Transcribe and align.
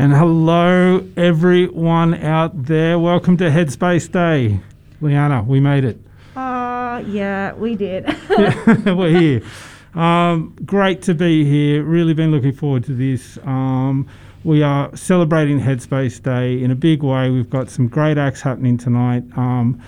And 0.00 0.14
hello, 0.14 1.06
everyone 1.14 2.14
out 2.14 2.64
there. 2.64 2.98
Welcome 2.98 3.36
to 3.36 3.50
Headspace 3.50 4.10
Day. 4.10 4.58
Liana, 5.02 5.42
we 5.42 5.60
made 5.60 5.84
it. 5.84 5.98
Uh, 6.34 7.04
yeah, 7.06 7.52
we 7.52 7.76
did. 7.76 8.06
Yeah, 8.30 8.92
we're 8.94 9.20
here. 9.20 9.42
Um, 9.92 10.56
great 10.64 11.02
to 11.02 11.12
be 11.12 11.44
here. 11.44 11.82
Really 11.82 12.14
been 12.14 12.30
looking 12.30 12.54
forward 12.54 12.84
to 12.84 12.94
this. 12.94 13.38
Um, 13.44 14.08
we 14.42 14.62
are 14.62 14.96
celebrating 14.96 15.60
Headspace 15.60 16.22
Day 16.22 16.62
in 16.62 16.70
a 16.70 16.74
big 16.74 17.02
way. 17.02 17.28
We've 17.28 17.50
got 17.50 17.68
some 17.68 17.86
great 17.86 18.16
acts 18.16 18.40
happening 18.40 18.78
tonight. 18.78 19.24
Um, 19.36 19.82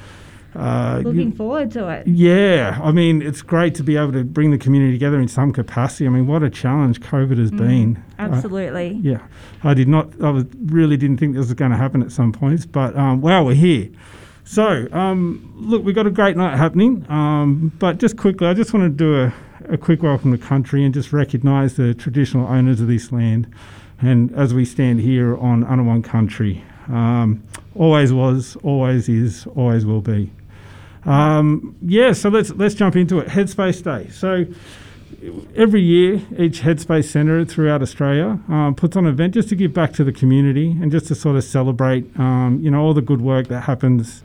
uh, 0.54 1.00
Looking 1.04 1.30
you- 1.30 1.36
forward 1.36 1.70
to 1.72 1.88
it. 1.88 2.06
yeah, 2.06 2.78
I 2.82 2.92
mean, 2.92 3.22
it's 3.22 3.42
great 3.42 3.74
to 3.76 3.82
be 3.82 3.96
able 3.96 4.12
to 4.12 4.24
bring 4.24 4.50
the 4.50 4.58
community 4.58 4.92
together 4.92 5.20
in 5.20 5.28
some 5.28 5.52
capacity. 5.52 6.06
I 6.06 6.10
mean, 6.10 6.26
what 6.26 6.42
a 6.42 6.50
challenge 6.50 7.00
COVID 7.00 7.38
has 7.38 7.50
been. 7.50 7.96
Uh, 8.18 8.22
Absolutely. 8.22 9.00
yeah, 9.02 9.20
I 9.64 9.74
did 9.74 9.88
not. 9.88 10.08
I 10.22 10.30
was, 10.30 10.44
really 10.66 10.96
didn't 10.96 11.16
think 11.18 11.34
this 11.34 11.46
was 11.46 11.54
going 11.54 11.70
to 11.70 11.76
happen 11.76 12.02
at 12.02 12.12
some 12.12 12.32
points, 12.32 12.66
but 12.66 12.96
um, 12.96 13.20
wow, 13.20 13.44
we're 13.44 13.54
here. 13.54 13.88
So, 14.44 14.88
um, 14.92 15.52
look, 15.56 15.84
we've 15.84 15.94
got 15.94 16.06
a 16.06 16.10
great 16.10 16.36
night 16.36 16.56
happening. 16.56 17.06
Um, 17.08 17.72
but 17.78 17.98
just 17.98 18.16
quickly, 18.16 18.48
I 18.48 18.54
just 18.54 18.74
want 18.74 18.84
to 18.84 18.88
do 18.90 19.14
a, 19.20 19.32
a 19.72 19.78
quick 19.78 20.02
welcome 20.02 20.32
to 20.32 20.38
country 20.38 20.84
and 20.84 20.92
just 20.92 21.12
recognise 21.12 21.74
the 21.76 21.94
traditional 21.94 22.48
owners 22.48 22.80
of 22.80 22.88
this 22.88 23.12
land. 23.12 23.46
And 24.00 24.32
as 24.34 24.52
we 24.52 24.64
stand 24.64 25.00
here 25.00 25.36
on 25.36 25.62
Anaiwan 25.64 26.02
country, 26.02 26.64
um, 26.88 27.40
always 27.76 28.12
was, 28.12 28.56
always 28.64 29.08
is, 29.08 29.46
always 29.54 29.86
will 29.86 30.00
be. 30.00 30.28
Um, 31.04 31.76
yeah, 31.82 32.12
so 32.12 32.28
let's 32.28 32.50
let's 32.50 32.74
jump 32.74 32.96
into 32.96 33.18
it. 33.18 33.28
Headspace 33.28 33.82
Day. 33.82 34.10
So 34.10 34.46
every 35.56 35.82
year, 35.82 36.22
each 36.38 36.60
Headspace 36.60 37.04
Centre 37.04 37.44
throughout 37.44 37.82
Australia 37.82 38.40
um, 38.48 38.74
puts 38.74 38.96
on 38.96 39.06
an 39.06 39.12
event 39.12 39.34
just 39.34 39.48
to 39.50 39.56
give 39.56 39.72
back 39.72 39.92
to 39.94 40.04
the 40.04 40.12
community 40.12 40.70
and 40.70 40.90
just 40.90 41.06
to 41.08 41.14
sort 41.14 41.36
of 41.36 41.44
celebrate, 41.44 42.04
um, 42.18 42.58
you 42.62 42.70
know, 42.70 42.80
all 42.80 42.94
the 42.94 43.02
good 43.02 43.20
work 43.20 43.48
that 43.48 43.62
happens 43.62 44.22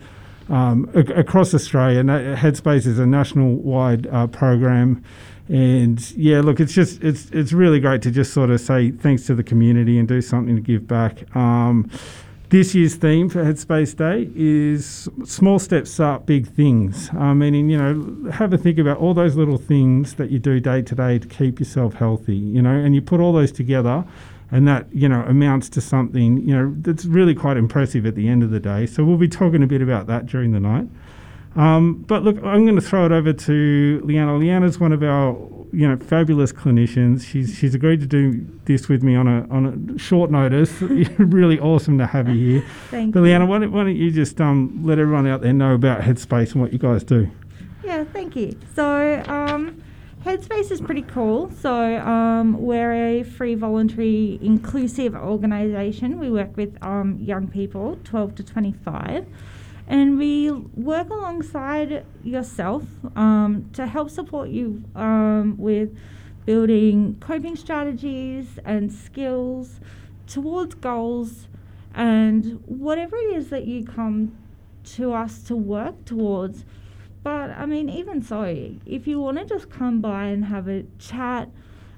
um, 0.48 0.90
ac- 0.94 1.12
across 1.12 1.54
Australia. 1.54 2.00
And 2.00 2.08
Headspace 2.08 2.86
is 2.86 2.98
a 2.98 3.06
national-wide 3.06 4.06
uh, 4.06 4.26
program. 4.28 5.04
And 5.48 6.10
yeah, 6.12 6.40
look, 6.40 6.60
it's 6.60 6.74
just 6.74 7.02
it's 7.02 7.30
it's 7.30 7.52
really 7.52 7.80
great 7.80 8.02
to 8.02 8.10
just 8.10 8.34
sort 8.34 8.50
of 8.50 8.60
say 8.60 8.90
thanks 8.90 9.24
to 9.26 9.34
the 9.34 9.42
community 9.42 9.98
and 9.98 10.06
do 10.06 10.20
something 10.20 10.54
to 10.56 10.60
give 10.60 10.86
back. 10.86 11.34
This 12.50 12.74
year's 12.74 12.94
theme 12.94 13.28
for 13.28 13.44
Headspace 13.44 13.94
Day 13.94 14.30
is 14.34 15.06
small 15.26 15.58
steps 15.58 16.00
up, 16.00 16.24
big 16.24 16.46
things. 16.46 17.10
I 17.12 17.34
mean, 17.34 17.68
you 17.68 17.76
know, 17.76 18.30
have 18.30 18.54
a 18.54 18.56
think 18.56 18.78
about 18.78 18.96
all 18.96 19.12
those 19.12 19.36
little 19.36 19.58
things 19.58 20.14
that 20.14 20.30
you 20.30 20.38
do 20.38 20.58
day 20.58 20.80
to 20.80 20.94
day 20.94 21.18
to 21.18 21.28
keep 21.28 21.58
yourself 21.58 21.92
healthy, 21.92 22.36
you 22.36 22.62
know, 22.62 22.70
and 22.70 22.94
you 22.94 23.02
put 23.02 23.20
all 23.20 23.34
those 23.34 23.52
together 23.52 24.02
and 24.50 24.66
that, 24.66 24.86
you 24.94 25.10
know, 25.10 25.20
amounts 25.24 25.68
to 25.68 25.82
something, 25.82 26.38
you 26.38 26.56
know, 26.56 26.74
that's 26.78 27.04
really 27.04 27.34
quite 27.34 27.58
impressive 27.58 28.06
at 28.06 28.14
the 28.14 28.28
end 28.28 28.42
of 28.42 28.48
the 28.48 28.60
day. 28.60 28.86
So 28.86 29.04
we'll 29.04 29.18
be 29.18 29.28
talking 29.28 29.62
a 29.62 29.66
bit 29.66 29.82
about 29.82 30.06
that 30.06 30.24
during 30.24 30.52
the 30.52 30.60
night. 30.60 30.88
Um, 31.56 32.04
but 32.06 32.22
look, 32.22 32.36
I'm 32.44 32.64
going 32.64 32.76
to 32.76 32.80
throw 32.80 33.06
it 33.06 33.12
over 33.12 33.32
to 33.32 34.00
Leanna. 34.04 34.36
Liana's 34.36 34.78
one 34.78 34.92
of 34.92 35.02
our, 35.02 35.32
you 35.72 35.88
know, 35.88 35.96
fabulous 35.96 36.52
clinicians. 36.52 37.24
She's 37.26 37.56
she's 37.56 37.74
agreed 37.74 38.00
to 38.00 38.06
do 38.06 38.46
this 38.66 38.88
with 38.88 39.02
me 39.02 39.16
on 39.16 39.26
a 39.26 39.46
on 39.50 39.94
a 39.96 39.98
short 39.98 40.30
notice. 40.30 40.80
really 40.82 41.58
awesome 41.58 41.98
to 41.98 42.06
have 42.06 42.28
you 42.28 42.60
here. 42.60 42.68
Thank 42.90 43.14
But 43.14 43.20
you. 43.20 43.26
Liana, 43.26 43.46
why 43.46 43.58
don't, 43.58 43.72
why 43.72 43.84
don't 43.84 43.96
you 43.96 44.10
just 44.10 44.40
um, 44.40 44.80
let 44.84 44.98
everyone 44.98 45.26
out 45.26 45.40
there 45.40 45.52
know 45.52 45.74
about 45.74 46.02
Headspace 46.02 46.52
and 46.52 46.60
what 46.62 46.72
you 46.72 46.78
guys 46.78 47.02
do? 47.02 47.30
Yeah, 47.82 48.04
thank 48.04 48.36
you. 48.36 48.52
So, 48.74 49.22
um, 49.28 49.82
Headspace 50.24 50.70
is 50.70 50.80
pretty 50.80 51.02
cool. 51.02 51.50
So, 51.52 51.96
um, 52.00 52.60
we're 52.60 52.92
a 52.92 53.22
free, 53.22 53.54
voluntary, 53.54 54.38
inclusive 54.42 55.14
organisation. 55.14 56.18
We 56.18 56.30
work 56.30 56.54
with 56.56 56.76
um, 56.84 57.16
young 57.18 57.48
people, 57.48 57.98
12 58.04 58.34
to 58.34 58.42
25, 58.44 59.26
and 59.88 60.18
we 60.18 60.50
work 60.50 61.08
alongside 61.08 62.04
yourself 62.22 62.84
um, 63.16 63.68
to 63.72 63.86
help 63.86 64.10
support 64.10 64.50
you 64.50 64.84
um, 64.94 65.56
with 65.56 65.96
building 66.44 67.16
coping 67.20 67.56
strategies 67.56 68.58
and 68.64 68.92
skills 68.92 69.80
towards 70.26 70.74
goals 70.74 71.48
and 71.94 72.62
whatever 72.66 73.16
it 73.16 73.36
is 73.36 73.48
that 73.48 73.66
you 73.66 73.84
come 73.84 74.36
to 74.84 75.12
us 75.12 75.42
to 75.44 75.56
work 75.56 76.04
towards. 76.04 76.64
But 77.22 77.50
I 77.50 77.64
mean, 77.64 77.88
even 77.88 78.22
so, 78.22 78.44
if 78.86 79.06
you 79.06 79.18
want 79.20 79.38
to 79.38 79.44
just 79.46 79.70
come 79.70 80.00
by 80.00 80.26
and 80.26 80.44
have 80.44 80.68
a 80.68 80.84
chat, 80.98 81.50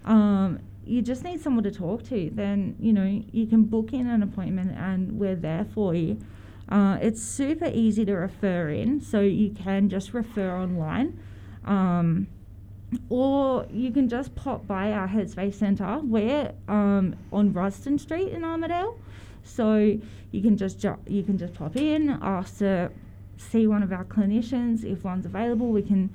um, 0.04 0.60
you 0.84 1.02
just 1.02 1.24
need 1.24 1.40
someone 1.40 1.64
to 1.64 1.70
talk 1.70 2.04
to, 2.04 2.30
then 2.32 2.76
you 2.80 2.92
know 2.92 3.22
you 3.32 3.46
can 3.46 3.64
book 3.64 3.92
in 3.92 4.08
an 4.08 4.22
appointment 4.22 4.76
and 4.76 5.12
we're 5.12 5.36
there 5.36 5.66
for 5.74 5.94
you. 5.94 6.18
Uh, 6.70 6.98
it's 7.02 7.20
super 7.20 7.70
easy 7.72 8.04
to 8.04 8.14
refer 8.14 8.68
in, 8.68 9.00
so 9.00 9.20
you 9.20 9.50
can 9.50 9.88
just 9.88 10.14
refer 10.14 10.56
online. 10.56 11.18
Um, 11.64 12.28
or 13.08 13.66
you 13.70 13.90
can 13.90 14.08
just 14.08 14.34
pop 14.34 14.66
by 14.66 14.92
our 14.92 15.08
Headspace 15.08 15.54
Centre. 15.54 16.00
We're 16.02 16.52
um, 16.68 17.16
on 17.32 17.52
Rusden 17.52 17.98
Street 17.98 18.28
in 18.28 18.42
Armidale, 18.42 18.96
so 19.42 19.98
you 20.30 20.42
can 20.42 20.56
just 20.56 20.80
ju- 20.80 20.98
you 21.06 21.22
can 21.22 21.38
just 21.38 21.54
pop 21.54 21.76
in, 21.76 22.10
ask 22.22 22.58
to 22.58 22.90
see 23.36 23.66
one 23.66 23.82
of 23.82 23.92
our 23.92 24.04
clinicians 24.04 24.84
if 24.84 25.04
one's 25.04 25.26
available. 25.26 25.70
We 25.70 25.82
can 25.82 26.10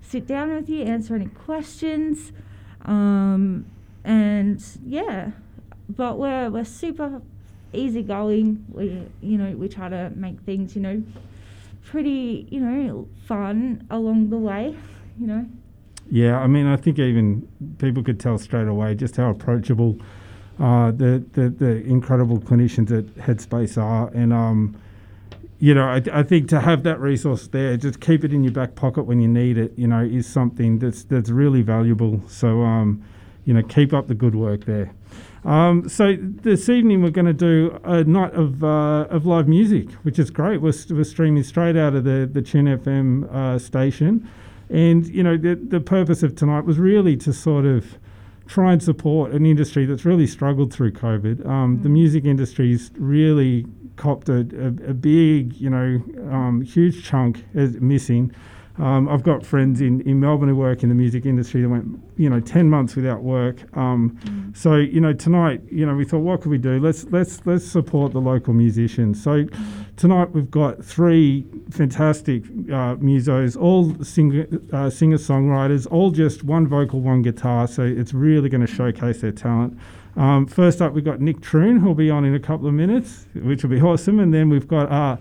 sit 0.00 0.26
down 0.26 0.54
with 0.54 0.68
you, 0.68 0.82
answer 0.82 1.14
any 1.14 1.26
questions, 1.26 2.32
um, 2.84 3.66
and 4.04 4.62
yeah. 4.86 5.32
But 5.88 6.18
we're 6.18 6.50
we're 6.50 6.64
super 6.64 7.20
easygoing. 7.72 8.64
We 8.68 9.02
you 9.20 9.38
know 9.38 9.56
we 9.56 9.68
try 9.68 9.88
to 9.88 10.10
make 10.14 10.40
things 10.40 10.74
you 10.76 10.82
know 10.82 11.02
pretty 11.84 12.46
you 12.50 12.60
know 12.60 13.08
fun 13.26 13.86
along 13.90 14.30
the 14.30 14.38
way. 14.38 14.76
You 15.18 15.26
know. 15.26 15.46
Yeah, 16.10 16.40
I 16.40 16.46
mean, 16.46 16.66
I 16.66 16.76
think 16.76 16.98
even 16.98 17.48
people 17.78 18.02
could 18.02 18.20
tell 18.20 18.36
straight 18.36 18.68
away 18.68 18.94
just 18.94 19.16
how 19.16 19.30
approachable 19.30 19.98
uh, 20.60 20.90
the, 20.90 21.24
the 21.32 21.48
the 21.48 21.84
incredible 21.84 22.38
clinicians 22.38 22.96
at 22.96 23.06
Headspace 23.26 23.80
are, 23.80 24.08
and 24.08 24.32
um, 24.32 24.76
you 25.62 25.74
know, 25.74 25.84
I, 25.84 26.02
I 26.12 26.22
think 26.24 26.48
to 26.48 26.60
have 26.60 26.82
that 26.82 26.98
resource 26.98 27.46
there, 27.46 27.76
just 27.76 28.00
keep 28.00 28.24
it 28.24 28.32
in 28.32 28.42
your 28.42 28.52
back 28.52 28.74
pocket 28.74 29.04
when 29.04 29.20
you 29.20 29.28
need 29.28 29.56
it, 29.56 29.72
you 29.78 29.86
know, 29.86 30.02
is 30.02 30.26
something 30.26 30.80
that's 30.80 31.04
that's 31.04 31.30
really 31.30 31.62
valuable. 31.62 32.20
So, 32.26 32.62
um, 32.62 33.00
you 33.44 33.54
know, 33.54 33.62
keep 33.62 33.92
up 33.92 34.08
the 34.08 34.14
good 34.16 34.34
work 34.34 34.64
there. 34.64 34.92
Um, 35.44 35.88
so 35.88 36.16
this 36.20 36.68
evening 36.68 37.02
we're 37.02 37.10
going 37.10 37.26
to 37.26 37.32
do 37.32 37.78
a 37.82 38.04
night 38.04 38.32
of 38.34 38.62
uh, 38.62 39.06
of 39.10 39.26
live 39.26 39.48
music, 39.48 39.90
which 40.04 40.18
is 40.18 40.30
great. 40.30 40.60
We're, 40.60 40.72
we're 40.90 41.02
streaming 41.04 41.42
straight 41.42 41.76
out 41.76 41.94
of 41.94 42.04
the 42.04 42.28
the 42.32 42.42
Tune 42.42 42.66
FM 42.66 43.32
uh, 43.32 43.58
station, 43.58 44.28
and 44.70 45.06
you 45.08 45.22
know 45.22 45.36
the 45.36 45.56
the 45.56 45.80
purpose 45.80 46.22
of 46.22 46.36
tonight 46.36 46.64
was 46.64 46.78
really 46.78 47.16
to 47.18 47.32
sort 47.32 47.64
of 47.64 47.98
try 48.46 48.72
and 48.72 48.82
support 48.82 49.32
an 49.32 49.44
industry 49.46 49.84
that's 49.86 50.04
really 50.04 50.26
struggled 50.26 50.72
through 50.72 50.92
COVID. 50.92 51.44
Um, 51.46 51.82
The 51.82 51.88
Mm. 51.88 51.92
music 51.92 52.24
industry's 52.24 52.90
really 52.96 53.66
copped 53.96 54.28
a, 54.28 54.40
a, 54.58 54.90
a 54.90 54.94
big, 54.94 55.54
you 55.54 55.70
know, 55.70 56.02
um, 56.30 56.60
huge 56.62 57.04
chunk 57.04 57.44
as 57.54 57.80
missing. 57.80 58.32
Um, 58.78 59.08
I've 59.08 59.22
got 59.22 59.44
friends 59.44 59.80
in, 59.80 60.00
in 60.02 60.18
Melbourne 60.18 60.48
who 60.48 60.56
work 60.56 60.82
in 60.82 60.88
the 60.88 60.94
music 60.94 61.26
industry 61.26 61.60
that 61.62 61.68
went, 61.68 62.00
you 62.16 62.30
know, 62.30 62.40
ten 62.40 62.70
months 62.70 62.96
without 62.96 63.22
work. 63.22 63.56
Um, 63.76 64.52
so 64.54 64.76
you 64.76 65.00
know, 65.00 65.12
tonight, 65.12 65.60
you 65.70 65.84
know, 65.84 65.94
we 65.94 66.04
thought, 66.04 66.20
what 66.20 66.40
could 66.40 66.50
we 66.50 66.58
do? 66.58 66.80
Let's 66.80 67.04
let's 67.04 67.44
let's 67.44 67.66
support 67.66 68.12
the 68.12 68.20
local 68.20 68.54
musicians. 68.54 69.22
So 69.22 69.46
tonight 69.96 70.30
we've 70.32 70.50
got 70.50 70.82
three 70.84 71.46
fantastic 71.70 72.44
uh, 72.44 72.96
musos, 72.96 73.60
all 73.60 73.94
singer 74.02 74.46
uh, 74.72 74.88
singer 74.88 75.18
songwriters, 75.18 75.86
all 75.90 76.10
just 76.10 76.42
one 76.42 76.66
vocal, 76.66 77.00
one 77.00 77.20
guitar. 77.22 77.66
So 77.66 77.82
it's 77.82 78.14
really 78.14 78.48
going 78.48 78.66
to 78.66 78.72
showcase 78.72 79.20
their 79.20 79.32
talent. 79.32 79.78
Um, 80.16 80.46
first 80.46 80.82
up, 80.82 80.92
we've 80.92 81.04
got 81.04 81.20
Nick 81.20 81.40
Troon, 81.40 81.78
who'll 81.78 81.94
be 81.94 82.10
on 82.10 82.24
in 82.24 82.34
a 82.34 82.40
couple 82.40 82.66
of 82.66 82.74
minutes, 82.74 83.26
which 83.34 83.62
will 83.62 83.70
be 83.70 83.80
awesome. 83.82 84.18
And 84.20 84.32
then 84.32 84.48
we've 84.48 84.68
got 84.68 84.90
uh, 84.90 85.16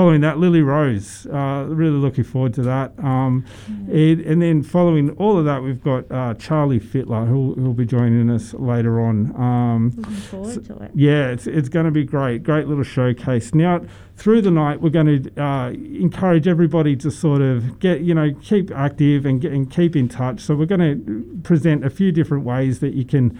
following 0.00 0.22
that, 0.22 0.38
Lily 0.38 0.62
Rose. 0.62 1.26
Uh, 1.26 1.66
really 1.68 1.98
looking 1.98 2.24
forward 2.24 2.54
to 2.54 2.62
that. 2.62 2.98
Um, 3.00 3.44
and, 3.66 4.22
and 4.22 4.40
then 4.40 4.62
following 4.62 5.10
all 5.18 5.36
of 5.38 5.44
that, 5.44 5.62
we've 5.62 5.82
got 5.84 6.10
uh, 6.10 6.32
Charlie 6.38 6.80
Fitler, 6.80 7.28
who'll, 7.28 7.52
who'll 7.52 7.74
be 7.74 7.84
joining 7.84 8.30
us 8.30 8.54
later 8.54 8.98
on. 8.98 9.36
Um, 9.36 9.92
Looking 9.94 10.14
forward 10.14 10.64
to 10.64 10.78
it. 10.84 10.92
yeah, 10.94 11.28
it's, 11.28 11.46
it's 11.46 11.68
going 11.68 11.84
to 11.84 11.90
be 11.90 12.04
great. 12.04 12.42
Great 12.44 12.66
little 12.66 12.82
showcase. 12.82 13.52
Now, 13.54 13.82
through 14.16 14.40
the 14.40 14.50
night, 14.50 14.80
we're 14.80 14.88
going 14.88 15.22
to 15.22 15.42
uh, 15.42 15.68
encourage 15.72 16.48
everybody 16.48 16.96
to 16.96 17.10
sort 17.10 17.42
of 17.42 17.78
get, 17.78 18.00
you 18.00 18.14
know, 18.14 18.32
keep 18.40 18.70
active 18.70 19.26
and, 19.26 19.38
get, 19.38 19.52
and 19.52 19.70
keep 19.70 19.94
in 19.94 20.08
touch. 20.08 20.40
So, 20.40 20.54
we're 20.54 20.64
going 20.64 20.80
to 20.80 21.40
present 21.42 21.84
a 21.84 21.90
few 21.90 22.10
different 22.10 22.46
ways 22.46 22.80
that 22.80 22.94
you 22.94 23.04
can 23.04 23.38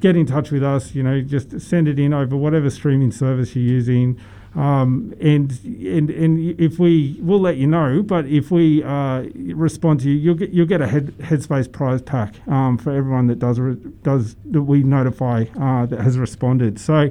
get 0.00 0.14
in 0.14 0.26
touch 0.26 0.50
with 0.50 0.62
us. 0.62 0.94
You 0.94 1.04
know, 1.04 1.22
just 1.22 1.58
send 1.58 1.88
it 1.88 1.98
in 1.98 2.12
over 2.12 2.36
whatever 2.36 2.68
streaming 2.68 3.12
service 3.12 3.56
you're 3.56 3.64
using. 3.64 4.20
Um, 4.54 5.14
and 5.20 5.58
and 5.64 6.10
and 6.10 6.60
if 6.60 6.78
we 6.78 7.16
we'll 7.20 7.40
let 7.40 7.56
you 7.56 7.66
know, 7.66 8.02
but 8.02 8.26
if 8.26 8.50
we 8.50 8.82
uh, 8.82 9.24
respond 9.34 10.00
to 10.00 10.10
you, 10.10 10.16
you'll 10.16 10.34
get 10.34 10.50
you'll 10.50 10.66
get 10.66 10.82
a 10.82 10.86
head, 10.86 11.06
Headspace 11.18 11.72
prize 11.72 12.02
pack 12.02 12.46
um, 12.48 12.76
for 12.76 12.90
everyone 12.90 13.28
that 13.28 13.38
does 13.38 13.58
re- 13.58 13.78
does 14.02 14.36
that 14.50 14.62
we 14.62 14.82
notify 14.82 15.44
uh, 15.58 15.86
that 15.86 16.00
has 16.00 16.18
responded. 16.18 16.78
So. 16.78 17.10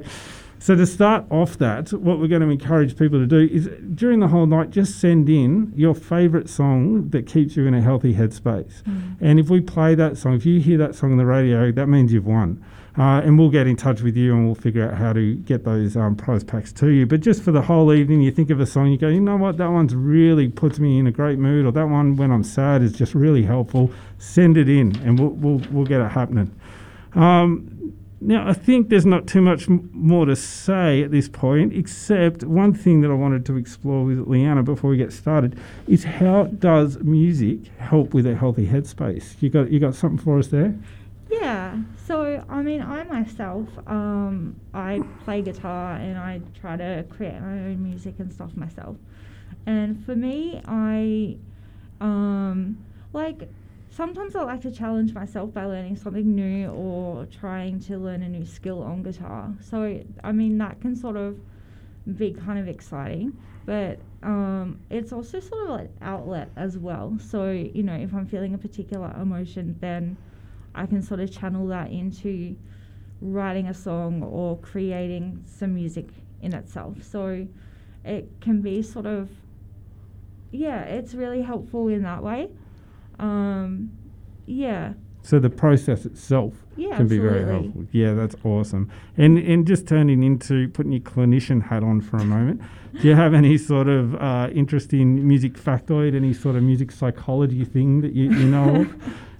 So 0.58 0.76
to 0.76 0.86
start 0.86 1.24
off 1.28 1.58
that, 1.58 1.92
what 1.92 2.20
we're 2.20 2.28
going 2.28 2.42
to 2.42 2.48
encourage 2.48 2.96
people 2.96 3.18
to 3.18 3.26
do 3.26 3.52
is 3.52 3.68
during 3.96 4.20
the 4.20 4.28
whole 4.28 4.46
night, 4.46 4.70
just 4.70 5.00
send 5.00 5.28
in 5.28 5.72
your 5.74 5.92
favourite 5.92 6.48
song 6.48 7.08
that 7.08 7.26
keeps 7.26 7.56
you 7.56 7.66
in 7.66 7.74
a 7.74 7.80
healthy 7.80 8.14
headspace. 8.14 8.84
Mm. 8.84 9.16
And 9.20 9.40
if 9.40 9.50
we 9.50 9.60
play 9.60 9.96
that 9.96 10.16
song, 10.16 10.34
if 10.34 10.46
you 10.46 10.60
hear 10.60 10.78
that 10.78 10.94
song 10.94 11.10
on 11.10 11.18
the 11.18 11.26
radio, 11.26 11.72
that 11.72 11.88
means 11.88 12.12
you've 12.12 12.28
won. 12.28 12.64
Uh, 12.98 13.22
and 13.24 13.38
we'll 13.38 13.48
get 13.48 13.66
in 13.66 13.74
touch 13.74 14.02
with 14.02 14.16
you 14.16 14.34
and 14.34 14.44
we'll 14.44 14.54
figure 14.54 14.86
out 14.86 14.98
how 14.98 15.14
to 15.14 15.36
get 15.36 15.64
those 15.64 15.96
um, 15.96 16.14
prize 16.14 16.44
packs 16.44 16.72
to 16.72 16.88
you. 16.88 17.06
But 17.06 17.20
just 17.20 17.42
for 17.42 17.50
the 17.50 17.62
whole 17.62 17.90
evening, 17.92 18.20
you 18.20 18.30
think 18.30 18.50
of 18.50 18.60
a 18.60 18.66
song, 18.66 18.90
you 18.90 18.98
go, 18.98 19.08
you 19.08 19.20
know 19.20 19.36
what, 19.36 19.56
that 19.56 19.70
one's 19.70 19.94
really 19.94 20.48
puts 20.48 20.78
me 20.78 20.98
in 20.98 21.06
a 21.06 21.10
great 21.10 21.38
mood, 21.38 21.64
or 21.64 21.72
that 21.72 21.88
one 21.88 22.16
when 22.16 22.30
I'm 22.30 22.44
sad 22.44 22.82
is 22.82 22.92
just 22.92 23.14
really 23.14 23.44
helpful. 23.44 23.90
Send 24.18 24.58
it 24.58 24.68
in 24.68 24.94
and 25.06 25.18
we'll, 25.18 25.30
we'll, 25.30 25.62
we'll 25.70 25.86
get 25.86 26.02
it 26.02 26.10
happening. 26.10 26.54
Um, 27.14 27.94
now, 28.24 28.48
I 28.48 28.52
think 28.52 28.88
there's 28.88 29.04
not 29.04 29.26
too 29.26 29.42
much 29.42 29.68
m- 29.68 29.90
more 29.92 30.26
to 30.26 30.36
say 30.36 31.02
at 31.02 31.10
this 31.10 31.28
point, 31.28 31.72
except 31.72 32.44
one 32.44 32.72
thing 32.72 33.00
that 33.00 33.10
I 33.10 33.14
wanted 33.14 33.44
to 33.46 33.56
explore 33.56 34.04
with 34.04 34.28
Leanna 34.28 34.62
before 34.62 34.90
we 34.90 34.96
get 34.96 35.12
started 35.12 35.58
is 35.88 36.04
how 36.04 36.44
does 36.44 36.98
music 36.98 37.66
help 37.78 38.14
with 38.14 38.26
a 38.26 38.36
healthy 38.36 38.66
headspace? 38.66 39.34
You 39.40 39.50
got 39.50 39.72
you 39.72 39.80
got 39.80 39.96
something 39.96 40.22
for 40.22 40.38
us 40.38 40.48
there? 40.48 40.72
Yeah. 41.40 41.78
So 42.06 42.44
I 42.48 42.62
mean, 42.62 42.82
I 42.82 43.04
myself, 43.04 43.68
um, 43.86 44.60
I 44.74 45.00
play 45.24 45.42
guitar 45.42 45.94
and 45.94 46.18
I 46.18 46.40
try 46.60 46.76
to 46.76 47.04
create 47.08 47.40
my 47.40 47.58
own 47.70 47.82
music 47.82 48.16
and 48.18 48.32
stuff 48.32 48.54
myself. 48.56 48.96
And 49.66 50.04
for 50.04 50.14
me, 50.14 50.60
I 50.66 51.38
um, 52.00 52.84
like 53.12 53.48
sometimes 53.90 54.36
I 54.36 54.42
like 54.42 54.60
to 54.62 54.70
challenge 54.70 55.14
myself 55.14 55.52
by 55.54 55.64
learning 55.64 55.96
something 55.96 56.34
new 56.34 56.68
or 56.70 57.26
trying 57.26 57.80
to 57.80 57.98
learn 57.98 58.22
a 58.22 58.28
new 58.28 58.44
skill 58.44 58.82
on 58.82 59.02
guitar. 59.02 59.54
So 59.60 60.00
I 60.22 60.32
mean, 60.32 60.58
that 60.58 60.80
can 60.80 60.94
sort 60.96 61.16
of 61.16 61.38
be 62.16 62.32
kind 62.32 62.58
of 62.58 62.68
exciting, 62.68 63.32
but 63.64 64.00
um, 64.22 64.80
it's 64.90 65.12
also 65.12 65.40
sort 65.40 65.62
of 65.64 65.70
like 65.70 65.90
outlet 66.02 66.50
as 66.56 66.76
well. 66.76 67.16
So 67.20 67.50
you 67.50 67.82
know, 67.82 67.94
if 67.94 68.12
I'm 68.12 68.26
feeling 68.26 68.54
a 68.54 68.58
particular 68.58 69.14
emotion, 69.20 69.76
then 69.80 70.16
I 70.74 70.86
can 70.86 71.02
sort 71.02 71.20
of 71.20 71.30
channel 71.30 71.66
that 71.68 71.90
into 71.90 72.56
writing 73.20 73.68
a 73.68 73.74
song 73.74 74.22
or 74.22 74.58
creating 74.58 75.44
some 75.46 75.74
music 75.74 76.08
in 76.40 76.54
itself. 76.54 77.02
So 77.02 77.46
it 78.04 78.28
can 78.40 78.60
be 78.60 78.82
sort 78.82 79.06
of, 79.06 79.30
yeah, 80.50 80.82
it's 80.82 81.14
really 81.14 81.42
helpful 81.42 81.88
in 81.88 82.02
that 82.02 82.22
way. 82.22 82.48
Um, 83.18 83.92
yeah, 84.46 84.94
So 85.22 85.38
the 85.38 85.50
process 85.50 86.04
itself 86.04 86.54
yeah, 86.76 86.96
can 86.96 87.06
be 87.06 87.18
very 87.18 87.44
helpful. 87.44 87.86
Yeah, 87.92 88.14
that's 88.14 88.34
awesome. 88.44 88.90
And 89.16 89.38
and 89.38 89.66
just 89.66 89.86
turning 89.86 90.24
into 90.24 90.68
putting 90.70 90.92
your 90.92 91.02
clinician 91.02 91.62
hat 91.62 91.84
on 91.84 92.00
for 92.00 92.16
a 92.16 92.24
moment. 92.24 92.60
do 93.00 93.08
you 93.08 93.14
have 93.14 93.32
any 93.34 93.56
sort 93.56 93.88
of 93.88 94.16
uh, 94.16 94.48
interest 94.52 94.92
in 94.92 95.26
music 95.26 95.54
factoid? 95.54 96.16
Any 96.16 96.32
sort 96.32 96.56
of 96.56 96.64
music 96.64 96.90
psychology 96.90 97.64
thing 97.64 98.00
that 98.00 98.14
you, 98.14 98.32
you 98.32 98.46
know 98.46 98.82
of? 98.82 98.94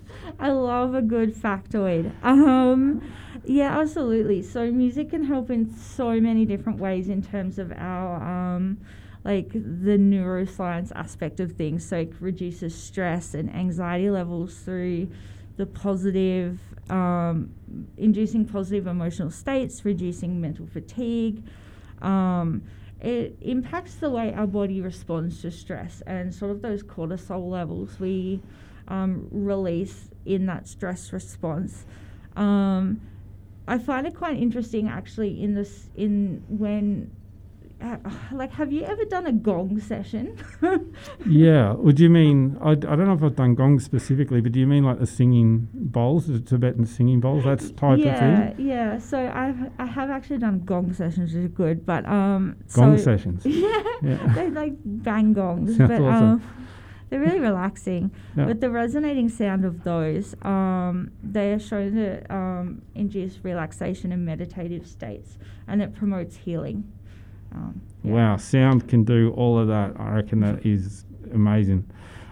I 0.42 0.50
love 0.50 0.96
a 0.96 1.02
good 1.02 1.36
factoid. 1.36 2.12
Um, 2.24 3.00
yeah, 3.44 3.78
absolutely. 3.78 4.42
So 4.42 4.72
music 4.72 5.10
can 5.10 5.22
help 5.22 5.50
in 5.50 5.72
so 5.72 6.20
many 6.20 6.44
different 6.44 6.80
ways 6.80 7.08
in 7.08 7.22
terms 7.22 7.60
of 7.60 7.72
our 7.76 8.20
um, 8.20 8.78
like 9.24 9.52
the 9.52 9.96
neuroscience 9.96 10.90
aspect 10.96 11.38
of 11.38 11.52
things. 11.52 11.86
So 11.86 11.98
it 11.98 12.14
reduces 12.18 12.74
stress 12.74 13.34
and 13.34 13.54
anxiety 13.54 14.10
levels 14.10 14.58
through 14.58 15.10
the 15.58 15.66
positive, 15.66 16.58
um, 16.90 17.54
inducing 17.96 18.44
positive 18.44 18.88
emotional 18.88 19.30
states, 19.30 19.84
reducing 19.84 20.40
mental 20.40 20.66
fatigue. 20.66 21.44
Um, 22.00 22.62
it 23.00 23.38
impacts 23.42 23.94
the 23.94 24.10
way 24.10 24.34
our 24.34 24.48
body 24.48 24.80
responds 24.80 25.40
to 25.42 25.52
stress 25.52 26.02
and 26.04 26.34
sort 26.34 26.50
of 26.50 26.62
those 26.62 26.82
cortisol 26.82 27.48
levels 27.48 28.00
we 28.00 28.40
um, 28.88 29.28
release 29.30 30.08
in 30.24 30.46
that 30.46 30.68
stress 30.68 31.12
response. 31.12 31.84
Um, 32.36 33.00
I 33.68 33.78
find 33.78 34.06
it 34.06 34.14
quite 34.14 34.38
interesting 34.38 34.88
actually 34.88 35.42
in 35.42 35.54
this 35.54 35.88
in 35.94 36.42
when 36.48 37.10
uh, 37.80 37.96
like 38.32 38.52
have 38.52 38.72
you 38.72 38.84
ever 38.84 39.04
done 39.04 39.26
a 39.26 39.32
gong 39.32 39.80
session? 39.80 40.36
yeah. 41.26 41.72
Would 41.72 41.98
you 41.98 42.08
mean? 42.08 42.56
I, 42.60 42.70
I 42.70 42.74
don't 42.74 43.06
know 43.06 43.14
if 43.14 43.22
I've 43.22 43.36
done 43.36 43.54
gong 43.54 43.80
specifically, 43.80 44.40
but 44.40 44.52
do 44.52 44.60
you 44.60 44.66
mean 44.66 44.84
like 44.84 45.00
the 45.00 45.06
singing 45.06 45.68
bowls, 45.74 46.26
the 46.28 46.38
Tibetan 46.40 46.86
singing 46.86 47.20
bowls? 47.20 47.44
That's 47.44 47.70
type 47.72 47.98
yeah, 47.98 48.12
of 48.12 48.56
thing. 48.56 48.66
yeah. 48.66 48.98
So 48.98 49.18
I've 49.34 49.70
I 49.78 49.86
have 49.86 50.10
actually 50.10 50.38
done 50.38 50.60
gong 50.60 50.92
sessions, 50.92 51.32
which 51.34 51.44
is 51.44 51.50
good, 51.50 51.84
but 51.84 52.06
um, 52.06 52.56
Gong 52.72 52.98
so 52.98 53.04
sessions. 53.04 53.42
yeah, 53.46 53.82
Yeah. 54.02 54.32
they 54.34 54.50
like 54.50 54.74
bang 54.84 55.32
gongs, 55.32 55.76
Sounds 55.76 55.88
but 55.88 56.00
awesome. 56.00 56.24
um, 56.30 56.42
they're 57.12 57.20
really 57.20 57.38
relaxing. 57.50 58.10
Yeah. 58.34 58.46
With 58.46 58.62
the 58.62 58.70
resonating 58.70 59.28
sound 59.28 59.66
of 59.66 59.84
those, 59.84 60.34
um, 60.42 61.12
they 61.22 61.52
are 61.52 61.58
shown 61.58 61.94
to 61.94 62.34
um, 62.34 62.82
induce 62.94 63.44
relaxation 63.44 64.12
and 64.12 64.24
meditative 64.24 64.86
states, 64.86 65.36
and 65.68 65.82
it 65.82 65.94
promotes 65.94 66.36
healing. 66.36 66.90
Um, 67.54 67.82
yeah. 68.02 68.12
Wow, 68.12 68.36
sound 68.38 68.88
can 68.88 69.04
do 69.04 69.30
all 69.36 69.58
of 69.58 69.68
that. 69.68 69.92
I 69.98 70.12
reckon 70.12 70.40
that 70.40 70.64
is 70.64 71.04
amazing. 71.34 71.84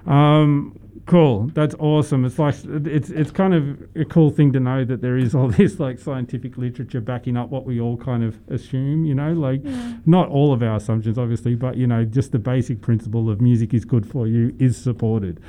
Um, 0.07 0.80
cool, 1.07 1.51
that's 1.55 1.75
awesome. 1.79 2.25
It's 2.25 2.39
like 2.39 2.55
it's 2.65 3.11
it's 3.11 3.31
kind 3.31 3.55
of 3.55 3.83
a 3.97 4.05
cool 4.05 4.31
thing 4.31 4.53
to 4.53 4.61
know 4.61 4.85
that 4.85 5.01
there 5.01 5.17
is 5.17 5.35
all 5.35 5.49
this 5.61 5.81
like 5.81 5.99
scientific 5.99 6.57
literature 6.57 7.01
backing 7.01 7.37
up 7.37 7.51
what 7.51 7.65
we 7.67 7.81
all 7.81 7.97
kind 7.97 8.23
of 8.25 8.39
assume. 8.49 9.05
You 9.05 9.15
know, 9.15 9.33
like 9.33 9.61
Yeah. 9.65 9.95
not 10.07 10.29
all 10.29 10.53
of 10.53 10.63
our 10.63 10.77
assumptions, 10.77 11.19
obviously, 11.19 11.55
but 11.55 11.77
you 11.77 11.87
know, 11.87 12.05
just 12.05 12.33
the 12.33 12.39
basic 12.39 12.81
principle 12.81 13.29
of 13.31 13.41
music 13.41 13.75
is 13.75 13.85
good 13.85 14.07
for 14.07 14.27
you 14.27 14.55
is 14.59 14.77
supported. 14.77 15.41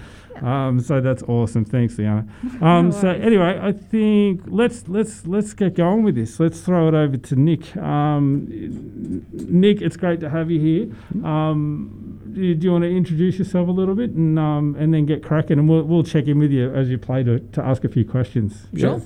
Um, 0.42 0.80
so 0.80 1.02
that's 1.02 1.24
awesome. 1.24 1.66
Thanks, 1.66 1.98
Liana. 1.98 2.28
Um, 2.62 2.90
No 2.90 2.92
so 2.92 3.10
anyway, 3.10 3.60
I 3.62 3.72
think 3.72 4.42
let's 4.46 4.88
let's 4.88 5.26
let's 5.26 5.54
get 5.54 5.76
going 5.76 6.04
with 6.04 6.16
this. 6.16 6.40
Let's 6.40 6.62
throw 6.62 6.88
it 6.88 6.94
over 6.94 7.18
to 7.18 7.36
Nick. 7.36 7.76
Um, 7.78 9.26
Nick, 9.32 9.82
it's 9.82 9.98
great 9.98 10.20
to 10.20 10.30
have 10.30 10.52
you 10.52 10.60
here. 10.60 11.26
Um, 11.26 12.20
do, 12.34 12.42
you, 12.42 12.56
do 12.56 12.66
you 12.66 12.72
want 12.72 12.84
to 12.84 12.90
introduce 12.90 13.38
yourself 13.40 13.68
a 13.68 13.72
little 13.72 13.96
bit 13.96 14.12
and 14.12 14.38
um, 14.38 14.76
and 14.80 14.94
then 14.94 15.06
get 15.06 15.24
cracking, 15.24 15.60
and 15.60 15.68
we'll 15.68 15.84
we'll 15.84 16.04
check 16.04 16.28
in 16.28 16.40
with 16.40 16.52
you 16.52 16.74
as 16.74 16.90
you 16.90 16.98
play 16.98 17.24
to, 17.24 17.40
to 17.40 17.64
ask 17.64 17.84
a 17.84 17.90
few 17.90 18.06
questions. 18.06 18.68
Sure. 18.76 19.02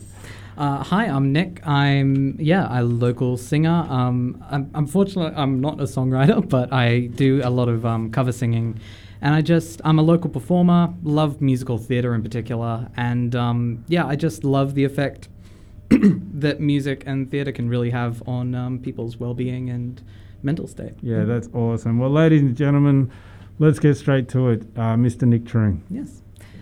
Uh, 0.58 0.82
hi, 0.82 1.06
I'm 1.06 1.34
Nick. 1.34 1.66
I'm 1.68 2.38
yeah, 2.40 2.80
a 2.80 2.82
local 2.82 3.36
singer. 3.36 3.86
Um, 3.90 4.42
I'm, 4.50 4.72
unfortunately, 4.74 5.36
I'm 5.36 5.60
not 5.60 5.82
a 5.82 5.84
songwriter, 5.84 6.48
but 6.50 6.72
I 6.72 7.08
do 7.08 7.42
a 7.44 7.50
lot 7.50 7.68
of 7.68 7.86
um, 7.86 8.10
cover 8.10 8.32
singing, 8.32 8.80
and 9.22 9.34
I 9.36 9.42
just 9.42 9.82
I'm 9.84 10.00
a 10.00 10.02
local 10.02 10.30
performer. 10.30 10.94
Love 11.04 11.42
musical 11.42 11.78
theatre 11.78 12.14
in 12.14 12.24
particular, 12.24 12.90
and 12.96 13.36
um, 13.36 13.86
yeah, 13.88 14.06
I 14.06 14.16
just 14.16 14.44
love 14.44 14.76
the 14.76 14.84
effect 14.84 15.30
that 15.90 16.60
music 16.60 17.04
and 17.06 17.30
theatre 17.30 17.52
can 17.52 17.70
really 17.70 17.92
have 17.92 18.28
on 18.28 18.56
um, 18.56 18.80
people's 18.80 19.18
well-being 19.18 19.70
and 19.70 20.02
mental 20.42 20.68
state. 20.68 20.94
Yeah, 21.02 21.24
that's 21.24 21.50
awesome. 21.54 22.00
Well, 22.00 22.10
ladies 22.10 22.42
and 22.42 22.56
gentlemen, 22.56 23.12
let's 23.60 23.80
get 23.80 23.96
straight 23.96 24.30
to 24.30 24.50
it. 24.50 24.62
Uh, 24.76 24.96
Mr. 24.96 25.24
Nick 25.24 25.46
Troon. 25.46 25.84
Yes. 25.90 26.22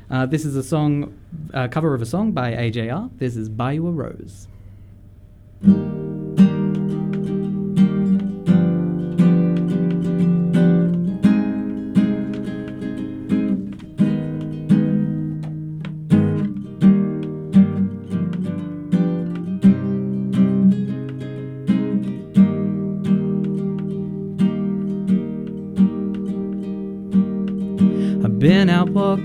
Uh, 0.10 0.26
this 0.26 0.46
is 0.46 0.56
a 0.56 0.64
song, 0.64 1.18
a 1.54 1.68
cover 1.68 1.94
of 1.94 2.02
a 2.02 2.06
song 2.06 2.32
by 2.32 2.52
AJR. 2.52 3.10
This 3.18 3.36
is 3.36 3.50
Buy 3.50 3.74
You 3.74 3.88
a 3.88 3.92
Rose. 3.92 4.48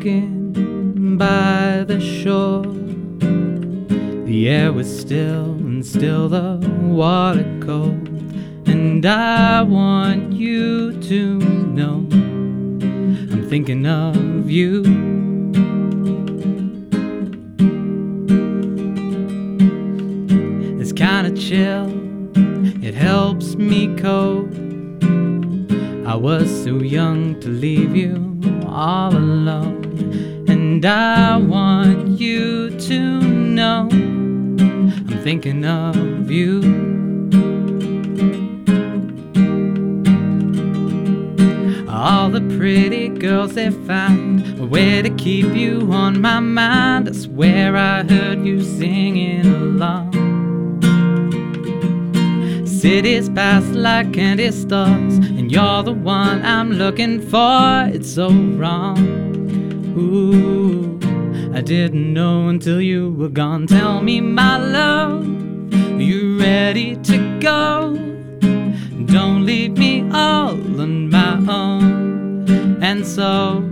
Walking 0.08 1.16
by 1.16 1.84
the 1.86 2.00
shore. 2.00 2.62
The 4.26 4.48
air 4.48 4.72
was 4.72 5.00
still 5.00 5.52
and 5.52 5.84
still 5.84 6.28
the 6.28 6.58
water 6.82 7.44
cold. 7.60 8.08
And 8.66 9.04
I 9.04 9.62
want 9.62 10.32
you 10.32 11.00
to 11.02 11.38
know 11.38 12.06
I'm 12.10 13.48
thinking 13.48 13.86
of 13.86 14.50
you. 14.50 14.82
It's 20.80 20.92
kinda 20.92 21.30
chill, 21.36 21.88
it 22.82 22.94
helps 22.94 23.56
me 23.56 23.94
cope. 23.96 24.54
I 26.06 26.14
was 26.14 26.48
so 26.64 26.78
young 26.78 27.38
to 27.40 27.48
leave 27.48 27.94
you 27.94 28.38
all 28.66 29.14
alone. 29.14 29.87
And 30.78 30.86
I 30.86 31.36
want 31.38 32.20
you 32.20 32.70
to 32.70 33.20
know 33.20 33.88
I'm 33.90 35.20
thinking 35.24 35.64
of 35.64 36.30
you. 36.30 36.60
All 41.90 42.30
the 42.30 42.42
pretty 42.56 43.08
girls 43.08 43.54
they 43.54 43.70
found 43.70 44.60
a 44.60 44.64
way 44.64 45.02
to 45.02 45.10
keep 45.10 45.52
you 45.52 45.90
on 45.90 46.20
my 46.20 46.38
mind. 46.38 47.08
I 47.08 47.12
swear 47.12 47.76
I 47.76 48.04
heard 48.04 48.46
you 48.46 48.62
singing 48.62 49.46
along. 49.46 50.14
Cities 52.68 53.28
pass 53.30 53.64
like 53.70 54.12
candy 54.12 54.52
stars, 54.52 55.16
and 55.16 55.50
you're 55.50 55.82
the 55.82 55.92
one 55.92 56.44
I'm 56.44 56.70
looking 56.70 57.20
for. 57.20 57.88
It's 57.92 58.14
so 58.14 58.30
wrong. 58.30 59.27
Ooh, 59.98 60.96
I 61.52 61.60
didn't 61.60 62.14
know 62.14 62.46
until 62.48 62.80
you 62.80 63.10
were 63.10 63.28
gone. 63.28 63.66
Tell 63.66 64.00
me, 64.00 64.20
my 64.20 64.56
love, 64.56 65.26
you 66.00 66.38
ready 66.38 66.94
to 66.94 67.38
go? 67.40 67.96
Don't 69.06 69.44
leave 69.44 69.76
me 69.76 70.08
all 70.12 70.50
on 70.80 71.10
my 71.10 71.34
own. 71.52 72.80
And 72.80 73.04
so 73.04 73.64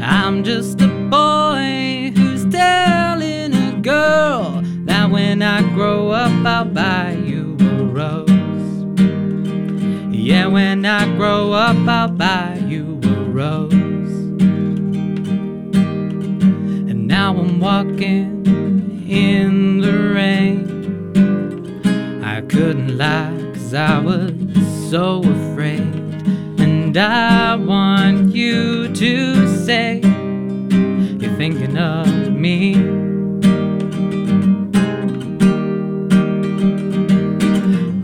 I'm 0.00 0.44
just 0.44 0.80
a 0.80 0.86
boy 1.10 2.12
who's 2.14 2.44
telling 2.52 3.52
a 3.52 3.80
girl 3.82 4.62
that 4.84 5.10
when 5.10 5.42
I 5.42 5.62
grow 5.74 6.10
up, 6.10 6.46
I'll 6.46 6.66
buy 6.66 7.18
you 7.26 7.56
a 7.60 7.84
rose. 7.84 8.28
Yeah, 10.14 10.46
when 10.46 10.86
I 10.86 11.04
grow 11.16 11.52
up, 11.52 11.76
I'll 11.88 12.08
buy 12.10 12.62
you 12.68 13.00
a 13.02 13.24
rose. 13.24 13.77
Now 17.20 17.36
I'm 17.36 17.58
walking 17.58 18.46
in 19.08 19.80
the 19.80 19.96
rain. 20.18 20.62
I 22.22 22.42
couldn't 22.42 22.96
lie, 22.96 23.36
cause 23.54 23.74
I 23.74 23.98
was 23.98 24.30
so 24.88 25.04
afraid. 25.36 25.94
And 26.64 26.96
I 26.96 27.56
want 27.56 28.36
you 28.36 28.94
to 28.94 29.16
say, 29.66 29.98
You're 31.20 31.36
thinking 31.42 31.76
of 31.76 32.06
me. 32.44 32.60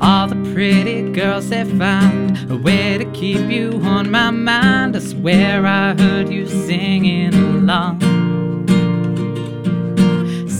All 0.00 0.26
the 0.26 0.40
pretty 0.52 1.12
girls 1.12 1.50
they 1.50 1.64
found 1.78 2.50
a 2.50 2.56
way 2.56 2.99
to 2.99 3.04
keep 3.12 3.49
you 3.49 3.80
on 3.85 4.11
my 4.11 4.33
mind. 4.33 4.97
I 4.97 4.99
swear 4.99 5.64
I 5.64 5.94
heard 5.94 6.30
you 6.30 6.49
singing 6.49 7.33
along. 7.33 8.13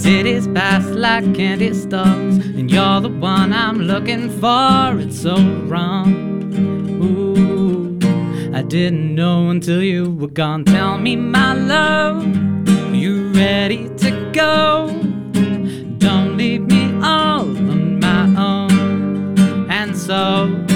Cities 0.05 0.47
pass 0.49 0.85
like 0.85 1.35
candy 1.35 1.73
stars, 1.73 2.37
and 2.37 2.71
you're 2.71 3.01
the 3.01 3.09
one 3.09 3.55
I'm 3.55 3.79
looking 3.79 4.29
for. 4.39 5.01
It's 5.01 5.19
so 5.19 5.35
wrong. 5.65 6.13
Ooh, 7.03 7.99
I 8.55 8.61
didn't 8.61 9.15
know 9.15 9.49
until 9.49 9.83
you 9.83 10.11
were 10.11 10.29
gone. 10.29 10.67
Tell 10.67 10.99
me, 10.99 11.17
my 11.17 11.55
love, 11.55 12.23
are 12.23 12.95
you 12.95 13.33
ready 13.33 13.89
to 13.97 14.31
go? 14.35 14.89
Don't 15.97 16.37
leave 16.37 16.67
me 16.67 16.85
all 17.03 17.49
on 17.49 17.99
my 17.99 18.25
own. 18.39 19.71
And 19.71 19.97
so 19.97 20.67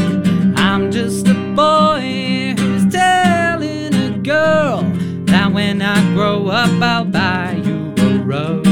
I'm 0.56 0.90
just 0.90 1.28
a 1.28 1.34
boy 1.54 2.54
who's 2.58 2.90
telling 2.90 3.94
a 3.94 4.18
girl 4.22 4.84
that 5.26 5.52
when 5.52 5.82
I 5.82 6.00
grow 6.14 6.48
up, 6.48 6.70
I'll 6.80 7.04
buy 7.04 7.60
you 7.62 7.92
a 7.98 8.24
rose. 8.24 8.67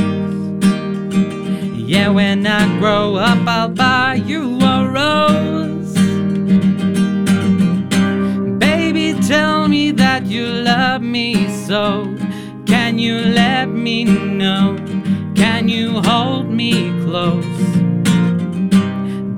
Yeah, 1.97 2.11
when 2.11 2.47
I 2.47 2.79
grow 2.79 3.17
up, 3.17 3.49
I'll 3.49 3.71
buy 3.71 4.17
you 4.17 4.59
a 4.61 4.87
rose. 4.87 5.95
Baby, 8.59 9.19
tell 9.26 9.67
me 9.67 9.93
that 9.93 10.26
you 10.26 10.45
love 10.45 11.00
me 11.00 11.49
so. 11.49 12.15
Can 12.67 12.99
you 12.99 13.17
let 13.21 13.71
me 13.71 14.05
know? 14.05 14.76
Can 15.35 15.71
you 15.71 16.03
hold 16.03 16.50
me 16.50 16.91
close? 17.05 17.61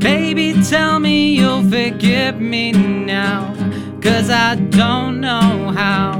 Baby, 0.00 0.60
tell 0.68 0.98
me 0.98 1.34
you'll 1.36 1.62
forgive 1.62 2.40
me 2.40 2.72
now. 2.72 3.54
Cause 4.02 4.30
I 4.30 4.56
don't 4.56 5.20
know 5.20 5.70
how 5.70 6.18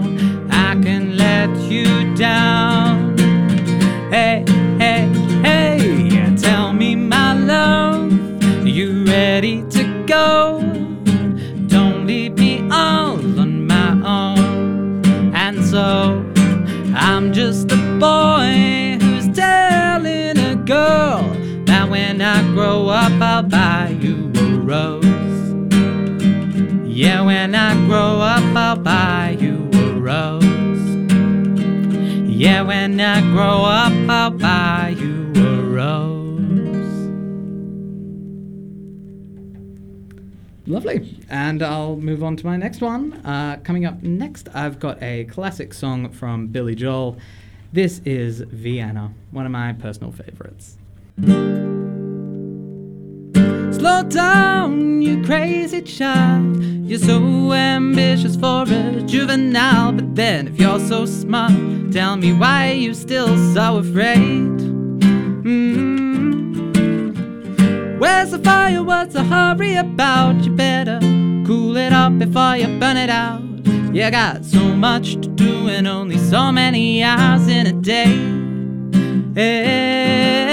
I 0.51 0.79
can 0.85 1.17
let 1.17 1.51
you 1.69 2.15
down. 2.15 2.68
When 27.39 27.55
I 27.55 27.73
grow 27.87 28.21
up, 28.21 28.57
I'll 28.57 28.75
buy 28.75 29.37
you 29.41 29.71
a 29.73 29.93
rose. 30.01 30.45
Yeah, 32.29 32.63
when 32.63 32.99
I 32.99 33.21
grow 33.21 33.63
up, 33.63 33.93
I'll 34.11 34.33
buy 34.33 34.97
you 34.99 35.33
a 35.37 35.63
rose. 35.63 37.09
Lovely. 40.67 41.17
And 41.31 41.63
I'll 41.63 41.95
move 41.95 42.25
on 42.25 42.35
to 42.39 42.45
my 42.45 42.57
next 42.57 42.81
one. 42.81 43.13
Uh, 43.25 43.61
coming 43.63 43.85
up 43.85 44.03
next, 44.03 44.49
I've 44.53 44.81
got 44.81 45.01
a 45.01 45.25
classic 45.27 45.73
song 45.73 46.11
from 46.11 46.49
Billy 46.49 46.75
Joel. 46.75 47.19
This 47.73 48.01
is 48.05 48.41
Vienna, 48.41 49.13
one 49.31 49.47
of 49.47 49.53
my 49.53 49.75
personal 49.75 50.11
favorites. 50.11 50.77
Slow 53.89 54.03
down, 54.03 55.01
you 55.01 55.25
crazy 55.25 55.81
child. 55.81 56.63
You're 56.63 56.99
so 56.99 57.55
ambitious 57.55 58.37
for 58.37 58.65
a 58.69 59.01
juvenile. 59.07 59.93
But 59.93 60.15
then, 60.15 60.49
if 60.49 60.61
you're 60.61 60.79
so 60.79 61.07
smart, 61.07 61.55
tell 61.91 62.19
me 62.19 62.35
why 62.35 62.73
you 62.73 62.93
still 62.93 63.29
so 63.55 63.79
afraid. 63.79 64.59
Mm. 65.49 66.19
Where's 67.99 68.33
the 68.33 68.41
fire? 68.41 68.83
What's 68.83 69.15
the 69.15 69.25
hurry 69.25 69.77
about? 69.77 70.45
You 70.45 70.51
better 70.51 71.01
cool 71.47 71.79
it 71.79 71.95
up 71.95 72.19
before 72.19 72.57
you 72.57 72.67
burn 72.79 72.99
it 72.99 73.09
out. 73.09 73.41
You 73.95 74.11
got 74.11 74.45
so 74.45 74.61
much 74.77 75.15
to 75.15 75.29
do 75.29 75.71
and 75.71 75.89
only 75.89 76.19
so 76.19 76.53
many 76.53 77.03
hours 77.03 77.49
in 77.49 77.67
a 77.67 77.73
day. 77.73 78.13
Hey, 79.35 80.48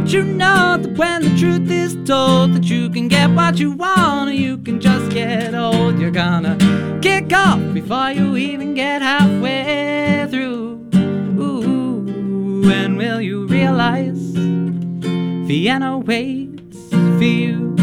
but 0.00 0.12
you 0.12 0.22
know 0.22 0.76
that 0.80 0.96
when 0.96 1.22
the 1.22 1.36
truth 1.36 1.68
is 1.72 1.96
told 2.08 2.54
that 2.54 2.62
you 2.70 2.88
can 2.88 3.08
get 3.08 3.28
what 3.30 3.58
you 3.58 3.72
want 3.72 4.30
or 4.30 4.32
you 4.32 4.56
can 4.58 4.80
just 4.80 5.10
get 5.10 5.56
old, 5.56 5.98
you're 5.98 6.12
gonna 6.12 6.56
kick 7.02 7.32
off 7.32 7.58
before 7.74 8.12
you 8.12 8.36
even 8.36 8.74
get 8.74 9.02
halfway 9.02 10.24
through. 10.30 10.88
Ooh, 10.94 12.62
when 12.64 12.96
will 12.96 13.20
you 13.20 13.46
realize 13.48 14.20
Vienna 15.48 15.98
waits 15.98 16.78
for 16.90 17.24
you? 17.24 17.74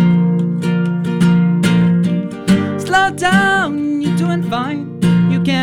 Slow 2.79 3.11
down, 3.11 4.01
you're 4.01 4.15
doing 4.15 4.43
fine. 4.49 4.94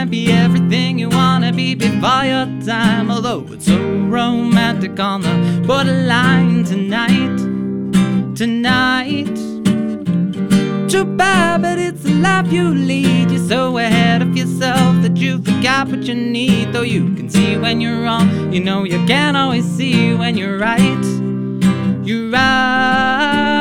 Can't 0.02 0.10
be 0.10 0.32
everything 0.32 0.98
you 0.98 1.08
wanna 1.08 1.52
be 1.52 1.76
before 1.76 2.24
your 2.24 2.48
time. 2.66 3.08
Although 3.08 3.46
it's 3.52 3.66
so 3.66 3.78
romantic 3.78 4.98
on 4.98 5.22
the 5.22 5.62
borderline 5.64 6.64
tonight, 6.64 7.36
tonight. 8.34 9.36
Too 10.88 11.04
bad, 11.04 11.62
but 11.62 11.78
it's 11.78 12.02
the 12.02 12.14
life 12.14 12.52
you 12.52 12.74
lead. 12.74 13.30
You're 13.30 13.48
so 13.48 13.78
ahead 13.78 14.22
of 14.22 14.36
yourself 14.36 15.00
that 15.02 15.16
you 15.16 15.40
forgot 15.40 15.86
what 15.86 16.02
you 16.02 16.16
need. 16.16 16.72
Though 16.72 16.82
you 16.82 17.14
can 17.14 17.30
see 17.30 17.56
when 17.56 17.80
you're 17.80 18.02
wrong, 18.02 18.52
you 18.52 18.58
know 18.58 18.82
you 18.82 19.06
can't 19.06 19.36
always 19.36 19.64
see 19.64 20.14
when 20.14 20.36
you're 20.36 20.58
right. 20.58 21.04
You're 22.04 22.28
right. 22.28 23.51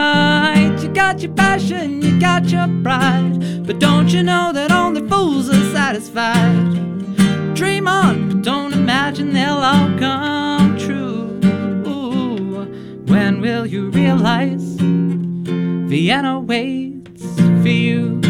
You 1.21 1.27
got 1.27 1.37
your 1.37 1.45
passion, 1.45 2.01
you 2.01 2.19
got 2.19 2.49
your 2.49 2.67
pride. 2.81 3.67
But 3.67 3.77
don't 3.77 4.09
you 4.09 4.23
know 4.23 4.51
that 4.53 4.71
only 4.71 5.07
fools 5.07 5.49
are 5.49 5.71
satisfied? 5.71 6.73
Dream 7.53 7.87
on, 7.87 8.29
but 8.29 8.41
don't 8.41 8.73
imagine 8.73 9.31
they'll 9.31 9.57
all 9.57 9.99
come 9.99 10.79
true. 10.79 11.39
Ooh, 11.85 12.65
when 13.05 13.39
will 13.39 13.67
you 13.67 13.91
realize 13.91 14.63
Vienna 14.79 16.39
waits 16.39 17.35
for 17.61 17.67
you? 17.67 18.20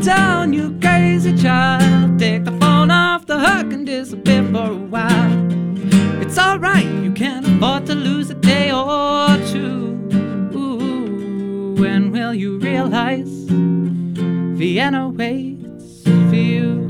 Down, 0.00 0.52
you 0.52 0.76
crazy 0.80 1.36
child. 1.36 2.18
Take 2.18 2.44
the 2.44 2.50
phone 2.52 2.90
off 2.90 3.26
the 3.26 3.38
hook 3.38 3.72
and 3.72 3.86
disappear 3.86 4.42
for 4.44 4.70
a 4.70 4.74
while. 4.74 5.52
It's 6.20 6.36
alright, 6.38 6.86
you 6.86 7.12
can 7.12 7.44
afford 7.44 7.86
to 7.86 7.94
lose 7.94 8.28
a 8.30 8.34
day 8.34 8.72
or 8.72 9.36
two. 9.52 9.92
Ooh, 10.56 11.74
when 11.78 12.10
will 12.10 12.34
you 12.34 12.58
realize 12.58 13.28
Vienna 14.58 15.08
waits 15.08 16.02
for 16.02 16.34
you? 16.34 16.81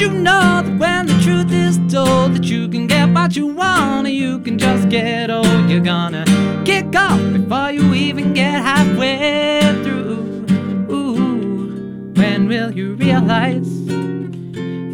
You 0.00 0.10
know 0.10 0.62
that 0.64 0.78
when 0.78 1.06
the 1.06 1.12
truth 1.22 1.52
is 1.52 1.76
told 1.92 2.34
that 2.34 2.44
you 2.44 2.66
can 2.68 2.86
get 2.86 3.10
what 3.10 3.36
you 3.36 3.46
want 3.46 4.06
or 4.06 4.10
you 4.10 4.38
can 4.38 4.58
just 4.58 4.88
get 4.88 5.30
old, 5.30 5.68
you're 5.68 5.78
gonna 5.78 6.24
kick 6.64 6.96
off 6.96 7.20
before 7.34 7.70
you 7.70 7.92
even 7.92 8.32
get 8.32 8.54
halfway 8.62 9.60
through. 9.82 10.46
Ooh, 10.90 12.12
when 12.14 12.48
will 12.48 12.70
you 12.72 12.94
realize 12.94 13.68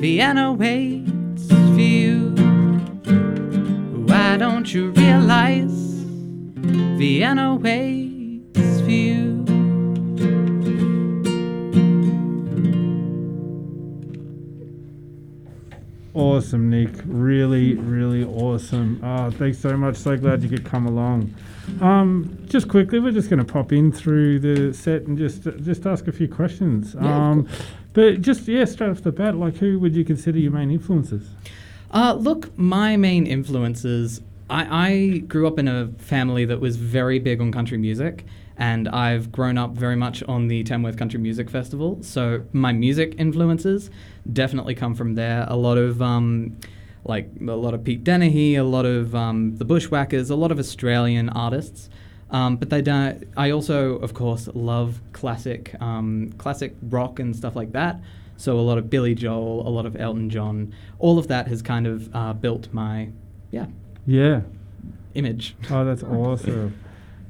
Vienna 0.03 0.53
waits 0.53 1.47
for 1.47 1.81
you? 1.99 2.31
Why 4.09 4.37
don't 4.37 4.75
you 4.75 4.91
realize 4.91 6.03
Vienna 6.99 7.55
waits 7.55 8.81
for 8.81 8.91
you? 8.91 9.26
Awesome, 16.17 16.71
Nick. 16.71 16.95
Really, 17.05 17.75
really 17.75 18.25
awesome. 18.25 19.01
Oh, 19.03 19.31
thanks 19.31 19.59
so 19.59 19.77
much. 19.77 19.97
So 19.97 20.17
glad 20.17 20.43
you 20.43 20.49
could 20.49 20.65
come 20.65 20.87
along. 20.87 21.35
Um, 21.83 22.39
just 22.47 22.69
quickly, 22.69 23.01
we're 23.01 23.13
just 23.13 23.29
going 23.29 23.45
to 23.45 23.53
pop 23.53 23.71
in 23.71 23.93
through 23.93 24.39
the 24.39 24.73
set 24.73 25.03
and 25.03 25.19
just 25.19 25.43
just 25.43 25.85
ask 25.87 26.09
a 26.09 26.13
few 26.13 26.27
questions. 26.27 26.95
Yeah, 26.95 27.31
um, 27.31 27.47
but 27.93 28.23
just 28.23 28.49
yeah, 28.49 28.65
straight 28.65 28.91
off 28.91 29.03
the 29.03 29.13
bat, 29.13 29.37
like 29.37 29.57
who 29.57 29.79
would 29.81 29.95
you 29.95 30.07
consider 30.07 30.39
your 30.39 30.53
main 30.53 30.71
influences? 30.71 31.29
Uh, 31.91 32.15
look, 32.19 32.57
my 32.57 32.97
main 32.97 33.27
influences. 33.27 34.23
I, 34.49 34.89
I 34.89 35.19
grew 35.19 35.47
up 35.47 35.59
in 35.59 35.69
a 35.69 35.89
family 35.99 36.47
that 36.47 36.61
was 36.61 36.77
very 36.77 37.19
big 37.19 37.43
on 37.43 37.53
country 37.53 37.77
music, 37.77 38.25
and 38.57 38.89
I've 38.89 39.31
grown 39.33 39.59
up 39.59 39.73
very 39.73 39.97
much 39.97 40.23
on 40.23 40.49
the 40.49 40.63
Tamworth 40.65 40.97
Country 40.97 41.21
Music 41.21 41.51
Festival. 41.51 41.99
So 42.03 42.45
my 42.53 42.73
music 42.73 43.17
influences 43.19 43.91
definitely 44.33 44.75
come 44.75 44.95
from 44.95 45.15
there. 45.15 45.45
A 45.49 45.57
lot 45.57 45.79
of 45.79 46.01
um, 46.03 46.57
like 47.05 47.29
a 47.41 47.53
lot 47.53 47.75
of 47.75 47.85
Pete 47.85 48.03
Denahy, 48.05 48.57
a 48.57 48.63
lot 48.63 48.85
of 48.87 49.15
um, 49.15 49.57
the 49.57 49.65
Bushwhackers, 49.65 50.31
a 50.31 50.37
lot 50.37 50.51
of 50.53 50.59
Australian 50.59 51.29
artists. 51.31 51.89
Um, 52.31 52.57
but 52.57 52.71
they 52.71 52.83
don't. 52.83 53.23
I 53.37 53.51
also, 53.51 53.99
of 53.99 54.13
course, 54.15 54.49
love 54.53 55.01
classic, 55.13 55.75
um, 55.81 56.33
classic 56.39 56.75
rock 56.83 57.21
and 57.21 57.35
stuff 57.37 57.55
like 57.55 57.73
that. 57.73 58.01
So 58.37 58.59
a 58.59 58.61
lot 58.61 58.79
of 58.79 58.91
Billy 58.91 59.15
Joel, 59.15 59.67
a 59.67 59.71
lot 59.71 59.87
of 59.87 59.95
Elton 59.97 60.29
John. 60.29 60.75
All 60.99 61.19
of 61.19 61.29
that 61.29 61.47
has 61.49 61.63
kind 61.63 61.87
of 61.87 62.15
uh, 62.15 62.33
built 62.33 62.69
my, 62.73 63.09
yeah, 63.53 63.67
Yeah. 64.07 64.41
image. 65.15 65.55
Oh, 65.71 65.85
that's 65.85 66.03
awesome. 66.03 66.77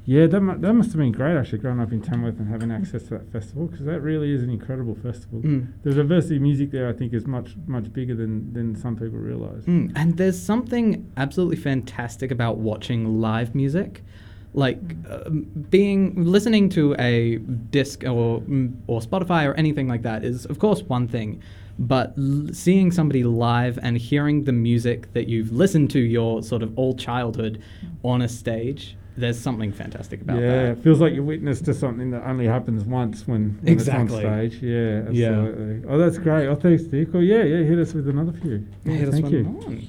Yeah, 0.09 0.25
that, 0.27 0.39
mu- 0.39 0.57
that 0.57 0.73
must 0.73 0.91
have 0.91 0.99
been 0.99 1.11
great 1.11 1.35
actually 1.37 1.57
growing 1.57 1.81
up 1.81 1.91
in 1.91 2.01
Tamworth 2.01 2.39
and 2.39 2.47
having 2.47 2.71
access 2.71 3.03
to 3.03 3.09
that 3.09 3.29
festival 3.29 3.67
because 3.67 3.85
that 3.85 3.99
really 3.99 4.33
is 4.33 4.41
an 4.41 4.49
incredible 4.49 4.95
festival. 4.95 5.41
Mm. 5.41 5.73
The 5.83 5.93
diversity 5.93 6.37
of 6.37 6.43
music 6.43 6.71
there, 6.71 6.87
I 6.87 6.93
think, 6.93 7.13
is 7.13 7.27
much 7.27 7.55
much 7.67 7.91
bigger 7.91 8.15
than, 8.15 8.53
than 8.53 8.73
some 8.73 8.95
people 8.95 9.19
realise. 9.19 9.65
Mm, 9.65 9.91
and 9.97 10.15
there's 10.15 10.41
something 10.41 11.11
absolutely 11.17 11.57
fantastic 11.57 12.31
about 12.31 12.57
watching 12.57 13.19
live 13.19 13.53
music. 13.53 14.01
Like 14.53 14.79
uh, 15.09 15.29
being 15.29 16.23
listening 16.23 16.69
to 16.69 16.95
a 16.97 17.35
disc 17.69 18.03
or 18.05 18.39
mm, 18.41 18.73
or 18.87 19.01
Spotify 19.01 19.45
or 19.45 19.53
anything 19.55 19.89
like 19.89 20.03
that 20.03 20.23
is 20.23 20.45
of 20.45 20.57
course 20.57 20.81
one 20.83 21.09
thing, 21.09 21.43
but 21.77 22.13
l- 22.17 22.47
seeing 22.53 22.91
somebody 22.93 23.23
live 23.25 23.77
and 23.83 23.97
hearing 23.97 24.45
the 24.45 24.53
music 24.53 25.11
that 25.13 25.27
you've 25.27 25.51
listened 25.51 25.91
to 25.91 25.99
your 25.99 26.41
sort 26.41 26.63
of 26.63 26.75
all 26.79 26.95
childhood 26.95 27.61
on 28.03 28.21
a 28.21 28.29
stage, 28.29 28.96
there's 29.17 29.39
something 29.39 29.71
fantastic 29.73 30.21
about 30.21 30.39
yeah, 30.39 30.47
that. 30.47 30.63
Yeah, 30.63 30.71
it 30.73 30.83
feels 30.83 31.01
like 31.01 31.13
you're 31.13 31.23
witness 31.23 31.59
to 31.61 31.73
something 31.73 32.11
that 32.11 32.23
only 32.25 32.45
happens 32.45 32.83
once 32.83 33.27
when, 33.27 33.57
when 33.61 33.73
Exactly. 33.73 34.03
it's 34.19 34.25
on 34.25 34.49
stage. 34.49 34.61
Yeah, 34.61 35.09
Yeah. 35.11 35.27
absolutely. 35.29 35.89
Oh, 35.89 35.97
that's 35.97 36.17
great. 36.19 36.47
Oh, 36.47 36.55
thanks, 36.55 36.83
Dick. 36.83 37.09
Oh, 37.13 37.19
yeah, 37.19 37.43
yeah, 37.43 37.63
hit 37.63 37.79
us 37.79 37.93
with 37.93 38.07
another 38.07 38.31
few. 38.33 38.65
Yeah, 38.85 38.93
Hit 38.93 39.07
us 39.09 39.13
thank 39.15 39.31
you. 39.31 39.81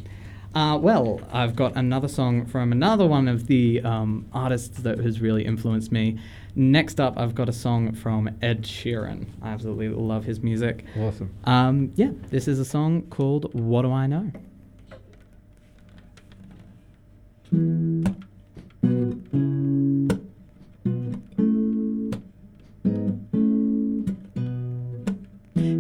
Uh, 0.55 0.79
well, 0.79 1.21
I've 1.31 1.55
got 1.55 1.77
another 1.77 2.09
song 2.09 2.47
from 2.47 2.73
another 2.73 3.07
one 3.07 3.29
of 3.29 3.47
the 3.47 3.83
um, 3.83 4.27
artists 4.33 4.79
that 4.81 4.99
has 4.99 5.21
really 5.21 5.45
influenced 5.45 5.93
me. 5.93 6.19
Next 6.57 6.99
up, 6.99 7.19
I've 7.19 7.35
got 7.35 7.49
a 7.51 7.53
song 7.53 7.93
from 7.93 8.31
Ed 8.41 8.63
Sheeran. 8.63 9.27
I 9.43 9.51
absolutely 9.51 9.89
love 9.91 10.25
his 10.25 10.41
music. 10.41 10.85
Awesome. 10.99 11.33
Um, 11.45 11.93
yeah, 11.97 12.11
this 12.31 12.49
is 12.49 12.59
a 12.59 12.65
song 12.65 13.03
called 13.11 13.53
What 13.55 13.83
Do 13.83 13.93
I 13.93 14.07
Know? 14.07 14.33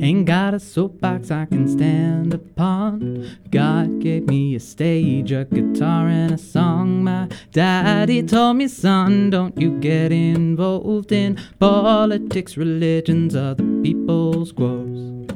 Ain't 0.01 0.27
got 0.27 0.55
a 0.55 0.61
soapbox 0.61 1.31
I 1.31 1.45
can 1.45 1.69
stand 1.69 2.33
upon. 2.33 3.29
God 3.51 4.01
gave 4.01 4.27
me 4.27 4.55
a 4.55 4.61
stage, 4.61 5.33
a 5.33 5.45
guitar, 5.45 6.09
and 6.09 6.33
a 6.33 6.39
song. 6.39 7.05
My 7.05 7.29
daddy 7.53 8.23
told 8.23 8.57
me, 8.57 8.69
son, 8.69 9.31
don't 9.31 9.61
you 9.61 9.79
get 9.81 10.13
involved 10.13 11.13
in 11.13 11.39
politics, 11.59 12.57
religions, 12.57 13.37
or 13.37 13.55
the 13.55 13.81
people's 13.83 14.53
quarrels. 14.53 15.29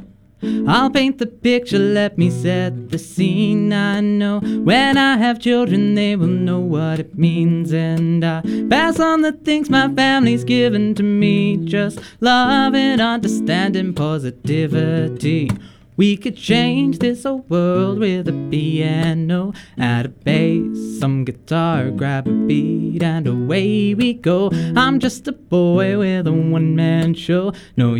I'll 0.67 0.89
paint 0.89 1.17
the 1.17 1.25
picture, 1.25 1.79
let 1.79 2.17
me 2.17 2.29
set 2.29 2.89
the 2.89 2.99
scene. 2.99 3.71
I 3.73 3.99
know 4.01 4.39
when 4.39 4.97
I 4.97 5.17
have 5.17 5.39
children, 5.39 5.95
they 5.95 6.15
will 6.15 6.27
know 6.27 6.59
what 6.59 6.99
it 6.99 7.17
means. 7.17 7.73
And 7.73 8.23
I 8.23 8.41
pass 8.69 8.99
on 8.99 9.21
the 9.21 9.31
things 9.31 9.69
my 9.69 9.93
family's 9.93 10.43
given 10.43 10.95
to 10.95 11.03
me. 11.03 11.57
Just 11.57 11.99
love 12.21 12.75
and 12.75 13.01
understanding, 13.01 13.93
positivity. 13.93 15.49
We 15.95 16.17
could 16.17 16.35
change 16.35 16.97
this 16.99 17.23
old 17.23 17.47
world 17.49 17.99
with 17.99 18.27
a 18.27 18.47
piano, 18.49 19.53
add 19.77 20.07
a 20.07 20.09
bass, 20.09 20.99
some 20.99 21.23
guitar, 21.23 21.91
grab 21.91 22.27
a 22.27 22.31
beat, 22.31 23.03
and 23.03 23.27
away 23.27 23.93
we 23.93 24.13
go. 24.13 24.49
I'm 24.75 24.99
just 24.99 25.27
a 25.27 25.33
boy 25.33 25.99
with 25.99 26.25
a 26.25 26.31
one 26.31 26.75
man 26.75 27.13
show. 27.13 27.53
No 27.77 27.93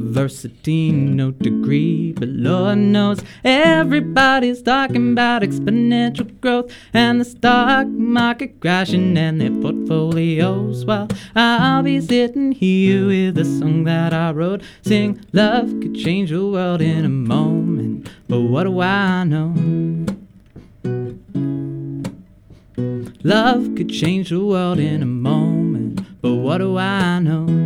university, 0.00 0.90
no 0.90 1.30
degree, 1.30 2.12
but 2.12 2.28
Lord 2.28 2.78
knows 2.78 3.22
everybody's 3.44 4.62
talking 4.62 5.12
about 5.12 5.42
exponential 5.42 6.40
growth 6.40 6.72
and 6.94 7.20
the 7.20 7.24
stock 7.24 7.86
market 7.86 8.60
crashing 8.60 9.18
and 9.18 9.40
their 9.40 9.50
portfolios. 9.50 10.86
While 10.86 11.08
I'll 11.34 11.82
be 11.82 12.00
sitting 12.00 12.52
here 12.52 13.06
with 13.06 13.36
a 13.38 13.44
song 13.44 13.84
that 13.84 14.14
I 14.14 14.30
wrote, 14.32 14.62
sing 14.82 15.20
love 15.34 15.68
could 15.80 15.94
change 15.94 16.30
the 16.30 16.46
world 16.46 16.80
in 16.80 17.04
a 17.04 17.10
moment. 17.10 18.08
But 18.26 18.40
what 18.40 18.64
do 18.64 18.80
I 18.80 19.24
know? 19.24 19.54
Love 23.22 23.74
could 23.76 23.90
change 23.90 24.30
the 24.30 24.42
world 24.42 24.78
in 24.78 25.02
a 25.02 25.06
moment, 25.06 26.00
but 26.22 26.36
what 26.36 26.58
do 26.58 26.78
I 26.78 27.18
know? 27.18 27.60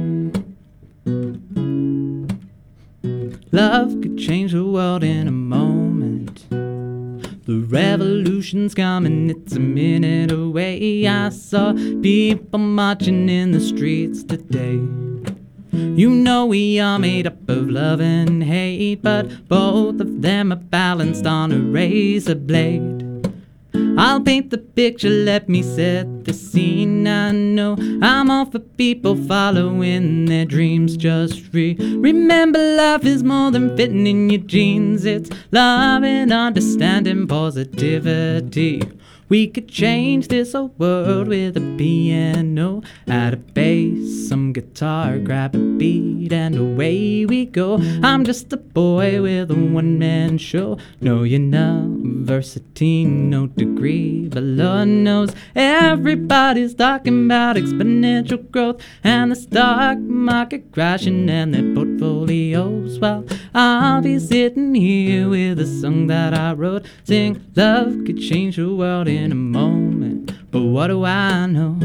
Love 3.53 4.01
could 4.01 4.17
change 4.17 4.53
the 4.53 4.65
world 4.65 5.05
in 5.05 5.29
a 5.29 5.31
moment. 5.31 6.49
The 6.49 7.59
revolution's 7.69 8.75
coming, 8.75 9.29
it's 9.29 9.55
a 9.55 9.61
minute 9.61 10.33
away. 10.33 11.07
I 11.07 11.29
saw 11.29 11.75
people 11.75 12.59
marching 12.59 13.29
in 13.29 13.53
the 13.53 13.61
streets 13.61 14.23
today. 14.23 14.81
You 15.73 16.09
know 16.09 16.47
we 16.47 16.81
are 16.81 16.99
made 16.99 17.27
up 17.27 17.47
of 17.47 17.69
love 17.69 18.01
and 18.01 18.43
hate, 18.43 19.03
but 19.03 19.49
both 19.49 20.01
of 20.01 20.23
them 20.23 20.51
are 20.51 20.57
balanced 20.57 21.27
on 21.27 21.53
a 21.53 21.59
razor 21.59 22.37
blade. 22.37 22.94
I'll 23.97 24.21
paint 24.21 24.51
the 24.51 24.59
picture, 24.59 25.09
let 25.09 25.49
me 25.49 25.63
set 25.63 26.25
the 26.25 26.33
scene. 26.33 27.07
I 27.07 27.31
know 27.31 27.77
I'm 28.03 28.31
all 28.31 28.47
for 28.47 28.59
people 28.59 29.15
following 29.15 30.25
their 30.25 30.45
dreams. 30.45 30.97
Just 30.97 31.53
re- 31.53 31.77
remember, 31.79 32.59
life 32.77 33.05
is 33.05 33.23
more 33.23 33.53
than 33.53 33.77
fitting 33.77 34.07
in 34.07 34.31
your 34.31 34.41
jeans. 34.41 35.05
It's 35.05 35.31
love 35.53 36.03
and 36.03 36.33
understanding, 36.33 37.29
positivity. 37.29 38.83
We 39.31 39.49
could 39.49 39.69
change 39.69 40.29
this 40.29 40.55
old 40.55 40.79
world 40.79 41.29
with 41.29 41.57
a 41.57 41.77
piano, 41.79 42.83
add 43.09 43.33
a 43.33 43.37
bass, 43.39 44.29
some 44.29 44.53
guitar, 44.53 45.19
grab 45.19 45.55
a 45.55 45.59
beat, 45.59 46.31
and 46.31 46.55
away 46.55 47.25
we 47.25 47.47
go. 47.47 47.79
I'm 48.03 48.25
just 48.25 48.53
a 48.53 48.59
boy 48.59 49.23
with 49.23 49.51
a 49.51 49.55
one 49.55 49.99
man 49.99 50.37
show. 50.37 50.77
No 51.01 51.23
university, 51.23 53.07
no 53.07 53.47
degree, 53.47 54.29
but 54.29 54.43
Lord 54.43 54.89
knows 54.89 55.31
everybody's 55.57 56.75
talking 56.75 57.25
about 57.25 57.57
exponential 57.57 58.51
growth 58.51 58.83
and 59.03 59.33
the 59.33 59.37
stock 59.37 59.99
market 59.99 60.71
crashing 60.71 61.31
and 61.31 61.55
their 61.55 61.75
portfolios. 61.75 62.99
Well, 62.99 63.25
I'll 63.55 64.03
be 64.03 64.19
sitting 64.19 64.75
here 64.75 65.31
with 65.31 65.59
a 65.61 65.67
song 65.67 66.09
that 66.09 66.35
I 66.35 66.53
wrote, 66.53 66.85
sing 67.05 67.43
love 67.57 68.05
could 68.05 68.19
change 68.21 68.57
the 68.57 68.75
world 68.75 69.09
in 69.17 69.33
a 69.33 69.35
moment. 69.35 70.33
But 70.51 70.63
what 70.63 70.89
do 70.89 71.05
I 71.05 71.47
know? 71.47 71.79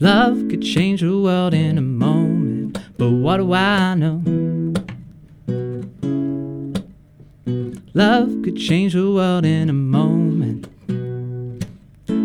Love 0.00 0.48
could 0.48 0.62
change 0.62 1.00
the 1.00 1.18
world 1.18 1.54
in 1.54 1.78
a 1.78 1.82
moment. 1.82 2.78
But 2.98 3.10
what 3.10 3.38
do 3.38 3.52
I 3.52 3.94
know? 3.94 4.22
Love 7.94 8.42
could 8.42 8.56
change 8.56 8.92
the 8.92 9.10
world 9.10 9.44
in 9.46 9.70
a 9.70 9.72
moment. 9.72 10.66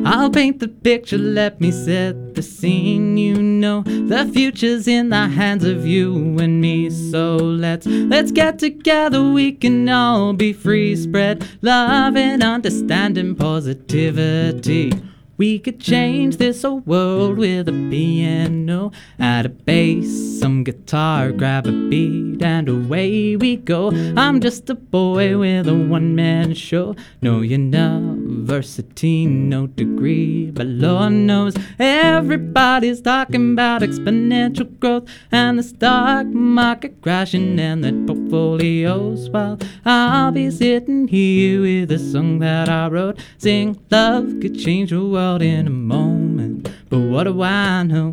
I'll 0.06 0.30
paint 0.30 0.60
the 0.60 0.68
picture, 0.68 1.18
let 1.18 1.60
me 1.60 1.72
set 1.72 2.36
the 2.36 2.42
scene. 2.42 3.18
You 3.18 3.42
know, 3.42 3.84
the 3.84 4.30
future's 4.34 4.88
in 4.88 5.10
the 5.10 5.28
hands 5.28 5.64
of 5.64 5.86
you 5.86 6.38
and 6.40 6.62
me. 6.62 6.90
So 6.90 7.36
let's 7.36 7.86
let's 7.86 8.32
get 8.32 8.60
together, 8.60 9.24
we 9.32 9.52
can 9.52 9.88
all 9.90 10.34
be 10.34 10.54
free. 10.54 10.96
Spread 10.96 11.48
love 11.62 12.16
and 12.16 12.44
understanding 12.44 13.36
positivity. 13.36 14.94
We 15.40 15.58
could 15.58 15.80
change 15.80 16.36
this 16.36 16.66
old 16.66 16.86
world 16.86 17.38
with 17.38 17.70
a 17.70 17.72
piano, 17.72 18.92
add 19.18 19.46
a 19.46 19.50
bass, 19.50 20.38
some 20.38 20.66
guitar, 20.66 21.32
grab 21.32 21.66
a 21.66 21.72
beat, 21.72 22.44
and 22.44 22.68
away 22.68 23.38
we 23.38 23.56
go. 23.56 23.90
I'm 24.18 24.42
just 24.42 24.70
a 24.70 24.76
boy 24.76 25.38
with 25.38 25.70
a 25.70 25.74
one 25.74 26.14
man 26.14 26.56
show. 26.56 26.94
No 27.22 27.40
university, 27.40 29.28
no 29.28 29.68
degree, 29.68 30.52
but 30.52 30.68
Lord 30.68 31.14
knows 31.14 31.56
everybody's 31.80 33.00
talking 33.00 33.54
about 33.54 33.82
exponential 33.82 34.78
growth 34.82 35.08
and 35.32 35.58
the 35.58 35.64
stock 35.64 36.26
market 36.26 37.02
crashing 37.02 37.58
and 37.62 37.82
their 37.82 37.94
portfolios. 38.06 39.30
While 39.30 39.58
I'll 39.86 40.34
be 40.34 40.52
sitting 40.52 41.08
here 41.08 41.62
with 41.62 41.94
a 41.94 41.98
song 41.98 42.40
that 42.40 42.68
I 42.68 42.90
wrote, 42.90 43.20
sing 43.38 43.80
love 43.90 44.42
could 44.42 44.60
change 44.60 44.90
the 44.90 45.06
world 45.06 45.29
in 45.38 45.68
a 45.68 45.70
moment. 45.70 46.70
But 46.90 47.00
what 47.00 47.26
do 47.26 47.42
I 47.44 47.84
know? 47.84 48.12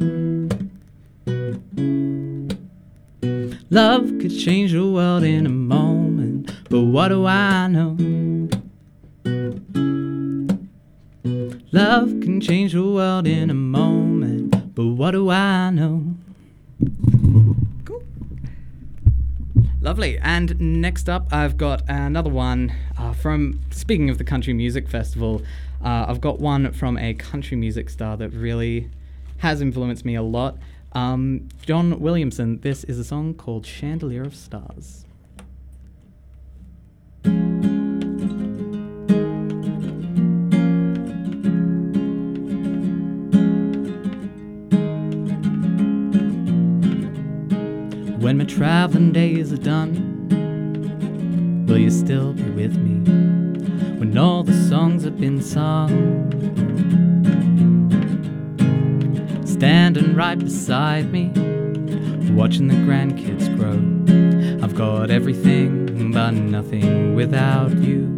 Love 3.71 4.05
could 4.21 4.37
change 4.39 4.73
the 4.73 4.87
world 4.87 5.25
in 5.25 5.47
a 5.47 5.49
moment. 5.49 6.53
But 6.69 6.83
what 6.83 7.09
do 7.09 7.27
I 7.27 7.67
know? 7.69 7.97
Love 11.73 12.09
can 12.21 12.41
change 12.41 12.75
the 12.75 12.85
world 12.85 13.27
in 13.27 13.51
a 13.51 13.55
moment. 13.55 14.75
But 14.75 14.87
what 14.87 15.13
do 15.13 15.31
I 15.31 15.71
know? 15.71 16.15
Lovely. 19.81 20.19
And 20.19 20.61
next 20.61 21.09
up, 21.09 21.29
I've 21.33 21.57
got 21.57 21.83
another 21.89 22.29
one 22.31 22.73
uh, 22.99 23.13
from, 23.13 23.61
speaking 23.71 24.11
of 24.11 24.19
the 24.19 24.25
Country 24.25 24.53
Music 24.53 24.89
Festival, 24.89 25.43
uh, 25.87 26.05
I've 26.09 26.21
got 26.21 26.41
one 26.41 26.73
from 26.73 26.99
a 26.99 27.15
country 27.15 27.57
music 27.57 27.89
star 27.91 28.17
that 28.17 28.31
really 28.31 28.91
has 29.39 29.61
influenced 29.61 30.05
me 30.05 30.17
a 30.17 30.23
lot. 30.23 30.59
Um, 30.93 31.49
John 31.63 32.01
Williamson. 32.01 32.59
This 32.61 32.83
is 32.83 32.99
a 32.99 33.05
song 33.05 33.35
called 33.35 33.65
Chandelier 33.65 34.25
of 34.25 34.35
Stars. 34.35 35.05
When 48.19 48.39
my 48.39 48.45
traveling 48.45 49.13
days 49.13 49.53
are 49.53 49.57
done, 49.57 50.27
will 51.69 51.79
you 51.79 51.91
still 51.91 52.33
be 52.33 52.51
with 52.51 52.77
me? 52.77 53.16
When 54.17 54.25
all 54.25 54.43
the 54.45 54.55
songs 54.55 55.05
have 55.05 55.21
been 55.21 55.43
sung, 55.43 55.93
standing 59.45 60.15
right 60.15 60.39
beside 60.39 61.13
me, 61.13 61.29
watching 62.33 62.69
the 62.69 62.77
grandkids 62.77 63.55
grow. 63.59 63.77
I've 64.65 64.75
got 64.75 65.11
everything 65.11 66.13
but 66.13 66.31
nothing 66.31 67.15
without 67.15 67.77
you. 67.77 68.15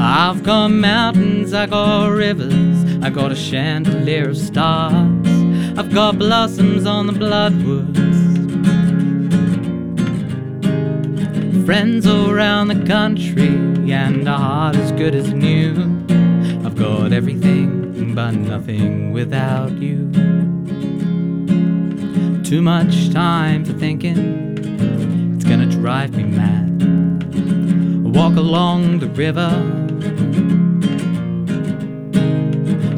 I've 0.00 0.42
got 0.42 0.72
mountains, 0.72 1.54
I 1.54 1.66
got 1.66 2.08
rivers, 2.08 2.84
I 3.00 3.10
got 3.10 3.30
a 3.30 3.36
chandelier 3.36 4.30
of 4.30 4.36
stars. 4.36 5.28
I've 5.78 5.94
got 5.94 6.18
blossoms 6.18 6.84
on 6.84 7.06
the 7.06 7.12
bloodwoods. 7.12 8.10
Friends 11.64 12.08
all 12.08 12.28
around 12.28 12.66
the 12.66 12.84
country, 12.86 13.71
and 13.90 14.28
a 14.28 14.36
heart 14.36 14.76
as 14.76 14.92
good 14.92 15.14
as 15.14 15.32
new. 15.32 15.72
I've 16.64 16.76
got 16.76 17.12
everything, 17.12 18.14
but 18.14 18.32
nothing 18.32 19.12
without 19.12 19.72
you. 19.72 20.10
Too 22.44 22.62
much 22.62 23.10
time 23.10 23.64
for 23.64 23.72
thinking, 23.72 25.34
it's 25.34 25.44
gonna 25.44 25.66
drive 25.66 26.14
me 26.14 26.24
mad. 26.24 26.82
I 28.06 28.08
walk 28.08 28.36
along 28.36 29.00
the 29.00 29.08
river, 29.08 29.50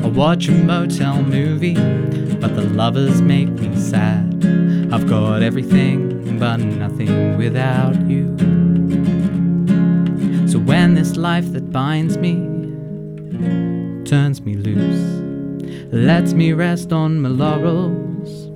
I 0.05 0.09
watch 0.09 0.49
a 0.49 0.53
motel 0.53 1.23
movie, 1.23 1.75
but 1.75 2.55
the 2.57 2.63
lovers 2.63 3.23
make 3.23 3.49
me 3.49 3.75
sad. 3.77 4.45
I've 4.93 5.09
got 5.09 5.43
everything, 5.43 6.39
but 6.39 6.59
nothing 6.59 7.39
without 7.39 8.01
you. 8.07 8.54
So 10.55 10.61
when 10.61 10.95
this 10.95 11.17
life 11.17 11.51
that 11.53 11.73
binds 11.73 12.17
me 12.17 12.35
turns 14.05 14.41
me 14.41 14.55
loose, 14.55 15.91
lets 15.93 16.33
me 16.33 16.53
rest 16.53 16.93
on 16.93 17.21
my 17.21 17.29
laurels. 17.29 18.47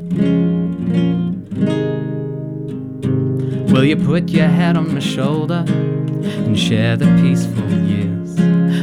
Will 3.73 3.83
you 3.83 3.97
put 3.97 4.29
your 4.29 4.47
head 4.47 4.77
on 4.77 4.95
my 4.95 5.01
shoulder 5.01 5.65
and 5.67 6.57
share 6.57 6.97
the 6.97 7.07
peaceful 7.21 7.69
years? 7.69 8.39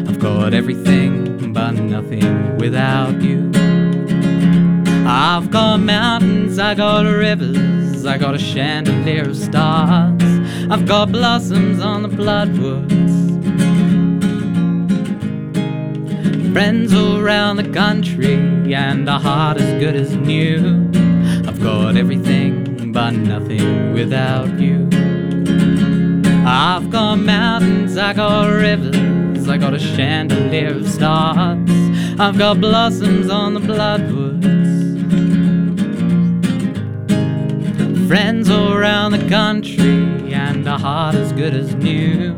I've 0.10 0.20
got 0.20 0.54
everything 0.54 1.54
but 1.54 1.72
nothing 1.72 2.58
without 2.58 3.22
you. 3.22 3.50
I've 5.08 5.52
got 5.52 5.78
mountains, 5.78 6.60
I 6.60 6.76
got 6.76 7.06
rivers, 7.06 8.06
I 8.06 8.18
got 8.18 8.36
a 8.36 8.40
chandelier 8.40 9.30
of 9.30 9.38
stars. 9.38 10.35
I've 10.68 10.88
got 10.88 11.12
blossoms 11.12 11.80
on 11.80 12.02
the 12.02 12.10
bloodwoods. 12.10 13.14
Friends 16.54 16.92
all 16.92 17.18
around 17.18 17.58
the 17.58 17.70
country, 17.72 18.34
and 18.74 19.08
a 19.08 19.20
heart 19.20 19.62
as 19.62 19.80
good 19.80 19.96
as 19.96 20.16
new. 20.16 20.90
I've 21.48 21.62
got 21.62 21.98
everything, 21.98 22.92
but 22.92 23.12
nothing 23.12 23.94
without 23.94 24.60
you. 24.60 24.90
I've 26.48 26.90
got 26.90 27.18
mountains, 27.18 27.96
I 27.98 28.14
got 28.14 28.48
rivers, 28.48 29.48
I 29.48 29.58
got 29.58 29.76
a 29.76 29.80
chandelier 29.80 30.78
of 30.78 30.88
stars. 30.88 31.70
I've 32.20 32.40
got 32.40 32.60
blossoms 32.60 33.30
on 33.30 33.54
the 33.54 33.60
bloodwoods. 33.60 34.46
Friends 38.08 38.50
all 38.50 38.74
around 38.74 39.12
the 39.12 39.30
country, 39.30 40.25
and 40.56 40.68
a 40.68 40.78
heart 40.78 41.16
as 41.16 41.34
good 41.34 41.54
as 41.54 41.76
new. 41.76 42.32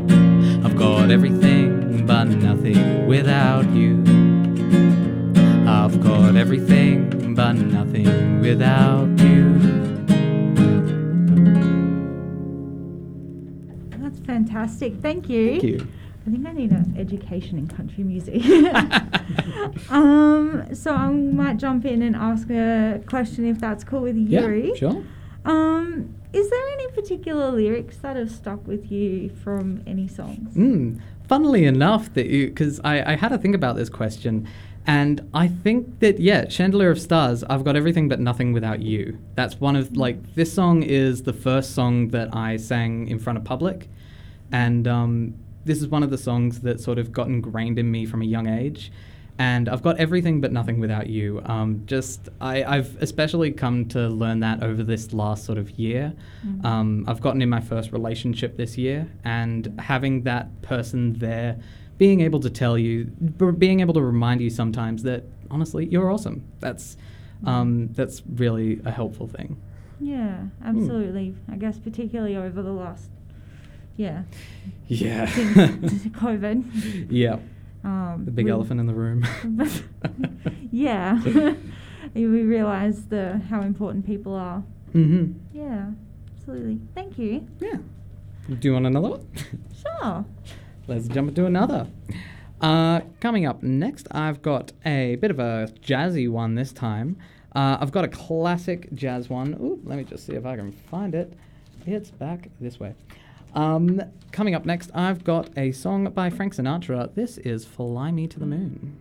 I've 0.65 0.75
got 0.75 1.11
everything, 1.11 2.03
but 2.07 2.23
nothing 2.23 3.05
without 3.05 3.69
you. 3.69 3.99
I've 5.67 6.01
got 6.01 6.35
everything, 6.35 7.35
but 7.35 7.53
nothing 7.53 8.41
without 8.41 9.07
you. 9.19 9.59
That's 13.99 14.19
fantastic. 14.21 14.99
Thank 14.99 15.29
you. 15.29 15.51
Thank 15.51 15.63
you. 15.63 15.87
I 16.25 16.29
think 16.31 16.47
I 16.47 16.51
need 16.53 16.71
an 16.71 16.95
education 16.97 17.59
in 17.59 17.67
country 17.67 18.03
music. 18.03 18.43
um, 19.91 20.67
so 20.73 20.91
I 20.91 21.09
might 21.09 21.57
jump 21.57 21.85
in 21.85 22.01
and 22.01 22.15
ask 22.15 22.49
a 22.49 22.99
question 23.05 23.45
if 23.47 23.59
that's 23.59 23.83
cool 23.83 24.01
with 24.01 24.17
you. 24.17 24.25
Yeah, 24.27 24.75
sure. 24.75 25.03
Um, 25.45 26.15
is 26.37 26.49
there 26.51 26.69
any 26.73 26.87
particular 26.89 27.51
lyrics 27.51 27.97
that 27.97 28.15
have 28.15 28.31
stuck 28.31 28.65
with 28.67 28.91
you 28.91 29.29
from 29.43 29.81
any 29.87 30.07
songs? 30.07 30.55
Mm, 30.55 31.01
funnily 31.27 31.65
enough, 31.65 32.13
that 32.13 32.27
you 32.27 32.47
because 32.47 32.79
I, 32.83 33.13
I 33.13 33.15
had 33.15 33.29
to 33.29 33.39
think 33.39 33.55
about 33.55 33.75
this 33.75 33.89
question, 33.89 34.47
and 34.85 35.27
I 35.33 35.47
think 35.47 35.99
that 35.99 36.19
yeah, 36.19 36.47
Chandelier 36.47 36.91
of 36.91 37.01
Stars. 37.01 37.43
I've 37.43 37.63
got 37.63 37.75
everything 37.75 38.07
but 38.07 38.19
nothing 38.19 38.53
without 38.53 38.81
you. 38.81 39.17
That's 39.33 39.59
one 39.59 39.75
of 39.75 39.97
like 39.97 40.35
this 40.35 40.53
song 40.53 40.83
is 40.83 41.23
the 41.23 41.33
first 41.33 41.73
song 41.73 42.09
that 42.09 42.35
I 42.35 42.57
sang 42.57 43.07
in 43.07 43.17
front 43.17 43.37
of 43.39 43.43
public, 43.43 43.89
and 44.51 44.87
um, 44.87 45.33
this 45.65 45.81
is 45.81 45.87
one 45.87 46.03
of 46.03 46.11
the 46.11 46.19
songs 46.19 46.61
that 46.61 46.79
sort 46.79 46.99
of 46.99 47.11
got 47.11 47.27
ingrained 47.27 47.79
in 47.79 47.89
me 47.89 48.05
from 48.05 48.21
a 48.21 48.25
young 48.25 48.47
age. 48.47 48.91
And 49.39 49.69
I've 49.69 49.83
got 49.83 49.97
everything 49.97 50.41
but 50.41 50.51
nothing 50.51 50.79
without 50.79 51.07
you. 51.07 51.41
Um, 51.45 51.83
just 51.85 52.27
I, 52.41 52.63
I've 52.63 52.97
especially 53.01 53.51
come 53.51 53.85
to 53.89 54.07
learn 54.09 54.39
that 54.39 54.63
over 54.63 54.81
this 54.83 55.13
last 55.13 55.45
sort 55.45 55.59
of 55.59 55.69
year. 55.71 56.13
Mm. 56.45 56.65
Um, 56.65 57.05
I've 57.07 57.21
gotten 57.21 57.41
in 57.43 57.49
my 57.49 57.61
first 57.61 57.91
relationship 57.91 58.57
this 58.57 58.77
year, 58.79 59.07
and 59.23 59.79
having 59.79 60.23
that 60.23 60.61
person 60.63 61.13
there, 61.19 61.59
being 61.99 62.21
able 62.21 62.39
to 62.39 62.49
tell 62.49 62.79
you, 62.79 63.05
being 63.05 63.79
able 63.81 63.93
to 63.93 64.01
remind 64.01 64.41
you 64.41 64.49
sometimes 64.49 65.03
that 65.03 65.23
honestly 65.51 65.85
you're 65.85 66.09
awesome. 66.11 66.43
That's 66.59 66.97
um, 67.45 67.89
that's 67.93 68.23
really 68.27 68.81
a 68.85 68.91
helpful 68.91 69.27
thing. 69.27 69.61
Yeah, 69.99 70.37
Hmm. 70.63 70.67
absolutely. 70.67 71.35
I 71.51 71.57
guess 71.57 71.77
particularly 71.77 72.35
over 72.35 72.63
the 72.63 72.71
last, 72.71 73.09
yeah, 73.97 74.23
Yeah. 74.87 75.27
COVID. 76.21 77.07
yeah. 77.11 77.37
Um, 77.83 78.23
The 78.25 78.31
big 78.31 78.45
we- 78.45 78.51
elephant 78.51 78.79
in 78.79 78.85
the 78.87 78.93
room. 78.93 79.23
yeah, 80.71 81.21
we 82.13 82.25
realise 82.25 83.01
the 83.03 83.39
how 83.49 83.61
important 83.61 84.05
people 84.05 84.33
are. 84.33 84.63
mm-hmm. 84.93 85.33
Yeah, 85.57 85.91
absolutely. 86.35 86.79
Thank 86.95 87.17
you. 87.17 87.47
Yeah. 87.59 87.77
Do 88.49 88.67
you 88.67 88.73
want 88.73 88.85
another 88.87 89.09
one? 89.09 89.27
Sure. 90.01 90.25
Let's 90.87 91.07
jump 91.07 91.29
into 91.29 91.45
another. 91.45 91.87
Uh, 92.59 93.01
coming 93.19 93.45
up 93.45 93.61
next, 93.61 94.07
I've 94.11 94.41
got 94.41 94.71
a 94.85 95.15
bit 95.17 95.29
of 95.31 95.39
a 95.39 95.69
jazzy 95.81 96.27
one 96.29 96.55
this 96.55 96.71
time. 96.73 97.17
Uh, 97.55 97.77
I've 97.79 97.91
got 97.91 98.03
a 98.03 98.07
classic 98.07 98.91
jazz 98.93 99.29
one. 99.29 99.53
Ooh, 99.61 99.79
let 99.83 99.97
me 99.97 100.03
just 100.03 100.25
see 100.25 100.33
if 100.33 100.45
I 100.45 100.55
can 100.55 100.71
find 100.71 101.13
it. 101.13 101.33
It's 101.85 102.09
back 102.09 102.49
this 102.59 102.79
way. 102.79 102.95
Um, 103.53 104.01
coming 104.31 104.55
up 104.55 104.65
next, 104.65 104.91
I've 104.93 105.23
got 105.23 105.49
a 105.57 105.71
song 105.71 106.09
by 106.11 106.29
Frank 106.29 106.55
Sinatra. 106.55 107.13
This 107.15 107.37
is 107.39 107.65
Fly 107.65 108.11
Me 108.11 108.27
to 108.27 108.39
the 108.39 108.45
Moon. 108.45 108.97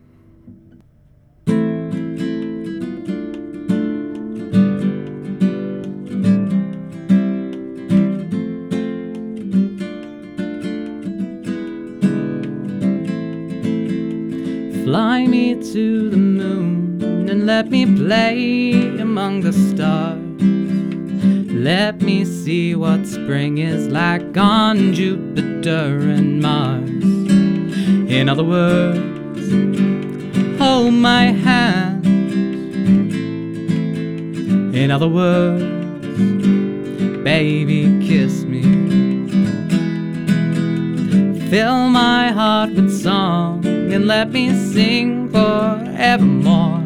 Fly 14.85 15.27
me 15.27 15.55
to 15.73 16.11
the 16.11 16.17
moon 16.17 17.29
and 17.29 17.45
let 17.45 17.71
me 17.71 17.85
play 17.85 18.99
among 19.01 19.41
the 19.41 19.53
stars. 19.53 20.26
Let 21.57 22.03
me 22.03 22.27
see 22.27 22.75
what 22.75 23.07
spring 23.07 23.57
is 23.59 23.89
like 23.89 24.37
on 24.37 24.93
Jupiter 24.93 25.99
and 26.01 26.43
Mars. 26.43 26.91
In 28.11 28.29
other 28.29 28.45
words, 28.45 29.01
hold 30.61 30.93
my 30.93 31.33
hand. 31.33 32.05
In 34.77 34.91
other 34.91 35.09
words, 35.09 35.65
baby, 37.25 38.07
kiss 38.07 38.45
me. 38.45 38.63
Fill 41.49 41.89
my 41.89 42.33
heart 42.33 42.75
with 42.75 42.93
song 43.03 43.65
and 43.65 44.07
let 44.07 44.31
me 44.31 44.51
sing 44.73 45.31
forevermore. 45.31 46.86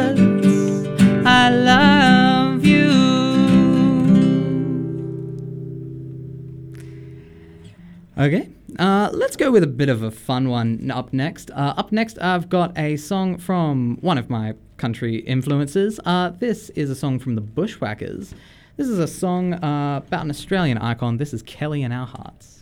Okay, 8.21 8.49
uh, 8.77 9.09
let's 9.13 9.35
go 9.35 9.49
with 9.49 9.63
a 9.63 9.67
bit 9.67 9.89
of 9.89 10.03
a 10.03 10.11
fun 10.11 10.47
one 10.47 10.91
up 10.91 11.11
next. 11.11 11.49
Uh, 11.49 11.73
up 11.75 11.91
next, 11.91 12.19
I've 12.21 12.49
got 12.49 12.77
a 12.77 12.95
song 12.95 13.39
from 13.39 13.97
one 14.01 14.19
of 14.19 14.29
my 14.29 14.53
country 14.77 15.21
influences. 15.21 15.99
Uh, 16.05 16.29
this 16.29 16.69
is 16.71 16.91
a 16.91 16.95
song 16.95 17.17
from 17.17 17.33
the 17.33 17.41
Bushwhackers. 17.41 18.35
This 18.77 18.87
is 18.87 18.99
a 18.99 19.07
song 19.07 19.55
uh, 19.55 20.03
about 20.05 20.25
an 20.25 20.29
Australian 20.29 20.77
icon. 20.77 21.17
This 21.17 21.33
is 21.33 21.41
Kelly 21.41 21.81
in 21.81 21.91
Our 21.91 22.05
Hearts. 22.05 22.61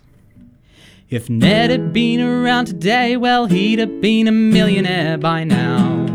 If 1.10 1.30
Ned 1.30 1.72
had 1.72 1.91
been 1.91 2.22
around 2.22 2.67
today, 2.67 3.17
well, 3.17 3.48
he'd 3.48 3.80
have 3.80 4.00
been 4.00 4.30
a 4.30 4.32
millionaire 4.32 5.17
by 5.17 5.43
now. 5.43 6.06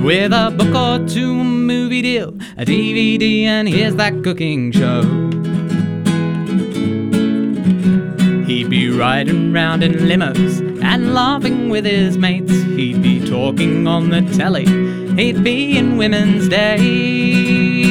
With 0.00 0.32
a 0.32 0.54
book 0.56 0.72
or 0.76 1.08
two, 1.08 1.40
a 1.40 1.42
movie 1.42 2.02
deal, 2.02 2.28
a 2.56 2.64
DVD, 2.64 3.46
and 3.46 3.68
here's 3.68 3.96
that 3.96 4.22
cooking 4.22 4.70
show. 4.70 5.35
Riding 8.96 9.52
round 9.52 9.84
in 9.84 9.92
limos 9.92 10.60
and 10.82 11.12
laughing 11.12 11.68
with 11.68 11.84
his 11.84 12.16
mates. 12.16 12.52
He'd 12.52 13.02
be 13.02 13.24
talking 13.28 13.86
on 13.86 14.08
the 14.08 14.22
telly. 14.36 14.66
He'd 15.14 15.44
be 15.44 15.76
in 15.76 15.96
Women's 15.98 16.48
Day. 16.48 17.84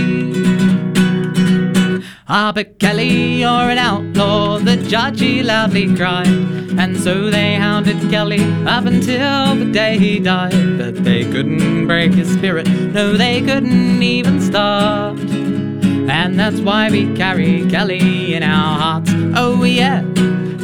Ah, 2.27 2.51
but 2.53 2.79
Kelly, 2.79 3.41
you're 3.41 3.69
an 3.69 3.77
outlaw, 3.77 4.57
the 4.57 4.77
judge 4.77 5.19
he 5.19 5.43
loudly 5.43 5.95
cried. 5.95 6.27
And 6.27 6.97
so 6.99 7.29
they 7.29 7.53
hounded 7.53 8.09
Kelly 8.09 8.43
up 8.65 8.85
until 8.85 9.55
the 9.55 9.71
day 9.71 9.97
he 9.99 10.19
died. 10.19 10.77
But 10.77 11.03
they 11.03 11.23
couldn't 11.23 11.85
break 11.85 12.13
his 12.13 12.33
spirit, 12.33 12.67
no, 12.67 13.13
they 13.13 13.41
couldn't 13.41 14.01
even 14.01 14.41
start. 14.41 15.19
And 15.19 16.39
that's 16.39 16.59
why 16.59 16.89
we 16.89 17.15
carry 17.15 17.69
Kelly 17.69 18.33
in 18.33 18.43
our 18.43 18.79
hearts. 18.79 19.11
Oh, 19.35 19.63
yeah, 19.63 20.01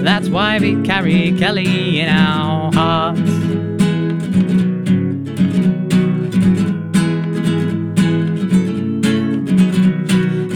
that's 0.03 0.29
why 0.29 0.57
we 0.59 0.81
carry 0.83 1.31
Kelly 1.37 1.99
in 1.99 2.09
our 2.09 2.71
hearts. 2.73 3.19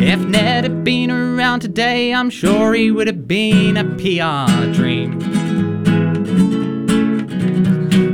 If 0.02 0.20
Ned 0.20 0.64
had 0.64 0.84
been 0.84 1.12
around 1.12 1.60
today, 1.60 2.14
I'm 2.14 2.30
sure 2.30 2.74
he 2.74 2.92
would 2.92 3.08
have 3.08 3.28
been 3.28 3.78
a 3.78 3.84
PR 3.84 4.74
dream. 4.74 5.22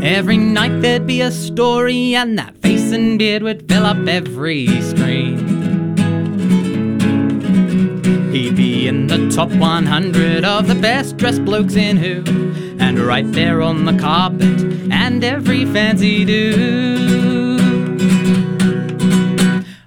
Every 0.04 0.38
night 0.38 0.82
there'd 0.82 1.06
be 1.08 1.22
a 1.22 1.32
story, 1.32 2.16
and 2.16 2.38
that 2.40 2.58
face 2.58 2.92
and 2.92 3.20
beard 3.20 3.44
would 3.44 3.70
fill 3.70 3.86
up 3.86 4.08
every 4.08 4.68
screen. 4.82 5.62
He'd 8.32 8.56
be 8.56 8.88
in 8.88 9.01
top 9.42 9.50
top 9.50 9.60
100 9.60 10.46
of 10.46 10.68
the 10.68 10.76
best 10.76 11.18
dressed 11.18 11.44
blokes 11.44 11.76
in 11.76 11.98
who. 11.98 12.22
And 12.80 13.00
right 13.00 13.26
there 13.32 13.64
on 13.64 13.86
the 13.86 13.98
carpet, 13.98 14.62
and 14.92 15.24
every 15.24 15.66
fancy 15.66 16.24
do. 16.26 17.58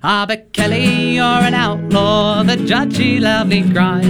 Ah, 0.03 0.25
but 0.27 0.53
Kelly, 0.53 1.15
you're 1.15 1.45
an 1.49 1.55
outlaw, 1.55 2.43
the 2.43 2.57
judge 2.57 2.97
he 2.97 3.21
loudly 3.21 3.63
cried. 3.71 4.05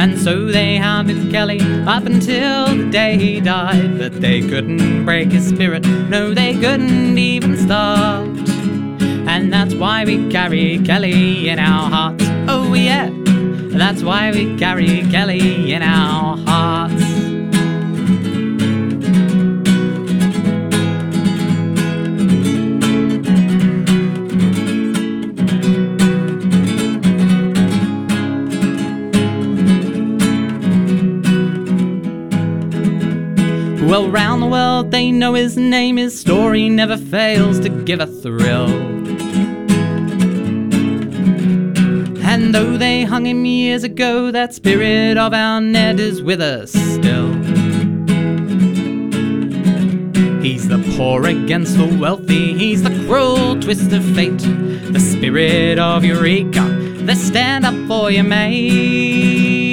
And 0.00 0.18
so 0.18 0.46
they 0.46 0.78
hounded 0.78 1.30
Kelly 1.30 1.60
up 1.86 2.04
until 2.04 2.66
the 2.76 2.88
day 2.90 3.16
he 3.16 3.40
died. 3.40 3.98
But 3.98 4.20
they 4.20 4.40
couldn't 4.40 5.04
break 5.04 5.30
his 5.30 5.48
spirit, 5.48 5.86
no, 5.86 6.34
they 6.34 6.54
couldn't 6.54 7.16
even 7.16 7.56
start. 7.56 8.26
And 9.28 9.52
that's 9.52 9.74
why 9.74 10.04
we 10.04 10.28
carry 10.28 10.80
Kelly 10.80 11.48
in 11.50 11.60
our 11.60 11.88
hearts. 11.88 12.24
Oh, 12.48 12.74
yeah, 12.74 13.10
that's 13.78 14.02
why 14.02 14.32
we 14.32 14.58
carry 14.58 15.02
Kelly 15.08 15.72
in 15.72 15.82
our 15.82 16.36
hearts. 16.38 16.94
Well, 33.80 34.10
round 34.10 34.42
the 34.42 34.46
world 34.46 34.90
they 34.90 35.12
know 35.12 35.34
his 35.34 35.56
name, 35.56 35.98
his 35.98 36.18
story 36.18 36.68
never 36.68 36.96
fails 36.96 37.60
to 37.60 37.68
give 37.68 38.00
a 38.00 38.06
thrill. 38.06 38.97
Though 42.50 42.78
they 42.78 43.04
hung 43.04 43.26
him 43.26 43.44
years 43.44 43.84
ago, 43.84 44.30
that 44.30 44.54
spirit 44.54 45.18
of 45.18 45.34
our 45.34 45.60
Ned 45.60 46.00
is 46.00 46.22
with 46.22 46.40
us 46.40 46.72
still. 46.72 47.34
He's 50.40 50.66
the 50.66 50.82
poor 50.96 51.26
against 51.26 51.76
the 51.76 51.98
wealthy, 52.00 52.54
he's 52.54 52.82
the 52.82 53.04
cruel 53.06 53.60
twist 53.60 53.92
of 53.92 54.02
fate, 54.14 54.38
the 54.38 54.98
spirit 54.98 55.78
of 55.78 56.06
Eureka, 56.06 56.62
the 57.04 57.14
stand 57.14 57.66
up 57.66 57.74
for 57.86 58.10
your 58.10 58.24
mate. 58.24 59.67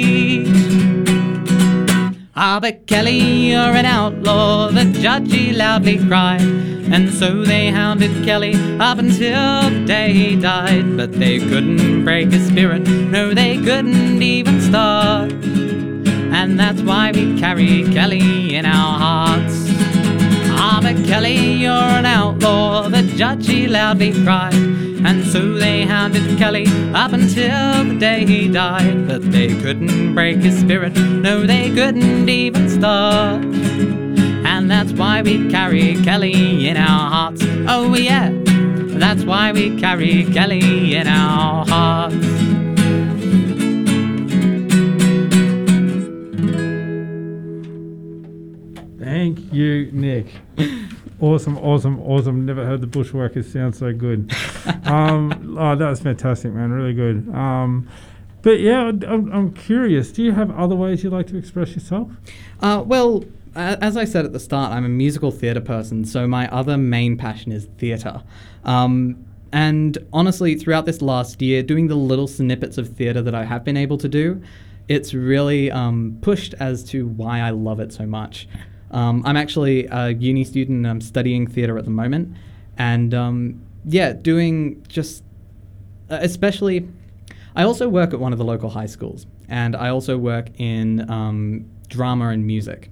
Ah, 2.38 2.60
but 2.60 2.86
Kelly, 2.86 3.18
you're 3.50 3.74
an 3.80 3.86
outlaw, 3.86 4.70
the 4.70 4.84
judge 4.84 5.32
he 5.32 5.54
loudly 5.54 5.96
cried. 5.96 6.42
And 6.42 7.10
so 7.10 7.42
they 7.42 7.70
hounded 7.70 8.26
Kelly 8.26 8.54
up 8.78 8.98
until 8.98 9.70
the 9.70 9.84
day 9.86 10.12
he 10.12 10.36
died. 10.36 10.98
But 10.98 11.12
they 11.12 11.38
couldn't 11.38 12.04
break 12.04 12.30
his 12.30 12.46
spirit, 12.46 12.86
no, 12.86 13.32
they 13.32 13.56
couldn't 13.56 14.22
even 14.22 14.60
start. 14.60 15.32
And 15.32 16.60
that's 16.60 16.82
why 16.82 17.10
we 17.10 17.40
carry 17.40 17.84
Kelly 17.84 18.54
in 18.54 18.66
our 18.66 18.98
hearts. 18.98 19.56
Ah, 20.58 20.80
but 20.82 21.06
Kelly, 21.06 21.54
you're 21.54 21.72
an 21.72 22.04
outlaw, 22.04 22.86
the 22.90 23.02
judge 23.16 23.46
he 23.46 23.66
loudly 23.66 24.12
cried. 24.24 24.52
And 25.08 25.24
so 25.24 25.54
they 25.54 25.82
hounded 25.82 26.36
Kelly 26.36 26.66
up 26.92 27.12
until 27.12 27.84
the 27.84 27.96
day 27.96 28.26
he 28.26 28.48
died. 28.48 29.06
But 29.06 29.22
they 29.30 29.46
couldn't 29.46 30.16
break 30.16 30.38
his 30.38 30.58
spirit, 30.58 30.96
no, 30.96 31.46
they 31.46 31.70
couldn't 31.70 32.28
even 32.28 32.68
start. 32.68 33.44
And 33.44 34.68
that's 34.68 34.90
why 34.92 35.22
we 35.22 35.48
carry 35.48 35.94
Kelly 36.02 36.66
in 36.66 36.76
our 36.76 37.08
hearts. 37.08 37.40
Oh, 37.68 37.94
yeah, 37.94 38.32
that's 38.98 39.22
why 39.22 39.52
we 39.52 39.78
carry 39.78 40.24
Kelly 40.32 40.96
in 40.96 41.06
our 41.06 41.64
hearts. 41.64 42.16
Thank 48.98 49.52
you, 49.52 49.88
Nick. 49.92 50.26
Awesome, 51.20 51.56
awesome, 51.58 52.00
awesome. 52.00 52.44
Never 52.44 52.64
heard 52.66 52.82
the 52.82 52.86
Bushwackers 52.86 53.50
sound 53.50 53.74
so 53.74 53.92
good. 53.92 54.30
um, 54.84 55.56
oh, 55.58 55.74
that 55.74 55.88
was 55.88 56.00
fantastic, 56.00 56.52
man. 56.52 56.70
Really 56.70 56.92
good. 56.92 57.28
Um, 57.34 57.88
but 58.42 58.60
yeah, 58.60 58.88
I'm, 58.88 59.32
I'm 59.32 59.52
curious. 59.54 60.12
Do 60.12 60.22
you 60.22 60.32
have 60.32 60.50
other 60.56 60.74
ways 60.74 61.02
you 61.02 61.10
like 61.10 61.26
to 61.28 61.36
express 61.36 61.74
yourself? 61.74 62.10
Uh, 62.60 62.82
well, 62.84 63.24
as 63.54 63.96
I 63.96 64.04
said 64.04 64.26
at 64.26 64.32
the 64.32 64.40
start, 64.40 64.72
I'm 64.72 64.84
a 64.84 64.90
musical 64.90 65.30
theatre 65.30 65.62
person, 65.62 66.04
so 66.04 66.28
my 66.28 66.48
other 66.48 66.76
main 66.76 67.16
passion 67.16 67.50
is 67.50 67.64
theatre. 67.78 68.22
Um, 68.64 69.24
and 69.52 69.96
honestly, 70.12 70.54
throughout 70.56 70.84
this 70.84 71.00
last 71.00 71.40
year, 71.40 71.62
doing 71.62 71.88
the 71.88 71.94
little 71.94 72.26
snippets 72.26 72.76
of 72.76 72.88
theatre 72.90 73.22
that 73.22 73.34
I 73.34 73.44
have 73.44 73.64
been 73.64 73.76
able 73.76 73.96
to 73.98 74.08
do, 74.08 74.42
it's 74.86 75.14
really 75.14 75.70
um, 75.70 76.18
pushed 76.20 76.54
as 76.60 76.84
to 76.90 77.06
why 77.06 77.40
I 77.40 77.50
love 77.50 77.80
it 77.80 77.92
so 77.92 78.04
much. 78.04 78.46
Um, 78.96 79.22
I'm 79.26 79.36
actually 79.36 79.86
a 79.88 80.08
uni 80.08 80.42
student 80.42 80.78
and 80.78 80.86
I'm 80.86 81.02
studying 81.02 81.46
theatre 81.46 81.76
at 81.76 81.84
the 81.84 81.90
moment. 81.90 82.34
And 82.78 83.12
um, 83.12 83.62
yeah, 83.84 84.14
doing 84.14 84.82
just, 84.88 85.22
uh, 86.10 86.18
especially, 86.22 86.88
I 87.54 87.64
also 87.64 87.90
work 87.90 88.14
at 88.14 88.20
one 88.20 88.32
of 88.32 88.38
the 88.38 88.44
local 88.44 88.70
high 88.70 88.86
schools 88.86 89.26
and 89.50 89.76
I 89.76 89.90
also 89.90 90.16
work 90.16 90.48
in 90.58 91.08
um, 91.10 91.66
drama 91.88 92.28
and 92.28 92.46
music. 92.46 92.90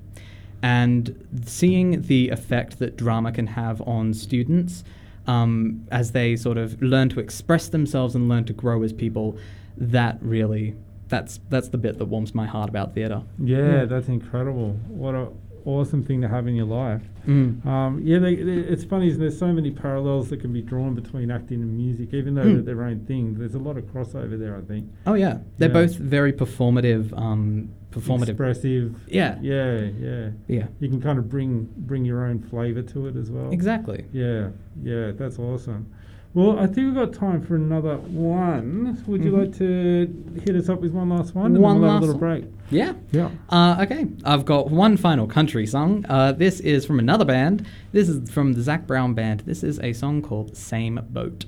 And 0.63 1.27
seeing 1.47 2.03
the 2.03 2.29
effect 2.29 2.79
that 2.81 2.99
drama 2.99 3.33
can 3.33 3.47
have 3.47 3.81
on 3.89 4.13
students 4.13 4.85
um, 5.27 5.87
as 5.91 6.13
they 6.13 6.37
sort 6.37 6.59
of 6.59 6.81
learn 6.83 7.09
to 7.11 7.21
express 7.21 7.69
themselves 7.69 8.15
and 8.15 8.29
learn 8.29 8.45
to 8.45 8.53
grow 8.53 8.83
as 8.83 8.93
people, 8.93 9.39
that 9.79 10.19
really, 10.21 10.75
that's, 11.09 11.41
that's 11.49 11.69
the 11.69 11.79
bit 11.79 11.97
that 11.97 12.07
warms 12.07 12.35
my 12.35 12.47
heart 12.47 12.69
about 12.69 12.95
theatre. 12.95 13.23
Yeah, 13.39 13.87
that's 13.87 14.09
incredible. 14.09 14.73
What 14.89 15.15
a 15.15 15.29
awesome 15.65 16.03
thing 16.05 16.21
to 16.21 16.29
have 16.29 16.47
in 16.47 16.55
your 16.55 16.67
life. 16.67 17.03
Mm. 17.27 17.65
Um, 17.65 18.01
yeah, 18.05 18.19
they, 18.19 18.35
they, 18.37 18.53
it's 18.53 18.85
funny. 18.85 19.09
Isn't 19.09 19.21
there? 19.21 19.29
There's 19.31 19.39
so 19.39 19.53
many 19.53 19.71
parallels 19.71 20.29
that 20.31 20.41
can 20.41 20.53
be 20.53 20.61
drawn 20.63 20.95
between 20.95 21.31
acting 21.31 21.63
and 21.63 21.77
music, 21.77 22.13
even 22.13 22.35
though 22.35 22.43
Mm. 22.45 22.65
they're 22.65 22.75
their 22.75 22.85
own 22.85 23.05
thing. 23.07 23.35
There's 23.39 23.55
a 23.55 23.59
lot 23.59 23.79
of 23.79 23.85
crossover 23.85 24.39
there. 24.39 24.57
I 24.57 24.61
think. 24.61 24.91
Oh 25.07 25.15
yeah, 25.15 25.39
they're 25.59 25.69
Yeah. 25.69 25.73
both 25.75 25.97
very 25.97 26.33
performative. 26.33 27.17
Um, 27.19 27.71
performative. 27.91 28.31
expressive. 28.31 28.95
Yeah. 29.07 29.39
Yeah, 29.41 29.81
yeah. 29.99 30.31
Yeah. 30.49 30.67
You 30.81 30.89
can 30.89 31.01
kind 31.01 31.19
of 31.19 31.29
bring 31.31 31.69
bring 31.77 32.05
your 32.05 32.25
own 32.27 32.41
flavour 32.41 32.83
to 32.83 33.07
it 33.07 33.17
as 33.17 33.31
well. 33.31 33.51
Exactly. 33.53 34.05
Yeah, 34.13 34.49
yeah, 34.83 35.13
that's 35.13 35.39
awesome. 35.39 35.87
Well, 36.35 36.59
I 36.59 36.67
think 36.67 36.79
we've 36.79 36.95
got 36.97 37.13
time 37.13 37.43
for 37.43 37.55
another 37.55 37.97
one. 37.97 38.99
Would 39.07 39.23
you 39.25 39.31
Mhm. 39.31 39.39
like 39.39 39.57
to 39.59 40.13
hit 40.45 40.57
us 40.57 40.69
up 40.69 40.81
with 40.81 40.91
one 40.93 41.09
last 41.09 41.33
one? 41.35 41.53
One 41.61 41.81
we'll 41.81 41.89
a 41.89 41.93
last 41.93 42.01
little 42.03 42.19
break. 42.19 42.45
Yeah. 42.71 42.95
Yeah. 43.13 43.31
Uh, 43.51 43.77
okay, 43.83 44.09
I've 44.25 44.45
got 44.45 44.69
one 44.69 44.97
final 44.97 45.29
country 45.29 45.65
song. 45.65 46.05
Uh, 46.09 46.33
this 46.33 46.59
is 46.59 46.85
from 46.85 46.99
another 46.99 47.25
band. 47.25 47.65
This 47.93 48.09
is 48.09 48.29
from 48.31 48.55
the 48.55 48.63
Zac 48.63 48.85
Brown 48.89 49.15
Band. 49.15 49.45
This 49.47 49.63
is 49.63 49.79
a 49.81 49.93
song 49.93 50.23
called 50.23 50.57
Same 50.57 50.99
Boat. 51.11 51.45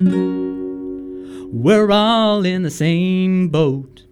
We're 0.00 1.90
all 1.90 2.44
in 2.46 2.62
the 2.62 2.70
same 2.70 3.48
boat, 3.48 4.04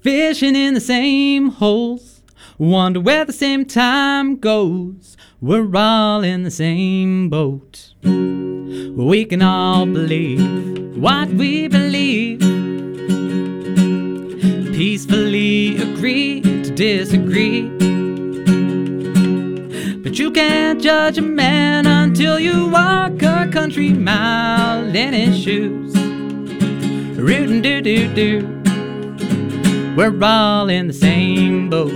fishing 0.00 0.56
in 0.56 0.74
the 0.74 0.80
same 0.80 1.50
holes. 1.50 2.15
Wonder 2.58 3.00
where 3.00 3.24
the 3.24 3.32
same 3.34 3.66
time 3.66 4.36
goes. 4.36 5.16
We're 5.42 5.76
all 5.76 6.22
in 6.22 6.42
the 6.42 6.50
same 6.50 7.28
boat. 7.28 7.92
We 8.02 9.26
can 9.26 9.42
all 9.42 9.84
believe 9.84 10.96
what 10.96 11.28
we 11.28 11.68
believe 11.68 12.40
peacefully 14.76 15.76
agree 15.76 16.40
to 16.40 16.70
disagree. 16.70 17.68
But 20.02 20.18
you 20.18 20.30
can't 20.30 20.80
judge 20.80 21.18
a 21.18 21.22
man 21.22 21.86
until 21.86 22.38
you 22.38 22.68
walk 22.68 23.22
a 23.22 23.48
country 23.52 23.90
mile 23.90 24.96
in 24.96 25.12
his 25.12 25.38
shoes. 25.38 25.94
Rootin' 27.18 27.60
doo 27.60 27.82
doo 27.82 28.14
doo. 28.14 28.56
We're 29.96 30.22
all 30.22 30.68
in 30.68 30.88
the 30.88 30.92
same 30.92 31.70
boat, 31.70 31.90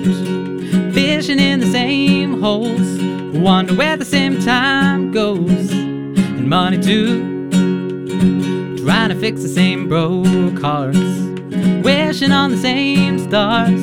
fishing 1.16 1.40
in 1.40 1.58
the 1.58 1.66
same 1.66 2.40
holes. 2.40 2.88
Wonder 3.36 3.74
where 3.74 3.96
the 3.96 4.04
same 4.04 4.40
time 4.40 5.10
goes, 5.10 5.72
and 5.72 6.48
money 6.48 6.80
too. 6.80 7.50
Trying 8.84 9.08
to 9.08 9.16
fix 9.16 9.42
the 9.42 9.48
same 9.48 9.88
broke 9.88 10.60
hearts 10.60 10.98
wishing 11.82 12.30
on 12.30 12.52
the 12.52 12.56
same 12.58 13.18
stars. 13.18 13.82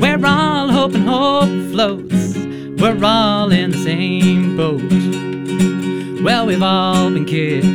We're 0.00 0.24
all 0.24 0.68
hoping 0.68 1.02
hope 1.02 1.50
floats. 1.72 2.36
We're 2.80 3.04
all 3.04 3.50
in 3.50 3.72
the 3.72 3.78
same 3.78 4.56
boat. 4.56 6.22
Well, 6.22 6.46
we've 6.46 6.62
all 6.62 7.10
been 7.10 7.26
kicked 7.26 7.66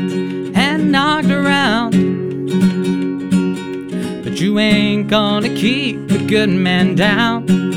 and 0.56 0.94
knocked 0.94 1.30
around. 1.30 1.92
But 4.24 4.40
you 4.40 4.60
ain't 4.60 5.10
gonna 5.10 5.50
keep 5.50 6.10
a 6.10 6.20
good 6.26 6.50
man 6.50 6.96
down. 6.96 7.73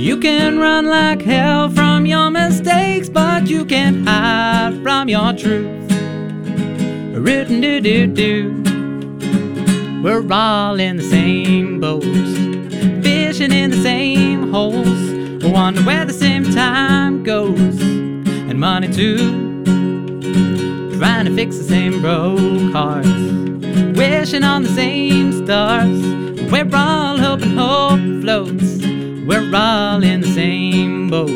You 0.00 0.16
can 0.16 0.58
run 0.58 0.86
like 0.86 1.20
hell 1.20 1.68
from 1.68 2.06
your 2.06 2.30
mistakes, 2.30 3.10
but 3.10 3.48
you 3.48 3.66
can't 3.66 4.08
hide 4.08 4.82
from 4.82 5.10
your 5.10 5.34
truth. 5.34 5.92
Rootin' 7.14 7.60
doo 7.60 7.82
doo 7.82 8.06
doo. 8.06 8.62
We're 10.02 10.26
all 10.32 10.80
in 10.80 10.96
the 10.96 11.02
same 11.02 11.80
boat, 11.80 12.02
fishing 13.04 13.52
in 13.52 13.72
the 13.72 13.82
same 13.82 14.50
holes. 14.50 15.44
Wonder 15.44 15.82
where 15.82 16.06
the 16.06 16.14
same 16.14 16.44
time 16.50 17.22
goes, 17.22 17.82
and 17.82 18.58
money 18.58 18.88
too. 18.90 19.62
Trying 20.98 21.26
to 21.26 21.34
fix 21.34 21.58
the 21.58 21.64
same 21.64 22.00
broke 22.00 22.72
hearts, 22.72 23.06
wishing 23.98 24.44
on 24.44 24.62
the 24.62 24.70
same 24.70 25.44
stars. 25.44 26.00
We're 26.50 26.74
all 26.74 27.18
hoping 27.18 27.54
hope 27.54 28.00
floats. 28.22 28.80
We're 29.26 29.54
all 29.54 30.02
in 30.02 30.20
the 30.22 30.28
same 30.28 31.08
boat. 31.10 31.30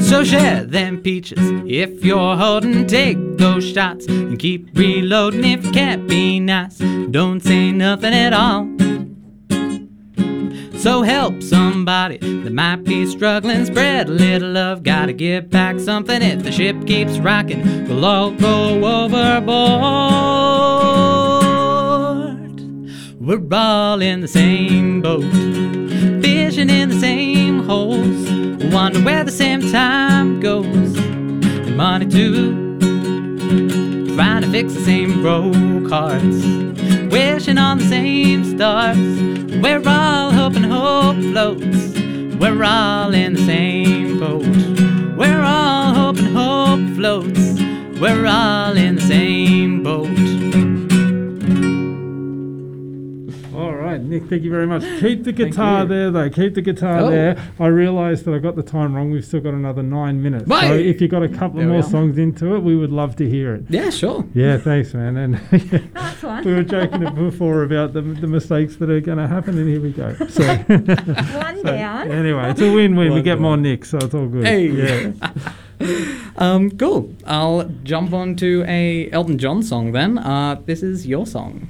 So 0.00 0.24
share 0.24 0.57
them 0.70 1.00
peaches 1.00 1.38
if 1.66 2.04
you're 2.04 2.36
holding. 2.36 2.86
Take 2.86 3.18
those 3.38 3.64
shots 3.64 4.06
and 4.06 4.38
keep 4.38 4.68
reloading. 4.76 5.44
If 5.44 5.64
you 5.66 5.72
can't 5.72 6.08
be 6.08 6.40
nice, 6.40 6.78
don't 6.78 7.40
say 7.40 7.72
nothing 7.72 8.14
at 8.14 8.32
all. 8.32 8.68
So 10.78 11.02
help 11.02 11.42
somebody 11.42 12.18
that 12.18 12.52
might 12.52 12.84
be 12.84 13.04
struggling. 13.06 13.64
Spread 13.64 14.08
a 14.08 14.12
little 14.12 14.50
love. 14.50 14.84
Gotta 14.84 15.12
give 15.12 15.50
back 15.50 15.80
something. 15.80 16.22
If 16.22 16.44
the 16.44 16.52
ship 16.52 16.86
keeps 16.86 17.18
rocking, 17.18 17.88
we'll 17.88 18.04
all 18.04 18.30
go 18.30 18.84
overboard. 18.84 20.28
We're 23.20 23.46
all 23.52 24.00
in 24.00 24.20
the 24.20 24.28
same 24.28 25.02
boat, 25.02 25.24
fishing 26.22 26.70
in 26.70 26.88
the 26.90 26.98
same 27.00 27.64
holes. 27.64 28.37
Wonder 28.70 29.00
where 29.00 29.24
the 29.24 29.32
same 29.32 29.72
time 29.72 30.40
goes, 30.40 30.96
and 30.96 31.76
money 31.76 32.06
too. 32.06 32.78
Trying 34.14 34.42
to 34.42 34.50
fix 34.50 34.74
the 34.74 34.80
same 34.84 35.22
broke 35.22 35.88
hearts, 35.90 36.44
wishing 37.10 37.58
on 37.58 37.78
the 37.78 37.84
same 37.84 38.44
stars. 38.44 38.96
We're 39.62 39.82
all 39.86 40.30
hoping 40.32 40.64
hope 40.64 41.16
floats. 41.16 41.94
We're 42.38 42.62
all 42.62 43.14
in 43.14 43.34
the 43.34 43.44
same 43.46 44.18
boat. 44.20 44.46
We're 45.16 45.42
all 45.42 45.94
hoping 45.94 46.32
hope 46.34 46.80
floats. 46.94 47.60
We're 48.00 48.26
all 48.26 48.76
in 48.76 48.96
the 48.96 49.02
same 49.02 49.82
boat. 49.82 50.47
Right, 53.92 54.00
Nick, 54.00 54.24
thank 54.28 54.42
you 54.42 54.50
very 54.50 54.66
much. 54.66 54.82
Keep 55.00 55.24
the 55.24 55.32
guitar 55.32 55.84
there, 55.84 56.10
though. 56.10 56.28
Keep 56.30 56.54
the 56.54 56.62
guitar 56.62 57.00
Oh. 57.00 57.10
there. 57.10 57.36
I 57.58 57.66
realised 57.66 58.24
that 58.24 58.34
I 58.34 58.38
got 58.38 58.56
the 58.56 58.62
time 58.62 58.94
wrong. 58.94 59.10
We've 59.10 59.24
still 59.24 59.40
got 59.40 59.54
another 59.54 59.82
nine 59.82 60.22
minutes. 60.22 60.46
So 60.48 60.54
Right. 60.54 60.84
if 60.84 61.00
you've 61.00 61.10
got 61.10 61.22
a 61.22 61.28
couple 61.28 61.58
There 61.58 61.66
we 61.66 61.72
more 61.72 61.80
are. 61.80 61.88
songs 61.90 62.18
into 62.18 62.54
it, 62.54 62.62
we 62.62 62.76
would 62.76 62.92
love 62.92 63.16
to 63.16 63.28
hear 63.28 63.54
it. 63.54 63.64
Yeah, 63.68 63.90
sure. 63.90 64.24
Yeah, 64.34 64.56
thanks, 64.58 64.94
man. 64.94 65.16
And 65.16 65.34
That's 65.94 66.22
one. 66.22 66.44
we 66.44 66.54
were 66.54 66.62
joking 66.62 67.14
before 67.14 67.62
about 67.64 67.92
the, 67.92 68.02
the 68.02 68.26
mistakes 68.26 68.76
that 68.76 68.88
are 68.90 69.00
going 69.00 69.18
to 69.18 69.26
happen, 69.26 69.58
and 69.58 69.68
here 69.68 69.80
we 69.80 69.92
go. 69.92 70.14
So, 70.28 70.44
One 70.46 71.56
so 71.56 71.62
down. 71.64 72.10
anyway, 72.10 72.50
it's 72.50 72.60
a 72.60 72.72
win-win. 72.72 73.08
we 73.08 73.10
One 73.10 73.22
get 73.22 73.34
down. 73.34 73.42
more 73.42 73.56
Nick, 73.56 73.84
so 73.84 73.98
it's 73.98 74.14
all 74.14 74.26
good. 74.28 74.44
Hey. 74.46 74.68
Yeah. 74.68 75.12
Um, 76.36 76.70
cool. 76.72 77.14
I'll 77.26 77.64
jump 77.84 78.12
on 78.12 78.36
to 78.36 78.64
a 78.66 79.10
Elton 79.10 79.38
John 79.38 79.62
song 79.62 79.92
then. 79.92 80.18
Uh, 80.18 80.60
this 80.66 80.82
is 80.82 81.06
your 81.06 81.26
song. 81.26 81.68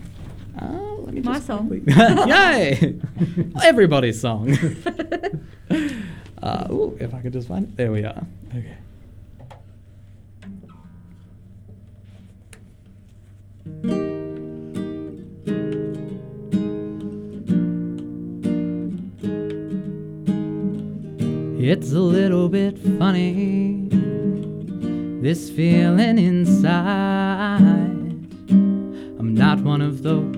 Let 1.08 1.14
me 1.14 1.20
My 1.22 1.32
just 1.36 1.46
song. 1.46 1.68
quickly- 1.68 1.94
Yay! 2.28 3.00
Everybody's 3.64 4.20
song. 4.20 4.50
uh, 6.42 6.68
ooh, 6.70 6.98
if 7.00 7.14
I 7.14 7.20
could 7.22 7.32
just 7.32 7.48
find 7.48 7.64
it. 7.64 7.76
There 7.78 7.90
we 7.90 8.04
are. 8.04 8.26
Okay. 8.54 8.76
It's 21.60 21.92
a 21.92 22.00
little 22.00 22.48
bit 22.48 22.78
funny, 22.98 23.88
this 25.20 25.50
feeling 25.50 26.18
inside. 26.18 26.76
I'm 28.50 29.34
not 29.34 29.60
one 29.60 29.80
of 29.82 30.02
those 30.02 30.37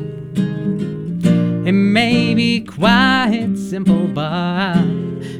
It 1.63 1.73
may 1.73 2.33
be 2.33 2.61
quite 2.61 3.53
simple, 3.55 4.07
but 4.07 4.81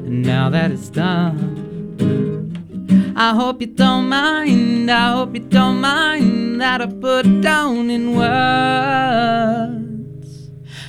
now 0.04 0.52
that 0.52 0.70
it's 0.70 0.90
done, 0.90 2.52
I 3.16 3.34
hope 3.34 3.60
you 3.60 3.66
don't 3.66 4.08
mind. 4.08 4.92
I 4.92 5.14
hope 5.14 5.34
you 5.34 5.42
don't 5.42 5.82
mind 5.82 6.62
that 6.62 6.80
I 6.80 6.86
put 6.86 7.26
it 7.26 7.42
down 7.42 7.90
in 7.90 8.16
words. 8.16 8.32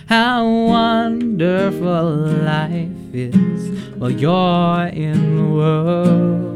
How 0.07 0.45
wonderful 0.47 2.11
life 2.45 3.15
is 3.15 3.81
while 3.97 4.11
you're 4.11 4.89
in 4.89 5.37
the 5.37 5.45
world. 5.55 6.52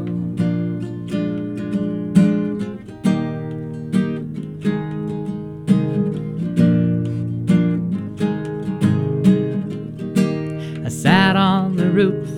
Roof 11.97 12.29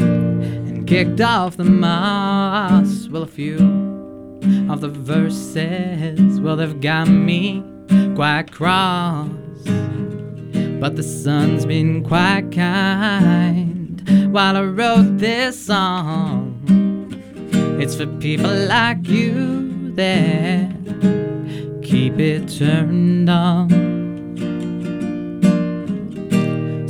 and 0.00 0.86
kicked 0.86 1.20
off 1.20 1.58
the 1.58 1.64
moss. 1.64 3.06
Well, 3.08 3.22
a 3.22 3.26
few 3.26 3.56
of 4.70 4.80
the 4.80 4.88
verses, 4.88 6.40
well, 6.40 6.56
they've 6.56 6.80
got 6.80 7.06
me 7.06 7.62
quite 8.14 8.50
cross. 8.50 9.28
But 10.80 10.96
the 10.96 11.02
sun's 11.02 11.66
been 11.66 12.02
quite 12.02 12.50
kind 12.50 14.32
while 14.32 14.56
I 14.56 14.62
wrote 14.62 15.18
this 15.18 15.66
song. 15.66 16.62
It's 17.78 17.94
for 17.94 18.06
people 18.06 18.54
like 18.68 19.06
you 19.06 19.92
that 19.96 20.70
keep 21.82 22.18
it 22.18 22.48
turned 22.48 23.28
on. 23.28 23.93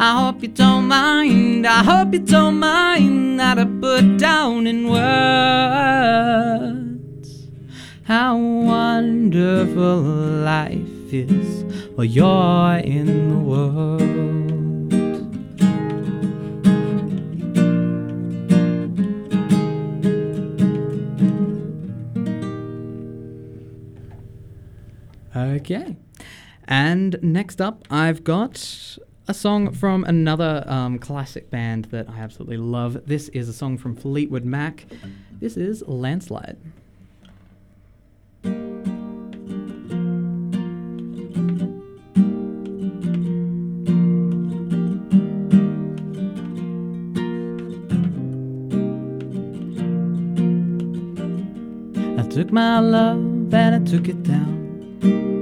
I 0.00 0.26
hope 0.26 0.42
you 0.42 0.48
don't 0.48 0.86
mind, 0.86 1.66
I 1.66 1.82
hope 1.82 2.12
you 2.12 2.20
don't 2.20 2.60
mind 2.60 3.40
that 3.40 3.58
I 3.58 3.64
put 3.64 4.16
down 4.16 4.68
in 4.68 4.88
words 4.88 6.78
how 8.04 8.36
wonderful 8.36 10.00
life 10.00 11.12
is 11.12 11.64
while 11.96 12.04
you're 12.04 12.78
in 12.78 13.28
the 13.28 13.38
world. 13.38 14.02
Okay. 25.36 25.96
And 26.68 27.18
next 27.20 27.60
up, 27.60 27.82
I've 27.90 28.22
got 28.22 28.96
a 29.28 29.34
song 29.34 29.70
from 29.72 30.04
another 30.04 30.64
um, 30.66 30.98
classic 30.98 31.50
band 31.50 31.84
that 31.86 32.08
I 32.08 32.20
absolutely 32.20 32.56
love. 32.56 33.02
This 33.06 33.28
is 33.28 33.46
a 33.46 33.52
song 33.52 33.76
from 33.76 33.94
Fleetwood 33.94 34.44
Mac. 34.44 34.86
This 35.38 35.58
is 35.58 35.86
Landslide. 35.86 36.56
I 52.18 52.28
took 52.30 52.50
my 52.50 52.78
love 52.80 53.18
and 53.52 53.74
I 53.74 53.90
took 53.90 54.08
it 54.08 54.22
down. 54.22 55.37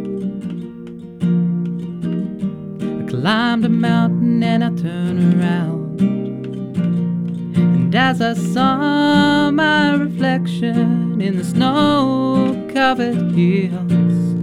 Climbed 3.26 3.64
a 3.64 3.68
mountain 3.68 4.40
and 4.40 4.62
I 4.62 4.68
turned 4.80 5.34
around. 5.34 6.00
And 6.00 7.92
as 7.92 8.22
I 8.22 8.34
saw 8.34 9.50
my 9.50 9.94
reflection 9.94 11.20
in 11.20 11.36
the 11.36 11.42
snow 11.42 12.54
covered 12.72 13.32
hills, 13.34 14.34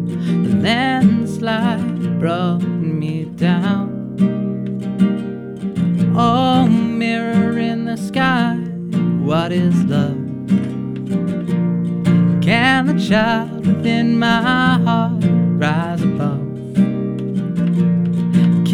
the 0.48 0.60
landslide 0.62 2.20
brought 2.20 2.62
me 2.64 3.24
down. 3.24 4.18
Oh, 6.18 6.68
mirror 6.68 7.58
in 7.58 7.86
the 7.86 7.96
sky, 7.96 8.56
what 9.24 9.54
is 9.54 9.82
love? 9.86 10.18
Can 12.44 12.88
the 12.88 13.02
child 13.02 13.66
within 13.66 14.20
my 14.20 14.78
heart 14.84 15.13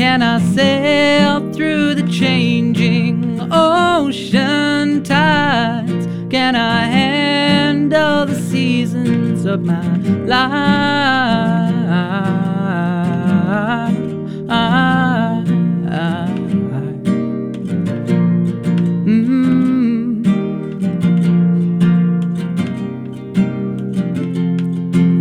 Can 0.10 0.24
I 0.24 0.39
sail 0.55 1.53
through 1.53 1.93
the 1.93 2.07
changing 2.12 3.39
ocean 3.51 5.03
tides? 5.03 6.07
Can 6.32 6.55
I 6.55 6.86
handle 6.86 8.26
the 8.26 8.34
seasons 8.34 9.45
of 9.45 9.62
my 9.64 9.86
life? 10.26 10.49
Mm. 19.05 20.24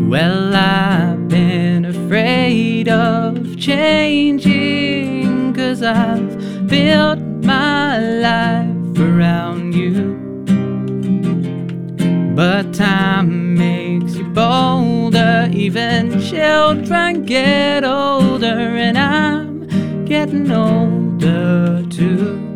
Well, 0.08 0.56
I've 0.56 1.28
been 1.28 1.84
afraid 1.84 2.88
of 2.88 3.28
cause 3.58 4.07
I've 5.88 6.68
built 6.68 7.20
my 7.42 7.98
life 7.98 8.98
around 8.98 9.74
you. 9.74 10.16
But 12.36 12.74
time 12.74 13.54
makes 13.54 14.14
you 14.14 14.24
bolder, 14.24 15.48
even 15.50 16.20
children 16.20 17.24
get 17.24 17.84
older, 17.84 18.60
and 18.86 18.98
I'm 18.98 20.04
getting 20.04 20.50
older 20.50 21.84
too. 21.88 22.47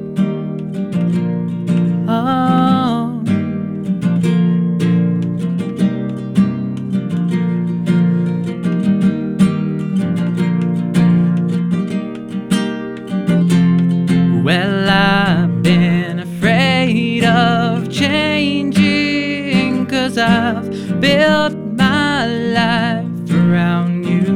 Built 21.16 21.54
my 21.76 22.26
life 22.26 23.30
around 23.30 24.04
you. 24.12 24.28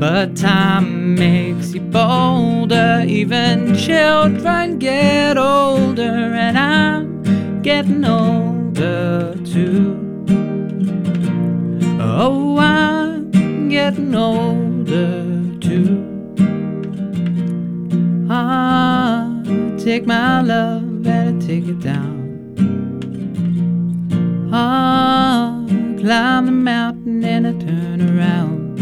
But 0.00 0.36
time 0.36 1.14
makes 1.14 1.74
you 1.74 1.80
bolder, 1.80 3.04
even 3.06 3.76
children 3.76 4.78
get 4.78 5.38
older, 5.38 6.16
and 6.44 6.58
I'm 6.58 7.62
getting 7.62 8.04
older 8.04 9.36
too. 9.44 9.80
Oh, 12.00 12.58
I'm 12.58 13.68
getting 13.68 14.12
older 14.14 15.22
too. 15.60 15.92
Ah, 18.28 19.42
take 19.78 20.04
my 20.04 20.42
love 20.42 21.06
and 21.06 21.42
I 21.42 21.46
take 21.46 21.68
it 21.68 21.80
down. 21.80 22.11
Ah, 24.54 25.64
climb 25.66 26.44
the 26.44 26.52
mountain 26.52 27.24
and 27.24 27.46
I 27.46 27.52
turn 27.52 28.02
around. 28.02 28.78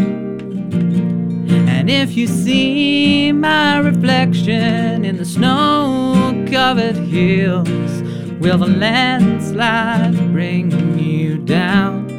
And 1.68 1.88
if 1.88 2.16
you 2.16 2.26
see 2.26 3.30
my 3.30 3.78
reflection 3.78 5.04
in 5.04 5.16
the 5.16 5.24
snow 5.24 6.44
covered 6.50 6.96
hills, 6.96 8.02
will 8.40 8.58
the 8.58 8.66
landslide 8.66 10.16
bring 10.32 10.98
you 10.98 11.38
down? 11.38 12.10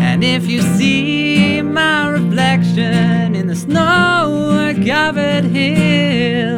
And 0.00 0.22
if 0.22 0.46
you 0.46 0.62
see 0.62 1.60
my 1.60 2.06
reflection 2.06 3.34
in 3.34 3.48
the 3.48 3.56
snow 3.56 4.72
covered 4.86 5.46
hills, 5.46 6.54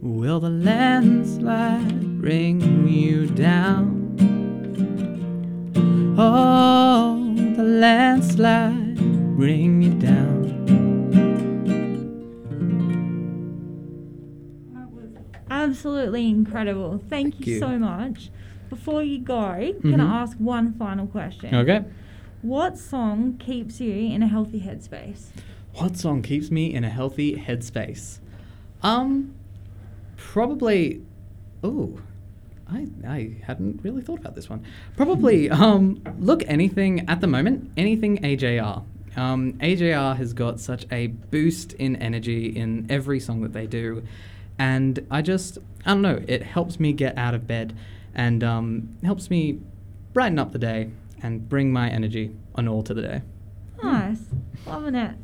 will 0.00 0.40
the 0.40 0.48
landslide 0.48 1.89
bring 2.20 2.86
you 2.86 3.26
down? 3.28 3.96
Oh, 6.18 7.32
the 7.56 7.62
landslide 7.62 8.96
bring 9.36 9.80
you 9.82 9.94
down. 9.94 10.38
Absolutely 15.50 16.28
incredible. 16.28 16.98
Thank, 17.08 17.34
Thank 17.34 17.46
you, 17.46 17.54
you. 17.54 17.60
so 17.60 17.78
much. 17.78 18.30
Before 18.68 19.02
you 19.02 19.18
go, 19.18 19.74
can 19.82 19.92
Mhm. 19.94 20.00
I 20.00 20.20
ask 20.22 20.36
one 20.38 20.72
final 20.74 21.06
question? 21.06 21.54
Okay. 21.54 21.84
What 22.42 22.78
song 22.78 23.34
keeps 23.38 23.80
you 23.80 23.92
in 23.92 24.22
a 24.22 24.26
healthy 24.28 24.60
headspace? 24.60 25.30
What 25.74 25.96
song 25.96 26.22
keeps 26.22 26.50
me 26.50 26.72
in 26.72 26.84
a 26.84 26.88
healthy 26.88 27.36
headspace? 27.36 28.20
Um, 28.82 29.32
probably. 30.16 31.02
Ooh, 31.64 32.00
I 32.70 32.86
I 33.06 33.36
hadn't 33.44 33.80
really 33.82 34.02
thought 34.02 34.20
about 34.20 34.34
this 34.34 34.48
one. 34.48 34.64
Probably. 34.96 35.50
Um, 35.50 36.02
look, 36.18 36.42
anything 36.46 37.08
at 37.08 37.20
the 37.20 37.26
moment, 37.26 37.70
anything 37.76 38.18
AJR. 38.18 38.84
Um, 39.16 39.54
AJR 39.54 40.16
has 40.16 40.32
got 40.32 40.60
such 40.60 40.86
a 40.92 41.08
boost 41.08 41.72
in 41.74 41.96
energy 41.96 42.46
in 42.46 42.86
every 42.88 43.18
song 43.20 43.40
that 43.42 43.52
they 43.52 43.66
do, 43.66 44.02
and 44.58 45.04
I 45.10 45.22
just 45.22 45.58
I 45.84 45.90
don't 45.90 46.02
know. 46.02 46.22
It 46.26 46.42
helps 46.42 46.78
me 46.78 46.92
get 46.92 47.18
out 47.18 47.34
of 47.34 47.46
bed, 47.46 47.76
and 48.14 48.42
um, 48.44 48.96
helps 49.04 49.30
me 49.30 49.60
brighten 50.12 50.38
up 50.38 50.52
the 50.52 50.58
day 50.58 50.90
and 51.22 51.48
bring 51.48 51.72
my 51.72 51.88
energy 51.90 52.34
on 52.54 52.68
all 52.68 52.82
to 52.84 52.94
the 52.94 53.02
day. 53.02 53.22
Nice. 53.82 54.20
Loving 54.66 54.94
it. 54.94 55.16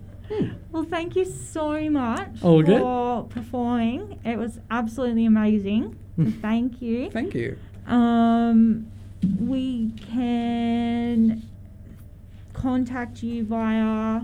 Well, 0.73 0.85
thank 0.85 1.15
you 1.15 1.25
so 1.25 1.89
much 1.89 2.43
All 2.43 2.63
good? 2.63 2.81
for 2.81 3.25
performing. 3.25 4.19
It 4.25 4.37
was 4.39 4.59
absolutely 4.71 5.25
amazing. 5.25 5.97
So 6.17 6.25
thank 6.41 6.81
you. 6.81 7.11
Thank 7.11 7.35
you. 7.35 7.59
Um, 7.87 8.87
we 9.39 9.91
can 10.13 11.43
contact 12.53 13.23
you 13.23 13.45
via 13.45 14.23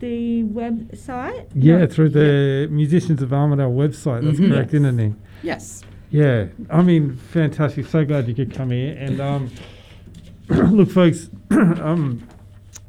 the 0.00 0.42
website. 0.44 1.46
Yeah, 1.54 1.78
No, 1.78 1.86
through 1.86 2.10
the 2.10 2.68
Musicians 2.70 3.22
of 3.22 3.30
Armidale 3.30 3.74
website. 3.74 4.24
That's 4.24 4.38
Mhm. 4.38 4.48
correct, 4.50 4.72
Yes. 4.72 4.80
isn't 4.82 5.00
it? 5.00 5.12
Yes. 5.42 5.82
Yeah, 6.10 6.46
I 6.70 6.82
mean, 6.82 7.12
fantastic. 7.16 7.86
So 7.86 8.04
glad 8.04 8.28
you 8.28 8.34
could 8.34 8.52
come 8.52 8.70
here. 8.70 8.96
And 8.98 9.20
um, 9.20 9.50
look, 10.48 10.90
folks, 10.90 11.30
um, 11.50 12.22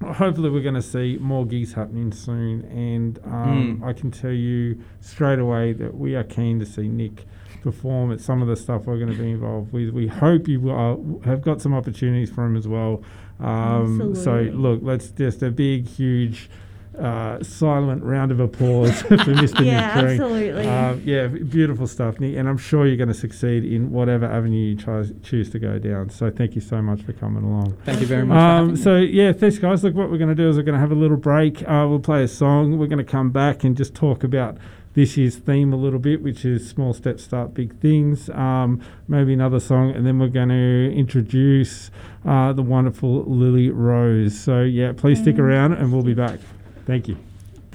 hopefully 0.04 0.50
we're 0.50 0.62
going 0.62 0.76
to 0.76 0.82
see 0.82 1.18
more 1.22 1.46
gigs 1.46 1.74
happening 1.74 2.12
soon. 2.12 2.62
And 2.66 3.20
um, 3.26 3.80
Mm. 3.82 3.84
I 3.88 3.94
can 3.94 4.12
tell 4.12 4.32
you 4.32 4.80
straight 5.02 5.40
away 5.40 5.74
that 5.74 5.96
we 5.98 6.16
are 6.16 6.24
keen 6.24 6.60
to 6.60 6.66
see 6.66 6.88
Nick 6.88 7.26
perform 7.62 8.12
at 8.12 8.20
some 8.22 8.42
of 8.42 8.48
the 8.48 8.56
stuff 8.56 8.86
we're 8.86 8.98
going 8.98 9.12
to 9.12 9.18
be 9.18 9.32
involved 9.32 9.74
with. 9.74 9.90
We 9.90 10.08
hope 10.08 10.48
you 10.48 10.60
will, 10.62 11.20
uh, 11.24 11.26
have 11.28 11.42
got 11.42 11.62
some 11.62 11.74
opportunities 11.74 12.30
for 12.30 12.46
him 12.46 12.56
as 12.56 12.68
well. 12.68 13.04
Um, 13.40 14.16
so, 14.16 14.42
look, 14.54 14.80
let's 14.84 15.10
just 15.10 15.44
a 15.44 15.52
big, 15.52 15.88
huge. 15.88 16.50
Uh, 16.98 17.44
silent 17.44 18.04
round 18.04 18.32
of 18.32 18.40
applause 18.40 19.02
for 19.04 19.18
Mr. 19.18 19.64
Yeah, 19.64 20.02
Nick 20.02 20.04
Turing. 20.04 20.12
absolutely. 20.14 20.66
Um, 20.68 21.02
yeah, 21.06 21.28
beautiful 21.28 21.86
stuff, 21.86 22.20
Nick, 22.20 22.36
and 22.36 22.50
I'm 22.50 22.58
sure 22.58 22.88
you're 22.88 22.98
going 22.98 23.08
to 23.08 23.14
succeed 23.14 23.64
in 23.66 23.92
whatever 23.92 24.26
avenue 24.26 24.70
you 24.70 24.76
try, 24.76 25.04
choose 25.22 25.52
to 25.52 25.60
go 25.60 25.78
down. 25.78 26.10
So 26.10 26.32
thank 26.32 26.56
you 26.56 26.62
so 26.62 26.82
much 26.82 27.04
for 27.04 27.14
coming 27.14 27.44
along. 27.44 27.78
Thank 27.86 28.02
you 28.02 28.08
very 28.08 28.26
much. 28.26 28.40
Um, 28.40 28.76
so 28.76 28.96
yeah, 28.98 29.32
thanks 29.32 29.60
guys. 29.60 29.84
Look, 29.84 29.94
what 29.94 30.10
we're 30.10 30.18
going 30.18 30.36
to 30.36 30.36
do 30.36 30.50
is 30.50 30.58
we're 30.58 30.64
going 30.64 30.74
to 30.74 30.80
have 30.80 30.92
a 30.92 30.96
little 30.96 31.18
break. 31.18 31.62
Uh, 31.70 31.86
we'll 31.88 32.00
play 32.00 32.24
a 32.24 32.28
song. 32.28 32.80
We're 32.80 32.88
going 32.88 32.98
to 32.98 33.04
come 33.04 33.30
back 33.30 33.64
and 33.64 33.78
just 33.78 33.94
talk 33.94 34.24
about 34.24 34.58
this 34.98 35.16
year's 35.16 35.36
theme 35.36 35.72
a 35.74 35.76
little 35.76 36.00
bit, 36.00 36.24
which 36.24 36.44
is 36.44 36.68
small 36.68 36.92
steps 36.92 37.24
start 37.24 37.54
big 37.54 37.80
things. 37.80 38.32
Um, 38.32 38.82
maybe 39.08 39.32
another 39.32 39.60
song, 39.60 39.92
and 39.92 40.08
then 40.08 40.18
we're 40.18 40.28
going 40.28 40.50
to 40.50 40.92
introduce 40.92 41.92
uh, 42.26 42.52
the 42.52 42.64
wonderful 42.64 43.24
Lily 43.26 43.70
Rose. 43.70 44.38
So 44.40 44.64
yeah, 44.64 44.94
please 44.98 45.22
stick 45.22 45.38
around, 45.38 45.74
and 45.74 45.94
we'll 45.94 46.02
be 46.02 46.16
back. 46.16 46.40
Thank 46.88 47.08
you. 47.08 47.16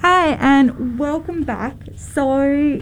Hi, 0.01 0.31
and 0.31 0.99
welcome 0.99 1.43
back. 1.43 1.77
So, 1.95 2.81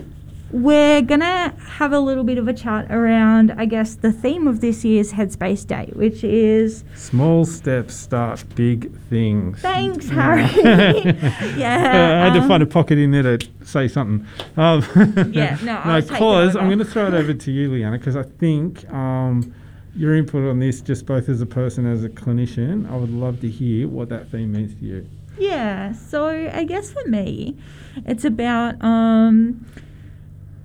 we're 0.51 1.01
gonna 1.01 1.53
have 1.77 1.93
a 1.93 1.99
little 1.99 2.23
bit 2.23 2.37
of 2.37 2.47
a 2.47 2.53
chat 2.53 2.91
around, 2.91 3.51
I 3.51 3.65
guess, 3.65 3.95
the 3.95 4.11
theme 4.11 4.47
of 4.47 4.61
this 4.61 4.83
year's 4.83 5.13
Headspace 5.13 5.65
Day, 5.65 5.91
which 5.93 6.23
is 6.23 6.83
Small 6.95 7.45
steps 7.45 7.93
start 7.95 8.43
big 8.55 8.93
things. 9.09 9.59
thanks, 9.61 10.09
Harry. 10.09 10.43
yeah, 11.57 12.21
Uh, 12.21 12.21
I 12.21 12.25
had 12.25 12.33
to 12.33 12.41
um, 12.41 12.47
find 12.47 12.63
a 12.63 12.65
pocket 12.65 12.97
in 12.97 13.11
there 13.11 13.37
to 13.37 13.47
say 13.63 13.87
something. 13.87 14.25
Um, 14.57 14.81
Yeah, 15.31 15.57
no, 15.63 15.83
no, 15.85 16.01
cause 16.07 16.55
I'm 16.55 16.67
going 16.67 16.79
to 16.79 16.85
throw 16.85 17.07
it 17.07 17.13
over 17.13 17.33
to 17.33 17.51
you, 17.51 17.71
Leanna, 17.71 17.97
because 17.97 18.15
I 18.15 18.23
think 18.23 18.89
um, 18.91 19.53
your 19.95 20.15
input 20.15 20.47
on 20.49 20.59
this, 20.59 20.81
just 20.81 21.05
both 21.05 21.29
as 21.29 21.41
a 21.41 21.45
person 21.45 21.85
as 21.85 22.03
a 22.03 22.09
clinician, 22.09 22.89
I 22.91 22.95
would 22.95 23.11
love 23.11 23.39
to 23.41 23.49
hear 23.49 23.87
what 23.87 24.09
that 24.09 24.29
theme 24.29 24.51
means 24.51 24.73
to 24.75 24.85
you. 24.85 25.07
Yeah, 25.37 25.93
so 25.93 26.27
I 26.27 26.63
guess 26.65 26.91
for 26.91 27.07
me, 27.07 27.57
it's 28.05 28.25
about 28.25 28.81
um, 28.83 29.65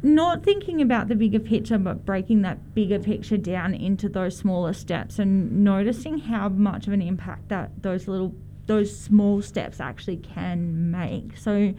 not 0.02 0.42
thinking 0.42 0.80
about 0.80 1.08
the 1.08 1.14
bigger 1.14 1.38
picture, 1.38 1.78
but 1.78 2.04
breaking 2.04 2.42
that 2.42 2.74
bigger 2.74 2.98
picture 2.98 3.36
down 3.36 3.74
into 3.74 4.08
those 4.08 4.36
smaller 4.36 4.72
steps 4.72 5.18
and 5.18 5.64
noticing 5.64 6.18
how 6.18 6.48
much 6.48 6.86
of 6.86 6.92
an 6.92 7.02
impact 7.02 7.48
that 7.48 7.82
those 7.82 8.06
little 8.08 8.34
those 8.66 8.96
small 8.96 9.40
steps 9.42 9.80
actually 9.80 10.16
can 10.16 10.90
make. 10.90 11.36
So 11.36 11.74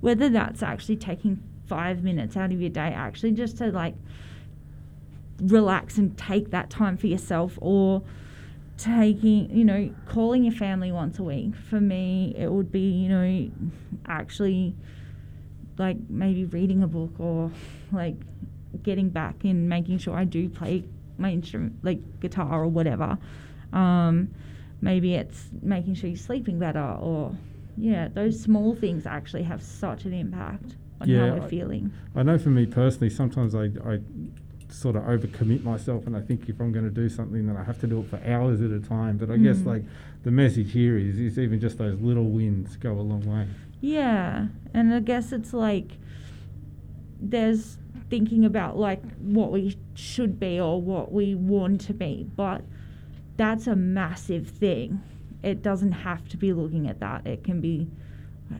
whether 0.00 0.28
that's 0.28 0.62
actually 0.62 0.96
taking 0.96 1.42
five 1.66 2.02
minutes 2.02 2.36
out 2.36 2.50
of 2.52 2.60
your 2.60 2.70
day, 2.70 2.92
actually 2.94 3.32
just 3.32 3.58
to 3.58 3.70
like 3.70 3.94
relax 5.40 5.98
and 5.98 6.16
take 6.16 6.50
that 6.50 6.70
time 6.70 6.96
for 6.96 7.06
yourself 7.06 7.58
or 7.60 8.02
taking 8.76 9.48
you 9.56 9.64
know 9.64 9.88
calling 10.08 10.44
your 10.44 10.52
family 10.52 10.90
once 10.90 11.18
a 11.18 11.22
week 11.22 11.54
for 11.54 11.80
me 11.80 12.34
it 12.36 12.50
would 12.50 12.72
be 12.72 12.80
you 12.80 13.08
know 13.08 13.50
actually 14.06 14.74
like 15.78 15.96
maybe 16.08 16.44
reading 16.46 16.82
a 16.82 16.86
book 16.86 17.12
or 17.18 17.50
like 17.92 18.16
getting 18.82 19.08
back 19.08 19.44
and 19.44 19.68
making 19.68 19.98
sure 19.98 20.16
I 20.16 20.24
do 20.24 20.48
play 20.48 20.84
my 21.18 21.30
instrument 21.30 21.76
like 21.82 22.00
guitar 22.20 22.62
or 22.62 22.66
whatever 22.66 23.16
um 23.72 24.28
maybe 24.80 25.14
it's 25.14 25.48
making 25.62 25.94
sure 25.94 26.08
you're 26.10 26.16
sleeping 26.16 26.58
better 26.58 26.96
or 27.00 27.34
yeah 27.76 28.08
those 28.08 28.40
small 28.40 28.74
things 28.74 29.06
actually 29.06 29.42
have 29.44 29.62
such 29.62 30.04
an 30.04 30.12
impact 30.12 30.74
on 31.00 31.08
Yeah, 31.08 31.28
how 31.30 31.36
we're 31.36 31.44
I- 31.44 31.48
feeling 31.48 31.92
I 32.16 32.22
know 32.22 32.38
for 32.38 32.50
me 32.50 32.66
personally, 32.66 33.10
sometimes 33.10 33.54
I, 33.54 33.64
I 33.84 33.98
sort 34.68 34.96
of 34.96 35.02
overcommit 35.04 35.62
myself 35.64 36.06
and 36.06 36.16
I 36.16 36.20
think 36.20 36.48
if 36.48 36.60
I'm 36.60 36.72
going 36.72 36.84
to 36.84 36.90
do 36.90 37.08
something, 37.08 37.46
then 37.46 37.56
I 37.56 37.62
have 37.64 37.80
to 37.80 37.86
do 37.88 38.00
it 38.00 38.08
for 38.08 38.20
hours 38.24 38.60
at 38.60 38.70
a 38.70 38.78
time. 38.80 39.16
But 39.18 39.30
I 39.30 39.36
guess 39.36 39.58
Mm. 39.58 39.66
like 39.66 39.82
the 40.22 40.30
message 40.30 40.72
here 40.72 40.96
is, 40.96 41.18
is 41.18 41.38
even 41.38 41.58
just 41.60 41.78
those 41.78 42.00
little 42.00 42.24
wins 42.30 42.76
go 42.76 42.92
a 42.92 43.00
long 43.02 43.24
way. 43.26 43.46
Yeah, 43.84 44.46
and 44.72 44.94
I 44.94 45.00
guess 45.00 45.30
it's 45.30 45.52
like 45.52 45.98
there's 47.20 47.76
thinking 48.08 48.46
about 48.46 48.78
like 48.78 49.02
what 49.18 49.52
we 49.52 49.76
should 49.94 50.40
be 50.40 50.58
or 50.58 50.80
what 50.80 51.12
we 51.12 51.34
want 51.34 51.82
to 51.82 51.92
be, 51.92 52.26
but 52.34 52.62
that's 53.36 53.66
a 53.66 53.76
massive 53.76 54.48
thing. 54.48 55.02
It 55.42 55.60
doesn't 55.62 55.92
have 55.92 56.26
to 56.30 56.38
be 56.38 56.54
looking 56.54 56.88
at 56.88 57.00
that. 57.00 57.26
It 57.26 57.44
can 57.44 57.60
be 57.60 57.90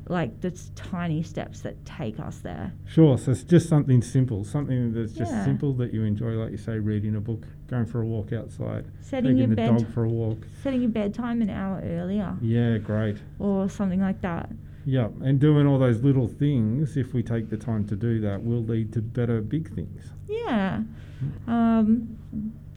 like 0.08 0.42
the 0.42 0.50
tiny 0.74 1.22
steps 1.22 1.62
that 1.62 1.82
take 1.86 2.20
us 2.20 2.40
there. 2.40 2.74
Sure, 2.84 3.16
so 3.16 3.30
it's 3.30 3.44
just 3.44 3.66
something 3.66 4.02
simple, 4.02 4.44
something 4.44 4.92
that's 4.92 5.12
just 5.14 5.32
Yeah. 5.32 5.44
simple 5.44 5.72
that 5.74 5.94
you 5.94 6.02
enjoy, 6.04 6.32
like 6.32 6.50
you 6.50 6.58
say, 6.58 6.78
reading 6.78 7.16
a 7.16 7.20
book, 7.20 7.46
going 7.68 7.86
for 7.86 8.02
a 8.02 8.06
walk 8.06 8.34
outside, 8.34 8.84
Setting 9.00 9.30
taking 9.30 9.38
your 9.38 9.48
the 9.48 9.56
bed, 9.56 9.66
dog 9.78 9.86
for 9.88 10.04
a 10.04 10.08
walk. 10.10 10.46
setting 10.62 10.82
your 10.82 10.90
bedtime 10.90 11.40
an 11.40 11.48
hour 11.48 11.80
earlier, 11.82 12.36
Yeah, 12.42 12.76
great. 12.76 13.16
or 13.38 13.70
something 13.70 14.00
like 14.02 14.20
that. 14.20 14.50
Yeah, 14.86 15.08
and 15.22 15.40
doing 15.40 15.66
all 15.66 15.78
those 15.78 16.02
little 16.02 16.28
things, 16.28 16.96
if 16.96 17.14
we 17.14 17.22
take 17.22 17.48
the 17.48 17.56
time 17.56 17.86
to 17.88 17.96
do 17.96 18.20
that, 18.20 18.44
will 18.44 18.62
lead 18.62 18.92
to 18.94 19.02
better 19.02 19.40
big 19.40 19.74
things. 19.74 20.12
Yeah. 20.28 20.82
Um, 21.46 22.18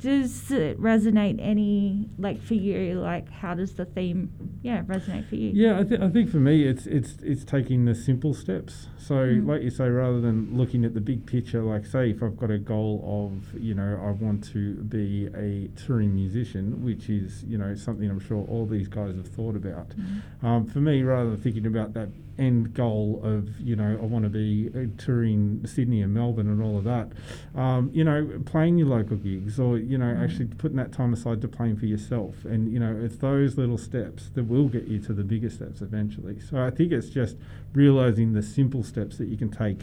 does 0.02 0.52
it 0.52 0.80
resonate 0.80 1.38
any 1.41 2.08
like 2.18 2.41
for 2.41 2.54
you? 2.54 3.00
Like, 3.00 3.30
how 3.32 3.56
does 3.56 3.74
the 3.74 3.86
theme, 3.86 4.32
yeah, 4.62 4.84
resonate 4.84 5.28
for 5.28 5.36
you? 5.36 5.52
Yeah, 5.54 5.80
I, 5.80 5.84
th- 5.84 6.00
I 6.02 6.10
think 6.10 6.30
for 6.30 6.38
me, 6.38 6.64
it's 6.64 6.86
it's 6.86 7.16
it's 7.24 7.43
taking 7.43 7.86
the 7.86 7.95
simple 7.95 8.34
steps. 8.34 8.88
So, 8.98 9.16
Mm. 9.16 9.48
like 9.48 9.62
you 9.64 9.70
say, 9.70 9.88
rather 9.89 10.20
than 10.22 10.56
looking 10.58 10.84
at 10.86 10.93
the 10.93 11.02
big 11.02 11.26
picture, 11.26 11.62
like 11.64 11.86
say, 11.86 12.12
if 12.12 12.22
I've 12.22 12.38
got 12.38 12.52
a 12.52 12.58
goal 12.60 13.04
of, 13.32 13.60
you 13.60 13.74
know, 13.74 14.00
I 14.04 14.12
want 14.12 14.43
to 14.52 14.76
be 14.84 15.28
a 15.36 15.70
touring 15.80 16.14
musician, 16.14 16.84
which 16.84 17.10
is, 17.10 17.43
you 17.45 17.58
know, 17.58 17.74
something 17.74 18.10
I'm 18.10 18.20
sure 18.20 18.45
all 18.50 18.66
these 18.66 18.88
guys 18.88 19.16
have 19.16 19.28
thought 19.30 19.56
about. 19.56 19.89
Mm. 19.89 20.22
Um, 20.45 20.66
for 20.68 20.80
me, 20.80 21.02
rather 21.04 21.30
than 21.32 21.41
thinking 21.41 21.66
about 21.66 21.93
that 21.93 22.10
end 22.40 22.74
goal 22.74 23.20
of, 23.24 23.60
you 23.60 23.76
know, 23.76 23.98
I 24.02 24.06
want 24.06 24.24
to 24.24 24.30
be 24.30 24.70
uh, 24.76 24.86
touring 24.98 25.66
Sydney 25.66 26.02
and 26.02 26.14
Melbourne 26.14 26.48
and 26.48 26.62
all 26.62 26.78
of 26.78 26.84
that, 26.84 27.12
um, 27.56 27.90
you 27.94 28.04
know, 28.04 28.40
playing 28.46 28.78
your 28.78 28.88
local 28.88 29.18
gigs 29.18 29.60
or, 29.60 29.78
you 29.78 29.98
know, 29.98 30.06
Mm. 30.14 30.24
actually 30.24 30.46
putting 30.48 30.78
that 30.78 30.92
time 30.92 31.14
aside 31.14 31.42
to 31.42 31.48
playing 31.48 31.78
for 31.78 31.86
yourself. 31.88 32.46
And, 32.46 32.72
you 32.72 32.80
know, 32.80 32.96
it's 32.96 33.18
those 33.18 33.58
little 33.58 33.78
steps 33.78 34.30
that 34.36 34.44
will 34.44 34.68
get 34.70 34.88
you 34.88 35.00
to 35.00 35.14
the 35.14 35.24
bigger 35.24 35.50
steps 35.50 35.82
eventually. 35.82 36.40
So 36.40 36.62
I 36.64 36.70
think 36.70 36.92
it's 36.92 37.10
just 37.10 37.38
realizing 37.74 38.34
the 38.34 38.44
simple 38.44 38.84
steps 38.84 39.18
that 39.18 39.28
you 39.28 39.38
can 39.38 39.50
take, 39.50 39.82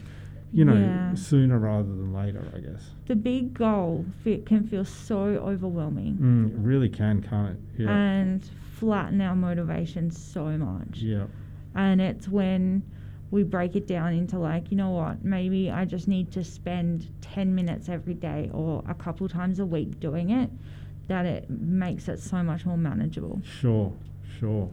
you 0.53 0.65
know, 0.65 0.75
Yeah. 0.77 1.15
sooner 1.15 1.59
rather 1.59 1.89
than 1.89 2.13
later, 2.13 2.43
I 2.55 2.61
guess. 2.61 2.91
The 3.07 3.17
big 3.17 3.55
goal 3.55 4.05
can 4.47 4.63
feel 4.65 4.85
so 4.85 5.17
overwhelming 5.19 6.19
Mm, 6.19 6.51
it 6.51 6.57
really 6.59 6.89
can, 6.89 7.21
can't 7.21 7.57
it? 7.77 7.83
Yeah. 7.83 7.91
and 7.91 8.45
flatten 8.75 9.21
our 9.21 9.35
motivation 9.35 10.11
so 10.11 10.57
much. 10.57 11.01
yeah. 11.03 11.25
And 11.75 12.01
it's 12.01 12.29
when 12.29 12.83
we 13.31 13.43
break 13.43 13.75
it 13.75 13.87
down 13.87 14.12
into 14.12 14.39
like, 14.39 14.70
you 14.70 14.77
know 14.77 14.91
what, 14.91 15.25
maybe 15.25 15.70
I 15.70 15.85
just 15.85 16.07
need 16.07 16.31
to 16.33 16.45
spend 16.45 17.09
10 17.20 17.55
minutes 17.55 17.89
every 17.89 18.14
day 18.14 18.51
or 18.53 18.83
a 18.89 18.95
couple 18.95 19.29
times 19.29 19.59
a 19.59 19.66
week 19.66 19.99
doing 19.99 20.31
it, 20.31 20.51
that 21.09 21.27
it 21.27 21.51
makes 21.51 22.09
it 22.09 22.20
so 22.20 22.43
much 22.43 22.64
more 22.64 22.77
manageable. 22.79 23.41
Sure, 23.45 23.93
sure. 24.39 24.70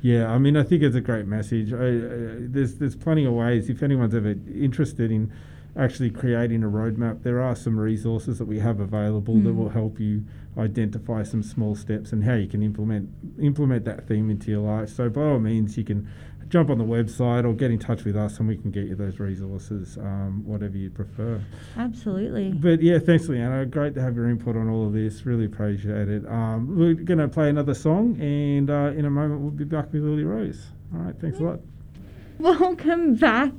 Yeah, 0.00 0.30
I 0.32 0.38
mean, 0.38 0.56
I 0.56 0.62
think 0.62 0.82
it's 0.82 0.96
a 0.96 1.00
great 1.00 1.26
message. 1.26 1.72
I, 1.72 1.76
uh, 1.76 2.36
there's 2.40 2.76
there's 2.76 2.94
plenty 2.94 3.24
of 3.26 3.32
ways. 3.32 3.68
If 3.68 3.82
anyone's 3.82 4.14
ever 4.14 4.36
interested 4.54 5.10
in 5.10 5.32
actually 5.76 6.10
creating 6.10 6.62
a 6.62 6.68
roadmap, 6.68 7.24
there 7.24 7.42
are 7.42 7.54
some 7.56 7.78
resources 7.78 8.38
that 8.38 8.44
we 8.46 8.60
have 8.60 8.78
available 8.80 9.34
that 9.40 9.50
Mm. 9.50 9.56
will 9.56 9.68
help 9.70 9.98
you 10.00 10.24
identify 10.56 11.22
some 11.24 11.42
small 11.42 11.74
steps 11.74 12.12
and 12.12 12.24
how 12.24 12.34
you 12.34 12.46
can 12.46 12.62
implement 12.62 13.08
implement 13.40 13.84
that 13.86 14.06
theme 14.06 14.30
into 14.30 14.50
your 14.52 14.60
life. 14.60 14.88
So 14.88 15.08
by 15.10 15.22
all 15.22 15.40
means, 15.40 15.76
you 15.76 15.84
can 15.84 16.08
jump 16.48 16.70
on 16.70 16.78
the 16.78 16.84
website 16.84 17.44
or 17.44 17.52
get 17.52 17.70
in 17.70 17.78
touch 17.78 18.04
with 18.04 18.16
us 18.16 18.38
and 18.38 18.48
we 18.48 18.56
can 18.56 18.70
get 18.70 18.86
you 18.86 18.94
those 18.94 19.18
resources, 19.20 19.98
um, 19.98 20.42
whatever 20.44 20.76
you 20.76 20.90
prefer. 20.90 21.40
Absolutely. 21.76 22.52
But 22.52 22.82
yeah, 22.82 22.98
thanks, 22.98 23.28
Leanna. 23.28 23.66
Great 23.66 23.94
to 23.94 24.00
have 24.00 24.16
your 24.16 24.28
input 24.28 24.56
on 24.56 24.68
all 24.68 24.86
of 24.86 24.92
this. 24.92 25.26
Really 25.26 25.44
appreciate 25.44 26.08
it. 26.08 26.26
Um, 26.26 26.76
we're 26.78 26.94
going 26.94 27.18
to 27.18 27.28
play 27.28 27.48
another 27.48 27.74
song, 27.74 28.18
and 28.20 28.70
uh, 28.70 28.92
in 28.96 29.04
a 29.04 29.10
moment, 29.10 29.40
we'll 29.40 29.50
be 29.50 29.64
back 29.64 29.92
with 29.92 30.02
Lily 30.02 30.24
Rose. 30.24 30.66
All 30.94 31.00
right, 31.00 31.14
thanks 31.20 31.38
a 31.38 31.42
lot. 31.42 31.60
Welcome 32.38 33.16
back. 33.16 33.52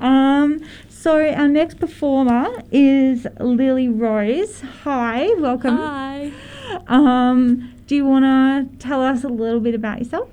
Um, 0.00 0.60
so 0.88 1.18
our 1.18 1.48
next 1.48 1.78
performer 1.78 2.62
is 2.70 3.26
Lily 3.38 3.88
Rose. 3.88 4.62
Hi, 4.84 5.28
welcome. 5.34 5.76
Hi. 5.76 6.32
Um, 6.86 7.74
do 7.86 7.94
you 7.94 8.06
want 8.06 8.24
to 8.24 8.78
tell 8.78 9.02
us 9.02 9.22
a 9.22 9.28
little 9.28 9.60
bit 9.60 9.74
about 9.74 9.98
yourself? 9.98 10.30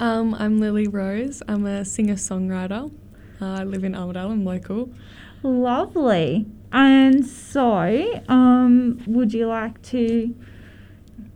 Um, 0.00 0.34
I'm 0.34 0.58
Lily 0.58 0.88
Rose. 0.88 1.42
I'm 1.46 1.66
a 1.66 1.84
singer 1.84 2.14
songwriter. 2.14 2.90
Uh, 3.38 3.44
I 3.44 3.64
live 3.64 3.84
in 3.84 3.92
Armidale. 3.92 4.30
I'm 4.30 4.46
local. 4.46 4.88
Lovely. 5.42 6.46
And 6.72 7.26
so, 7.26 8.22
um, 8.26 9.02
would 9.06 9.34
you 9.34 9.46
like 9.46 9.82
to? 9.82 10.34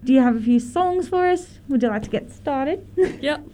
Do 0.02 0.12
you 0.14 0.20
have 0.20 0.36
a 0.36 0.40
few 0.40 0.58
songs 0.58 1.10
for 1.10 1.26
us? 1.26 1.58
Would 1.68 1.82
you 1.82 1.88
like 1.88 2.04
to 2.04 2.10
get 2.10 2.32
started? 2.32 2.86
Yep. 3.20 3.46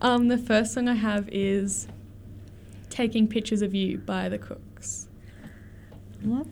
Um, 0.00 0.28
the 0.28 0.38
first 0.38 0.72
song 0.72 0.88
I 0.88 0.94
have 0.94 1.28
is 1.30 1.86
Taking 2.88 3.28
Pictures 3.28 3.60
of 3.60 3.74
You 3.74 3.98
by 3.98 4.30
The 4.30 4.38
Kooks. 4.38 5.08
Love. 6.24 6.48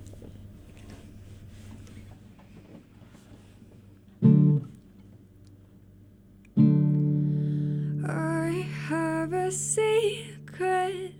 A 9.34 9.50
secret 9.50 11.12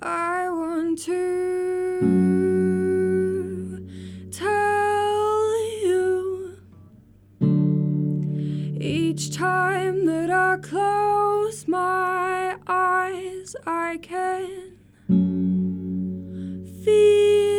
I 0.00 0.48
want 0.48 0.98
to 1.00 2.00
tell 4.30 5.70
you. 5.82 6.56
Each 8.80 9.36
time 9.36 10.06
that 10.06 10.30
I 10.30 10.56
close 10.62 11.68
my 11.68 12.56
eyes, 12.66 13.54
I 13.66 13.98
can 14.02 14.78
feel 16.84 17.49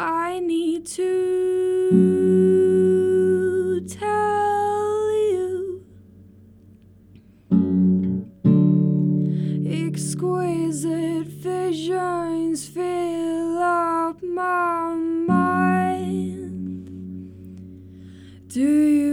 I 0.00 0.38
need 0.38 0.86
to 0.86 1.04
tell 3.88 5.10
you. 5.10 5.84
Exquisite 9.66 11.26
visions 11.26 12.68
fill 12.68 13.58
up 13.58 14.22
my 14.22 14.94
mind. 14.94 15.66
Do 18.46 18.60
you 18.60 19.07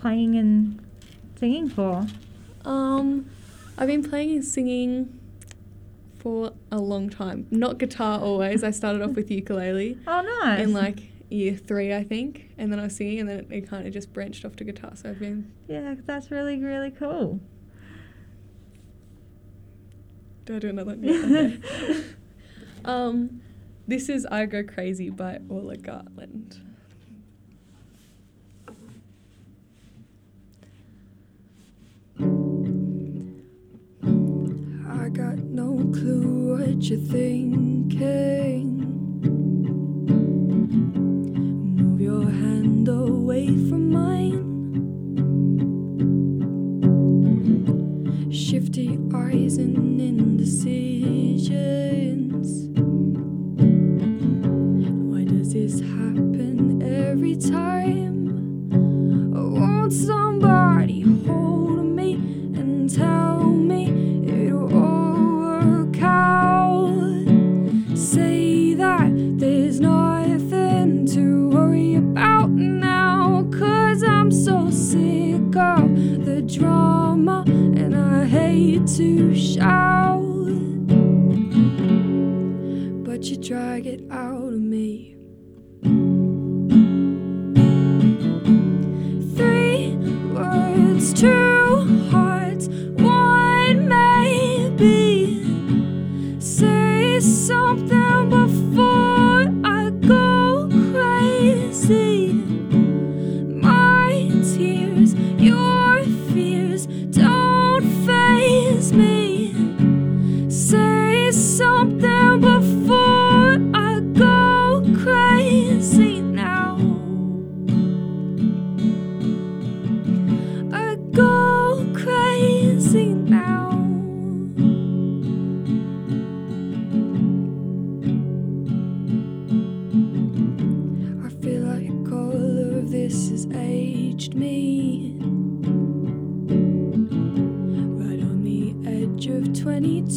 playing 0.00 0.36
and 0.36 0.84
singing 1.38 1.68
for? 1.68 2.06
Um, 2.64 3.30
I've 3.76 3.88
been 3.88 4.08
playing 4.08 4.36
and 4.36 4.44
singing 4.44 5.18
for 6.18 6.52
a 6.70 6.78
long 6.78 7.08
time. 7.08 7.46
Not 7.50 7.78
guitar 7.78 8.20
always. 8.20 8.64
I 8.64 8.70
started 8.70 9.02
off 9.02 9.12
with 9.12 9.30
ukulele. 9.30 9.98
Oh, 10.06 10.20
nice. 10.42 10.60
In 10.60 10.72
like 10.72 11.00
year 11.30 11.54
three, 11.54 11.94
I 11.94 12.04
think, 12.04 12.50
and 12.58 12.72
then 12.72 12.80
I 12.80 12.84
was 12.84 12.96
singing, 12.96 13.20
and 13.20 13.28
then 13.28 13.46
it 13.50 13.68
kind 13.68 13.86
of 13.86 13.92
just 13.92 14.12
branched 14.12 14.44
off 14.44 14.56
to 14.56 14.64
guitar. 14.64 14.92
So 14.94 15.10
I've 15.10 15.18
been. 15.18 15.52
Yeah, 15.68 15.94
that's 16.06 16.30
really 16.30 16.58
really 16.62 16.90
cool. 16.90 17.40
Do 20.46 20.56
I 20.56 20.58
do 20.58 20.68
another? 20.70 20.96
um, 22.84 23.42
this 23.86 24.08
is 24.08 24.26
"I 24.26 24.46
Go 24.46 24.62
Crazy" 24.62 25.10
by 25.10 25.40
Orla 25.48 25.76
Gartland. 25.76 26.60
I 35.08 35.10
got 35.10 35.38
no 35.38 35.72
clue 35.94 36.58
what 36.58 36.82
you're 36.82 36.98
thinking. 36.98 38.76
Move 41.78 41.98
your 41.98 42.24
hand 42.24 42.88
away 42.88 43.46
from 43.46 43.88
mine. 43.90 44.44
Shifty 48.30 48.98
eyes 49.14 49.56
and 49.56 49.98
indecisions. 49.98 51.08
Why 55.10 55.24
does 55.24 55.54
this 55.54 55.80
happen 55.80 56.82
every 56.82 57.36
time? 57.36 58.28
I 59.34 59.40
want 59.58 59.90
somebody 59.90 61.00
hold 61.00 61.86
me 61.96 62.12
and 62.12 62.90
tell. 62.94 63.37
sick 74.90 75.54
of 75.54 76.24
the 76.24 76.40
drama, 76.40 77.44
and 77.46 77.94
I 77.94 78.24
hate 78.24 78.86
to 78.96 79.34
shout, 79.34 80.22
but 83.04 83.22
you 83.24 83.36
drag 83.36 83.86
it 83.86 84.00
out 84.10 84.54
of 84.54 84.60
me. 84.60 85.17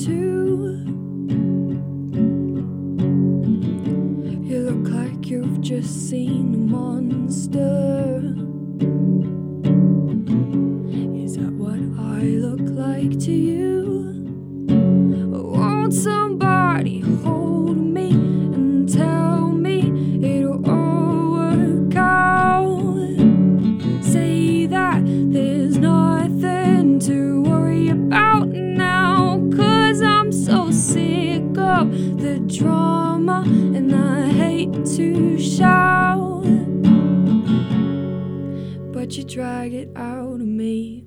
to 0.06 0.31
trauma, 32.62 33.44
and 33.46 33.96
I 33.96 34.28
hate 34.28 34.86
to 34.98 35.40
shout, 35.40 36.44
but 38.94 39.18
you 39.18 39.24
drag 39.24 39.74
it 39.74 39.90
out 39.96 40.42
of 40.42 40.48
me. 40.48 41.01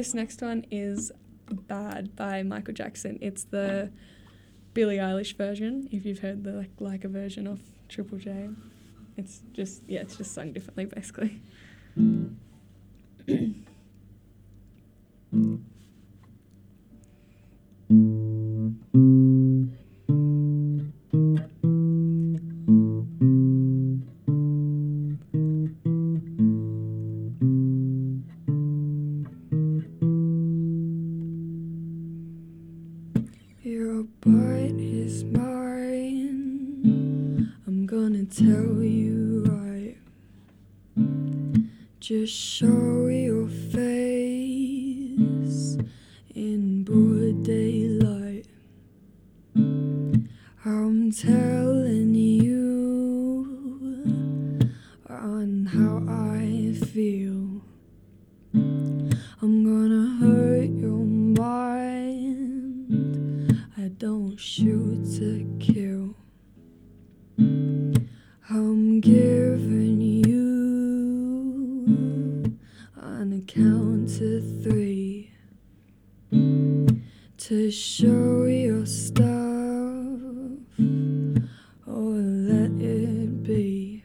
this 0.00 0.14
next 0.14 0.40
one 0.40 0.64
is 0.70 1.12
Bad 1.68 2.16
by 2.16 2.42
Michael 2.42 2.72
Jackson. 2.72 3.18
It's 3.20 3.44
the 3.44 3.92
Billie 4.72 4.96
Eilish 4.96 5.36
version, 5.36 5.90
if 5.92 6.06
you've 6.06 6.20
heard 6.20 6.42
the 6.42 6.52
like, 6.52 6.70
like 6.78 7.04
a 7.04 7.08
version 7.08 7.46
of 7.46 7.60
Triple 7.90 8.16
J. 8.16 8.48
It's 9.18 9.42
just, 9.52 9.82
yeah, 9.86 10.00
it's 10.00 10.16
just 10.16 10.32
sung 10.32 10.54
differently 10.54 10.86
basically. 10.86 11.42
Tell 38.30 38.80
you 38.80 39.44
right. 39.48 39.96
Just 41.98 42.32
show 42.32 43.08
your 43.08 43.48
face 43.48 43.88
in 46.36 46.84
broad 46.84 47.42
daylight. 47.42 48.46
I'm 50.64 51.10
telling 51.10 52.14
you 52.14 53.48
on 55.08 55.66
how 55.66 56.04
I 56.08 56.72
feel. 56.86 57.62
I'm 59.42 59.64
gonna 59.64 60.06
hurt 60.20 60.70
your 60.70 61.04
mind. 61.04 62.46
I 63.76 63.88
don't 63.88 64.38
shoot 64.38 65.04
to 65.18 65.44
kill. 65.58 66.14
I'm 68.52 69.00
giving 69.00 70.00
you 70.00 70.34
on 73.00 73.32
a 73.32 73.40
count 73.42 74.08
to 74.18 74.40
three 74.64 75.30
to 77.38 77.70
show 77.70 78.46
your 78.46 78.84
stuff 78.86 79.28
or 81.86 82.16
let 82.16 82.72
it 82.72 83.44
be. 83.44 84.02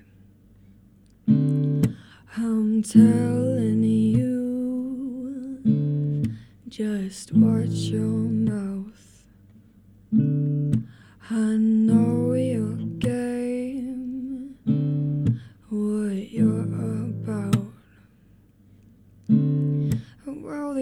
I'm 1.28 2.84
telling 2.84 3.84
you, 3.84 5.58
just 6.68 7.34
watch 7.34 7.90
your 7.90 8.30
mouth. 8.30 9.24
I 11.32 11.58
know 11.58 12.25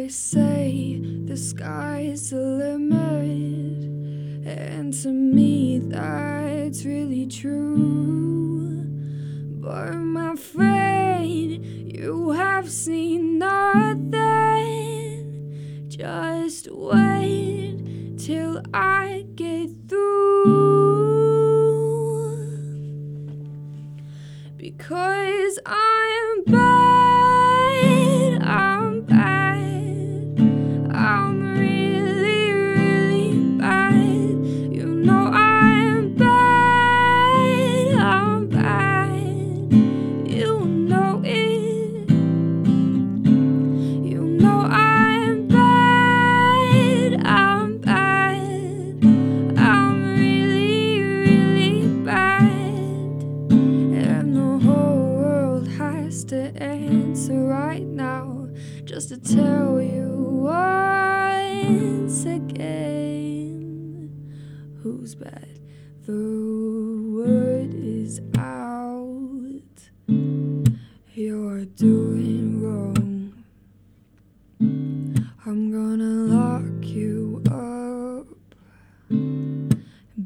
They 0.04 0.10
say 0.10 1.00
the 1.00 1.38
sky's 1.38 2.32
the 2.32 2.42
limit, 2.42 3.86
and 4.46 4.94
to 5.02 5.08
me, 5.08 5.80
that's 5.80 6.84
really 6.84 7.26
true. 7.26 8.84
But 9.62 9.94
my 9.94 10.36
friend, 10.36 11.64
you 11.96 12.32
have 12.32 12.70
seen 12.70 13.38
nothing. 13.38 14.12
Just 15.88 16.68
wait 16.70 18.18
till 18.18 18.62
I 18.74 19.26
get 19.36 19.70
through. 19.88 20.74
Because 24.58 25.60
I'm 25.66 26.44
bad, 26.44 27.03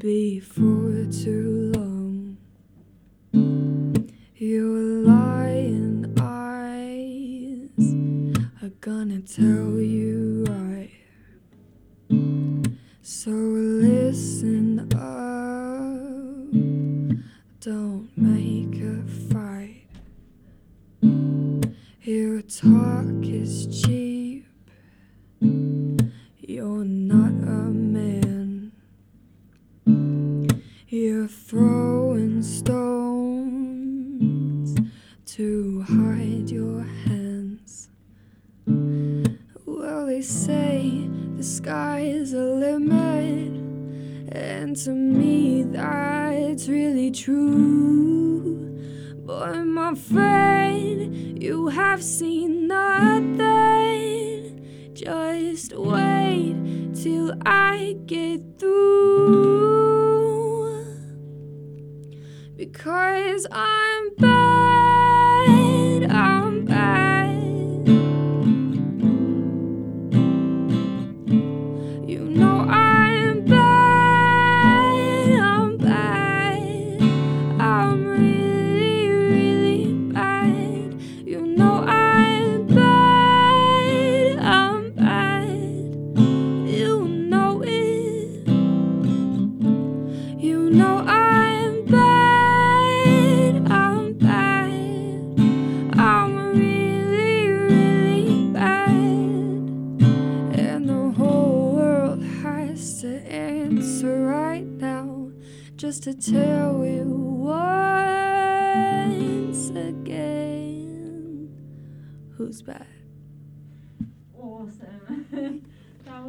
before 0.08 1.04
too 1.12 1.70
long. 1.76 2.38
Your 4.36 5.02
lying 5.04 6.14
eyes 6.18 7.84
are 8.62 8.72
gonna 8.80 9.20
tell 9.20 9.78
you 9.78 9.87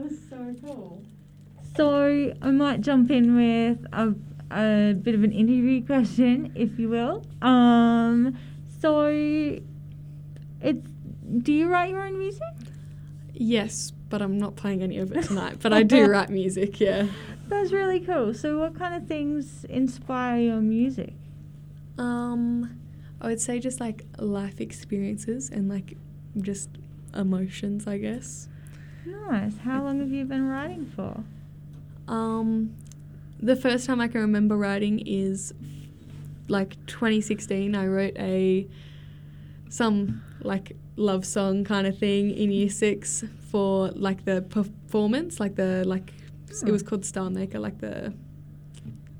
was 0.09 0.19
so 0.29 0.55
cool. 0.65 1.03
So 1.75 2.33
I 2.41 2.51
might 2.51 2.81
jump 2.81 3.11
in 3.11 3.35
with 3.35 3.85
a, 3.93 4.13
a 4.51 4.93
bit 4.93 5.15
of 5.15 5.23
an 5.23 5.31
interview 5.31 5.85
question, 5.85 6.51
if 6.55 6.79
you 6.79 6.89
will. 6.89 7.23
Um, 7.41 8.37
so 8.81 9.07
it's 10.61 10.87
do 11.41 11.53
you 11.53 11.67
write 11.69 11.91
your 11.91 12.01
own 12.01 12.17
music? 12.17 12.41
Yes, 13.33 13.91
but 14.09 14.21
I'm 14.21 14.37
not 14.37 14.55
playing 14.55 14.81
any 14.81 14.97
of 14.97 15.11
it 15.11 15.23
tonight. 15.25 15.57
But 15.61 15.73
I 15.73 15.83
do 15.83 16.05
write 16.09 16.29
music, 16.29 16.79
yeah. 16.79 17.07
That's 17.47 17.71
really 17.71 17.99
cool. 17.99 18.33
So 18.33 18.59
what 18.59 18.77
kind 18.77 18.95
of 18.95 19.07
things 19.07 19.63
inspire 19.65 20.39
your 20.39 20.61
music? 20.61 21.13
Um, 21.97 22.79
I 23.21 23.27
would 23.27 23.39
say 23.39 23.59
just 23.59 23.79
like 23.79 24.05
life 24.17 24.59
experiences 24.59 25.49
and 25.49 25.69
like 25.69 25.95
just 26.41 26.69
emotions, 27.13 27.87
I 27.87 27.97
guess. 27.99 28.48
Nice. 29.09 29.57
How 29.59 29.83
long 29.83 29.99
have 29.99 30.11
you 30.11 30.25
been 30.25 30.47
writing 30.47 30.91
for? 30.95 31.23
Um, 32.07 32.75
the 33.39 33.55
first 33.55 33.85
time 33.85 34.01
I 34.01 34.07
can 34.07 34.21
remember 34.21 34.57
writing 34.57 34.99
is 35.05 35.53
like 36.47 36.83
2016. 36.87 37.75
I 37.75 37.85
wrote 37.87 38.17
a 38.17 38.67
some 39.69 40.23
like 40.41 40.75
love 40.95 41.25
song 41.25 41.63
kind 41.63 41.87
of 41.87 41.97
thing 41.97 42.31
in 42.31 42.51
year 42.51 42.69
six 42.69 43.23
for 43.51 43.89
like 43.89 44.25
the 44.25 44.41
performance, 44.41 45.39
like 45.39 45.55
the 45.55 45.83
like 45.85 46.13
it 46.65 46.71
was 46.71 46.83
called 46.83 47.05
Star 47.05 47.29
Maker, 47.29 47.59
like 47.59 47.79
the 47.79 48.13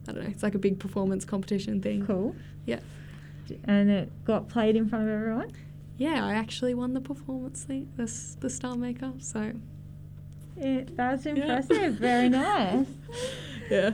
I 0.08 0.12
don't 0.12 0.24
know, 0.24 0.30
it's 0.30 0.44
like 0.44 0.56
a 0.56 0.60
big 0.60 0.80
performance 0.80 1.26
competition 1.26 1.82
thing. 1.82 2.06
Cool. 2.06 2.36
Yeah. 2.66 2.80
And 3.66 3.90
it 3.90 4.26
got 4.26 4.50
played 4.50 4.76
in 4.76 4.90
front 4.90 5.08
of 5.08 5.14
everyone. 5.14 5.52
Yeah, 5.98 6.26
I 6.26 6.34
actually 6.34 6.74
won 6.74 6.94
the 6.94 7.02
performance 7.02 7.64
thing, 7.64 7.92
the 7.96 8.12
the 8.40 8.50
Star 8.50 8.76
Maker. 8.76 9.14
So 9.20 9.54
Yeah, 10.60 10.82
that's 10.96 11.26
Yeah. 11.26 11.32
impressive. 11.34 11.94
Very 11.96 12.30
nice. 12.44 12.86
yeah. 13.70 13.92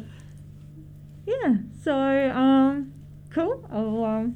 Yeah. 1.26 1.56
So, 1.84 1.94
um, 2.32 2.94
cool. 3.30 3.68
I'll 3.72 4.04
um, 4.06 4.36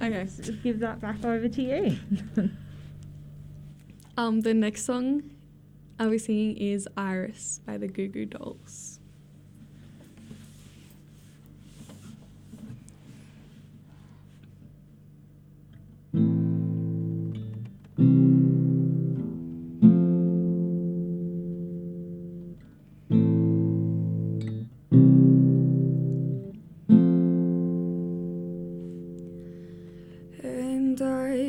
Okay. 0.00 0.22
s- 0.22 0.50
give 0.62 0.80
that 0.80 1.00
back 1.00 1.24
over 1.24 1.48
to 1.48 1.62
you. 1.62 1.96
Um, 4.14 4.42
the 4.42 4.52
next 4.52 4.84
song 4.84 5.22
I'll 5.98 6.10
be 6.10 6.18
singing 6.18 6.54
is 6.58 6.86
Iris 6.98 7.60
by 7.64 7.78
the 7.78 7.88
Goo 7.88 8.08
Goo 8.08 8.26
Dolls. 8.26 8.98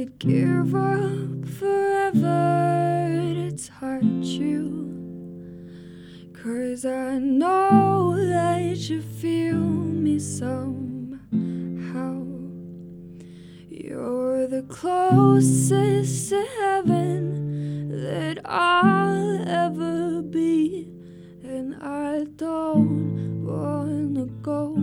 I'd 0.03 0.19
give 0.19 0.75
up 0.75 1.47
forever 1.47 3.07
to 3.35 3.51
touch 3.55 4.27
you. 4.35 4.83
Cause 6.33 6.83
I 6.83 7.19
know 7.19 8.13
that 8.17 8.89
you 8.89 9.01
feel 9.01 9.55
me 9.55 10.19
somehow. 10.19 11.21
You're 13.69 14.47
the 14.47 14.63
closest 14.63 16.29
to 16.31 16.45
heaven 16.59 17.87
that 18.03 18.41
I'll 18.43 19.47
ever 19.47 20.21
be. 20.21 20.89
And 21.45 21.75
I 21.81 22.25
don't 22.35 23.45
wanna 23.45 24.25
go 24.41 24.75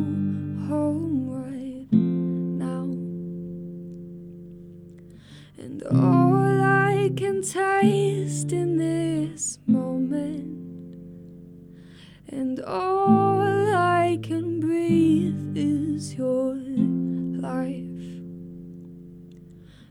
home 0.66 1.29
And 5.62 5.82
all 5.82 6.62
I 6.62 7.10
can 7.14 7.42
taste 7.42 8.50
in 8.50 8.78
this 8.78 9.58
moment, 9.66 10.94
and 12.28 12.60
all 12.60 13.42
I 13.42 14.18
can 14.22 14.58
breathe 14.60 15.56
is 15.56 16.14
your 16.14 16.54
life. 16.54 17.76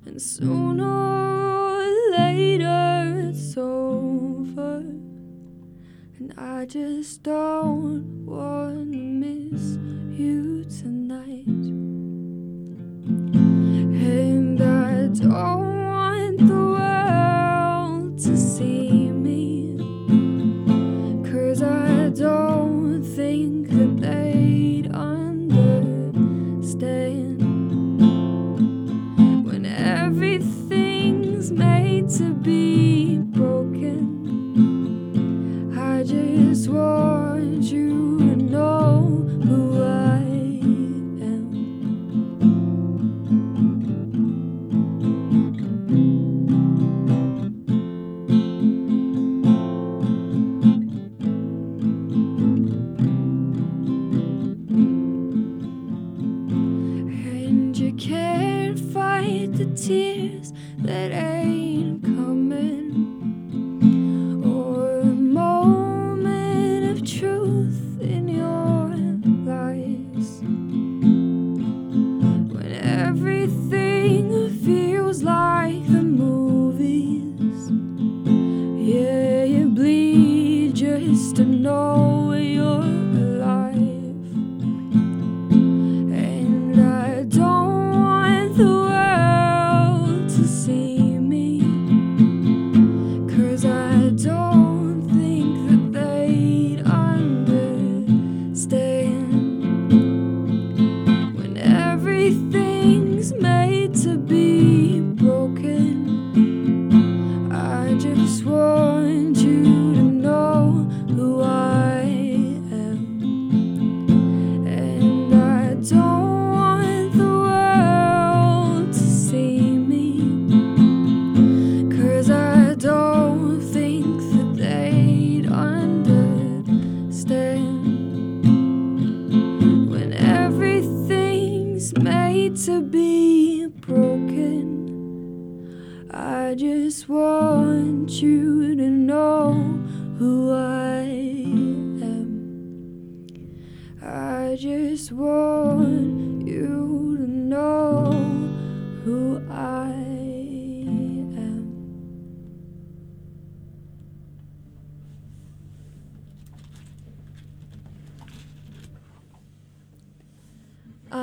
And 0.06 0.20
sooner 0.20 0.84
or 0.84 1.86
later 2.18 3.30
it's 3.30 3.56
over, 3.56 4.84
and 6.18 6.34
I 6.36 6.66
just 6.66 7.22
don't 7.22 8.26
wanna 8.26 8.79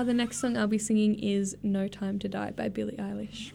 the 0.06 0.14
next 0.14 0.38
song 0.38 0.56
I'll 0.56 0.68
be 0.68 0.78
singing 0.78 1.18
is 1.18 1.56
No 1.64 1.88
Time 1.88 2.20
to 2.20 2.28
Die 2.28 2.52
by 2.52 2.68
Billie 2.68 2.96
Eilish. 2.96 3.50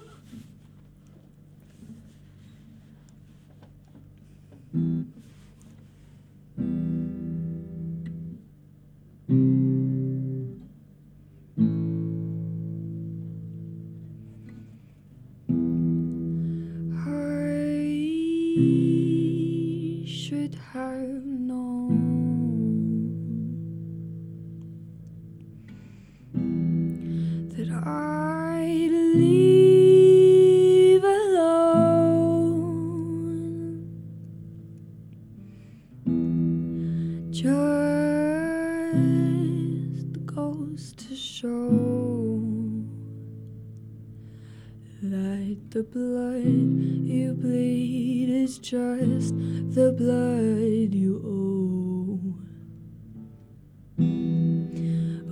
I 16.93 17.27
should 20.05 20.55
have 20.73 21.40
I'd 27.69 28.91
leave 29.15 31.03
alone. 31.03 32.31
Just 37.29 37.55
goes 40.25 40.93
to 40.93 41.15
show 41.15 41.69
that 45.03 45.57
the 45.71 45.83
blood 45.83 46.45
you 47.07 47.33
bleed 47.33 48.29
is 48.29 48.57
just 48.59 49.35
the 49.75 49.91
blood 49.97 50.93
you 50.93 51.21
owe. 51.25 52.19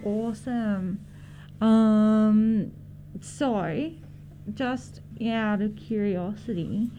Awesome. 0.06 1.06
Um, 1.62 2.72
so, 3.22 3.92
just 4.54 5.02
out 5.26 5.62
of 5.62 5.76
curiosity, 5.76 6.90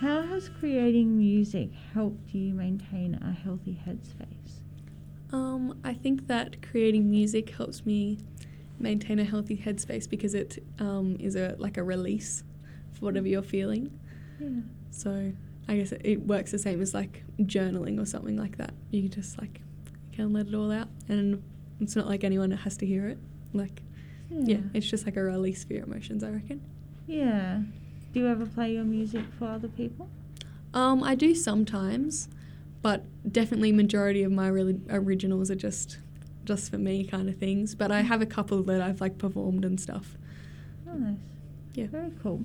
how 0.00 0.22
has 0.22 0.48
creating 0.48 1.16
music 1.16 1.70
helped 1.94 2.34
you 2.34 2.52
maintain 2.52 3.14
a 3.14 3.32
healthy 3.32 3.80
headspace? 3.86 4.60
Um, 5.32 5.78
I 5.84 5.94
think 5.94 6.26
that 6.26 6.60
creating 6.62 7.10
music 7.10 7.50
helps 7.50 7.86
me 7.86 8.18
maintain 8.78 9.18
a 9.18 9.24
healthy 9.24 9.56
headspace 9.56 10.08
because 10.08 10.34
it 10.34 10.62
um, 10.78 11.16
is 11.18 11.34
a 11.36 11.56
like 11.58 11.78
a 11.78 11.82
release 11.82 12.44
for 12.92 13.06
whatever 13.06 13.26
you're 13.26 13.42
feeling. 13.42 13.98
Yeah. 14.38 14.60
So 14.90 15.32
I 15.68 15.76
guess 15.76 15.92
it, 15.92 16.02
it 16.04 16.26
works 16.26 16.50
the 16.52 16.58
same 16.58 16.80
as 16.82 16.92
like 16.92 17.24
journaling 17.40 18.00
or 18.00 18.04
something 18.04 18.36
like 18.36 18.58
that. 18.58 18.74
You 18.90 19.08
just 19.08 19.38
like 19.40 19.60
can 20.12 20.32
let 20.32 20.48
it 20.48 20.54
all 20.54 20.70
out, 20.70 20.88
and 21.08 21.42
it's 21.80 21.96
not 21.96 22.06
like 22.06 22.24
anyone 22.24 22.50
has 22.50 22.76
to 22.78 22.86
hear 22.86 23.08
it. 23.08 23.18
Like 23.52 23.82
yeah, 24.30 24.58
it's 24.74 24.86
just 24.86 25.06
like 25.06 25.16
a 25.16 25.22
release 25.22 25.64
for 25.64 25.74
your 25.74 25.84
emotions. 25.84 26.22
I 26.24 26.30
reckon. 26.30 26.60
Yeah. 27.06 27.60
Do 28.12 28.20
you 28.20 28.28
ever 28.28 28.46
play 28.46 28.72
your 28.72 28.84
music 28.84 29.24
for 29.38 29.46
other 29.46 29.68
people? 29.68 30.08
Um, 30.72 31.02
I 31.02 31.14
do 31.14 31.34
sometimes, 31.34 32.28
but 32.82 33.04
definitely 33.30 33.72
majority 33.72 34.22
of 34.22 34.32
my 34.32 34.48
really 34.48 34.80
originals 34.90 35.50
are 35.50 35.56
just 35.56 35.98
just 36.44 36.70
for 36.70 36.78
me 36.78 37.04
kind 37.04 37.28
of 37.28 37.36
things. 37.36 37.74
But 37.74 37.90
I 37.90 38.02
have 38.02 38.22
a 38.22 38.26
couple 38.26 38.62
that 38.64 38.80
I've 38.80 39.00
like 39.00 39.18
performed 39.18 39.64
and 39.64 39.80
stuff. 39.80 40.16
Nice. 40.86 41.16
Yeah. 41.74 41.86
Very 41.88 42.12
cool. 42.22 42.42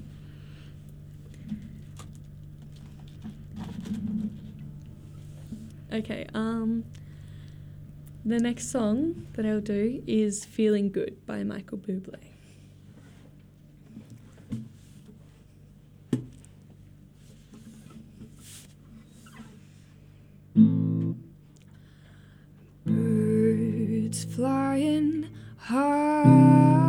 Okay. 5.94 6.26
Um, 6.34 6.86
the 8.24 8.38
next 8.38 8.70
song 8.70 9.26
that 9.34 9.48
I'll 9.48 9.62
do 9.62 10.04
is 10.06 10.46
Feeling 10.46 10.92
Good 10.92 11.26
by 11.26 11.44
Michael 11.44 11.80
Bublé. 11.80 12.20
Birds 22.86 24.24
flying 24.26 25.28
high. 25.58 26.81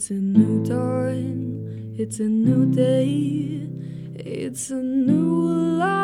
It's 0.00 0.08
a 0.08 0.14
new 0.14 0.64
dawn, 0.64 1.94
it's 1.98 2.20
a 2.20 2.24
new 2.24 2.74
day, 2.74 3.68
it's 4.16 4.70
a 4.70 4.76
new 4.76 5.76
life. 5.76 5.99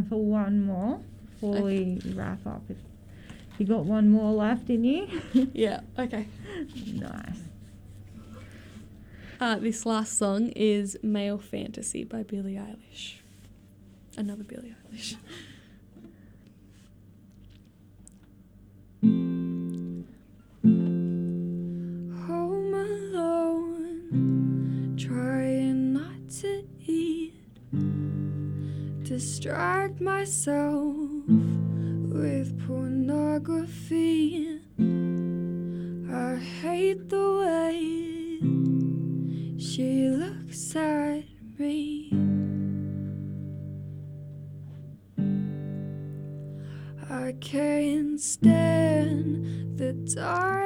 time 0.00 0.08
for 0.08 0.24
one 0.24 0.64
more 0.64 1.00
before 1.32 1.56
okay. 1.56 1.98
we 2.04 2.12
wrap 2.12 2.46
up. 2.46 2.62
If 2.68 2.76
you 3.58 3.66
got 3.66 3.84
one 3.84 4.10
more 4.10 4.32
left 4.32 4.70
in 4.70 4.84
you. 4.84 5.08
yeah. 5.52 5.80
Okay. 5.98 6.26
nice. 6.86 7.38
Uh, 9.40 9.56
this 9.56 9.86
last 9.86 10.18
song 10.18 10.48
is 10.50 10.96
"Male 11.02 11.38
Fantasy" 11.38 12.04
by 12.04 12.22
Billie 12.22 12.54
Eilish. 12.54 13.14
Another 14.16 14.44
Billie 14.44 14.74
Eilish. 14.92 15.16
distract 29.20 30.00
myself 30.00 30.96
with 31.28 32.48
pornography. 32.66 34.58
I 36.10 36.36
hate 36.62 37.10
the 37.10 37.28
way 37.44 38.40
she 39.58 40.08
looks 40.08 40.74
at 40.74 41.24
me. 41.58 42.10
I 47.10 47.34
can't 47.40 48.18
stand 48.18 49.76
the 49.76 49.92
dark. 50.14 50.60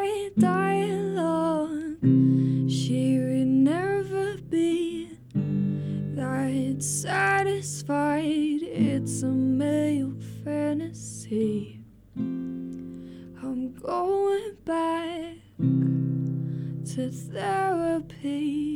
therapy. 17.34 18.73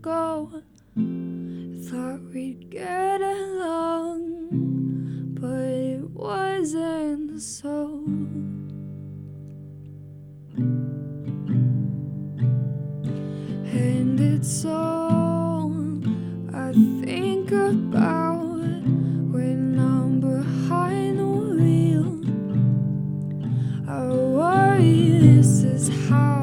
Ago. 0.00 0.50
Thought 0.96 2.22
we'd 2.32 2.70
get 2.70 3.20
along, 3.20 4.22
but 5.38 5.50
it 5.50 6.10
wasn't 6.10 7.42
so. 7.42 8.02
And 13.76 14.18
it's 14.18 14.64
all 14.64 15.70
I 16.54 16.72
think 17.04 17.50
about 17.52 18.40
when 19.34 19.78
I'm 19.78 20.20
behind 20.20 21.18
the 21.18 21.26
wheel. 21.60 22.22
I 23.86 24.06
worry 24.08 25.18
this 25.18 25.62
is 25.62 25.88
how 26.08 26.39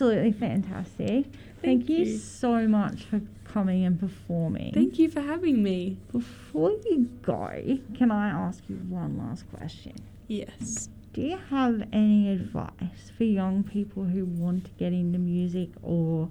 absolutely 0.00 0.32
fantastic. 0.32 1.26
Thank, 1.26 1.62
Thank 1.62 1.88
you, 1.90 2.04
you. 2.06 2.16
so 2.18 2.66
much 2.66 3.04
for 3.04 3.20
coming 3.44 3.84
and 3.84 4.00
performing. 4.00 4.72
Thank 4.72 4.98
you 4.98 5.10
for 5.10 5.20
having 5.20 5.62
me. 5.62 5.98
Before 6.10 6.70
you 6.70 7.10
go, 7.20 7.78
can 7.94 8.10
I 8.10 8.30
ask 8.30 8.62
you 8.68 8.76
one 8.88 9.18
last 9.18 9.44
question? 9.54 9.94
Yes. 10.26 10.88
Do 11.12 11.20
you 11.20 11.38
have 11.50 11.86
any 11.92 12.30
advice 12.32 13.12
for 13.14 13.24
young 13.24 13.62
people 13.62 14.04
who 14.04 14.24
want 14.24 14.64
to 14.64 14.70
get 14.78 14.94
into 14.94 15.18
music 15.18 15.68
or 15.82 16.30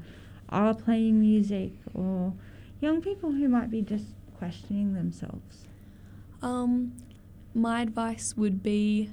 are 0.50 0.74
playing 0.74 1.20
music 1.20 1.74
or 1.94 2.34
young 2.82 3.02
people 3.02 3.32
who 3.32 3.48
might 3.50 3.70
be 3.70 3.84
just 3.84 4.06
questioning 4.40 4.96
themselves? 4.96 5.68
Um, 6.41 6.94
my 7.54 7.82
advice 7.82 8.36
would 8.36 8.64
be 8.64 9.12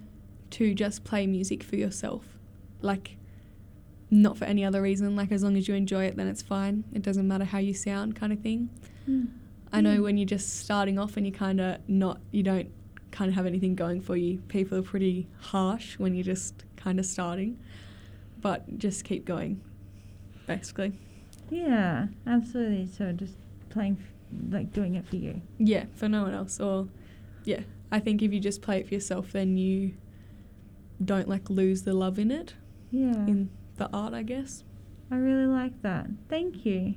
to 0.52 0.72
just 0.72 1.04
play 1.04 1.26
music 1.26 1.62
for 1.62 1.76
yourself. 1.76 2.24
Like, 2.80 3.16
not 4.10 4.36
for 4.36 4.44
any 4.44 4.64
other 4.64 4.80
reason. 4.82 5.16
Like, 5.16 5.32
as 5.32 5.42
long 5.42 5.56
as 5.56 5.66
you 5.68 5.74
enjoy 5.74 6.04
it, 6.04 6.16
then 6.16 6.26
it's 6.28 6.42
fine. 6.42 6.84
It 6.92 7.02
doesn't 7.02 7.26
matter 7.26 7.44
how 7.44 7.58
you 7.58 7.74
sound, 7.74 8.14
kind 8.16 8.32
of 8.32 8.40
thing. 8.40 8.70
I 9.72 9.80
know 9.80 9.98
Mm. 9.98 10.02
when 10.02 10.16
you're 10.16 10.26
just 10.26 10.60
starting 10.60 10.98
off 10.98 11.16
and 11.16 11.26
you 11.26 11.32
kind 11.32 11.60
of 11.60 11.78
not, 11.88 12.20
you 12.30 12.42
don't 12.42 12.70
kind 13.10 13.28
of 13.28 13.34
have 13.34 13.46
anything 13.46 13.74
going 13.74 14.00
for 14.00 14.16
you. 14.16 14.38
People 14.48 14.78
are 14.78 14.82
pretty 14.82 15.26
harsh 15.40 15.98
when 15.98 16.14
you're 16.14 16.24
just 16.24 16.64
kind 16.76 16.98
of 17.00 17.06
starting, 17.06 17.58
but 18.40 18.78
just 18.78 19.04
keep 19.04 19.24
going, 19.24 19.60
basically. 20.46 20.92
Yeah, 21.50 22.06
absolutely. 22.26 22.86
So 22.86 23.12
just 23.12 23.34
playing, 23.70 23.98
f- 24.00 24.52
like 24.52 24.72
doing 24.72 24.94
it 24.94 25.06
for 25.06 25.16
you. 25.16 25.40
Yeah, 25.58 25.84
for 25.94 26.08
no 26.08 26.22
one 26.22 26.34
else. 26.34 26.60
Or, 26.60 26.88
yeah, 27.44 27.60
I 27.90 27.98
think 28.00 28.22
if 28.22 28.32
you 28.32 28.40
just 28.40 28.62
play 28.62 28.80
it 28.80 28.88
for 28.88 28.94
yourself, 28.94 29.32
then 29.32 29.56
you 29.56 29.94
don't 31.04 31.28
like 31.28 31.48
lose 31.50 31.82
the 31.82 31.92
love 31.94 32.18
in 32.18 32.30
it, 32.30 32.54
Yeah, 32.90 33.12
in 33.26 33.50
the 33.76 33.88
art, 33.92 34.14
I 34.14 34.22
guess. 34.22 34.64
I 35.10 35.16
really 35.16 35.46
like 35.46 35.82
that. 35.82 36.06
Thank 36.28 36.66
you. 36.66 36.94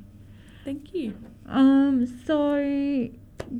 Thank 0.65 0.93
you. 0.93 1.15
Um, 1.45 2.05
so 2.25 3.09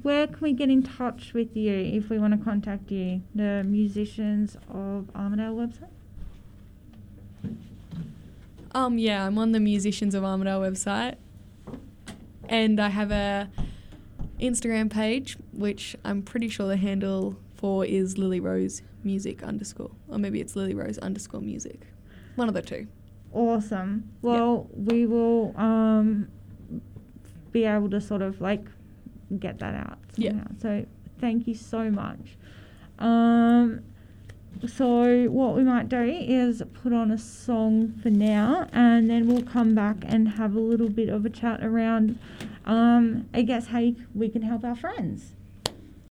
where 0.01 0.27
can 0.27 0.37
we 0.41 0.53
get 0.53 0.69
in 0.69 0.83
touch 0.83 1.33
with 1.33 1.55
you 1.55 1.73
if 1.73 2.09
we 2.09 2.17
want 2.17 2.37
to 2.37 2.43
contact 2.43 2.91
you? 2.91 3.21
The 3.33 3.63
musicians 3.65 4.55
of 4.69 5.09
Armidale 5.15 5.55
website? 5.55 5.89
Um, 8.73 8.99
yeah, 8.99 9.25
I'm 9.25 9.37
on 9.39 9.51
the 9.51 9.59
Musicians 9.59 10.13
of 10.13 10.23
Armidale 10.23 10.61
website, 10.61 11.15
and 12.47 12.79
I 12.79 12.89
have 12.89 13.11
a 13.11 13.49
Instagram 14.39 14.91
page, 14.91 15.37
which 15.53 15.95
I'm 16.05 16.21
pretty 16.21 16.49
sure 16.49 16.67
the 16.67 16.77
handle 16.77 17.35
for 17.55 17.83
is 17.83 18.19
Lily 18.19 18.39
Rose 18.39 18.83
Music 19.03 19.41
underscore, 19.41 19.91
or 20.07 20.19
maybe 20.19 20.39
it's 20.39 20.55
Lily 20.55 20.75
Rose 20.75 20.99
underscore 20.99 21.41
Music, 21.41 21.87
one 22.35 22.47
of 22.47 22.53
the 22.53 22.61
two. 22.61 22.87
Awesome. 23.33 24.11
Well, 24.21 24.67
we 24.73 25.05
will 25.05 25.53
um 25.57 26.29
be 27.51 27.65
able 27.65 27.89
to 27.89 28.01
sort 28.01 28.21
of 28.21 28.41
like 28.41 28.65
get 29.39 29.59
that 29.59 29.75
out 29.75 29.99
Yeah. 30.15 30.43
So 30.61 30.85
thank 31.19 31.47
you 31.47 31.53
so 31.53 31.89
much. 31.89 32.37
Um 32.97 33.81
so 34.67 35.25
what 35.25 35.55
we 35.55 35.63
might 35.63 35.87
do 35.87 36.01
is 36.01 36.61
put 36.73 36.91
on 36.91 37.11
a 37.11 37.17
song 37.17 37.93
for 38.01 38.09
now 38.09 38.67
and 38.73 39.09
then 39.09 39.27
we'll 39.27 39.43
come 39.43 39.73
back 39.73 39.97
and 40.03 40.27
have 40.29 40.55
a 40.55 40.59
little 40.59 40.89
bit 40.89 41.07
of 41.07 41.25
a 41.25 41.29
chat 41.29 41.63
around 41.63 42.19
um 42.65 43.29
I 43.33 43.43
guess 43.43 43.67
how 43.67 43.79
you, 43.79 43.95
we 44.13 44.29
can 44.29 44.41
help 44.41 44.63
our 44.63 44.75
friends. 44.75 45.33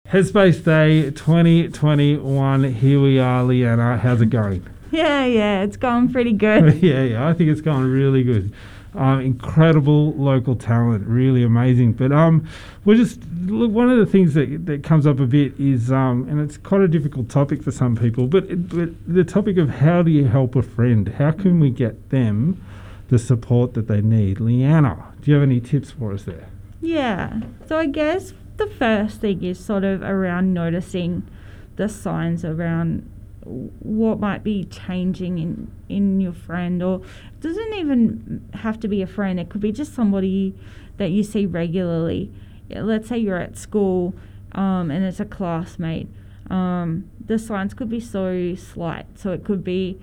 Headspace 0.07 0.63
Day 0.63 1.11
2021. 1.11 2.63
Here 2.75 3.01
we 3.01 3.19
are, 3.19 3.43
Leanna. 3.43 3.97
How's 3.97 4.21
it 4.21 4.29
going? 4.29 4.65
Yeah, 4.91 5.25
yeah, 5.25 5.63
it's 5.63 5.77
going 5.77 6.11
pretty 6.11 6.33
good. 6.33 6.75
yeah, 6.81 7.03
yeah, 7.03 7.27
I 7.27 7.33
think 7.33 7.49
it's 7.49 7.61
going 7.61 7.85
really 7.85 8.23
good. 8.23 8.53
Um, 8.95 9.19
incredible 9.19 10.13
local 10.13 10.55
talent, 10.55 11.05
really 11.05 11.43
amazing. 11.43 11.93
But 11.93 12.11
um, 12.11 12.47
we're 12.83 12.95
just 12.95 13.21
look. 13.45 13.71
One 13.71 13.89
of 13.89 13.99
the 13.99 14.05
things 14.05 14.33
that 14.33 14.65
that 14.65 14.83
comes 14.83 15.05
up 15.05 15.19
a 15.19 15.25
bit 15.25 15.59
is 15.59 15.91
um, 15.91 16.27
and 16.29 16.39
it's 16.41 16.57
quite 16.57 16.81
a 16.81 16.87
difficult 16.87 17.29
topic 17.29 17.61
for 17.61 17.71
some 17.71 17.95
people. 17.95 18.27
But 18.27 18.45
it, 18.45 18.69
but 18.69 18.89
the 19.07 19.23
topic 19.23 19.57
of 19.57 19.69
how 19.69 20.01
do 20.01 20.09
you 20.09 20.25
help 20.25 20.55
a 20.55 20.63
friend? 20.63 21.09
How 21.09 21.31
can 21.31 21.59
we 21.59 21.69
get 21.69 22.09
them 22.09 22.63
the 23.09 23.19
support 23.19 23.73
that 23.75 23.87
they 23.87 24.01
need? 24.01 24.39
Leanna, 24.39 25.13
do 25.21 25.31
you 25.31 25.35
have 25.35 25.43
any 25.43 25.59
tips 25.59 25.91
for 25.91 26.13
us 26.13 26.23
there? 26.23 26.47
Yeah. 26.81 27.41
So 27.67 27.77
I 27.77 27.85
guess 27.85 28.33
the 28.57 28.67
first 28.67 29.21
thing 29.21 29.43
is 29.43 29.63
sort 29.63 29.83
of 29.83 30.01
around 30.01 30.53
noticing 30.53 31.27
the 31.75 31.87
signs 31.87 32.43
around 32.43 33.07
what 33.47 34.19
might 34.19 34.43
be 34.43 34.63
changing 34.65 35.37
in 35.37 35.71
in 35.89 36.19
your 36.19 36.33
friend 36.33 36.83
or 36.83 36.97
it 36.97 37.39
doesn't 37.39 37.73
even 37.73 38.47
have 38.53 38.79
to 38.79 38.87
be 38.87 39.01
a 39.01 39.07
friend 39.07 39.39
it 39.39 39.49
could 39.49 39.61
be 39.61 39.71
just 39.71 39.93
somebody 39.93 40.53
that 40.97 41.09
you 41.09 41.23
see 41.23 41.45
regularly 41.45 42.31
let's 42.69 43.07
say 43.07 43.17
you're 43.17 43.37
at 43.37 43.57
school 43.57 44.13
um, 44.53 44.91
and 44.91 45.05
it's 45.05 45.19
a 45.19 45.25
classmate 45.25 46.07
um, 46.49 47.09
the 47.25 47.39
signs 47.39 47.73
could 47.73 47.89
be 47.89 47.99
so 47.99 48.55
slight 48.55 49.05
so 49.15 49.31
it 49.31 49.43
could 49.43 49.63
be 49.63 49.99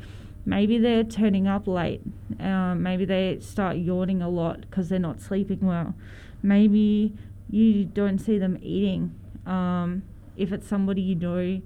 maybe 0.47 0.79
they're 0.79 1.05
turning 1.05 1.47
up 1.47 1.67
late. 1.67 2.03
Um, 2.41 2.83
maybe 2.83 3.05
they 3.05 3.39
start 3.41 3.77
yawning 3.77 4.23
a 4.23 4.29
lot 4.29 4.63
because 4.63 4.89
they're 4.89 4.99
not 4.99 5.21
sleeping 5.21 5.61
well. 5.61 5.95
Maybe 6.43 7.15
you 7.51 7.85
don't 7.85 8.19
see 8.19 8.39
them 8.39 8.59
eating. 8.61 9.15
Um, 9.47 10.03
if 10.37 10.53
it's 10.53 10.67
somebody 10.67 11.01
you 11.01 11.15
know 11.15 11.61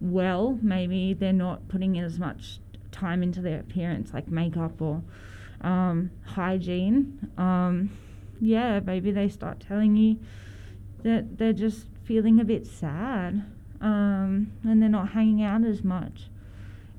well, 0.00 0.58
maybe 0.62 1.14
they're 1.14 1.32
not 1.32 1.68
putting 1.68 1.96
in 1.96 2.04
as 2.04 2.18
much 2.18 2.60
time 2.92 3.22
into 3.22 3.40
their 3.40 3.60
appearance, 3.60 4.12
like 4.12 4.28
makeup 4.28 4.80
or 4.80 5.02
um, 5.60 6.10
hygiene. 6.24 7.30
Um, 7.36 7.90
yeah, 8.40 8.80
maybe 8.80 9.10
they 9.10 9.28
start 9.28 9.60
telling 9.60 9.96
you 9.96 10.18
that 11.02 11.38
they're 11.38 11.52
just 11.52 11.86
feeling 12.04 12.40
a 12.40 12.44
bit 12.44 12.66
sad 12.66 13.44
um, 13.80 14.52
and 14.64 14.82
they're 14.82 14.88
not 14.88 15.10
hanging 15.10 15.42
out 15.42 15.64
as 15.64 15.84
much. 15.84 16.28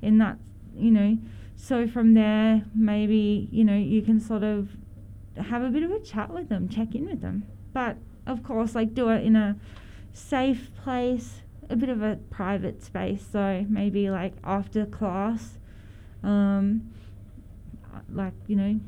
And 0.02 0.20
that, 0.20 0.38
you 0.74 0.90
know, 0.90 1.18
so 1.56 1.86
from 1.86 2.14
there, 2.14 2.64
maybe, 2.74 3.48
you 3.50 3.64
know, 3.64 3.76
you 3.76 4.02
can 4.02 4.20
sort 4.20 4.42
of 4.42 4.70
have 5.36 5.62
a 5.62 5.68
bit 5.68 5.82
of 5.82 5.90
a 5.90 6.00
chat 6.00 6.30
with 6.30 6.48
them, 6.48 6.68
check 6.68 6.94
in 6.94 7.06
with 7.06 7.20
them. 7.20 7.44
But 7.72 7.96
of 8.26 8.42
course, 8.42 8.74
like 8.74 8.94
do 8.94 9.08
it 9.10 9.24
in 9.24 9.36
a 9.36 9.56
safe 10.12 10.70
place, 10.82 11.39
a 11.70 11.76
bit 11.76 11.88
of 11.88 12.02
a 12.02 12.16
private 12.30 12.82
space. 12.82 13.24
So 13.32 13.64
maybe 13.68 14.10
like 14.10 14.34
after 14.44 14.84
class, 14.84 15.58
um, 16.22 16.92
like, 18.12 18.34
you 18.46 18.56
know, 18.56 18.80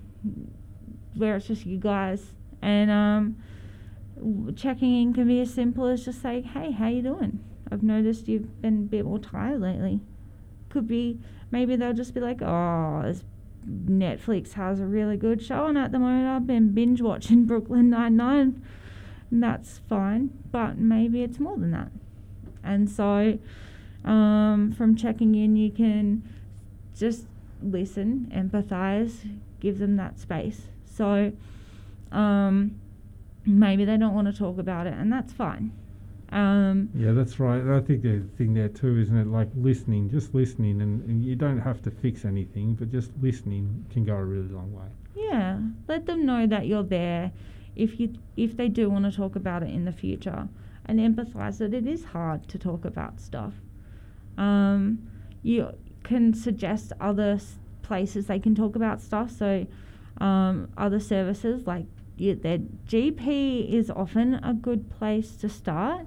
where 1.15 1.37
it's 1.37 1.47
just 1.47 1.65
you 1.65 1.79
guys. 1.79 2.33
And 2.61 2.91
um, 2.91 3.37
checking 4.57 5.01
in 5.01 5.15
can 5.15 5.27
be 5.27 5.41
as 5.41 5.53
simple 5.53 5.87
as 5.87 6.05
just 6.05 6.21
saying, 6.21 6.45
hey, 6.45 6.73
how 6.73 6.89
you 6.89 7.03
doing? 7.03 7.41
I've 7.71 7.83
noticed 7.83 8.29
you've 8.29 8.61
been 8.61 8.79
a 8.79 8.87
bit 8.87 9.05
more 9.05 9.19
tired 9.19 9.61
lately. 9.61 10.01
Could 10.69 10.87
be, 10.87 11.19
maybe 11.51 11.77
they'll 11.77 11.93
just 11.93 12.15
be 12.15 12.21
like, 12.21 12.43
oh, 12.43 13.15
Netflix 13.67 14.53
has 14.55 14.81
a 14.81 14.87
really 14.87 15.17
good 15.17 15.43
show 15.43 15.67
on 15.67 15.77
at 15.77 15.93
the 15.93 15.99
moment. 15.99 16.29
I've 16.29 16.47
been 16.47 16.73
binge 16.73 17.01
watching 17.01 17.45
Brooklyn 17.47 17.91
Nine-Nine. 17.91 18.63
And 19.31 19.43
that's 19.43 19.81
fine, 19.89 20.31
but 20.51 20.77
maybe 20.77 21.23
it's 21.23 21.39
more 21.39 21.57
than 21.57 21.71
that. 21.71 21.89
And 22.65 22.89
so, 22.89 23.39
um, 24.05 24.73
from 24.77 24.97
checking 24.97 25.35
in, 25.35 25.57
you 25.57 25.71
can 25.71 26.23
just 26.97 27.25
listen, 27.63 28.31
empathize, 28.35 29.29
give 29.61 29.79
them 29.79 29.97
that 29.97 30.19
space. 30.19 30.63
So, 30.85 31.33
um, 32.11 32.79
maybe 33.47 33.85
they 33.85 33.97
don't 33.97 34.15
want 34.15 34.27
to 34.33 34.37
talk 34.39 34.59
about 34.59 34.87
it, 34.87 34.95
and 34.95 35.13
that's 35.13 35.33
fine. 35.33 35.73
Um, 36.31 36.89
Yeah, 36.95 37.13
that's 37.13 37.39
right. 37.39 37.63
I 37.63 37.81
think 37.81 38.03
the 38.03 38.23
thing 38.39 38.55
there 38.55 38.69
too, 38.69 38.99
isn't 38.99 39.17
it? 39.17 39.27
Like 39.27 39.49
listening, 39.55 40.09
just 40.09 40.35
listening, 40.35 40.81
and, 40.81 41.03
and 41.09 41.23
you 41.23 41.37
don't 41.37 41.59
have 41.61 41.83
to 41.83 41.91
fix 41.91 42.25
anything, 42.25 42.75
but 42.75 42.91
just 42.91 43.11
listening 43.21 43.85
can 43.91 44.05
go 44.05 44.15
a 44.15 44.25
really 44.25 44.49
long 44.49 44.73
way. 44.73 44.87
yeah, 45.15 45.59
let 45.89 46.07
them 46.07 46.25
know 46.25 46.47
that 46.47 46.67
you're 46.67 46.83
there. 46.83 47.33
If 47.77 48.01
you 48.01 48.15
if 48.37 48.57
they 48.57 48.69
do 48.69 48.89
want 48.91 49.05
to 49.07 49.13
talk 49.13 49.37
about 49.37 49.63
it 49.63 49.71
in 49.71 49.85
the 49.85 49.93
future, 49.93 50.49
and 50.87 50.99
empathize 50.99 51.59
that 51.59 51.75
it 51.75 51.87
is 51.87 52.05
hard 52.07 52.49
to 52.49 52.59
talk 52.59 52.85
about 52.85 53.21
stuff. 53.21 53.55
Um, 54.37 55.09
you 55.43 55.73
can 56.03 56.35
suggest 56.35 56.93
other 57.01 57.33
s- 57.33 57.59
places 57.83 58.27
they 58.27 58.39
can 58.39 58.55
talk 58.55 58.77
about 58.77 59.01
stuff. 59.01 59.31
So, 59.31 59.67
um, 60.19 60.69
other 60.77 61.01
services 61.01 61.67
like 61.67 61.87
their 62.17 62.59
GP 62.87 63.73
is 63.73 63.91
often 63.91 64.35
a 64.35 64.55
good 64.55 64.91
place 64.91 65.37
to 65.37 65.49
start, 65.49 66.07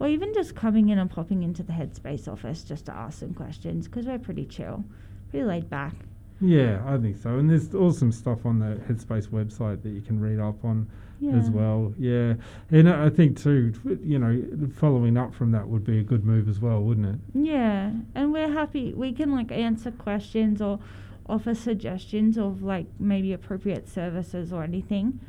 or 0.00 0.08
even 0.08 0.34
just 0.34 0.54
coming 0.54 0.88
in 0.88 0.98
and 0.98 1.10
popping 1.10 1.42
into 1.42 1.62
the 1.62 1.72
Headspace 1.72 2.26
office 2.26 2.64
just 2.64 2.86
to 2.86 2.92
ask 2.92 3.20
some 3.20 3.34
questions 3.34 3.86
because 3.86 4.06
we're 4.06 4.18
pretty 4.18 4.44
chill, 4.44 4.84
pretty 5.30 5.44
laid 5.44 5.70
back. 5.70 5.94
Yeah, 6.40 6.82
I 6.86 6.98
think 6.98 7.16
so. 7.18 7.38
And 7.38 7.48
there's 7.48 7.74
awesome 7.74 8.12
stuff 8.12 8.44
on 8.44 8.58
the 8.58 8.76
Headspace 8.88 9.28
website 9.28 9.82
that 9.82 9.90
you 9.90 10.00
can 10.02 10.20
read 10.20 10.40
up 10.40 10.64
on 10.64 10.86
Yeah. 11.20 11.32
as 11.36 11.48
well. 11.50 11.94
Yeah, 11.98 12.34
and 12.70 12.88
I 12.88 13.08
think 13.08 13.38
too, 13.40 13.72
you 14.04 14.18
know, 14.18 14.42
following 14.74 15.16
up 15.16 15.32
from 15.32 15.52
that 15.52 15.68
would 15.68 15.84
be 15.84 15.98
a 15.98 16.02
good 16.02 16.24
move 16.24 16.48
as 16.48 16.60
well, 16.60 16.82
wouldn't 16.82 17.06
it? 17.06 17.20
Yeah, 17.34 17.92
and 18.14 18.32
we're 18.32 18.52
happy. 18.52 18.92
We 18.94 19.12
can 19.12 19.30
like 19.32 19.50
answer 19.52 19.90
questions 19.92 20.60
or 20.60 20.80
offer 21.26 21.54
suggestions 21.54 22.36
of 22.36 22.62
like 22.62 22.86
maybe 22.98 23.32
appropriate 23.32 23.88
services 23.88 24.52
or 24.52 24.62
anything. 24.64 25.20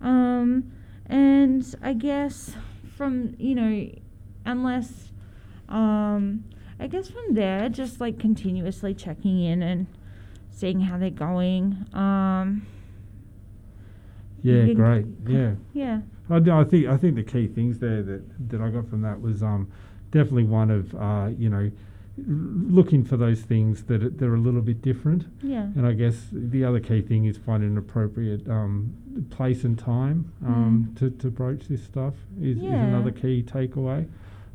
Um, 0.00 0.72
and 1.06 1.74
I 1.82 1.92
guess 1.94 2.56
from 2.96 3.34
you 3.38 3.54
know, 3.54 3.90
unless, 4.46 5.10
um, 5.68 6.44
I 6.78 6.86
guess 6.86 7.10
from 7.10 7.34
there, 7.34 7.68
just 7.68 8.00
like 8.00 8.18
continuously 8.18 8.94
checking 8.94 9.40
in 9.42 9.62
and 9.62 9.86
seeing 10.54 10.80
how 10.80 10.96
they're 10.98 11.10
going. 11.10 11.84
Um, 11.92 12.66
Yeah, 14.42 14.66
can- 14.66 14.74
great. 14.74 15.06
Yeah. 15.26 15.52
yeah, 15.72 16.00
I, 16.30 16.36
I 16.36 16.64
think 16.64 16.86
I 16.86 16.96
think 16.96 17.14
the 17.16 17.22
key 17.22 17.46
things 17.46 17.78
there 17.78 18.02
that, 18.02 18.50
that 18.50 18.60
I 18.60 18.68
got 18.70 18.88
from 18.88 19.02
that 19.02 19.20
was 19.20 19.42
um, 19.42 19.70
definitely 20.10 20.44
one 20.44 20.70
of 20.70 20.94
uh, 20.94 21.30
you 21.38 21.48
know 21.48 21.70
looking 22.16 23.02
for 23.04 23.16
those 23.16 23.40
things 23.40 23.82
that 23.84 24.00
are, 24.04 24.08
that 24.10 24.24
are 24.24 24.36
a 24.36 24.38
little 24.38 24.60
bit 24.60 24.80
different, 24.82 25.26
yeah, 25.42 25.62
and 25.74 25.84
I 25.86 25.92
guess 25.94 26.28
the 26.30 26.64
other 26.64 26.78
key 26.78 27.00
thing 27.02 27.24
is 27.24 27.36
finding 27.36 27.70
an 27.70 27.78
appropriate 27.78 28.48
um, 28.48 28.94
place 29.30 29.64
and 29.64 29.76
time 29.78 30.30
um, 30.46 30.90
Mm. 30.94 30.98
to, 31.00 31.10
to 31.10 31.30
broach 31.30 31.66
this 31.68 31.82
stuff 31.82 32.14
is, 32.40 32.58
is 32.58 32.62
another 32.64 33.10
key 33.10 33.42
takeaway. 33.42 34.06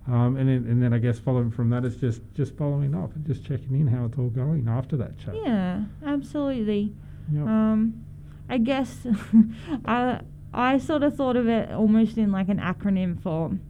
Um, 0.07 0.37
and 0.37 0.49
then 0.49 0.65
and 0.69 0.81
then 0.81 0.93
I 0.93 0.97
guess 0.97 1.19
following 1.19 1.51
from 1.51 1.69
that 1.69 1.85
is 1.85 1.95
just 1.95 2.21
just 2.33 2.55
following 2.57 2.95
up 2.95 3.15
and 3.15 3.25
just 3.25 3.45
checking 3.45 3.79
in 3.79 3.87
how 3.87 4.05
it's 4.05 4.17
all 4.17 4.29
going 4.29 4.67
after 4.67 4.97
that 4.97 5.17
chat. 5.19 5.35
yeah, 5.35 5.83
absolutely. 6.05 6.93
Yep. 7.31 7.45
Um, 7.45 8.05
I 8.49 8.57
guess 8.57 9.05
I 9.85 10.21
I 10.53 10.77
sort 10.79 11.03
of 11.03 11.15
thought 11.15 11.35
of 11.35 11.47
it 11.47 11.71
almost 11.71 12.17
in 12.17 12.31
like 12.31 12.49
an 12.49 12.59
acronym 12.59 13.21
form, 13.21 13.61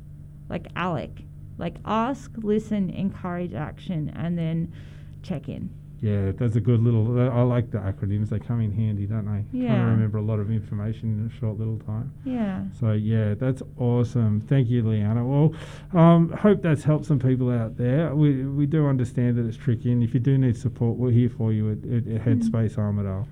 like 0.50 0.74
ALEC, 0.76 1.24
like 1.58 1.76
ask, 1.84 2.32
listen, 2.38 2.90
encourage 2.90 3.54
action, 3.54 4.14
and 4.16 4.38
then 4.38 4.74
check 5.22 5.50
in. 5.50 5.70
Yeah, 6.02 6.32
that's 6.32 6.56
a 6.56 6.62
good 6.62 6.82
little. 6.82 7.20
I 7.30 7.42
like 7.42 7.72
the 7.72 7.78
acronyms. 7.80 8.30
They 8.30 8.40
come 8.40 8.62
in 8.62 8.72
handy, 8.72 9.06
don't 9.06 9.26
they? 9.26 9.58
Yeah. 9.58 9.82
of 9.84 9.90
remember 9.90 10.18
a 10.18 10.22
lot 10.22 10.40
of 10.40 10.50
information 10.50 11.20
in 11.20 11.32
a 11.36 11.40
short 11.40 11.58
little 11.60 11.78
time. 11.80 12.14
Yeah. 12.24 12.64
So 12.80 12.94
yeah, 12.94 13.34
that's 13.34 13.62
awesome. 13.78 14.42
Thank 14.42 14.70
you, 14.70 14.88
Leanna. 14.88 15.26
Well, 15.26 15.54
um, 15.94 16.32
hope 16.32 16.62
that's 16.62 16.84
helped 16.84 17.06
some 17.06 17.20
people 17.20 17.52
out 17.52 17.78
there. 17.78 18.16
We 18.16 18.44
we 18.46 18.66
do 18.66 18.88
understand 18.88 19.38
that 19.38 19.46
it's 19.46 19.58
tricky, 19.58 19.92
and 19.92 20.02
if 20.04 20.14
you 20.14 20.20
do 20.20 20.38
need 20.38 20.58
support, 20.58 20.98
we're 20.98 21.12
here 21.12 21.30
for 21.30 21.52
you 21.52 21.72
at, 21.72 21.78
at, 21.84 22.08
at 22.08 22.26
Headspace 22.26 22.76
Armidale. 22.78 23.28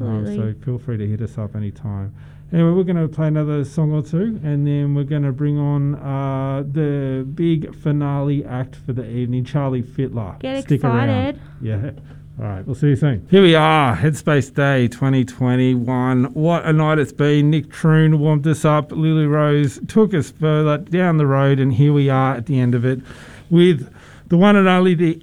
Um, 0.00 0.24
Absolutely. 0.24 0.36
so 0.36 0.64
feel 0.64 0.78
free 0.78 0.96
to 0.96 1.06
hit 1.08 1.20
us 1.22 1.38
up 1.38 1.56
anytime. 1.56 2.14
Anyway, 2.52 2.70
we're 2.72 2.84
going 2.84 2.96
to 2.96 3.08
play 3.08 3.28
another 3.28 3.64
song 3.64 3.92
or 3.92 4.02
two, 4.02 4.38
and 4.44 4.66
then 4.66 4.94
we're 4.94 5.04
going 5.04 5.22
to 5.22 5.32
bring 5.32 5.58
on 5.58 5.94
uh, 5.94 6.62
the 6.70 7.26
big 7.34 7.74
finale 7.74 8.44
act 8.44 8.76
for 8.76 8.92
the 8.92 9.08
evening, 9.08 9.42
Charlie 9.42 9.82
Fitler. 9.82 10.38
Get 10.38 10.64
Stick 10.64 10.84
around. 10.84 11.08
excited. 11.08 11.40
Yeah. 11.62 11.90
All 12.38 12.48
right, 12.48 12.66
we'll 12.66 12.74
see 12.74 12.88
you 12.88 12.96
soon. 12.96 13.26
Here 13.30 13.40
we 13.40 13.54
are, 13.54 13.96
Headspace 13.96 14.54
Day 14.54 14.86
2021. 14.88 16.24
What 16.34 16.66
a 16.66 16.72
night 16.74 16.98
it's 16.98 17.12
been. 17.12 17.48
Nick 17.50 17.70
Troon 17.70 18.18
warmed 18.18 18.46
us 18.46 18.66
up. 18.66 18.92
Lily 18.92 19.26
Rose 19.26 19.80
took 19.88 20.12
us 20.12 20.30
further 20.30 20.76
down 20.76 21.16
the 21.16 21.26
road, 21.26 21.58
and 21.58 21.72
here 21.72 21.94
we 21.94 22.10
are 22.10 22.34
at 22.34 22.46
the 22.46 22.60
end 22.60 22.74
of 22.74 22.84
it 22.84 23.00
with 23.48 23.90
the 24.28 24.36
one 24.36 24.56
and 24.56 24.68
only, 24.68 24.94
the. 24.94 25.22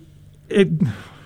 It, 0.49 0.67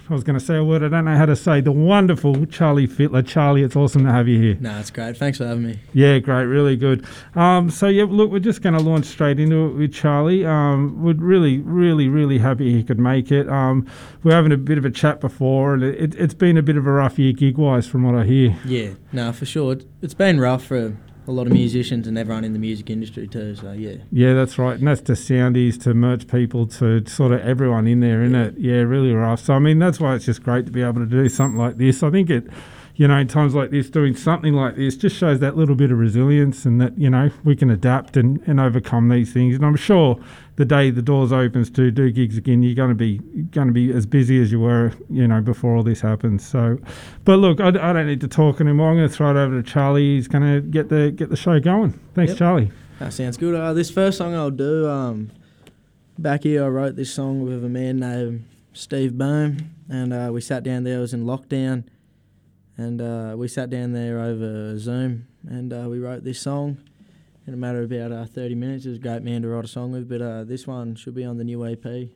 I 0.10 0.14
was 0.14 0.24
going 0.26 0.38
to 0.38 0.46
say 0.46 0.58
a 0.58 0.64
word 0.64 0.84
I 0.84 0.90
don't 0.90 1.06
know 1.06 1.16
how 1.16 1.26
to 1.26 1.36
say. 1.36 1.62
The 1.62 1.72
wonderful 1.72 2.46
Charlie 2.48 2.88
Fitler. 2.90 3.26
Charlie, 3.26 3.64
it's 3.64 3.76
awesome 3.76 4.04
to 4.04 4.12
have 4.12 4.28
you 4.28 4.38
here. 4.38 4.58
No, 4.60 4.78
it's 4.78 4.92
great. 4.92 5.16
Thanks 5.16 5.38
for 5.38 5.48
having 5.48 5.64
me. 5.66 5.80
Yeah, 5.94 6.20
great, 6.20 6.44
really 6.44 6.76
good. 6.76 7.06
Um, 7.36 7.70
so 7.70 7.88
yeah, 7.88 8.04
look, 8.10 8.30
we're 8.30 8.40
just 8.40 8.62
going 8.62 8.76
to 8.78 8.82
launch 8.84 9.06
straight 9.06 9.40
into 9.40 9.68
it 9.68 9.74
with 9.76 9.94
Charlie. 9.94 10.46
Um, 10.46 11.02
we're 11.02 11.14
really, 11.14 11.60
really, 11.60 12.10
really 12.10 12.38
happy 12.38 12.74
he 12.74 12.84
could 12.84 13.00
make 13.00 13.32
it. 13.32 13.48
Um, 13.48 13.88
we're 14.24 14.34
having 14.34 14.52
a 14.52 14.58
bit 14.58 14.78
of 14.78 14.84
a 14.84 14.92
chat 14.92 15.22
before, 15.22 15.74
and 15.74 15.84
it, 15.84 16.16
it's 16.16 16.34
been 16.34 16.58
a 16.58 16.62
bit 16.64 16.76
of 16.76 16.86
a 16.86 16.92
rough 16.92 17.18
year 17.18 17.32
gig 17.32 17.58
wise, 17.58 17.88
from 17.88 18.04
what 18.04 18.14
I 18.16 18.26
hear. 18.26 18.58
Yeah, 18.66 18.96
no, 19.14 19.32
for 19.32 19.46
sure. 19.46 19.74
It- 19.74 19.86
It's 20.02 20.14
been 20.14 20.38
rough 20.40 20.66
for 20.66 20.98
a 21.28 21.32
lot 21.32 21.48
of 21.48 21.54
musicians 21.54 22.08
and 22.08 22.18
everyone 22.18 22.44
in 22.44 22.54
the 22.54 22.60
music 22.60 22.90
industry 22.90 23.28
too. 23.28 23.56
So 23.56 23.72
yeah, 23.72 23.96
Yeah, 24.12 24.34
that's 24.34 24.58
right, 24.58 24.78
and 24.78 24.88
that's 24.88 25.02
to 25.02 25.14
soundies, 25.14 25.82
to 25.84 25.94
merch 25.94 26.28
people, 26.28 26.68
to 26.68 27.06
sort 27.06 27.32
of 27.32 27.42
everyone 27.42 27.88
in 27.88 28.00
there, 28.02 28.24
isn't 28.24 28.36
it? 28.36 28.58
Yeah, 28.58 28.82
really 28.82 29.14
rough. 29.14 29.42
So 29.42 29.54
I 29.54 29.60
mean, 29.60 29.80
that's 29.80 30.00
why 30.00 30.16
it's 30.16 30.26
just 30.26 30.44
great 30.44 30.66
to 30.66 30.72
be 30.72 30.82
able 30.82 31.02
to 31.02 31.06
do 31.06 31.28
something 31.30 31.58
like 31.58 31.78
this. 31.78 32.04
I 32.04 32.12
think 32.12 32.30
it. 32.30 32.48
You 32.96 33.08
know, 33.08 33.18
in 33.18 33.28
times 33.28 33.56
like 33.56 33.72
this, 33.72 33.90
doing 33.90 34.16
something 34.16 34.54
like 34.54 34.76
this 34.76 34.96
just 34.96 35.16
shows 35.18 35.40
that 35.40 35.58
little 35.58 35.74
bit 35.74 35.92
of 35.92 35.98
resilience 35.98 36.64
and 36.64 36.80
that, 36.80 36.96
you 36.96 37.10
know, 37.10 37.32
we 37.44 37.56
can 37.56 37.72
adapt 37.72 38.16
and, 38.18 38.40
and 38.46 38.60
overcome 38.60 39.10
these 39.10 39.34
things. 39.34 39.56
And 39.56 39.66
I'm 39.66 39.76
sure 39.76 40.20
the 40.58 40.66
day 40.66 40.92
the 40.92 41.02
doors 41.02 41.32
opens 41.34 41.72
to 41.72 41.90
do 41.90 42.12
gigs 42.12 42.38
again, 42.38 42.62
you're 42.62 42.76
going 42.76 42.90
to 42.90 42.96
be 42.96 43.18
going 43.50 43.66
to 43.66 43.74
be 43.74 43.92
as 43.92 44.06
busy 44.06 44.40
as 44.40 44.52
you 44.52 44.60
were, 44.60 44.92
you 45.10 45.28
know, 45.28 45.42
before 45.42 45.76
all 45.76 45.82
this 45.82 46.02
happens. 46.02 46.46
So, 46.48 46.78
but 47.26 47.38
look, 47.38 47.60
I, 47.60 47.70
I 47.70 47.94
don't 47.94 48.06
need 48.06 48.22
to 48.22 48.28
talk 48.28 48.62
anymore. 48.62 48.92
I'm 48.92 48.98
going 48.98 49.10
to 49.10 49.16
throw 49.16 49.32
it 49.32 49.38
over 49.44 49.60
to 49.60 49.68
Charlie. 49.68 50.14
He's 50.16 50.28
going 50.28 50.44
to 50.44 50.62
get 50.62 50.90
the 50.90 51.10
get 51.10 51.32
the 51.32 51.36
show 51.36 51.60
going. 51.60 52.00
Thanks, 52.14 52.34
Yep. 52.34 52.38
Charlie. 52.38 52.72
that 53.00 53.12
sounds 53.12 53.38
good. 53.38 53.56
Uh, 53.56 53.74
this 53.74 53.90
first 53.90 54.20
song 54.20 54.36
I'll 54.36 54.52
do. 54.52 54.88
Um, 54.88 55.32
back 56.20 56.44
here, 56.44 56.64
I 56.64 56.68
wrote 56.68 56.96
this 56.96 57.12
song 57.12 57.42
with 57.44 57.66
a 57.66 57.70
man 57.70 57.98
named 58.02 58.46
Steve 58.74 59.18
Boom, 59.18 59.72
and 59.90 60.14
uh, 60.14 60.30
we 60.32 60.42
sat 60.42 60.62
down 60.62 60.84
there. 60.84 61.00
I 61.00 61.02
was 61.02 61.16
in 61.16 61.26
lockdown, 61.26 61.86
and 62.78 63.02
uh, 63.02 63.36
we 63.38 63.48
sat 63.48 63.70
down 63.70 63.94
there 63.94 64.20
over 64.20 64.78
Zoom, 64.78 65.28
and 65.48 65.72
uh, 65.72 65.88
we 65.90 66.00
wrote 66.00 66.24
this 66.24 66.40
song 66.40 66.78
in 67.46 67.54
a 67.54 67.58
matter 67.58 67.82
of 67.82 67.92
about 67.92 68.12
uh, 68.12 68.26
30 68.26 68.56
minutes. 68.56 68.86
It 68.86 68.90
was 68.90 68.98
a 68.98 69.02
great 69.02 69.22
man 69.22 69.42
to 69.44 69.50
write 69.50 69.66
a 69.66 69.68
song 69.68 69.92
with, 69.92 70.10
but 70.10 70.22
uh, 70.22 70.44
this 70.44 70.66
one 70.66 70.96
should 70.96 71.16
be 71.16 71.26
on 71.26 71.38
the 71.38 71.44
new 71.44 71.66
EP 71.66 72.10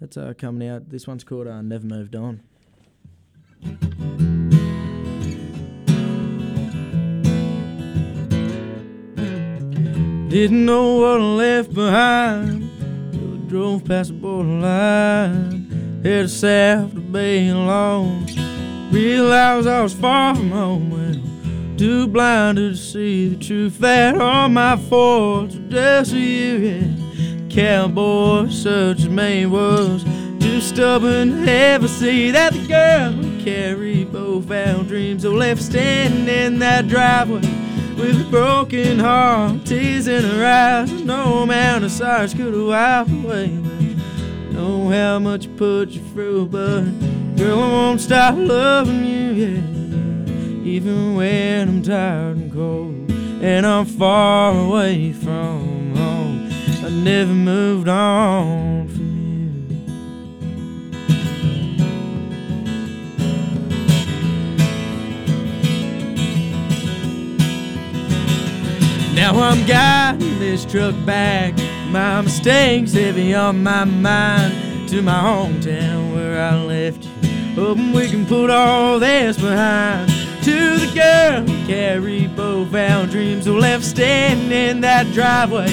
that's 0.00 0.16
uh, 0.16 0.32
coming 0.38 0.68
out. 0.68 0.90
This 0.90 1.06
one's 1.06 1.24
called 1.24 1.46
uh, 1.46 1.60
Never 1.62 1.86
Moved 1.86 2.14
On. 2.14 2.42
Didn't 10.28 10.64
know 10.64 10.94
what 10.98 11.20
I 11.20 11.24
left 11.24 11.74
behind 11.74 12.70
till 13.12 13.34
I 13.34 13.48
drove 13.48 13.84
past 13.84 14.10
the 14.10 14.14
borderline. 14.14 16.00
Headed 16.04 16.30
south 16.30 16.94
to 16.94 17.00
be 17.00 17.48
alone. 17.48 18.26
Realized 18.90 19.68
I 19.68 19.82
was 19.82 19.94
far 19.94 20.34
from 20.34 20.50
home. 20.50 20.90
Well, 20.90 21.78
too 21.78 22.08
blinded 22.08 22.72
to 22.72 22.76
see 22.76 23.28
the 23.28 23.36
truth 23.36 23.78
that 23.78 24.20
all 24.20 24.48
my 24.48 24.76
faults 24.76 25.54
were 25.54 25.68
just 25.68 26.12
a 26.12 26.18
year. 26.18 26.96
Cowboy 27.48 28.48
such 28.48 28.98
as 28.98 29.08
me 29.08 29.46
was 29.46 30.02
too 30.40 30.60
stubborn 30.60 31.44
to 31.44 31.50
ever 31.50 31.86
see 31.86 32.32
that 32.32 32.52
the 32.52 32.66
girl 32.66 33.12
who 33.12 33.44
carried 33.44 34.12
both 34.12 34.50
our 34.50 34.82
dreams 34.82 35.24
were 35.24 35.30
left 35.30 35.62
standing 35.62 36.28
in 36.28 36.58
that 36.58 36.88
driveway 36.88 37.40
with 37.96 38.26
a 38.26 38.30
broken 38.30 38.98
heart, 38.98 39.64
tears 39.64 40.08
in 40.08 40.24
her 40.24 40.44
eyes. 40.44 40.90
No 41.04 41.44
amount 41.44 41.84
of 41.84 41.92
sorrows 41.92 42.34
could 42.34 42.54
wiped 42.54 43.10
away. 43.10 43.48
Know 44.50 44.88
how 44.88 45.20
much 45.20 45.54
put 45.56 45.90
you 45.90 46.02
through, 46.12 46.46
but 46.46 47.09
girl, 47.40 47.58
I 47.58 47.68
won't 47.68 48.00
stop 48.02 48.34
loving 48.36 49.02
you, 49.02 49.32
yeah. 49.32 49.62
Even 50.62 51.14
when 51.14 51.68
I'm 51.68 51.82
tired 51.82 52.36
and 52.36 52.52
cold, 52.52 53.10
and 53.42 53.66
I'm 53.66 53.86
far 53.86 54.54
away 54.54 55.14
from 55.14 55.94
home, 55.96 56.50
I 56.84 56.90
never 56.90 57.32
moved 57.32 57.88
on 57.88 58.88
from 58.88 59.70
you. 59.70 59.86
Now 69.14 69.40
I'm 69.40 69.66
guiding 69.66 70.38
this 70.38 70.66
truck 70.66 70.94
back. 71.06 71.54
My 71.88 72.20
mistakes 72.20 72.92
heavy 72.92 73.34
on 73.34 73.62
my 73.62 73.84
mind 73.84 74.90
to 74.90 75.00
my 75.00 75.20
hometown 75.20 76.12
where 76.12 76.42
I 76.42 76.56
left 76.62 77.04
you. 77.04 77.19
Hoping 77.60 77.92
we 77.92 78.08
can 78.08 78.24
put 78.24 78.48
all 78.48 78.98
this 78.98 79.36
behind. 79.36 80.10
To 80.44 80.78
the 80.78 80.90
girl 80.94 81.42
who 81.42 81.66
carried 81.66 82.34
both 82.34 82.74
our 82.74 83.06
dreams, 83.06 83.44
who 83.44 83.58
left 83.58 83.84
standing 83.84 84.50
in 84.50 84.80
that 84.80 85.12
driveway 85.12 85.68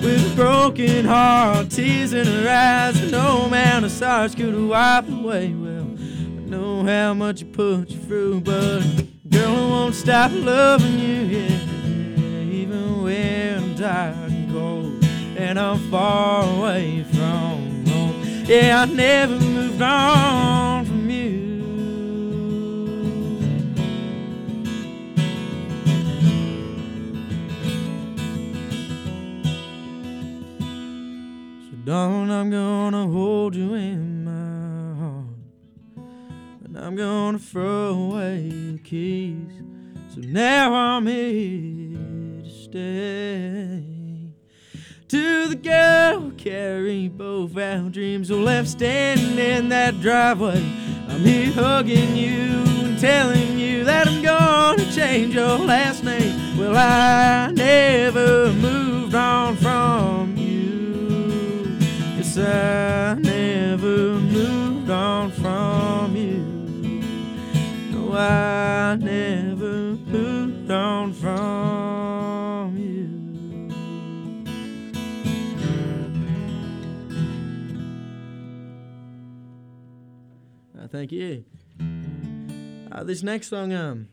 with 0.00 0.32
a 0.32 0.36
broken 0.36 1.04
heart, 1.04 1.70
tears 1.70 2.12
in 2.12 2.26
her 2.28 2.48
eyes. 2.48 3.10
No 3.10 3.42
amount 3.46 3.84
of 3.84 3.90
sorrows 3.90 4.36
could 4.36 4.54
wipe 4.56 5.08
away. 5.08 5.52
Well, 5.52 5.88
I 5.98 6.48
know 6.48 6.84
how 6.84 7.12
much 7.12 7.40
you 7.40 7.48
put 7.48 7.90
you 7.90 7.98
through, 7.98 8.42
but 8.42 8.80
girl, 9.28 9.56
I 9.56 9.68
won't 9.68 9.96
stop 9.96 10.30
loving 10.32 10.98
you. 11.00 11.22
Yeah 11.22 11.72
even 12.52 13.02
when 13.02 13.58
I'm 13.58 13.74
tired 13.74 14.30
and 14.30 14.52
cold 14.52 15.04
and 15.36 15.58
I'm 15.58 15.78
far 15.90 16.44
away 16.44 17.02
from 17.10 17.84
home. 17.86 18.44
Yeah, 18.46 18.82
I 18.82 18.84
never 18.84 19.40
moved 19.40 19.82
on 19.82 20.71
Darling, 31.84 32.30
I'm 32.30 32.48
gonna 32.48 33.08
hold 33.08 33.56
you 33.56 33.74
in 33.74 34.24
my 34.24 34.94
heart, 35.00 35.26
and 36.64 36.78
I'm 36.78 36.94
gonna 36.94 37.40
throw 37.40 37.94
away 37.94 38.50
the 38.50 38.78
keys. 38.78 39.50
So 40.14 40.20
now 40.20 40.72
I'm 40.72 41.06
here 41.08 41.98
to 42.44 42.48
stay. 42.48 43.82
To 45.08 45.48
the 45.48 45.56
girl 45.56 46.20
who 46.20 46.30
carried 46.32 47.18
both 47.18 47.56
our 47.56 47.88
dreams, 47.88 48.28
who 48.28 48.40
left 48.40 48.68
standing 48.68 49.36
in 49.36 49.68
that 49.70 50.00
driveway. 50.00 50.64
I'm 51.08 51.22
here 51.22 51.50
hugging 51.52 52.14
you 52.14 52.62
and 52.84 52.96
telling 52.96 53.58
you 53.58 53.82
that 53.84 54.06
I'm 54.06 54.22
gonna 54.22 54.88
change 54.92 55.34
your 55.34 55.58
last 55.58 56.04
name. 56.04 56.56
Well, 56.56 56.76
I 56.76 57.50
never 57.50 58.52
moved 58.52 59.16
on 59.16 59.56
from 59.56 60.36
you. 60.36 60.41
Yes, 62.34 62.48
I 62.48 63.20
never 63.20 64.14
moved 64.18 64.88
on 64.88 65.30
from 65.32 66.16
you. 66.16 66.38
No, 67.90 68.12
I 68.14 68.96
never 68.96 69.96
moved 70.06 70.70
on 70.70 71.12
from 71.12 72.78
you. 72.78 73.68
Uh, 80.80 80.88
thank 80.88 81.12
you. 81.12 81.44
Uh, 82.90 83.04
this 83.04 83.22
next 83.22 83.48
song, 83.48 83.74
um, 83.74 84.08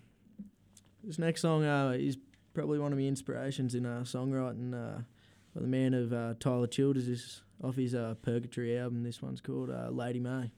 this 1.06 1.20
next 1.20 1.40
song 1.40 1.64
uh, 1.64 1.92
is 1.92 2.18
probably 2.54 2.80
one 2.80 2.92
of 2.92 2.98
my 2.98 3.06
inspirations 3.06 3.76
in 3.76 3.86
uh, 3.86 4.02
songwriting. 4.04 4.74
Uh, 4.74 5.04
by 5.56 5.62
the 5.62 5.68
man 5.68 5.94
of 5.94 6.12
uh, 6.12 6.34
Tyler 6.40 6.68
Childers, 6.68 7.08
is 7.08 7.42
off 7.64 7.76
his 7.76 7.94
uh, 7.94 8.16
Purgatory 8.22 8.78
album. 8.78 9.04
This 9.04 9.22
one's 9.22 9.42
called 9.42 9.70
uh, 9.70 9.90
Lady 9.90 10.20
May. 10.20 10.52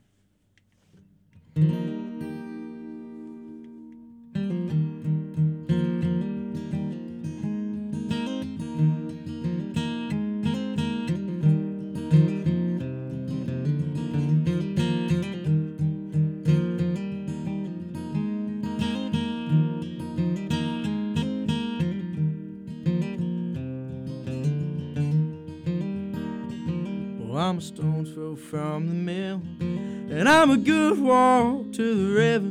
From 28.50 28.88
the 28.88 28.94
mill, 28.94 29.42
and 29.60 30.28
I'm 30.28 30.50
a 30.52 30.58
good 30.58 31.00
walk 31.00 31.72
to 31.74 31.96
the 31.96 32.14
river. 32.14 32.50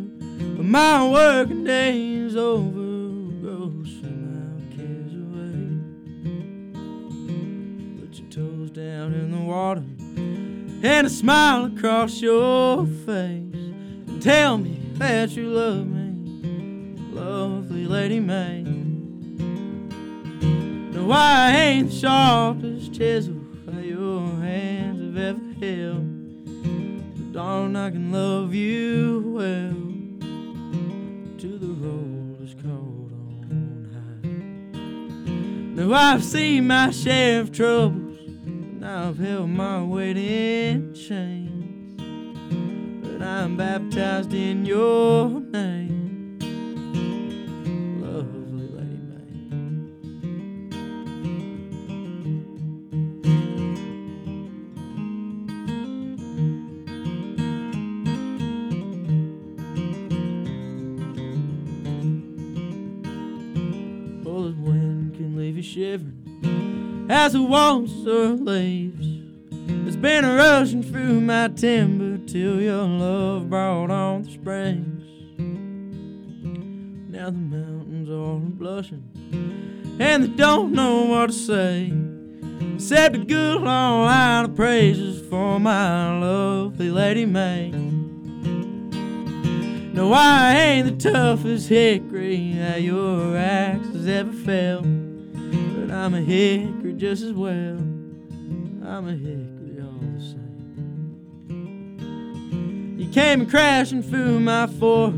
But 0.57 0.65
my 0.65 1.09
working 1.09 1.65
day 1.65 2.13
is 2.13 2.37
over, 2.37 2.79
grossing 3.43 4.33
my 4.33 4.77
cares 4.77 5.15
away. 5.15 5.81
Put 8.01 8.19
your 8.19 8.31
toes 8.31 8.71
down 8.71 9.13
in 9.15 9.33
the 9.33 9.39
water, 9.39 9.85
and 10.83 11.07
a 11.07 11.11
smile 11.11 11.67
across 11.67 12.21
your 12.21 12.87
face, 12.87 13.55
and 13.55 14.23
tell 14.23 14.59
me 14.59 14.79
that 14.95 15.31
you 15.31 15.51
love 15.51 15.87
me, 15.87 16.97
lovely 17.13 17.87
Lady 17.87 18.21
May. 18.21 18.63
No, 20.93 21.11
I 21.11 21.53
ain't 21.53 21.91
the 21.91 21.97
sharpest 21.97 22.95
chisel 22.95 23.41
your 23.91 24.21
hands 24.37 25.01
have 25.01 25.17
ever 25.17 25.50
But 25.61 27.33
darling, 27.33 27.77
I 27.77 27.91
can 27.91 28.11
love 28.11 28.55
you 28.55 29.23
well. 29.27 29.77
To 31.39 31.59
the 31.59 31.67
road 31.67 32.43
is 32.43 32.55
cold 32.63 33.13
on 33.13 33.91
high. 33.93 35.83
Now 35.85 35.93
I've 35.93 36.25
seen 36.25 36.67
my 36.67 36.91
share 36.93 37.43
of 37.43 37.53
troubles, 37.53 38.19
and 38.47 38.83
I've 38.83 39.19
held 39.19 39.51
my 39.51 39.83
weight 39.83 40.17
in 40.17 40.95
chains. 40.95 42.01
But 43.03 43.21
I'm 43.21 43.59
baptized 43.59 44.33
in 44.33 44.65
your 44.65 45.29
name, 45.29 46.00
shivering 65.63 67.07
as 67.11 67.33
the 67.33 67.43
waltz 67.43 67.93
or 68.07 68.29
leaves. 68.35 69.07
There's 69.51 69.97
been 69.97 70.25
a 70.25 70.37
rushing 70.37 70.83
through 70.83 71.21
my 71.21 71.49
timber 71.49 72.19
till 72.27 72.61
your 72.61 72.85
love 72.85 73.51
brought 73.51 73.91
on 73.91 74.23
the 74.23 74.31
springs. 74.31 75.05
Now 77.13 77.27
the 77.27 77.39
mountains 77.39 78.09
are 78.09 78.39
blushing, 78.39 79.03
and 80.01 80.23
they 80.23 80.29
don't 80.29 80.73
know 80.73 81.05
what 81.07 81.27
to 81.29 81.33
say. 81.33 81.93
Except 82.75 83.15
a 83.15 83.19
good 83.19 83.61
long 83.61 84.05
line 84.05 84.45
of 84.47 84.57
praises 84.57 85.21
for 85.29 85.61
my 85.61 86.19
lovely 86.19 86.91
Lady 86.91 87.27
May. 87.27 87.71
No, 89.93 90.13
I 90.15 90.55
ain't 90.55 91.03
the 91.03 91.11
toughest 91.13 91.69
hickory 91.69 92.55
that 92.55 92.81
your 92.81 93.37
axe 93.37 93.87
has 93.89 94.07
ever 94.07 94.33
felt, 94.33 94.87
I'm 95.93 96.15
a 96.15 96.21
hickory 96.21 96.93
just 96.93 97.23
as 97.23 97.33
well. 97.33 97.77
I'm 97.77 99.09
a 99.09 99.13
hickory 99.13 99.81
all 99.83 99.99
the 100.01 100.21
same. 100.21 100.47
You 102.99 103.09
came 103.11 103.45
crashing 103.47 104.03
through 104.03 104.41
my 104.41 104.67
forest 104.67 105.17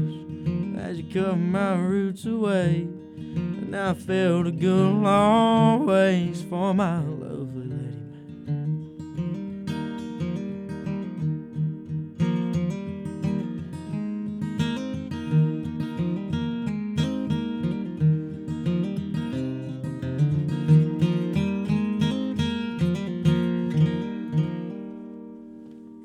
as 0.79 0.99
you 0.99 1.05
cut 1.13 1.37
my 1.37 1.75
roots 1.77 2.25
away. 2.25 2.89
And 3.17 3.77
I 3.77 3.95
felt 3.95 4.47
a 4.47 4.51
good 4.51 4.95
long 4.95 5.85
ways 5.87 6.43
for 6.43 6.73
my 6.75 7.01
lovely 7.01 7.32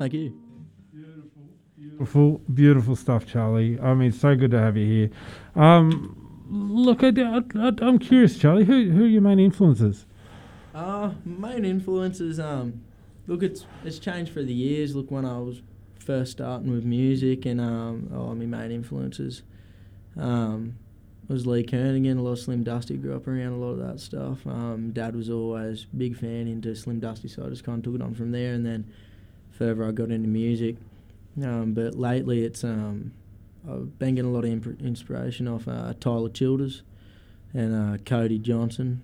Thank 0.09 0.23
you. 0.23 0.39
Beautiful, 1.75 2.37
beautiful 2.53 2.95
stuff, 2.95 3.25
Charlie. 3.25 3.77
I 3.81 3.93
mean, 3.93 4.13
so 4.13 4.37
good 4.37 4.51
to 4.51 4.57
have 4.57 4.77
you 4.77 4.85
here. 4.85 5.09
Um, 5.61 6.47
look, 6.49 7.03
I, 7.03 7.09
am 7.09 7.99
curious, 7.99 8.37
Charlie. 8.37 8.63
Who 8.63 8.89
who 8.89 9.03
are 9.03 9.07
your 9.07 9.21
main 9.21 9.37
influences? 9.37 10.05
Uh, 10.73 11.11
main 11.25 11.65
influences. 11.65 12.39
Um, 12.39 12.85
look, 13.27 13.43
it's 13.43 13.65
it's 13.83 13.99
changed 13.99 14.31
for 14.31 14.41
the 14.43 14.53
years. 14.53 14.95
Look, 14.95 15.11
when 15.11 15.25
I 15.25 15.39
was 15.39 15.61
first 15.99 16.31
starting 16.31 16.71
with 16.71 16.85
music, 16.85 17.45
and 17.45 17.59
um, 17.59 18.09
oh, 18.13 18.33
my 18.33 18.45
main 18.45 18.71
influences, 18.71 19.41
um, 20.15 20.77
was 21.27 21.45
Lee 21.45 21.65
Kernaghan. 21.65 22.17
A 22.17 22.21
lot 22.21 22.31
of 22.31 22.39
Slim 22.39 22.63
Dusty. 22.63 22.95
Grew 22.95 23.13
up 23.13 23.27
around 23.27 23.51
a 23.51 23.57
lot 23.57 23.71
of 23.71 23.79
that 23.79 23.99
stuff. 23.99 24.47
Um, 24.47 24.91
Dad 24.93 25.17
was 25.17 25.29
always 25.29 25.83
big 25.83 26.15
fan 26.15 26.47
into 26.47 26.73
Slim 26.77 27.01
Dusty, 27.01 27.27
so 27.27 27.45
I 27.45 27.49
just 27.49 27.65
kind 27.65 27.79
of 27.79 27.83
took 27.83 27.99
it 27.99 28.01
on 28.01 28.13
from 28.13 28.31
there, 28.31 28.53
and 28.53 28.65
then 28.65 28.89
further 29.57 29.85
I 29.85 29.91
got 29.91 30.11
into 30.11 30.27
music. 30.27 30.75
Um, 31.41 31.73
but 31.73 31.95
lately, 31.95 32.43
it's 32.43 32.63
um, 32.63 33.11
I've 33.69 33.97
been 33.99 34.15
getting 34.15 34.31
a 34.31 34.33
lot 34.33 34.45
of 34.45 34.51
imp- 34.51 34.81
inspiration 34.81 35.47
off 35.47 35.67
uh, 35.67 35.93
Tyler 35.99 36.29
Childers 36.29 36.83
and 37.53 37.75
uh, 37.75 37.97
Cody 38.05 38.39
Johnson, 38.39 39.01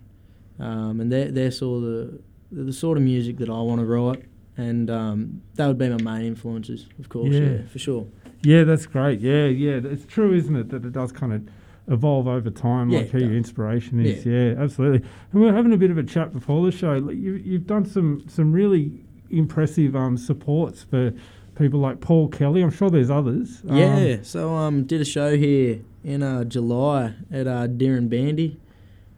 um, 0.60 1.00
and 1.00 1.12
they're 1.12 1.32
they're 1.32 1.52
sort 1.52 1.78
of 1.78 1.82
the 1.84 2.20
the 2.52 2.74
sort 2.74 2.98
of 2.98 3.04
music 3.04 3.38
that 3.38 3.50
I 3.50 3.60
want 3.62 3.82
to 3.82 3.86
write, 3.86 4.24
and 4.58 4.90
um, 4.90 5.42
that 5.56 5.68
would 5.68 5.78
be 5.78 5.90
my 5.90 6.02
main 6.02 6.26
influences, 6.28 6.88
of 7.00 7.10
course. 7.10 7.34
Yeah. 7.34 7.40
yeah, 7.42 7.58
for 7.68 7.80
sure. 7.80 8.08
Yeah, 8.44 8.64
that's 8.64 8.86
great. 8.86 9.20
Yeah, 9.22 9.46
yeah, 9.46 9.80
it's 9.84 10.06
true, 10.06 10.34
isn't 10.34 10.56
it, 10.56 10.70
that 10.70 10.84
it 10.86 10.92
does 10.92 11.12
kind 11.12 11.34
of 11.34 11.48
evolve 11.88 12.28
over 12.28 12.50
time, 12.50 12.90
Yeah, 12.90 13.00
like 13.00 13.10
who 13.10 13.20
your 13.20 13.34
inspiration 13.36 14.00
is. 14.06 14.26
Yeah. 14.26 14.56
absolutely. 14.62 15.08
And 15.32 15.42
we 15.42 15.48
are 15.50 15.54
having 15.54 15.74
a 15.74 15.78
bit 15.78 15.92
of 15.92 15.98
a 15.98 16.04
chat 16.04 16.34
before 16.34 16.66
the 16.66 16.72
show. 16.72 16.96
You, 16.96 17.34
you've 17.36 17.68
done 17.68 17.86
some 17.86 18.24
some 18.28 18.52
really 18.52 19.06
impressive 19.38 19.96
um, 19.96 20.18
supports 20.18 20.84
for 20.84 21.14
people 21.56 21.80
like 21.80 22.00
Paul 22.02 22.28
Kelly. 22.30 22.62
I'm 22.62 22.72
sure 22.72 22.90
there's 22.90 23.10
others. 23.10 23.62
Um, 23.68 23.78
Yeah, 23.78 24.18
so 24.24 24.54
um, 24.54 24.84
did 24.86 25.02
a 25.02 25.06
show 25.06 25.38
here 25.38 25.82
in 26.04 26.24
uh, 26.24 26.44
July 26.44 27.14
at 27.32 27.48
uh, 27.48 27.68
Deering 27.68 28.08
Bandy. 28.10 28.60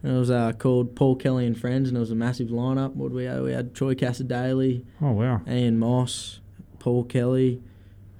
And 0.02 0.14
it 0.14 0.18
was 0.18 0.30
uh, 0.30 0.52
called 0.52 0.94
Paul 0.94 1.16
Kelly 1.16 1.46
and 1.46 1.58
Friends, 1.58 1.88
and 1.88 1.96
it 1.96 2.00
was 2.00 2.10
a 2.10 2.14
massive 2.14 2.48
lineup. 2.48 2.94
What 2.94 3.10
we 3.12 3.24
had? 3.24 3.42
We 3.42 3.52
had 3.52 3.74
Troy 3.74 3.94
Cassar-Daley, 3.94 4.84
Oh 5.02 5.12
wow. 5.12 5.40
Ian 5.48 5.78
Moss, 5.78 6.40
Paul 6.78 7.04
Kelly, 7.04 7.62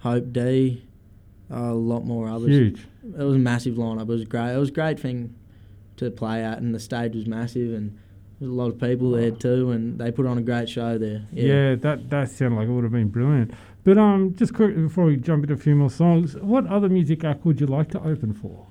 Hope 0.00 0.32
D, 0.32 0.84
uh, 1.50 1.56
a 1.56 1.74
lot 1.74 2.04
more 2.04 2.28
others. 2.28 2.48
Huge. 2.48 2.86
It 3.04 3.22
was 3.22 3.36
a 3.36 3.38
massive 3.38 3.74
lineup. 3.76 4.02
It 4.02 4.08
was 4.08 4.24
great. 4.24 4.54
It 4.54 4.58
was 4.58 4.70
a 4.70 4.72
great 4.72 4.98
thing 4.98 5.36
to 5.98 6.10
play 6.10 6.42
at, 6.42 6.58
and 6.58 6.74
the 6.74 6.80
stage 6.80 7.14
was 7.14 7.26
massive, 7.26 7.72
and 7.72 7.96
there 8.40 8.48
was 8.48 8.56
a 8.56 8.60
lot 8.60 8.68
of 8.68 8.80
people 8.80 9.10
there 9.12 9.30
too, 9.30 9.70
and 9.70 9.98
they 9.98 10.10
put 10.10 10.26
on 10.26 10.38
a 10.38 10.42
great 10.42 10.68
show 10.68 10.98
there. 10.98 11.22
Yeah. 11.32 11.74
that 11.76 12.10
that 12.10 12.30
sounded 12.30 12.56
like 12.56 12.68
it 12.68 12.72
would 12.72 12.84
have 12.84 12.92
been 12.92 13.08
brilliant. 13.08 13.52
But 13.84 13.98
um, 13.98 14.34
just 14.34 14.52
quickly 14.52 14.82
before 14.82 15.04
we 15.06 15.16
jump 15.16 15.44
into 15.44 15.54
a 15.54 15.56
few 15.56 15.76
more 15.76 15.90
songs, 15.90 16.34
what 16.36 16.66
other 16.66 16.88
music 16.88 17.22
act 17.24 17.44
would 17.44 17.60
you 17.60 17.66
like 17.66 17.88
to 17.92 18.02
open 18.02 18.34
for? 18.34 18.66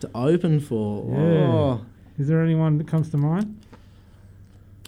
To 0.00 0.10
open 0.14 0.60
for, 0.60 1.04
Yeah. 1.10 1.18
oh, 1.52 1.86
Is 2.18 2.28
there 2.28 2.40
anyone 2.42 2.78
that 2.78 2.86
comes 2.86 3.10
to 3.10 3.16
mind? 3.16 3.58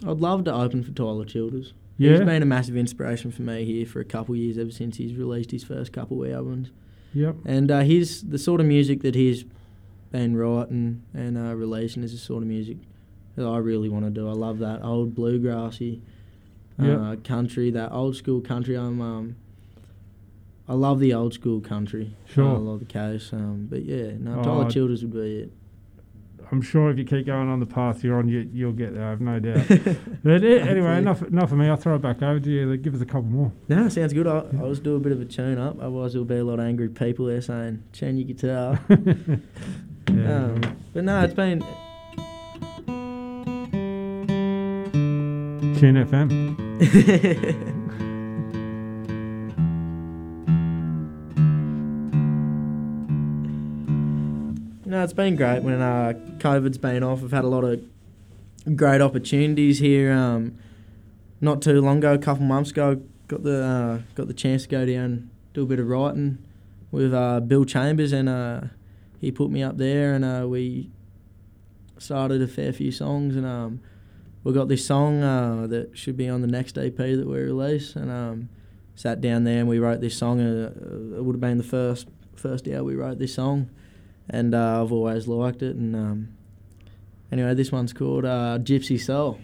I'd 0.07 0.17
love 0.19 0.43
to 0.45 0.53
open 0.53 0.83
for 0.83 0.91
Tyler 0.91 1.25
Childers. 1.25 1.73
Yeah. 1.97 2.11
He's 2.11 2.19
been 2.21 2.43
a 2.43 2.45
massive 2.45 2.77
inspiration 2.77 3.31
for 3.31 3.41
me 3.41 3.65
here 3.65 3.85
for 3.85 3.99
a 3.99 4.05
couple 4.05 4.35
of 4.35 4.39
years, 4.39 4.57
ever 4.57 4.71
since 4.71 4.97
he's 4.97 5.15
released 5.15 5.51
his 5.51 5.63
first 5.63 5.91
couple 5.91 6.23
of 6.23 6.31
albums. 6.31 6.69
Yep. 7.13 7.35
And 7.45 7.71
uh, 7.71 7.79
he's 7.81 8.21
the 8.21 8.37
sort 8.37 8.61
of 8.61 8.67
music 8.67 9.01
that 9.01 9.15
he's 9.15 9.43
been 10.11 10.37
writing 10.37 11.03
and 11.13 11.37
uh, 11.37 11.55
releasing 11.55 12.03
is 12.03 12.11
the 12.11 12.17
sort 12.19 12.43
of 12.43 12.47
music 12.47 12.77
that 13.37 13.45
I 13.47 13.57
really 13.59 13.87
want 13.87 14.03
to 14.05 14.11
do. 14.11 14.27
I 14.27 14.33
love 14.33 14.59
that 14.59 14.83
old 14.83 15.15
bluegrassy 15.15 16.01
uh, 16.79 16.83
Yeah. 16.85 17.15
country, 17.23 17.71
that 17.71 17.91
old 17.93 18.15
school 18.17 18.41
country. 18.41 18.75
I'm 18.75 18.99
um, 19.01 19.35
I 20.67 20.73
love 20.73 20.99
the 20.99 21.13
old 21.13 21.33
school 21.33 21.61
country. 21.61 22.15
Sure. 22.25 22.55
I 22.55 22.57
love 22.57 22.79
the 22.79 22.85
case. 22.85 23.31
Um, 23.31 23.67
but 23.69 23.83
yeah, 23.85 24.11
no, 24.19 24.39
Oh, 24.39 24.43
Tyler 24.43 24.69
Childers 24.69 25.01
would 25.03 25.13
be 25.13 25.37
it. 25.43 25.51
I'm 26.51 26.61
sure 26.61 26.89
if 26.89 26.97
you 26.97 27.03
keep 27.03 27.25
going 27.25 27.49
on 27.49 27.59
the 27.59 27.65
path 27.65 28.03
you're 28.05 28.17
on, 28.17 28.29
you, 28.29 28.49
you'll 28.53 28.71
get 28.71 28.93
there. 28.95 29.05
I've 29.11 29.19
no 29.19 29.37
doubt. 29.37 29.67
but 30.23 30.43
eh, 30.45 30.59
anyway, 30.59 30.97
enough 30.97 31.21
enough 31.21 31.51
of 31.51 31.57
me. 31.57 31.67
I'll 31.67 31.75
throw 31.75 31.95
it 31.95 32.01
back 32.01 32.21
over 32.21 32.39
to 32.39 32.49
you. 32.49 32.77
Give 32.77 32.95
us 32.95 33.01
a 33.01 33.05
couple 33.05 33.23
more. 33.23 33.51
No, 33.67 33.87
sounds 33.89 34.13
good. 34.13 34.27
I, 34.27 34.45
I'll 34.59 34.69
just 34.69 34.83
do 34.83 34.95
a 34.95 34.99
bit 34.99 35.11
of 35.11 35.19
a 35.21 35.25
tune 35.25 35.57
up. 35.57 35.77
Otherwise, 35.79 36.13
there'll 36.13 36.25
be 36.25 36.37
a 36.37 36.43
lot 36.45 36.59
of 36.59 36.65
angry 36.65 36.87
people 36.89 37.25
there 37.25 37.41
saying, 37.41 37.83
"Tune 37.93 38.17
your 38.17 38.27
guitar." 38.27 38.79
Yeah. 40.09 40.45
um, 40.45 40.61
but 40.93 41.03
no, 41.03 41.21
it's 41.21 41.33
been 41.33 41.61
Tune 45.77 45.95
FM. 45.95 46.57
No, 54.87 55.03
it's 55.03 55.11
been 55.11 55.35
great 55.35 55.63
when 55.63 55.81
uh, 55.81 56.13
COVID's 56.39 56.77
been 56.77 57.03
off. 57.03 57.21
I've 57.21 57.31
had 57.31 57.43
a 57.43 57.47
lot 57.49 57.65
of 57.65 57.83
great 58.75 59.01
opportunities 59.01 59.79
here. 59.79 60.13
Um, 60.13 60.57
not 61.41 61.61
too 61.61 61.81
long 61.81 61.97
ago, 61.97 62.13
a 62.13 62.17
couple 62.17 62.45
months 62.45 62.71
ago, 62.71 63.01
got 63.27 63.43
the 63.43 63.63
uh, 63.63 63.99
got 64.15 64.27
the 64.27 64.33
chance 64.33 64.63
to 64.63 64.69
go 64.69 64.85
down 64.85 65.29
do 65.53 65.63
a 65.63 65.65
bit 65.65 65.79
of 65.79 65.87
writing 65.87 66.37
with 66.89 67.13
uh, 67.13 67.41
Bill 67.41 67.65
Chambers, 67.65 68.13
and 68.13 68.29
uh, 68.29 68.61
he 69.19 69.29
put 69.31 69.51
me 69.51 69.61
up 69.61 69.77
there, 69.77 70.13
and 70.13 70.23
uh, 70.23 70.47
we 70.47 70.89
started 71.97 72.41
a 72.41 72.47
fair 72.47 72.71
few 72.71 72.91
songs, 72.91 73.35
and 73.35 73.45
um, 73.45 73.81
we 74.47 74.53
got 74.53 74.69
this 74.69 74.85
song 74.85 75.21
uh, 75.21 75.67
that 75.67 75.97
should 75.97 76.15
be 76.15 76.29
on 76.29 76.41
the 76.41 76.47
next 76.47 76.77
EP 76.77 76.95
that 76.95 77.27
we 77.27 77.37
release, 77.37 77.97
and 77.97 78.09
um, 78.09 78.49
sat 78.95 79.19
down 79.19 79.43
there 79.43 79.59
and 79.59 79.67
we 79.67 79.77
wrote 79.77 79.99
this 79.99 80.17
song. 80.17 80.39
Uh, 80.39 80.71
it 81.17 81.23
would 81.23 81.35
have 81.35 81.41
been 81.41 81.57
the 81.57 81.63
first 81.63 82.07
first 82.35 82.65
year 82.65 82.83
we 82.83 82.95
wrote 82.95 83.19
this 83.19 83.33
song 83.33 83.67
and 84.29 84.53
uh, 84.53 84.81
I've 84.83 84.91
always 84.91 85.27
liked 85.27 85.61
it. 85.61 85.75
And 85.75 85.95
um, 85.95 86.29
anyway, 87.31 87.53
this 87.53 87.71
one's 87.71 87.93
called 87.93 88.25
uh, 88.25 88.59
Gypsy 88.61 88.99
Soul. 88.99 89.39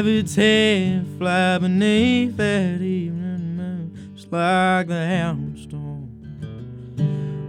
Pony 0.00 0.16
have 0.16 0.24
its 0.24 0.34
head 0.34 1.06
fly 1.18 1.58
beneath 1.58 2.36
that 2.36 2.80
evening 2.80 3.56
moon, 3.56 4.12
just 4.14 4.32
like 4.32 4.86
the 4.88 5.06
hailstorm. 5.06 6.08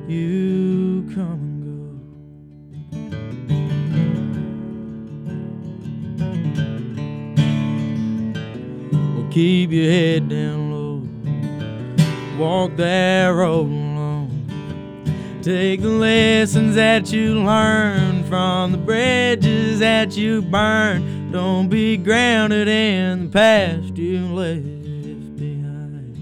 You 0.07 1.09
come 1.15 1.39
and 1.41 1.63
go. 8.91 9.21
Well, 9.21 9.31
keep 9.31 9.71
your 9.71 9.91
head 9.91 10.29
down 10.29 10.71
low. 10.71 11.07
Walk 12.37 12.75
that 12.77 13.27
road 13.29 13.67
alone. 13.67 14.29
Take 15.41 15.81
the 15.81 15.89
lessons 15.89 16.75
that 16.75 17.11
you 17.11 17.41
learn 17.43 18.23
from 18.25 18.71
the 18.73 18.77
bridges 18.77 19.79
that 19.79 20.15
you 20.17 20.41
burned. 20.41 21.10
Don't 21.31 21.69
be 21.69 21.95
grounded 21.95 22.67
in 22.67 23.27
the 23.27 23.31
past 23.31 23.95
you 23.95 24.25
left 24.33 25.37
behind. 25.37 26.17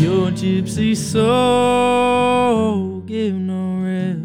Your 0.00 0.32
gypsy 0.32 0.96
soul 0.96 2.22
give 3.02 3.34
no 3.34 3.84
rest. 3.86 4.18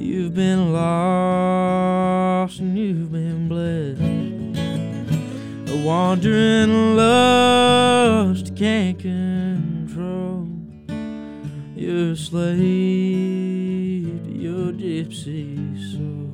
You've 0.00 0.32
been 0.34 0.72
lost 0.72 2.60
and 2.60 2.78
you've 2.78 3.12
been 3.12 3.48
blessed. 3.48 4.00
A 5.72 5.76
wandering 5.84 6.96
lust 6.96 8.56
can't 8.56 8.98
control. 8.98 10.48
You're 11.76 12.12
a 12.12 12.16
slave 12.16 13.41
gypsy 15.02 15.76
soul. 15.90 16.30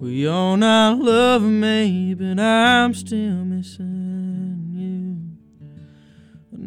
We 0.00 0.28
all 0.28 0.56
not 0.56 0.98
loving 0.98 1.60
me, 1.60 2.14
but 2.14 2.38
I'm 2.38 2.92
still 2.92 3.44
missing 3.44 3.97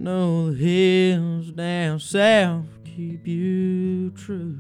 know 0.02 0.52
the 0.52 0.58
hills 0.58 1.52
down 1.52 2.00
south 2.00 2.66
keep 2.84 3.28
you 3.28 4.10
true. 4.12 4.58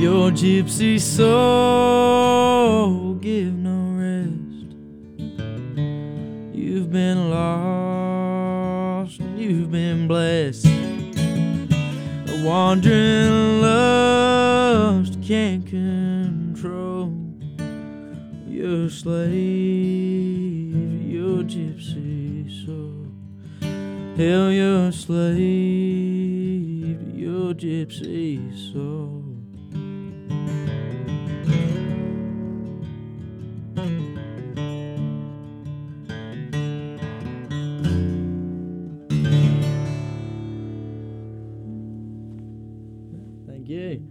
Your 0.00 0.30
gypsy 0.30 0.98
soul 0.98 1.34
give 3.16 3.52
no 3.52 3.92
rest. 4.00 4.74
You've 6.56 6.90
been 6.90 7.28
lost, 7.28 9.20
and 9.20 9.38
you've 9.38 9.70
been 9.70 10.08
blessed. 10.08 10.66
A 10.66 12.42
wandering 12.42 13.60
lust 13.60 15.22
can't 15.22 15.66
control. 15.66 17.21
You're 18.62 18.84
a 18.84 18.90
slave, 18.90 19.32
your 21.02 21.42
gypsy 21.42 22.46
soul. 22.64 23.08
Hell, 24.16 24.52
you're 24.52 24.86
a 24.86 24.92
slave, 24.92 25.40
your 27.12 27.54
gypsy 27.54 28.54
soul. 28.72 29.24
Thank 43.48 43.68
you. 43.68 44.06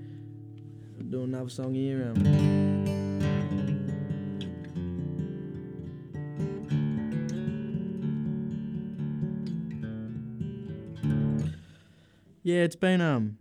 We're 0.97 1.03
doing 1.09 1.33
another 1.33 1.49
song 1.49 1.73
here. 1.73 2.11
Um, 2.13 2.80
yeah, 12.43 12.61
it's 12.63 12.75
been 12.75 13.01
um, 13.01 13.37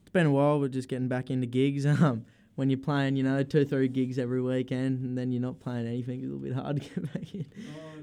it's 0.00 0.10
been 0.12 0.26
a 0.26 0.30
while. 0.30 0.60
We're 0.60 0.68
just 0.68 0.88
getting 0.88 1.08
back 1.08 1.30
into 1.30 1.46
gigs. 1.46 1.86
Um, 2.04 2.26
when 2.56 2.70
you're 2.70 2.78
playing, 2.78 3.16
you 3.16 3.22
know, 3.22 3.42
two, 3.42 3.64
three 3.64 3.88
gigs 3.88 4.18
every 4.18 4.40
weekend, 4.40 5.04
and 5.04 5.18
then 5.18 5.32
you're 5.32 5.42
not 5.42 5.58
playing 5.60 5.86
anything, 5.86 6.20
it's 6.20 6.28
a 6.28 6.32
little 6.32 6.38
bit 6.38 6.52
hard 6.54 6.80
to 6.80 6.88
get 7.00 7.12
back 7.12 7.34
in. 7.34 7.46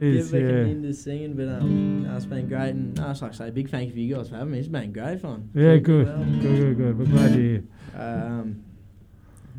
Is, 0.01 0.31
get 0.31 0.41
back 0.41 0.51
yeah. 0.51 0.71
into 0.71 0.93
singing, 0.93 1.35
but 1.35 1.47
um, 1.47 2.03
no, 2.03 2.15
it's 2.15 2.25
been 2.25 2.49
great, 2.49 2.69
and 2.71 2.95
no, 2.95 3.11
it's 3.11 3.21
like 3.21 3.31
I 3.31 3.35
say, 3.35 3.49
big 3.51 3.69
thank 3.69 3.87
you 3.87 3.93
for 3.93 3.99
you 3.99 4.15
guys 4.15 4.29
for 4.29 4.35
having 4.35 4.51
me. 4.51 4.59
It's 4.59 4.67
been 4.67 4.91
great 4.91 5.21
fun. 5.21 5.49
Yeah, 5.53 5.77
good. 5.77 6.07
well. 6.07 6.17
Good, 6.17 6.41
good, 6.41 6.77
good. 6.77 6.99
We're 6.99 7.05
glad 7.05 7.31
you're 7.31 7.41
here. 7.41 7.63
Um, 7.95 8.63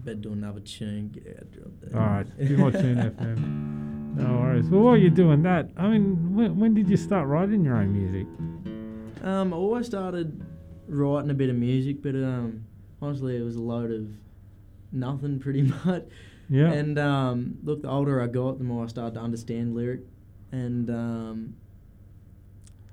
better 0.04 0.16
do 0.16 0.32
another 0.32 0.60
tune. 0.60 1.08
Get 1.08 1.38
out, 1.38 1.52
drop 1.52 1.68
that. 1.80 1.94
All 1.94 2.06
right, 2.06 2.26
few 2.46 2.58
more 2.58 2.70
tune 2.70 2.96
FM. 2.96 4.16
No 4.16 4.40
worries. 4.40 4.68
Well, 4.68 4.82
while 4.82 4.96
you're 4.96 5.08
doing 5.08 5.42
that, 5.44 5.70
I 5.78 5.88
mean, 5.88 6.34
when, 6.34 6.58
when 6.58 6.74
did 6.74 6.90
you 6.90 6.98
start 6.98 7.28
writing 7.28 7.64
your 7.64 7.76
own 7.76 7.92
music? 7.92 8.26
Um, 9.22 9.54
I 9.54 9.56
always 9.56 9.86
started 9.86 10.44
writing 10.88 11.30
a 11.30 11.34
bit 11.34 11.48
of 11.48 11.56
music, 11.56 12.02
but 12.02 12.14
um, 12.14 12.64
honestly, 13.00 13.36
it 13.36 13.42
was 13.42 13.56
a 13.56 13.62
load 13.62 13.90
of 13.90 14.08
nothing 14.90 15.38
pretty 15.40 15.62
much. 15.62 16.04
Yeah. 16.48 16.72
And 16.72 16.98
um, 16.98 17.58
look, 17.62 17.82
the 17.82 17.88
older 17.88 18.20
I 18.20 18.26
got, 18.26 18.58
the 18.58 18.64
more 18.64 18.84
I 18.84 18.88
started 18.88 19.14
to 19.14 19.20
understand 19.20 19.74
lyric. 19.74 20.00
And 20.50 20.90
um, 20.90 21.54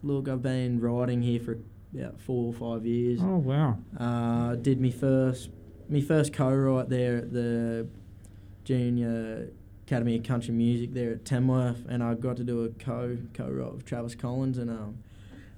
look, 0.01 0.29
I've 0.29 0.41
been 0.41 0.79
writing 0.79 1.21
here 1.21 1.39
for 1.39 1.57
about 1.93 2.21
four 2.21 2.45
or 2.45 2.53
five 2.53 2.85
years. 2.85 3.19
oh 3.21 3.37
wow. 3.37 3.77
Uh, 3.99 4.55
did 4.55 4.79
me 4.79 4.91
first, 4.91 5.49
me 5.89 6.01
first 6.01 6.31
co-write 6.31 6.89
there 6.89 7.17
at 7.17 7.33
the 7.33 7.87
Junior 8.63 9.49
Academy 9.87 10.17
of 10.17 10.23
Country 10.23 10.53
Music 10.53 10.93
there 10.93 11.11
at 11.11 11.25
Tamworth, 11.25 11.83
and 11.89 12.03
I 12.03 12.13
got 12.13 12.37
to 12.37 12.43
do 12.43 12.63
a 12.63 12.69
co 12.69 13.17
co-write 13.33 13.73
with 13.73 13.85
Travis 13.85 14.15
Collins, 14.15 14.57
and 14.59 14.69
um, 14.69 14.99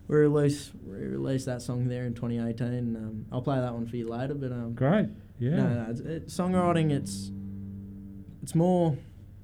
we 0.08 0.16
released 0.18 0.72
we 0.86 0.98
released 0.98 1.46
that 1.46 1.62
song 1.62 1.88
there 1.88 2.06
in 2.06 2.14
2018. 2.14 2.96
Um, 2.96 3.26
I'll 3.32 3.42
play 3.42 3.60
that 3.60 3.74
one 3.74 3.88
for 3.88 3.96
you 3.96 4.08
later, 4.10 4.34
but 4.34 4.52
um, 4.52 4.74
Great. 4.74 5.08
Yeah. 5.40 5.56
no, 5.56 5.68
no, 5.70 5.88
it's, 5.90 6.00
it, 6.02 6.28
songwriting 6.28 6.92
it's 6.92 7.32
it's 8.44 8.54
more 8.56 8.98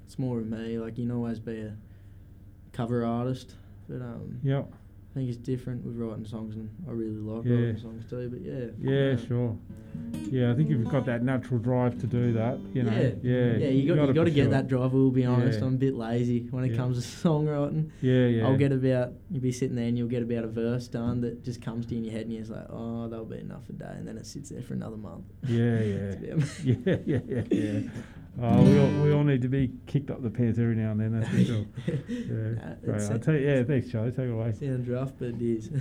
it's 0.05 0.19
more 0.19 0.39
of 0.39 0.47
me. 0.47 0.77
Like 0.77 0.97
you 0.97 1.05
can 1.05 1.15
always 1.15 1.39
be 1.39 1.59
a 1.61 1.75
cover 2.73 3.05
artist, 3.05 3.55
but 3.89 4.01
um, 4.01 4.39
Yep. 4.43 4.71
I 5.17 5.21
think 5.21 5.29
it's 5.29 5.39
different 5.39 5.83
with 5.83 5.95
writing 5.95 6.25
songs, 6.25 6.55
and 6.57 6.69
I 6.87 6.91
really 6.91 7.15
like 7.15 7.43
Yeah. 7.43 7.55
writing 7.55 7.77
songs 7.77 8.05
too. 8.07 8.29
But 8.29 8.41
yeah, 8.41 8.65
Yeah, 8.79 9.15
sure. 9.15 9.57
Yeah, 10.29 10.51
I 10.51 10.53
think 10.53 10.69
you've 10.69 10.87
got 10.87 11.07
that 11.07 11.23
natural 11.23 11.59
drive 11.59 11.97
to 12.01 12.05
do 12.05 12.33
that. 12.33 12.59
You 12.71 12.83
know. 12.83 12.91
Yeah. 12.91 13.09
Yeah. 13.23 13.57
Yeah, 13.57 13.67
you 13.69 13.87
got 13.87 13.95
gotta 13.95 14.07
you 14.09 14.13
got 14.13 14.23
to 14.25 14.29
get 14.31 14.51
that 14.51 14.67
drive. 14.67 14.93
We'll 14.93 15.09
be 15.09 15.25
honest. 15.25 15.59
Yeah. 15.59 15.65
I'm 15.65 15.73
a 15.73 15.77
bit 15.77 15.95
lazy 15.95 16.45
when 16.51 16.65
it 16.65 16.71
Yeah. 16.71 16.77
comes 16.77 16.97
to 17.03 17.27
songwriting. 17.27 17.89
Yeah, 18.01 18.27
yeah. 18.27 18.45
I'll 18.47 18.57
get 18.57 18.71
about 18.71 19.13
you'll 19.31 19.41
be 19.41 19.51
sitting 19.51 19.75
there 19.75 19.87
and 19.87 19.97
you'll 19.97 20.07
get 20.07 20.21
about 20.21 20.43
a 20.43 20.47
verse 20.49 20.87
done 20.87 21.21
that 21.21 21.43
just 21.43 21.63
comes 21.63 21.87
to 21.87 21.93
you 21.95 21.97
in 21.97 22.03
your 22.03 22.13
head 22.13 22.21
and 22.27 22.33
you're 22.33 22.41
just 22.43 22.51
like, 22.51 22.67
oh, 22.69 23.07
that'll 23.07 23.25
be 23.25 23.39
enough 23.39 23.67
a 23.69 23.73
day, 23.73 23.93
and 23.97 24.07
then 24.07 24.17
it 24.19 24.27
sits 24.27 24.49
there 24.51 24.61
for 24.61 24.75
another 24.75 24.97
month. 24.97 25.25
Yeah, 25.47 25.81
yeah. 25.81 25.95
It's 26.13 26.59
a 26.59 26.73
bit- 26.75 27.03
yeah, 27.07 27.19
yeah, 27.27 27.41
yeah, 27.49 27.71
yeah. 27.81 27.89
Oh, 28.39 28.61
we 28.61 28.79
all, 28.79 28.89
we 29.03 29.11
all 29.13 29.23
need 29.23 29.41
to 29.41 29.47
be 29.47 29.71
kicked 29.87 30.11
up 30.11 30.21
the 30.21 30.29
pants 30.29 30.59
every 30.59 30.75
now 30.75 30.91
and 30.91 30.99
then. 30.99 31.19
That's 31.19 31.29
for 31.29 31.43
sure. 31.43 31.65
Yeah, 32.07 32.51
Nah, 32.51 32.75
great. 32.85 33.27
I'll 33.27 33.35
you, 33.35 33.47
yeah, 33.47 33.63
thanks, 33.63 33.89
Charlie. 33.89 34.11
Take 34.11 34.25
it 34.27 34.31
away. 34.31 34.53
Sounds 34.53 34.87
rough, 34.87 35.11
but 35.17 35.29
it 35.29 35.41
is. 35.41 35.69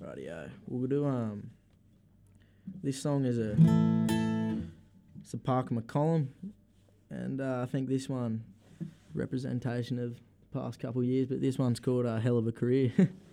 Rightio. 0.00 0.50
We'll 0.66 0.88
do 0.88 1.06
um. 1.06 1.50
This 2.82 3.00
song 3.00 3.24
is 3.24 3.38
a. 3.38 3.56
It's 5.20 5.34
a 5.34 5.38
Parker 5.38 5.74
McCollum, 5.74 6.28
and 7.10 7.40
uh, 7.40 7.60
I 7.62 7.66
think 7.66 7.88
this 7.88 8.08
one 8.08 8.44
representation 9.14 9.98
of 9.98 10.18
past 10.52 10.80
couple 10.80 11.02
of 11.02 11.06
years, 11.06 11.28
but 11.28 11.40
this 11.40 11.58
one's 11.58 11.80
called 11.80 12.06
a 12.06 12.18
hell 12.20 12.38
of 12.38 12.46
a 12.46 12.52
career. 12.52 12.92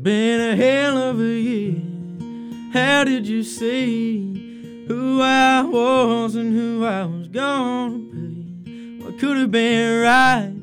Been 0.00 0.40
a 0.40 0.56
hell 0.56 0.96
of 0.96 1.20
a 1.20 1.38
year. 1.38 1.74
How 2.72 3.04
did 3.04 3.26
you 3.26 3.42
see 3.42 4.84
who 4.86 5.20
I 5.20 5.60
was 5.62 6.34
and 6.34 6.54
who 6.54 6.84
I 6.86 7.04
was 7.04 7.28
gonna 7.28 7.98
be? 7.98 9.02
What 9.02 9.18
could 9.18 9.36
have 9.36 9.50
been 9.50 10.00
right 10.00 10.57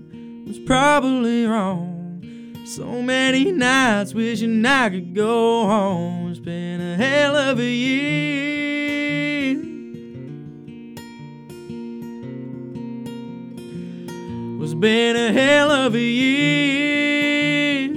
was 0.56 0.66
probably 0.66 1.46
wrong. 1.46 2.22
So 2.66 3.02
many 3.02 3.52
nights 3.52 4.14
wishing 4.14 4.66
I 4.66 4.90
could 4.90 5.14
go 5.14 5.66
home. 5.68 6.32
It's 6.32 6.40
been 6.40 6.82
a 6.82 6.96
hell 6.96 7.36
of 7.36 7.60
a 7.60 7.64
year. 7.64 9.60
It's 14.64 14.74
been 14.74 15.16
a 15.16 15.32
hell 15.32 15.72
of 15.72 15.96
a 15.96 16.00
year. 16.00 17.90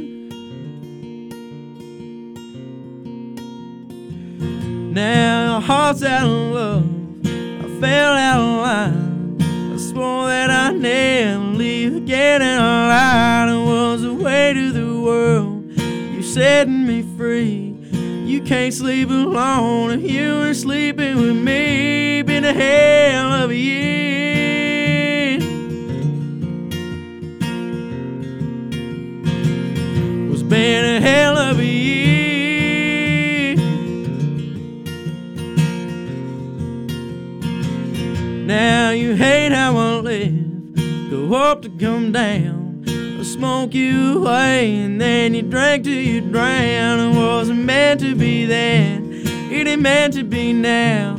Now 4.92 5.54
our 5.54 5.60
heart's 5.60 6.02
out 6.02 6.24
of 6.24 6.30
love. 6.30 6.86
I 7.24 7.80
fell 7.80 8.14
out 8.14 8.40
of 8.40 8.46
line. 8.62 9.72
I 9.74 9.76
swore 9.76 10.26
that 10.26 10.50
I'd 10.50 10.76
never 10.76 11.57
leave 11.88 12.02
again, 12.02 12.42
and 12.42 12.60
I 12.60 12.88
lied. 12.88 13.48
It 13.54 13.66
was 13.66 14.02
the 14.02 14.14
way 14.14 14.52
to 14.52 14.72
the 14.72 15.00
world. 15.00 15.64
You 15.72 16.22
setting 16.22 16.86
me 16.86 17.02
free. 17.16 17.74
You 18.24 18.42
can't 18.42 18.74
sleep 18.74 19.08
alone 19.08 19.92
if 19.92 20.10
you 20.10 20.38
were 20.38 20.54
sleeping 20.54 21.16
with 21.16 21.36
me. 21.36 22.22
Been 22.22 22.44
a 22.44 22.52
hell 22.52 23.32
of 23.44 23.50
a 23.50 23.56
year. 23.56 25.38
Was 30.30 30.42
been 30.42 30.84
a 30.84 31.00
hell 31.00 31.38
of 31.38 31.58
a 31.58 31.64
year. 31.64 33.56
Now 38.46 38.90
you 38.90 39.14
hate 39.14 39.52
how 39.52 39.76
I 39.76 40.00
live. 40.00 40.48
Go 41.10 41.34
up 41.34 41.57
come 41.78 42.10
down. 42.10 42.84
I 42.88 43.22
smoke 43.22 43.72
you 43.72 44.18
away 44.18 44.74
and 44.74 45.00
then 45.00 45.34
you 45.34 45.42
drank 45.42 45.84
till 45.84 45.92
you 45.92 46.20
drown. 46.20 46.98
It 46.98 47.16
wasn't 47.16 47.60
meant 47.60 48.00
to 48.00 48.16
be 48.16 48.46
then. 48.46 49.12
It 49.52 49.66
ain't 49.68 49.82
meant 49.82 50.14
to 50.14 50.24
be 50.24 50.52
now. 50.52 51.16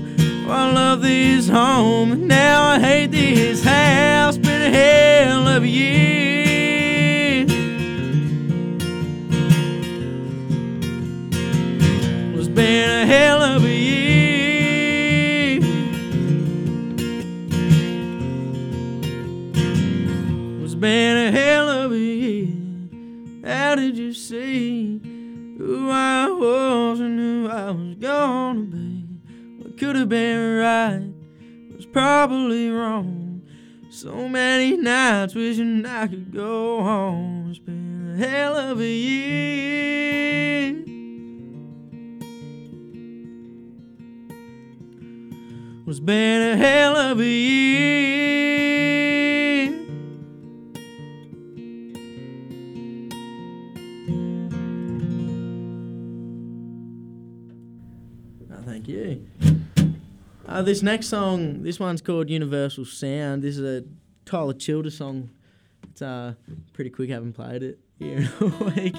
I 0.50 0.72
love 0.72 1.02
this 1.02 1.48
home 1.48 2.12
and 2.12 2.28
now 2.28 2.64
I 2.64 2.80
hate 2.80 3.12
this 3.12 3.64
house. 3.64 4.38
Been 4.38 4.62
a 4.62 4.70
hell 4.70 5.48
of 5.48 5.64
a 5.64 5.68
year. 5.68 7.46
Was 12.36 12.50
been 12.50 12.90
a 12.90 13.06
hell 13.06 13.39
been 20.80 21.18
a 21.18 21.32
hell 21.32 21.68
of 21.68 21.92
a 21.92 21.98
year. 21.98 22.56
How 23.44 23.76
did 23.76 23.98
you 23.98 24.14
see 24.14 25.02
who 25.58 25.90
I 25.90 26.30
was 26.30 27.02
and 27.02 27.20
who 27.20 27.50
I 27.50 27.72
was 27.72 27.96
gonna 27.96 28.62
be? 28.62 29.06
What 29.58 29.78
could 29.78 29.98
have 29.98 30.08
been 30.08 30.58
right 30.58 31.12
was 31.76 31.86
probably 31.86 32.70
wrong. 32.70 33.42
So 33.90 34.30
many 34.30 34.78
nights 34.78 35.36
wishing 35.36 35.86
I 35.86 36.08
could 36.08 36.32
go 36.32 36.82
home. 36.82 37.48
It's 37.50 37.60
been 37.60 38.14
a 38.14 38.18
hell 38.26 38.56
of 38.56 38.80
a 38.80 38.88
year. 38.88 40.84
It's 45.88 46.00
been 46.00 46.54
a 46.54 46.56
hell 46.56 46.96
of 46.96 47.20
a 47.20 47.26
year. 47.26 49.19
Uh, 60.50 60.64
this 60.64 60.82
next 60.82 61.06
song, 61.06 61.62
this 61.62 61.80
one's 61.80 62.02
called 62.02 62.28
Universal 62.28 62.86
Sound. 62.86 63.44
This 63.44 63.60
is 63.60 63.84
a 63.84 63.88
Tyler 64.26 64.54
Childer 64.54 64.90
song. 64.90 65.30
It's 65.92 66.02
uh, 66.02 66.34
pretty 66.74 66.90
quick, 66.90 67.12
haven't 67.12 67.34
played 67.34 67.62
it 67.62 67.78
here 68.00 68.18
in 68.18 68.26
a 68.26 68.46
week. 68.66 68.96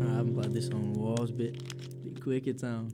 I 0.00 0.16
haven't 0.16 0.34
this 0.52 0.66
song 0.66 0.92
in 0.98 1.34
bit 1.34 2.20
quick. 2.20 2.48
It's 2.48 2.64
um, 2.64 2.88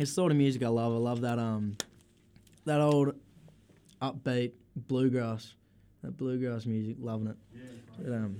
it's 0.00 0.10
the 0.10 0.14
sort 0.14 0.32
of 0.32 0.38
music 0.38 0.62
I 0.62 0.68
love. 0.68 0.92
I 0.94 0.96
love 0.96 1.20
that 1.20 1.38
um, 1.38 1.76
that 2.64 2.80
old 2.80 3.14
upbeat 4.00 4.52
bluegrass, 4.74 5.54
that 6.02 6.16
bluegrass 6.16 6.64
music. 6.66 6.96
Loving 6.98 7.28
it. 7.28 7.36
But, 7.98 8.12
um, 8.14 8.36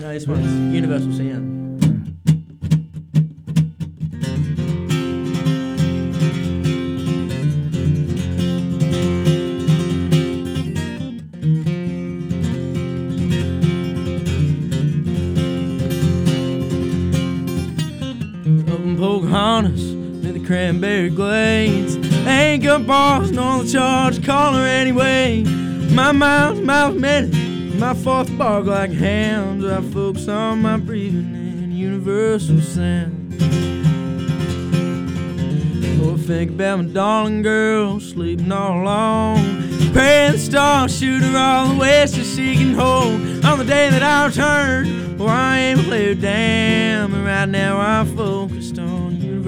no, 0.00 0.12
this 0.12 0.26
one's 0.26 0.74
Universal 0.74 1.12
Sound. 1.12 1.57
Cranberry 20.78 21.10
glades. 21.10 21.96
Ain't 22.26 22.62
got 22.62 22.86
bars, 22.86 23.32
the 23.32 23.68
charge 23.70 24.24
caller 24.24 24.64
anyway. 24.64 25.42
My 25.90 26.12
miles, 26.12 26.60
miles 26.60 26.94
minute, 26.94 27.34
my 27.80 27.94
fourth 27.94 28.36
bark 28.38 28.66
like 28.66 28.92
hounds. 28.92 29.64
I 29.64 29.80
focus 29.92 30.28
on 30.28 30.62
my 30.62 30.76
breathing 30.76 31.34
in 31.34 31.72
universal 31.72 32.60
sound. 32.60 33.34
Oh, 36.00 36.16
think 36.16 36.52
about 36.52 36.78
my 36.78 36.84
darling 36.92 37.42
girl 37.42 37.98
sleeping 37.98 38.52
all 38.52 38.82
alone. 38.82 39.92
Praying 39.92 40.32
the 40.32 40.38
stars 40.38 40.96
shoot 40.96 41.22
her 41.22 41.36
all 41.36 41.68
the 41.68 41.80
way 41.80 42.06
so 42.06 42.22
she 42.22 42.54
can 42.54 42.74
hold. 42.74 43.44
On 43.44 43.58
the 43.58 43.64
day 43.64 43.90
that 43.90 44.02
I 44.02 44.26
return, 44.26 45.18
well, 45.18 45.28
I 45.28 45.58
ain't 45.58 45.80
play 45.80 46.14
damn. 46.14 47.14
And 47.14 47.24
right 47.24 47.48
now 47.48 47.80
I'm 47.80 48.16
focused 48.16 48.52
on 48.52 48.57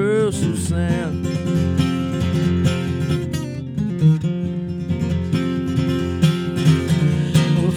universal 0.00 0.56
sound. 0.56 1.26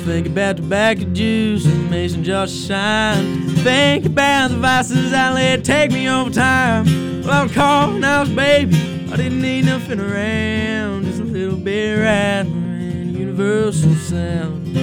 Think 0.05 0.27
about 0.27 0.57
tobacco 0.57 1.05
juice 1.05 1.65
and 1.65 1.89
mason 1.89 2.23
jar 2.23 2.45
shine. 2.45 3.47
Think 3.63 4.05
about 4.05 4.51
the 4.51 4.57
vices 4.57 5.13
I 5.13 5.33
let 5.33 5.63
take 5.63 5.91
me 5.91 6.09
over 6.09 6.29
time. 6.29 6.85
Well, 7.23 7.31
I 7.31 7.43
was 7.43 7.51
caught 7.53 7.93
when 7.93 8.03
I 8.03 8.19
was 8.19 8.29
baby. 8.29 8.75
I 9.11 9.15
didn't 9.15 9.41
need 9.41 9.65
nothing 9.65 9.99
around, 9.99 11.05
just 11.05 11.19
a 11.19 11.23
little 11.23 11.57
bit 11.57 11.97
rattling 11.97 12.91
and 12.91 13.17
universal 13.17 13.95
sound. 13.95 14.77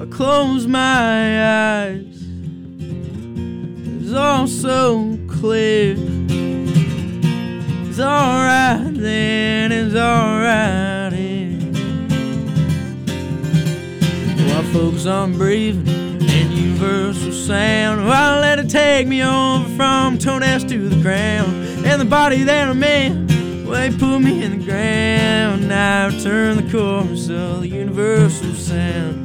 I 0.00 0.06
close 0.06 0.66
my 0.66 1.82
eyes. 1.82 2.01
It's 4.12 4.18
all 4.18 4.46
so 4.46 5.18
clear. 5.26 5.96
It's 7.88 7.98
alright 7.98 8.92
then, 8.92 9.72
it's 9.72 9.94
alright 9.94 11.14
here. 11.14 11.58
Well, 14.36 14.58
I 14.58 14.62
focus 14.70 15.06
on 15.06 15.38
breathing 15.38 15.88
and 15.88 16.52
universal 16.52 17.32
sound. 17.32 18.04
Well, 18.04 18.12
I 18.12 18.38
let 18.38 18.58
it 18.58 18.68
take 18.68 19.08
me 19.08 19.24
over 19.24 19.66
from 19.76 20.18
toenails 20.18 20.64
to 20.64 20.90
the 20.90 21.00
ground. 21.00 21.86
And 21.86 21.98
the 21.98 22.04
body 22.04 22.42
that 22.42 22.68
I'm 22.68 22.82
in, 22.82 23.64
well, 23.66 23.80
they 23.80 23.96
put 23.96 24.18
me 24.18 24.44
in 24.44 24.58
the 24.58 24.64
ground. 24.66 25.70
Now 25.70 26.08
I 26.08 26.18
turn 26.18 26.58
the 26.58 26.70
chorus 26.70 27.30
of 27.30 27.62
the 27.62 27.68
universal 27.68 28.52
sound. 28.52 29.21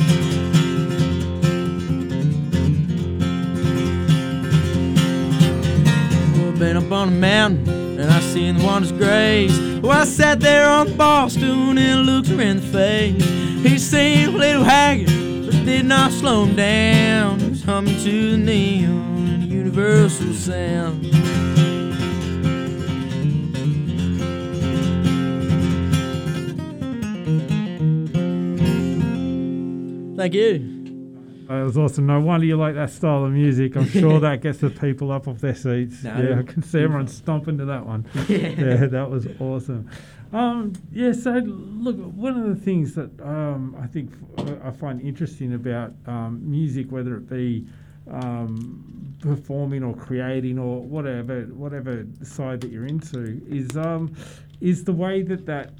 Been 6.57 6.75
up 6.75 6.91
on 6.91 7.09
a 7.09 7.11
mountain 7.11 7.99
and 7.99 8.09
I 8.09 8.19
seen 8.19 8.57
the 8.57 8.63
wonders 8.63 8.91
grace. 8.91 9.57
Well, 9.81 9.91
I 9.91 10.05
sat 10.05 10.39
there 10.39 10.67
on 10.67 10.88
the 10.88 10.95
bar 10.95 11.29
and 11.29 12.05
looked 12.05 12.29
her 12.29 12.41
in 12.41 12.57
the 12.57 12.63
face. 12.63 13.23
He 13.63 13.77
seemed 13.77 14.35
a 14.35 14.38
little 14.38 14.63
haggard, 14.63 15.45
but 15.45 15.65
did 15.65 15.85
not 15.85 16.11
slow 16.11 16.45
him 16.45 16.55
down. 16.55 17.39
He 17.39 17.49
was 17.49 17.63
humming 17.63 17.97
to 18.03 18.31
the 18.31 18.38
neon 18.38 19.27
and 19.27 19.43
universal 19.43 20.34
sound. 20.34 21.03
Thank 30.17 30.34
you. 30.34 30.76
That 31.48 31.64
was 31.64 31.78
awesome. 31.78 32.06
No 32.07 32.19
wonder 32.19 32.45
you 32.45 32.57
like 32.57 32.76
that 32.76 32.90
style 32.90 33.24
of 33.24 33.32
music. 33.32 33.78
I'm 33.78 33.88
sure 33.88 34.19
that 34.28 34.41
gets 34.41 34.60
the 34.60 34.69
people 34.69 35.11
up 35.11 35.28
off 35.28 35.40
their 35.40 35.56
seats. 35.56 36.03
No, 36.03 36.18
yeah, 36.22 36.40
I 36.40 36.44
can 36.44 36.61
see 36.61 36.82
everyone 36.82 37.07
stomping 37.07 37.57
to 37.60 37.65
that 37.65 37.86
one. 37.86 38.06
Yeah. 38.28 38.49
yeah, 38.49 38.86
that 38.88 39.10
was 39.10 39.28
awesome. 39.40 39.90
Um, 40.34 40.74
yeah, 40.91 41.14
so 41.14 41.32
look, 41.32 41.95
one 41.98 42.38
of 42.38 42.49
the 42.49 42.61
things 42.61 42.94
that 42.95 43.10
um, 43.22 43.78
I 43.82 43.88
think 43.88 44.11
f- 44.38 44.57
I 44.65 44.72
find 44.72 44.99
interesting 44.99 45.53
about 45.53 45.94
um, 46.06 46.41
music, 46.44 46.91
whether 46.91 47.15
it 47.15 47.30
be 47.30 47.65
um, 48.11 49.15
performing 49.22 49.84
or 49.84 49.95
creating 49.95 50.60
or 50.60 50.82
whatever, 50.82 51.44
whatever 51.44 52.06
side 52.24 52.60
that 52.61 52.72
you're 52.72 52.86
into, 52.86 53.41
is 53.49 53.76
um, 53.78 54.14
is 54.60 54.84
the 54.84 54.91
way 54.94 55.22
that 55.22 55.45
that 55.45 55.72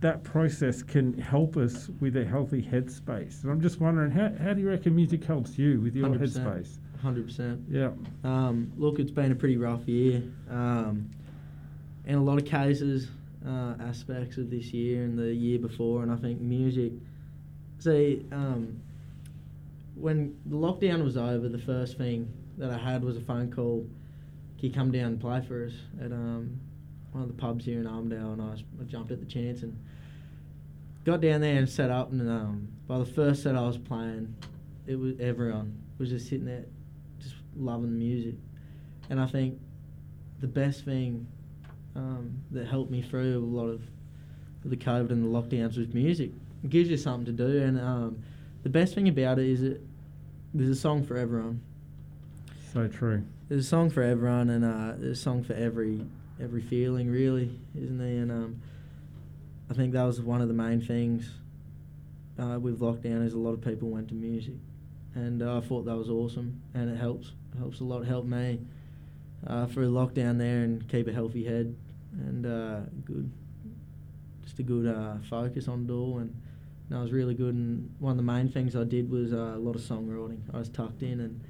that 0.00 0.24
process 0.24 0.82
can 0.82 1.18
help 1.18 1.56
us 1.56 1.90
with 2.00 2.16
a 2.16 2.24
healthy 2.24 2.62
headspace. 2.62 3.42
And 3.42 3.52
I'm 3.52 3.60
just 3.60 3.80
wondering, 3.80 4.10
how, 4.10 4.32
how 4.42 4.54
do 4.54 4.60
you 4.60 4.68
reckon 4.68 4.96
music 4.96 5.24
helps 5.24 5.58
you 5.58 5.80
with 5.80 5.94
your 5.94 6.08
100%. 6.08 6.18
headspace? 6.20 6.78
Hundred 7.02 7.26
percent. 7.26 7.60
Yeah, 7.68 7.90
Um, 8.24 8.72
look, 8.78 8.98
it's 8.98 9.10
been 9.10 9.30
a 9.30 9.34
pretty 9.34 9.58
rough 9.58 9.86
year. 9.86 10.22
Um, 10.50 11.10
in 12.06 12.14
a 12.14 12.22
lot 12.22 12.38
of 12.38 12.46
cases, 12.46 13.08
uh, 13.46 13.74
aspects 13.80 14.38
of 14.38 14.50
this 14.50 14.72
year 14.72 15.04
and 15.04 15.18
the 15.18 15.32
year 15.32 15.58
before, 15.58 16.02
and 16.02 16.10
I 16.10 16.16
think 16.16 16.40
music. 16.40 16.92
See, 17.78 18.24
um, 18.32 18.80
when 19.94 20.36
the 20.46 20.56
lockdown 20.56 21.04
was 21.04 21.16
over, 21.16 21.48
the 21.48 21.58
first 21.58 21.98
thing 21.98 22.32
that 22.56 22.70
I 22.70 22.78
had 22.78 23.04
was 23.04 23.16
a 23.18 23.20
phone 23.20 23.52
call. 23.52 23.86
Can 24.58 24.68
you 24.70 24.74
come 24.74 24.90
down 24.90 25.06
and 25.12 25.20
play 25.20 25.42
for 25.46 25.66
us 25.66 25.74
at 26.00 26.12
um, 26.12 26.58
one 27.16 27.22
of 27.22 27.34
the 27.34 27.40
pubs 27.40 27.64
here 27.64 27.80
in 27.80 27.86
Armidale? 27.86 28.34
And 28.34 28.42
I, 28.42 28.50
was, 28.50 28.62
I 28.80 28.84
jumped 28.84 29.10
at 29.10 29.20
the 29.20 29.26
chance 29.26 29.62
and 29.62 29.76
got 31.04 31.22
down 31.22 31.40
there 31.40 31.56
and 31.56 31.68
set 31.68 31.90
up. 31.90 32.12
And 32.12 32.28
um, 32.28 32.68
by 32.86 32.98
the 32.98 33.06
first 33.06 33.42
set 33.42 33.56
I 33.56 33.62
was 33.62 33.78
playing, 33.78 34.34
it 34.86 34.96
was 34.96 35.14
everyone 35.18 35.80
was 35.98 36.10
just 36.10 36.28
sitting 36.28 36.44
there, 36.44 36.64
just 37.18 37.34
loving 37.56 37.90
the 37.90 37.98
music. 37.98 38.34
And 39.08 39.18
I 39.18 39.26
think 39.26 39.58
the 40.40 40.46
best 40.46 40.84
thing 40.84 41.26
um, 41.94 42.38
that 42.50 42.66
helped 42.66 42.90
me 42.90 43.00
through 43.00 43.38
a 43.38 43.40
lot 43.40 43.68
of 43.68 43.80
the 44.64 44.76
COVID 44.76 45.10
and 45.10 45.24
the 45.24 45.28
lockdowns 45.28 45.78
was 45.78 45.88
music. 45.94 46.32
It 46.64 46.70
gives 46.70 46.90
you 46.90 46.96
something 46.96 47.24
to 47.24 47.32
do, 47.32 47.62
and 47.62 47.80
um, 47.80 48.22
the 48.62 48.68
best 48.68 48.94
thing 48.94 49.08
about 49.08 49.38
it 49.38 49.46
is 49.46 49.60
that 49.60 49.80
there's 50.52 50.70
a 50.70 50.80
song 50.80 51.04
for 51.04 51.16
everyone. 51.16 51.60
so 52.72 52.88
true. 52.88 53.22
There's 53.48 53.64
a 53.64 53.68
song 53.68 53.90
for 53.90 54.02
everyone, 54.02 54.50
and 54.50 54.64
uh, 54.64 54.94
there's 54.98 55.18
a 55.18 55.22
song 55.22 55.44
for 55.44 55.54
every 55.54 56.00
every 56.42 56.62
feeling, 56.62 57.10
really, 57.10 57.58
isn't 57.74 57.98
there? 57.98 58.22
And 58.22 58.30
um, 58.30 58.62
I 59.70 59.74
think 59.74 59.92
that 59.92 60.02
was 60.02 60.20
one 60.20 60.40
of 60.40 60.48
the 60.48 60.54
main 60.54 60.80
things 60.80 61.30
uh, 62.38 62.58
with 62.60 62.80
lockdown 62.80 63.24
is 63.24 63.32
a 63.32 63.38
lot 63.38 63.52
of 63.52 63.62
people 63.62 63.88
went 63.88 64.08
to 64.08 64.14
music, 64.14 64.54
and 65.14 65.42
uh, 65.42 65.58
I 65.58 65.60
thought 65.60 65.84
that 65.86 65.96
was 65.96 66.10
awesome, 66.10 66.60
and 66.74 66.90
it 66.90 66.96
helps 66.96 67.32
helps 67.58 67.80
a 67.80 67.84
lot. 67.84 68.02
It 68.02 68.06
helped 68.06 68.28
me 68.28 68.60
uh, 69.46 69.66
through 69.66 69.90
lockdown 69.90 70.38
there 70.38 70.62
and 70.62 70.86
keep 70.88 71.08
a 71.08 71.12
healthy 71.12 71.44
head 71.44 71.74
and 72.12 72.46
uh, 72.46 72.80
good, 73.04 73.30
just 74.44 74.58
a 74.58 74.62
good 74.62 74.86
uh, 74.86 75.14
focus 75.28 75.68
on 75.68 75.86
it 75.88 75.92
all, 75.92 76.18
and 76.18 76.34
that 76.90 77.00
was 77.00 77.12
really 77.12 77.34
good. 77.34 77.54
And 77.54 77.94
one 77.98 78.12
of 78.12 78.16
the 78.16 78.22
main 78.22 78.48
things 78.48 78.76
I 78.76 78.84
did 78.84 79.10
was 79.10 79.32
uh, 79.32 79.54
a 79.54 79.58
lot 79.58 79.74
of 79.74 79.82
songwriting. 79.82 80.40
I 80.52 80.58
was 80.58 80.68
tucked 80.68 81.02
in 81.02 81.20
and 81.20 81.40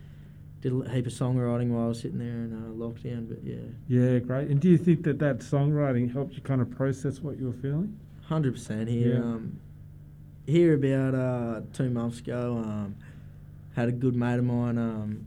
did 0.62 0.72
a 0.72 0.90
heap 0.90 1.06
of 1.06 1.12
songwriting 1.12 1.68
while 1.68 1.84
I 1.84 1.88
was 1.88 2.00
sitting 2.00 2.18
there 2.18 2.28
in 2.28 2.52
uh, 2.52 2.68
lockdown. 2.74 3.28
But 3.28 3.44
yeah, 3.44 3.56
Yeah, 3.88 4.18
great. 4.20 4.48
And 4.48 4.58
do 4.60 4.68
you 4.68 4.78
think 4.78 5.02
that 5.04 5.18
that 5.18 5.38
songwriting 5.40 6.12
helped 6.12 6.34
you 6.34 6.40
kind 6.42 6.60
of 6.60 6.70
process 6.70 7.20
what 7.20 7.38
you 7.38 7.46
were 7.46 7.52
feeling? 7.60 7.98
hundred 8.22 8.54
percent 8.54 8.88
here. 8.88 9.14
Yeah. 9.14 9.20
Um, 9.20 9.60
here 10.46 10.74
about 10.74 11.14
uh, 11.14 11.60
two 11.72 11.90
months 11.90 12.18
ago, 12.20 12.56
um, 12.64 12.96
had 13.74 13.88
a 13.88 13.92
good 13.92 14.14
mate 14.16 14.38
of 14.38 14.44
mine 14.44 14.78
um, 14.78 15.26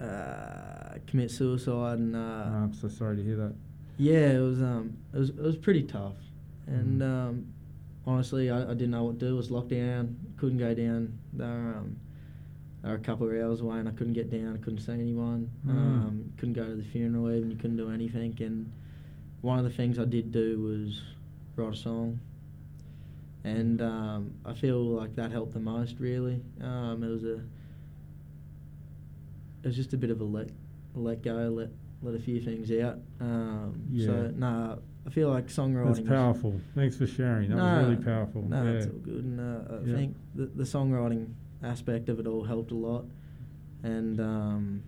uh, 0.00 0.94
commit 1.06 1.30
suicide, 1.30 1.98
and 1.98 2.16
uh, 2.16 2.18
Oh, 2.18 2.64
I'm 2.64 2.74
so 2.74 2.88
sorry 2.88 3.16
to 3.16 3.22
hear 3.22 3.36
that. 3.36 3.54
yeah, 3.98 4.30
it 4.32 4.40
was 4.40 4.60
um, 4.60 4.96
it 5.14 5.18
was 5.18 5.30
it 5.30 5.38
was 5.38 5.56
pretty 5.56 5.82
tough, 5.82 6.14
and 6.66 7.00
Mhm. 7.00 7.04
um, 7.04 7.46
honestly, 8.06 8.50
I, 8.50 8.62
I 8.70 8.74
didn't 8.74 8.90
know 8.90 9.04
what 9.04 9.18
to 9.20 9.26
do. 9.26 9.34
It 9.34 9.36
was 9.36 9.50
locked 9.50 9.68
down, 9.70 10.16
couldn't 10.38 10.58
go 10.58 10.74
down. 10.74 11.18
They 11.34 11.44
were, 11.44 11.84
were 12.88 12.94
a 12.94 12.98
couple 12.98 13.28
of 13.28 13.34
hours 13.34 13.60
away, 13.60 13.78
and 13.78 13.88
I 13.88 13.92
couldn't 13.92 14.14
get 14.14 14.30
down. 14.30 14.54
I 14.60 14.64
couldn't 14.64 14.80
see 14.80 14.92
anyone. 14.92 15.50
Mm. 15.66 15.70
Um, 15.70 16.32
couldn't 16.38 16.54
go 16.54 16.64
to 16.64 16.74
the 16.76 16.82
funeral 16.84 17.30
even. 17.30 17.50
You 17.50 17.56
couldn't 17.56 17.76
do 17.76 17.90
anything. 17.90 18.36
And 18.40 18.72
one 19.42 19.58
of 19.58 19.64
the 19.64 19.70
things 19.70 19.98
I 19.98 20.04
did 20.04 20.32
do 20.32 20.60
was 20.60 21.00
write 21.56 21.74
a 21.74 21.76
song, 21.76 22.20
and 23.44 23.80
um, 23.82 24.32
I 24.44 24.54
feel 24.54 24.78
like 24.82 25.14
that 25.16 25.30
helped 25.30 25.52
the 25.52 25.60
most. 25.60 25.96
Really, 25.98 26.40
um, 26.62 27.02
it 27.02 27.08
was 27.08 27.24
a 27.24 27.34
it 29.62 29.66
was 29.66 29.76
just 29.76 29.92
a 29.92 29.96
bit 29.96 30.10
of 30.10 30.20
a 30.20 30.24
let 30.24 30.48
let 30.94 31.22
go, 31.22 31.52
let 31.54 31.68
let 32.02 32.14
a 32.14 32.18
few 32.18 32.40
things 32.40 32.70
out. 32.72 32.98
Um, 33.20 33.82
Yeah. 33.90 34.06
So 34.06 34.32
nah, 34.36 34.76
I 35.06 35.10
feel 35.10 35.28
like 35.30 35.46
songwriting. 35.48 35.96
That's 35.96 36.08
powerful. 36.08 36.60
Thanks 36.74 36.96
for 36.96 37.06
sharing. 37.06 37.50
That 37.50 37.56
No, 37.56 37.64
was 37.78 37.88
really 37.90 38.04
powerful. 38.04 38.42
No, 38.42 38.62
yeah. 38.62 38.70
it's 38.70 38.86
all 38.86 38.92
good. 38.92 39.24
And 39.24 39.40
uh, 39.40 39.74
I 39.74 39.86
Yeah. 39.86 39.94
think 39.96 40.16
the, 40.34 40.46
the 40.46 40.64
songwriting 40.64 41.28
aspect 41.62 42.08
of 42.08 42.18
it 42.18 42.26
all 42.26 42.44
helped 42.44 42.70
a 42.70 42.76
lot, 42.76 43.04
and 43.82 44.20
um, 44.20 44.82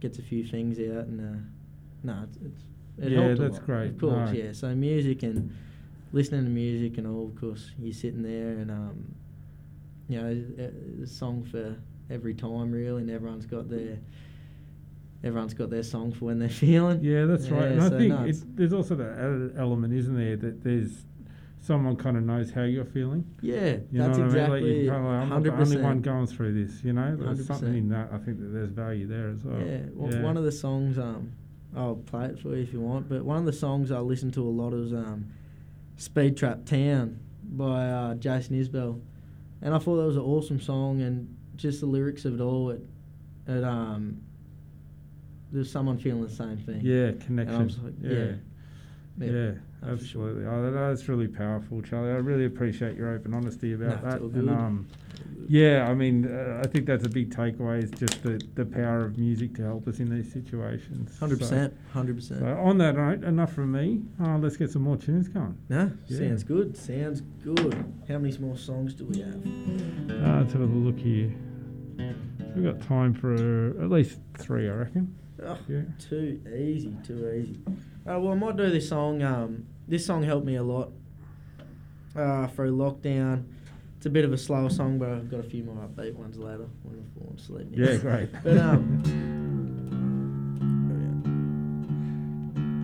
gets 0.00 0.18
a 0.18 0.22
few 0.22 0.44
things 0.44 0.78
out. 0.78 1.06
And 1.06 1.20
uh, 1.20 1.40
no, 2.02 2.24
it's, 2.24 2.36
it's 2.44 2.62
it 2.98 3.12
Yeah, 3.12 3.20
helped 3.20 3.38
a 3.38 3.42
that's 3.42 3.56
lot, 3.58 3.66
great. 3.66 3.86
Of 3.90 3.98
course, 3.98 4.30
No. 4.30 4.36
yeah. 4.36 4.52
So 4.52 4.74
music 4.74 5.22
and 5.22 5.54
listening 6.12 6.44
to 6.44 6.50
music 6.50 6.98
and 6.98 7.06
all. 7.06 7.26
Of 7.26 7.40
course, 7.40 7.70
you're 7.78 7.92
sitting 7.94 8.22
there 8.22 8.58
and 8.58 8.70
um, 8.70 9.14
you 10.08 10.20
know, 10.20 10.44
a, 10.58 11.02
a 11.02 11.06
song 11.06 11.42
for 11.44 11.76
every 12.10 12.34
time 12.34 12.70
really, 12.72 13.00
and 13.02 13.10
everyone's 13.10 13.46
got 13.46 13.68
their 13.70 13.98
everyone's 15.24 15.54
got 15.54 15.70
their 15.70 15.82
song 15.82 16.12
for 16.12 16.26
when 16.26 16.38
they're 16.38 16.48
feeling. 16.66 17.02
Yeah, 17.02 17.24
that's 17.26 17.48
right. 17.48 17.68
And 17.72 17.80
I 17.82 17.88
think 17.90 18.08
no, 18.10 18.30
there's 18.54 18.72
also 18.72 18.94
that 18.96 19.12
added 19.18 19.54
element, 19.56 19.94
isn't 19.94 20.16
there, 20.16 20.36
that 20.36 20.62
there's 20.62 21.06
someone 21.62 21.94
kind 21.96 22.16
of 22.16 22.24
knows 22.24 22.50
how 22.50 22.62
you're 22.62 22.84
feeling. 22.84 23.24
yeah, 23.40 23.76
You 23.90 24.02
that's 24.02 24.18
what 24.18 24.26
I 24.26 24.32
mean? 24.32 24.50
Like 24.50 24.62
exactly 24.62 24.88
kind 24.88 25.06
of 25.06 25.12
like, 25.12 25.22
I'm 25.22 25.28
not 25.28 25.42
the 25.44 25.52
only 25.52 25.76
one 25.80 26.00
going 26.02 26.26
through 26.26 26.66
this. 26.66 26.82
You 26.82 26.92
know, 26.92 27.16
there's 27.16 27.46
something 27.46 27.72
100%. 27.72 27.78
in 27.78 27.88
that. 27.90 28.08
I 28.12 28.18
think 28.18 28.40
that 28.40 28.48
there's 28.52 28.70
value 28.70 29.06
there 29.06 29.30
as 29.30 29.44
well. 29.44 29.60
Yeah, 29.60 29.82
well, 29.94 30.22
one 30.22 30.36
of 30.36 30.42
the 30.42 30.52
songs, 30.52 30.98
um, 30.98 31.32
I'll 31.76 31.94
play 31.94 32.26
it 32.26 32.38
for 32.40 32.48
you 32.48 32.64
if 32.64 32.72
you 32.72 32.80
want, 32.80 33.08
but 33.08 33.24
one 33.24 33.38
of 33.38 33.46
the 33.46 33.52
songs 33.52 33.92
I 33.92 34.00
listen 34.00 34.30
to 34.32 34.42
a 34.42 34.50
lot 34.50 34.74
is 34.74 34.92
um, 34.92 35.32
Speed 35.96 36.36
Trap 36.36 36.64
Town 36.66 37.20
by 37.44 37.88
uh, 37.88 38.14
Jason 38.16 38.60
Isbell. 38.60 39.00
And 39.62 39.72
I 39.72 39.78
thought 39.78 39.96
that 39.96 40.06
was 40.06 40.16
an 40.16 40.22
awesome 40.22 40.60
song, 40.60 41.00
and 41.00 41.34
just 41.54 41.78
the 41.78 41.86
lyrics 41.86 42.24
of 42.24 42.34
it 42.34 42.42
all, 42.42 42.70
it, 42.70 42.80
it 43.46 43.62
um, 43.62 44.20
there's 45.52 45.70
someone 45.70 45.96
feeling 45.96 46.22
the 46.22 46.28
same 46.28 46.56
thing. 46.56 46.80
yeah, 46.82 47.12
connection. 47.24 47.68
like, 47.84 47.94
yeah. 48.00 48.10
yeah. 48.10 48.32
Yeah, 49.18 49.52
Yeah, 49.82 49.88
sure. 49.88 49.92
absolutely. 49.94 50.46
Oh, 50.46 50.70
that's 50.72 51.08
really 51.08 51.28
powerful, 51.28 51.82
Charlie. 51.82 52.10
I 52.12 52.16
really 52.16 52.44
appreciate 52.46 52.96
your 52.96 53.10
open 53.14 53.34
honesty 53.34 53.72
about 53.74 54.02
No, 54.04 54.10
that. 54.10 54.20
And, 54.20 54.50
um, 54.50 54.86
yeah, 55.48 55.88
I 55.88 55.94
mean, 55.94 56.26
uh, 56.26 56.62
I 56.64 56.68
think 56.68 56.86
that's 56.86 57.04
a 57.04 57.08
big 57.08 57.34
takeaway. 57.34 57.82
Is 57.82 57.90
just 57.90 58.22
the, 58.22 58.40
the 58.54 58.64
power 58.64 59.04
of 59.04 59.18
music 59.18 59.54
to 59.56 59.62
help 59.64 59.88
us 59.88 59.98
in 59.98 60.08
these 60.08 60.32
situations. 60.32 61.18
Hundred 61.18 61.40
So- 61.40 61.44
percent, 61.46 61.76
hundred 61.92 62.16
percent. 62.16 62.40
So 62.40 62.46
on 62.46 62.78
that 62.78 62.96
note, 62.96 63.24
enough 63.24 63.52
from 63.52 63.72
me. 63.72 64.02
Uh, 64.22 64.38
let's 64.38 64.56
get 64.56 64.70
some 64.70 64.82
more 64.82 64.96
tunes 64.96 65.28
going. 65.28 65.56
No, 65.68 65.90
Yeah. 66.06 66.18
sounds 66.18 66.44
good. 66.44 66.76
Sounds 66.76 67.20
good. 67.42 67.74
How 68.08 68.18
many 68.18 68.36
more 68.38 68.56
songs 68.56 68.94
do 68.94 69.04
we 69.06 69.20
have? 69.20 69.34
Uh, 70.24 70.40
let's 70.40 70.52
have 70.52 70.62
a 70.62 70.66
look 70.66 70.98
here. 70.98 71.34
We've 72.54 72.64
got 72.64 72.80
time 72.82 73.14
for 73.14 73.34
uh, 73.34 73.82
at 73.84 73.90
least 73.90 74.18
three, 74.38 74.68
I 74.68 74.72
reckon. 74.74 75.16
Oh, 75.42 75.58
Yeah. 75.68 75.82
Too 75.98 76.40
easy, 76.56 76.94
too 77.04 77.28
easy. 77.32 77.58
Uh, 78.06 78.20
well, 78.20 78.28
I 78.32 78.34
might 78.34 78.56
do 78.56 78.70
this 78.70 78.88
song. 78.88 79.22
Um, 79.22 79.66
this 79.92 80.06
song 80.06 80.22
helped 80.22 80.46
me 80.46 80.56
a 80.56 80.62
lot 80.62 80.90
uh, 82.16 82.46
through 82.46 82.74
lockdown. 82.74 83.44
It's 83.98 84.06
a 84.06 84.10
bit 84.10 84.24
of 84.24 84.32
a 84.32 84.38
slower 84.38 84.70
song, 84.70 84.98
but 84.98 85.10
I've 85.10 85.30
got 85.30 85.40
a 85.40 85.42
few 85.42 85.64
more 85.64 85.74
upbeat 85.86 86.14
ones 86.14 86.38
later 86.38 86.66
when 86.82 86.98
I've 86.98 87.12
fallen 87.12 87.36
asleep. 87.36 87.66
Yeah, 87.72 87.96
great. 88.00 88.30
But 88.42 88.56
um, 88.56 89.02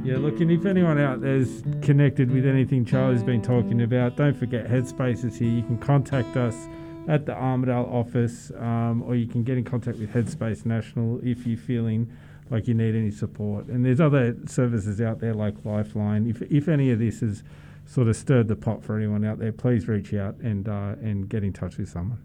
Yeah, 0.05 0.19
look, 0.19 0.39
and 0.41 0.53
if 0.53 0.67
anyone 0.67 1.01
out 1.01 1.23
there's 1.23 1.63
connected 1.81 2.31
with 2.31 2.45
anything 2.45 2.85
Charlie's 2.85 3.23
been 3.23 3.41
talking 3.41 3.81
about, 3.81 4.17
don't 4.17 4.37
forget 4.37 4.69
Headspace 4.69 5.25
is 5.25 5.39
here. 5.39 5.49
You 5.49 5.63
can 5.63 5.79
contact 5.79 6.37
us 6.37 6.69
at 7.09 7.25
the 7.25 7.33
Armidale 7.33 7.91
office, 7.91 8.53
um, 8.59 9.03
or 9.07 9.17
you 9.17 9.27
can 9.27 9.45
get 9.45 9.57
in 9.57 9.65
contact 9.65 9.99
with 9.99 10.13
Headspace 10.13 10.67
National 10.67 11.21
if 11.23 11.47
you're 11.47 11.57
feeling 11.57 12.13
like 12.51 12.67
you 12.69 12.75
need 12.75 12.95
any 12.95 13.11
support. 13.11 13.67
And 13.67 13.85
there's 13.85 14.01
other 14.01 14.37
services 14.47 15.01
out 15.01 15.21
there 15.21 15.35
like 15.35 15.65
Lifeline. 15.65 16.27
If 16.27 16.43
if 16.43 16.69
any 16.69 16.91
of 16.91 16.99
this 16.99 17.21
has 17.21 17.43
sort 17.87 18.09
of 18.09 18.17
stirred 18.17 18.49
the 18.49 18.57
pot 18.57 18.83
for 18.83 18.97
anyone 18.97 19.25
out 19.25 19.39
there, 19.39 19.53
please 19.53 19.89
reach 19.89 20.13
out 20.15 20.37
and 20.37 20.69
uh, 20.69 20.95
and 21.01 21.29
get 21.29 21.45
in 21.45 21.53
touch 21.53 21.77
with 21.79 21.89
someone. 21.89 22.19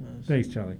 that's, 0.00 0.26
Thanks, 0.28 0.48
Charlie. 0.48 0.78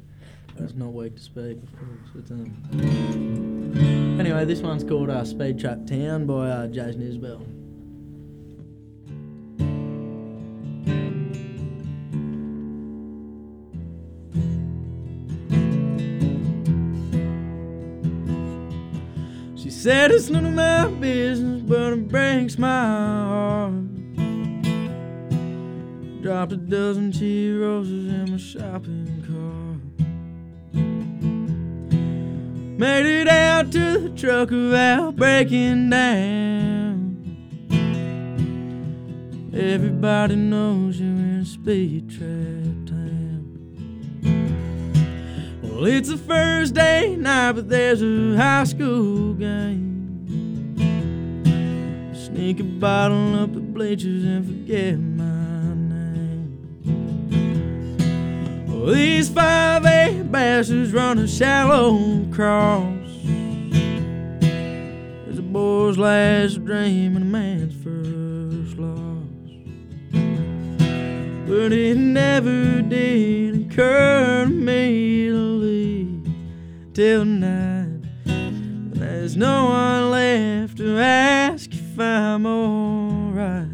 that's 0.56 0.74
not 0.74 0.92
weak 0.92 1.16
to 1.16 1.22
speak, 1.22 1.58
of 1.62 1.72
course. 1.78 2.10
It's, 2.16 2.30
um, 2.30 4.18
anyway, 4.20 4.44
this 4.44 4.60
one's 4.60 4.84
called 4.84 5.10
uh, 5.10 5.24
Speed 5.24 5.58
Trap 5.58 5.86
Town 5.86 6.26
by 6.26 6.48
uh, 6.50 6.66
Jason 6.68 7.02
Isbell. 7.02 7.61
Said 19.82 20.12
it's 20.12 20.30
none 20.30 20.46
of 20.46 20.52
my 20.52 20.86
business, 21.00 21.60
but 21.62 21.94
it 21.94 22.06
breaks 22.06 22.56
my 22.56 22.68
heart. 22.68 23.72
Dropped 26.22 26.52
a 26.52 26.56
dozen 26.56 27.10
tea 27.10 27.52
roses 27.52 28.12
in 28.12 28.30
my 28.30 28.36
shopping 28.36 29.24
cart. 29.26 29.82
Made 32.78 33.06
it 33.06 33.26
out 33.26 33.72
to 33.72 33.98
the 33.98 34.10
truck 34.10 34.50
without 34.50 35.16
breaking 35.16 35.90
down. 35.90 37.16
Everybody 39.52 40.36
knows 40.36 41.00
you're 41.00 41.08
in 41.08 41.40
a 41.40 41.44
speed 41.44 42.08
trap 42.08 42.86
town. 42.86 43.21
Well, 45.82 45.90
it's 45.90 46.10
a 46.10 46.16
first 46.16 46.74
day 46.74 47.16
night, 47.16 47.54
but 47.54 47.68
there's 47.68 48.00
a 48.02 48.36
high 48.36 48.62
school 48.62 49.34
game. 49.34 50.76
Sneak 52.14 52.60
a 52.60 52.62
bottle 52.62 53.40
up 53.40 53.52
the 53.52 53.58
bleachers 53.58 54.22
and 54.22 54.46
forget 54.46 54.96
my 54.96 55.74
name. 55.74 56.84
Well, 58.68 58.94
these 58.94 59.28
five 59.28 59.84
A 59.84 60.22
bastards 60.22 60.92
run 60.92 61.18
a 61.18 61.26
shallow 61.26 62.26
cross. 62.30 63.08
It's 65.26 65.40
a 65.40 65.42
boy's 65.42 65.98
last 65.98 66.64
dream 66.64 67.16
and 67.16 67.24
a 67.24 67.28
man's 67.28 67.74
first 67.82 68.78
loss. 68.78 69.26
But 71.48 71.72
it 71.72 71.96
never 71.96 72.82
did 72.82 73.66
occur 73.66 74.44
to 74.44 74.50
me 74.52 75.26
to 75.26 75.34
leave 75.34 75.71
till 76.94 77.24
night. 77.24 78.02
There's 78.24 79.36
no 79.36 79.64
one 79.66 80.10
left 80.10 80.76
to 80.78 80.98
ask 80.98 81.72
if 81.72 81.98
I'm 81.98 82.46
alright. 82.46 83.68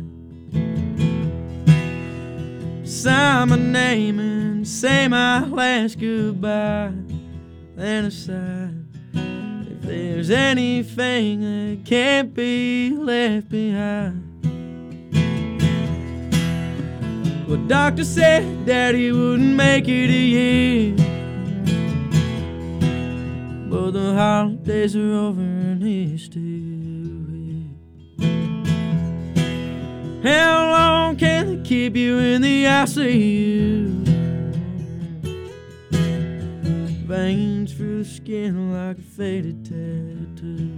Sign 2.87 3.49
my 3.49 3.57
name 3.57 4.21
and 4.21 4.67
say 4.67 5.09
my 5.09 5.45
last 5.47 5.99
goodbye. 5.99 6.93
Then 7.75 8.05
aside, 8.07 8.85
if 9.15 9.83
there's 9.83 10.31
anything 10.31 11.41
that 11.41 11.85
can't 11.85 12.33
be 12.35 12.91
left 12.91 13.49
behind. 13.49 14.25
Well, 17.49 17.65
doctor 17.67 18.05
said 18.05 18.67
Daddy 18.67 19.11
wouldn't 19.11 19.55
make 19.55 19.89
it 19.89 20.11
a 20.11 20.13
year. 20.13 21.08
But 23.71 23.91
the 23.91 24.15
holidays 24.15 24.97
are 24.97 25.13
over 25.13 25.43
and 25.43 25.83
he's 25.83 26.25
still 26.25 26.41
here. 26.41 27.69
How 30.23 30.71
long 30.71 31.17
can 31.17 31.63
they 31.63 31.69
keep 31.69 31.95
you 31.95 32.17
in 32.17 32.41
the 32.41 32.65
ICU? 32.65 34.07
Veins 37.07 37.75
through 37.75 38.05
the 38.05 38.09
skin 38.09 38.73
like 38.73 38.99
a 38.99 39.03
faded 39.03 39.65
tattoo. 39.67 40.73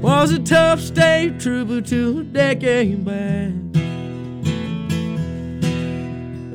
Was 0.00 0.32
a 0.32 0.38
tough 0.38 0.80
state 0.80 1.38
trooper 1.38 1.82
till 1.82 2.20
a 2.20 2.24
decade 2.24 3.04
back. 3.04 3.52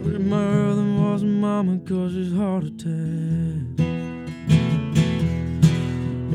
But 0.04 0.22
my 0.22 0.48
other 0.70 0.84
was 1.02 1.22
a 1.22 1.28
mama 1.28 1.78
cause 1.88 2.14
his 2.16 2.34
heart 2.34 2.64
attack. 2.64 3.75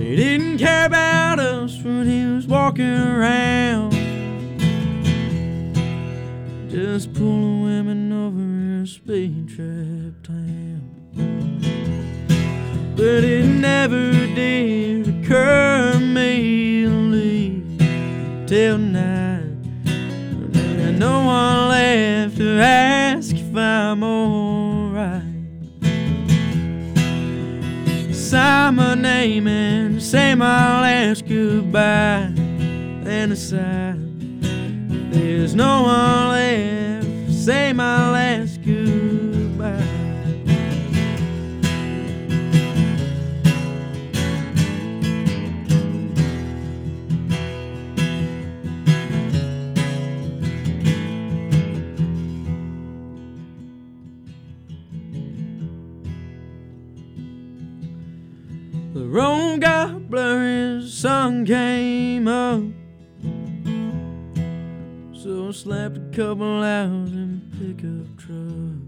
He 0.01 0.17
didn't 0.17 0.59
care 0.59 0.87
about 0.87 1.39
us 1.39 1.77
when 1.83 2.09
he 2.09 2.25
was 2.25 2.47
walking 2.47 2.87
around. 2.87 3.93
Just 6.71 7.13
pulling 7.13 7.63
women 7.63 8.11
over 8.11 8.41
in 8.41 8.83
a 8.83 8.87
speed 8.87 9.49
trap 9.51 10.15
town. 10.23 10.81
But 12.97 13.25
it 13.25 13.45
never 13.45 14.13
did 14.35 15.07
occur 15.07 15.93
to 15.93 16.01
me 16.01 17.63
till 18.47 18.79
night. 18.79 19.45
And 19.85 20.99
no 20.99 21.25
one 21.25 21.69
left 21.69 22.37
to 22.39 22.59
ask 22.59 23.37
if 23.37 23.55
I'm 23.55 24.03
alright. 24.03 24.70
Sign 28.31 28.77
my 28.77 28.95
name 28.95 29.49
and 29.49 30.01
say 30.01 30.37
my 30.37 30.83
last 30.83 31.27
goodbye. 31.27 32.31
Then 33.03 33.33
aside, 33.33 33.99
there's 35.11 35.57
no 35.57 35.83
one 35.83 36.29
left 36.29 37.33
say 37.33 37.73
my 37.73 38.13
last 38.13 38.60
Road 59.11 59.61
got 59.61 60.09
blurry, 60.09 60.89
sun 60.89 61.45
came 61.45 62.29
up. 62.29 62.63
So 65.13 65.49
I 65.49 65.51
slept 65.51 65.97
a 65.97 66.17
couple 66.17 66.63
hours 66.63 67.11
in 67.11 67.43
pickup 67.59 68.07
truck. 68.23 68.79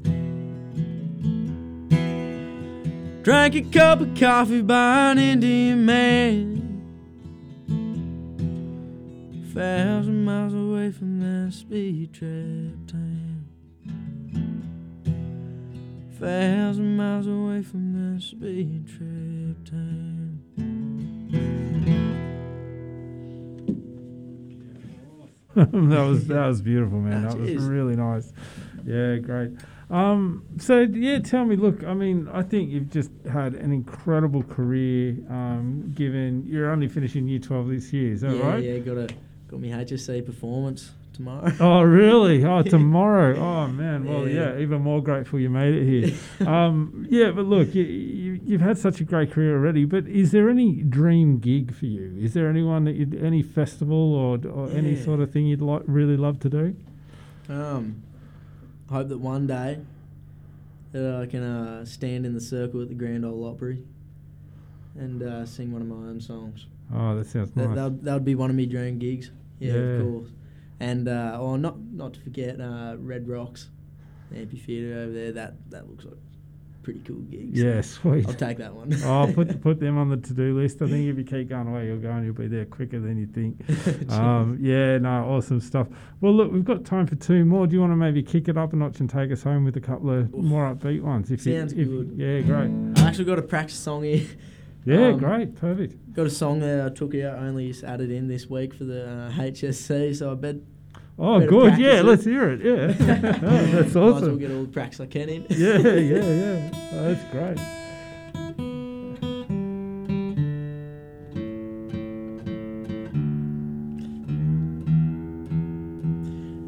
Drank 3.24 3.56
a 3.56 3.62
cup 3.62 4.00
of 4.00 4.14
coffee 4.14 4.62
by 4.62 5.10
an 5.10 5.18
Indian 5.18 5.84
man. 5.84 6.84
Thousand 9.52 10.24
miles 10.24 10.54
away 10.54 10.92
from 10.92 11.18
that 11.18 11.52
speed 11.52 12.12
trap 12.12 12.86
town. 12.86 13.31
Thousand 16.22 16.96
miles 16.96 17.26
away 17.26 17.62
from 17.62 18.14
that 18.14 18.22
speed 18.22 18.86
trap 18.86 19.56
town. 19.68 20.38
that 25.56 26.06
was 26.06 26.28
that 26.28 26.46
was 26.46 26.62
beautiful, 26.62 27.00
man. 27.00 27.26
That 27.26 27.36
was 27.36 27.54
really 27.64 27.96
nice. 27.96 28.32
Yeah, 28.86 29.16
great. 29.16 29.50
Um, 29.90 30.44
so 30.58 30.82
yeah, 30.82 31.18
tell 31.18 31.44
me. 31.44 31.56
Look, 31.56 31.82
I 31.82 31.92
mean, 31.92 32.28
I 32.32 32.42
think 32.42 32.70
you've 32.70 32.90
just 32.90 33.10
had 33.28 33.54
an 33.54 33.72
incredible 33.72 34.44
career. 34.44 35.16
Um, 35.28 35.90
given 35.92 36.44
you're 36.46 36.70
only 36.70 36.86
finishing 36.86 37.26
year 37.26 37.40
twelve 37.40 37.66
this 37.66 37.92
year, 37.92 38.12
is 38.12 38.20
that 38.20 38.36
yeah, 38.36 38.48
right? 38.48 38.62
yeah, 38.62 38.78
got 38.78 38.96
a 38.96 39.08
got 39.48 39.58
me 39.58 39.70
HSC 39.70 40.24
performance 40.24 40.92
tomorrow. 41.12 41.52
Oh, 41.60 41.82
really? 41.82 42.44
Oh, 42.44 42.62
tomorrow. 42.76 43.36
Oh, 43.38 43.68
man. 43.68 44.04
Well, 44.04 44.28
Yeah. 44.28 44.54
yeah, 44.54 44.58
even 44.60 44.82
more 44.82 45.02
grateful 45.02 45.38
you 45.40 45.50
made 45.50 45.74
it 45.74 45.84
here. 45.86 46.48
um, 46.48 47.06
yeah, 47.10 47.30
but 47.30 47.44
look, 47.46 47.74
you, 47.74 47.82
you, 47.84 48.40
you've 48.44 48.60
had 48.60 48.78
such 48.78 49.00
a 49.00 49.04
great 49.04 49.30
career 49.30 49.54
already. 49.56 49.84
But 49.84 50.06
is 50.06 50.32
there 50.32 50.48
any 50.48 50.82
dream 50.82 51.38
gig 51.38 51.74
for 51.74 51.86
you? 51.86 52.16
Is 52.18 52.34
there 52.34 52.48
anyone 52.48 52.84
that 52.84 52.94
you'd, 52.94 53.14
any 53.22 53.42
festival 53.42 54.14
or, 54.14 54.38
or 54.48 54.70
any 54.70 54.96
sort 54.96 55.20
of 55.20 55.30
thing 55.30 55.46
you'd 55.46 55.60
like 55.62 55.82
really 55.86 56.16
love 56.16 56.40
to 56.40 56.48
do? 56.48 56.76
Um, 57.48 58.02
I 58.90 58.94
hope 58.94 59.08
that 59.08 59.18
one 59.18 59.46
day 59.46 59.78
that 60.92 61.14
I 61.16 61.26
can 61.26 61.42
uh, 61.42 61.84
stand 61.84 62.26
in 62.26 62.34
the 62.34 62.40
circle 62.40 62.82
at 62.82 62.88
the 62.88 62.94
Grand 62.94 63.24
Ole 63.24 63.44
Opry 63.46 63.82
and 64.98 65.22
uh, 65.22 65.46
sing 65.46 65.72
one 65.72 65.80
of 65.82 65.88
my 65.88 65.96
own 65.96 66.20
songs. 66.20 66.66
Oh, 66.94 67.16
that 67.16 67.26
sounds 67.26 67.56
nice. 67.56 67.74
that 67.74 67.82
would, 67.84 68.04
that 68.04 68.12
would 68.14 68.24
be 68.26 68.34
one 68.34 68.50
of 68.50 68.56
my 68.56 68.66
dream 68.66 68.98
gigs. 68.98 69.30
Yeah, 69.58 69.72
Yeah. 69.72 69.78
of 69.78 70.02
course. 70.02 70.28
And 70.82 71.06
uh, 71.08 71.38
or 71.40 71.58
not 71.58 71.78
not 71.80 72.14
to 72.14 72.20
forget 72.20 72.60
uh, 72.60 72.96
Red 72.98 73.28
Rocks, 73.28 73.70
amphitheatre 74.34 74.98
over 74.98 75.12
there. 75.12 75.32
That 75.32 75.70
that 75.70 75.88
looks 75.88 76.04
like 76.04 76.16
pretty 76.82 76.98
cool 77.06 77.20
gig. 77.30 77.56
so 77.56 77.62
yeah, 77.64 77.80
sweet. 77.80 78.26
I'll 78.26 78.34
take 78.34 78.58
that 78.58 78.74
one. 78.74 78.92
oh, 79.04 79.30
put 79.32 79.60
put 79.68 79.78
them 79.78 79.96
on 79.96 80.08
the 80.10 80.16
to 80.16 80.34
do 80.34 80.58
list. 80.58 80.82
I 80.82 80.88
think 80.88 81.08
if 81.08 81.16
you 81.16 81.22
keep 81.24 81.48
going 81.50 81.68
away, 81.68 81.86
you'll 81.86 81.98
go 82.00 82.10
and 82.10 82.24
you'll 82.24 82.34
be 82.34 82.48
there 82.48 82.64
quicker 82.64 82.98
than 82.98 83.16
you 83.18 83.26
think. 83.26 83.62
Um, 84.12 84.58
yeah, 84.60 84.98
no, 84.98 85.24
awesome 85.24 85.60
stuff. 85.60 85.86
Well, 86.20 86.34
look, 86.34 86.50
we've 86.52 86.64
got 86.64 86.84
time 86.84 87.06
for 87.06 87.14
two 87.14 87.44
more. 87.44 87.66
Do 87.68 87.74
you 87.74 87.80
want 87.80 87.92
to 87.92 87.96
maybe 87.96 88.22
kick 88.22 88.48
it 88.48 88.58
up 88.58 88.72
a 88.72 88.76
notch 88.76 88.98
and 89.00 89.08
take 89.08 89.30
us 89.32 89.42
home 89.44 89.64
with 89.64 89.76
a 89.76 89.80
couple 89.80 90.10
of 90.10 90.34
Oof. 90.34 90.44
more 90.44 90.74
upbeat 90.74 91.00
ones? 91.02 91.30
If 91.30 91.46
you- 91.46 91.56
Sounds 91.58 91.72
if- 91.72 91.88
good. 91.88 92.12
Yeah, 92.16 92.40
great. 92.40 92.70
I 92.98 93.08
actually 93.08 93.24
got 93.26 93.38
a 93.38 93.42
practice 93.42 93.78
song 93.78 94.02
here. 94.02 94.26
Yeah, 94.84 95.10
Um, 95.10 95.18
great, 95.18 95.54
perfect. 95.54 96.12
Got 96.12 96.26
a 96.26 96.30
song 96.30 96.58
there 96.58 96.84
I 96.84 96.88
took 96.88 97.14
out, 97.14 97.38
only 97.38 97.68
just 97.68 97.84
added 97.84 98.10
in 98.10 98.26
this 98.26 98.50
week 98.50 98.74
for 98.74 98.82
the 98.82 99.08
uh, 99.08 99.30
HSC. 99.30 100.16
So 100.16 100.32
I 100.32 100.34
bet 100.34 100.56
Oh, 101.18 101.46
good. 101.46 101.78
Yeah, 101.78 102.00
it. 102.00 102.04
let's 102.04 102.24
hear 102.24 102.50
it. 102.50 102.60
Yeah. 102.62 103.38
Oh, 103.42 103.66
that's 103.66 103.94
awesome. 103.96 104.10
Might 104.12 104.16
as 104.16 104.28
well 104.28 104.36
get 104.36 104.50
all 104.50 104.62
the 104.62 104.68
practice 104.68 105.00
I 105.00 105.06
can 105.06 105.28
in. 105.28 105.46
yeah, 105.50 105.78
yeah, 105.78 106.24
yeah. 106.24 106.70
Oh, 106.94 107.12
that's 107.14 107.24
great. 107.32 107.58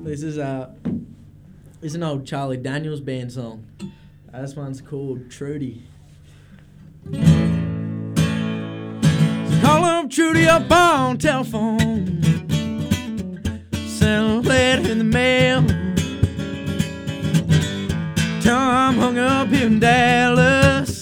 This 0.04 0.22
is 0.22 0.38
a, 0.38 0.72
this 1.80 1.90
is 1.92 1.94
an 1.96 2.02
old 2.04 2.24
Charlie 2.26 2.56
Daniels 2.56 3.00
band 3.00 3.32
song. 3.32 3.66
Uh, 4.32 4.42
this 4.42 4.54
one's 4.54 4.80
called 4.80 5.30
Trudy. 5.30 5.82
So 7.12 7.18
call 9.60 9.84
up 9.84 10.10
Trudy 10.10 10.46
up 10.46 10.70
on 10.70 11.18
telephone. 11.18 12.20
Send 14.04 14.46
a 14.46 14.48
letter 14.50 14.90
in 14.90 14.98
the 14.98 15.04
mail. 15.04 15.60
I'm 18.46 18.98
hung 18.98 19.16
up 19.16 19.50
in 19.50 19.80
Dallas. 19.80 21.00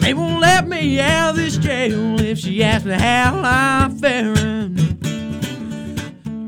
They 0.00 0.12
won't 0.12 0.40
let 0.40 0.66
me 0.66 0.98
out 0.98 1.30
of 1.30 1.36
this 1.36 1.56
jail 1.56 2.20
if 2.20 2.40
she 2.40 2.64
asks 2.64 2.84
me 2.84 2.94
how 2.94 3.40
I'm 3.44 3.96
faring. 3.96 4.74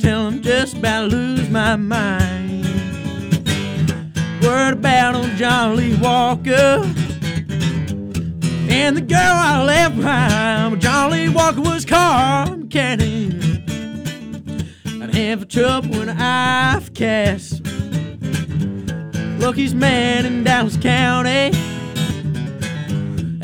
Tell 0.01 0.29
them 0.29 0.43
just 0.43 0.79
about 0.79 1.11
to 1.11 1.17
lose 1.17 1.49
my 1.49 1.77
mind. 1.77 2.67
Word 4.43 4.73
about 4.73 5.15
old 5.15 5.31
John 5.37 5.77
Lee 5.77 5.95
Walker 5.99 6.83
and 8.69 8.97
the 8.97 9.01
girl 9.01 9.17
I 9.21 9.63
left 9.63 9.95
behind. 9.95 10.81
John 10.81 11.13
Lee 11.13 11.29
Walker 11.29 11.61
was 11.61 11.85
car 11.85 12.57
mechanic. 12.57 13.52
I'd 15.13 15.19
have 15.19 15.47
trouble 15.47 15.91
when 15.91 16.09
I've 16.09 16.95
cast. 16.95 17.61
Lucky's 19.39 19.75
man 19.75 20.25
in 20.25 20.43
Dallas 20.43 20.79
County. 20.79 21.55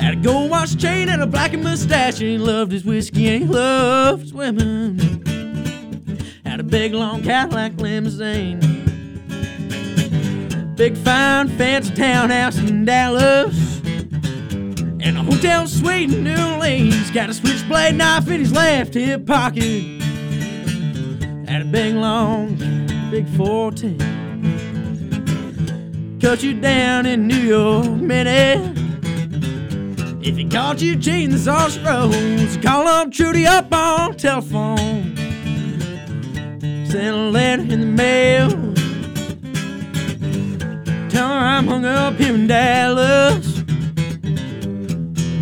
Had 0.01 0.15
a 0.15 0.17
gold 0.17 0.51
watch 0.51 0.79
chain 0.79 1.11
and 1.11 1.21
a 1.21 1.27
black 1.27 1.53
mustache. 1.59 2.21
And 2.21 2.31
he 2.31 2.39
loved 2.39 2.73
his 2.73 2.87
whiskey 2.87 3.29
and 3.29 3.43
he 3.43 3.49
loved 3.51 4.23
his 4.23 4.33
women. 4.33 4.99
Had 6.47 6.59
a 6.61 6.63
big 6.63 6.95
long 6.95 7.23
Cadillac 7.23 7.79
limousine. 7.79 8.61
Big 10.75 10.97
fine 10.97 11.49
fancy 11.49 11.95
townhouse 11.95 12.57
in 12.57 12.87
Dallas. 12.87 13.83
And 13.85 15.19
a 15.19 15.23
hotel 15.23 15.67
suite 15.67 16.15
in 16.15 16.25
New 16.25 16.53
Orleans. 16.55 17.11
Got 17.11 17.29
a 17.29 17.35
switchblade 17.35 17.95
knife 17.95 18.27
in 18.31 18.41
his 18.41 18.53
left 18.53 18.95
hip 18.95 19.27
pocket. 19.27 19.98
Big 21.71 21.95
long, 21.95 22.57
big 23.11 23.29
14. 23.37 23.99
Cut 26.19 26.43
you 26.43 26.59
down 26.59 27.05
in 27.05 27.27
New 27.27 27.37
York 27.37 27.87
Minute. 27.89 28.75
If 30.27 30.39
he 30.39 30.49
caught 30.49 30.81
you 30.81 30.99
cheating 30.99 31.29
the 31.29 31.39
sauce 31.39 31.77
rolls, 31.79 32.57
call 32.59 32.89
up 32.89 33.13
Trudy 33.13 33.47
up 33.47 33.71
on 33.71 34.17
telephone. 34.17 35.15
Send 36.87 37.15
a 37.15 37.31
letter 37.31 37.63
in 37.63 37.81
the 37.81 37.87
mail. 37.87 38.49
Tell 41.11 41.29
her 41.29 41.35
I'm 41.35 41.67
hung 41.67 41.85
up 41.85 42.15
here 42.15 42.35
in 42.35 42.47
Dallas. 42.47 43.63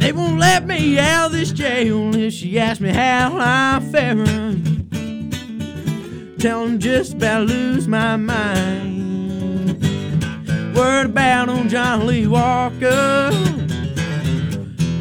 They 0.01 0.11
won't 0.11 0.41
let 0.41 0.67
me 0.67 0.99
out 0.99 1.27
of 1.27 1.33
this 1.33 1.53
jail 1.53 2.13
if 2.17 2.33
she 2.33 2.59
asks 2.59 2.81
me 2.81 2.91
how 2.91 3.39
I'm 3.39 3.81
faring. 3.93 4.76
Tell 6.47 6.65
them 6.65 6.79
just 6.79 7.15
about 7.15 7.49
lose 7.49 7.89
my 7.89 8.15
mind. 8.15 9.83
Word 10.77 11.07
about 11.07 11.49
on 11.49 11.69
John 11.69 12.07
Lee 12.07 12.29
Walker 12.29 13.33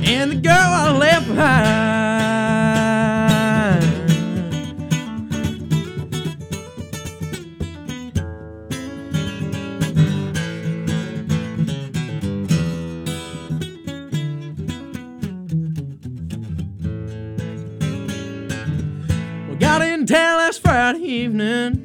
and 0.03 0.31
the 0.31 0.39
girl 0.41 0.55
I 0.55 0.97
left 0.97 1.27
behind. 1.27 2.05
Evening. 21.41 21.82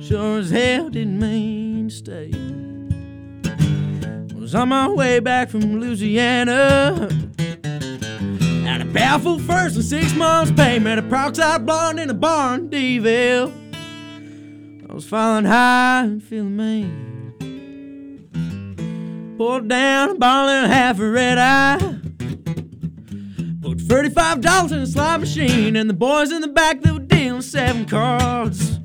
Sure 0.00 0.38
as 0.38 0.50
hell 0.50 0.88
didn't 0.88 1.18
mean 1.18 1.88
to 1.88 1.94
stay. 1.94 2.30
Was 4.34 4.54
on 4.54 4.70
my 4.70 4.88
way 4.88 5.20
back 5.20 5.50
from 5.50 5.80
Louisiana. 5.80 7.08
Had 8.64 8.80
a 8.80 8.86
powerful 8.92 9.38
first 9.38 9.76
and 9.76 9.84
six 9.84 10.14
months 10.14 10.50
pay. 10.52 10.78
Met 10.78 10.98
a 10.98 11.02
peroxide 11.02 11.66
blonde 11.66 12.00
in 12.00 12.08
a 12.10 12.14
bar 12.14 12.54
in 12.54 12.70
Deville. 12.70 13.52
I 14.88 14.94
was 14.94 15.06
falling 15.06 15.44
high 15.44 16.04
and 16.04 16.22
feeling 16.22 16.56
mean. 16.56 17.34
Poured 19.38 19.68
down 19.68 20.10
a 20.10 20.14
bottle 20.14 20.50
and 20.50 20.72
half 20.72 20.98
a 21.00 21.10
red 21.10 21.38
eye. 21.38 22.01
Put 23.92 24.06
$35 24.06 24.72
in 24.72 24.78
a 24.78 24.86
slot 24.86 25.20
machine, 25.20 25.76
and 25.76 25.90
the 25.90 25.92
boys 25.92 26.32
in 26.32 26.40
the 26.40 26.48
back 26.48 26.80
they 26.80 26.90
were 26.90 26.98
dealing 26.98 27.42
seven 27.42 27.84
cards 27.84 28.80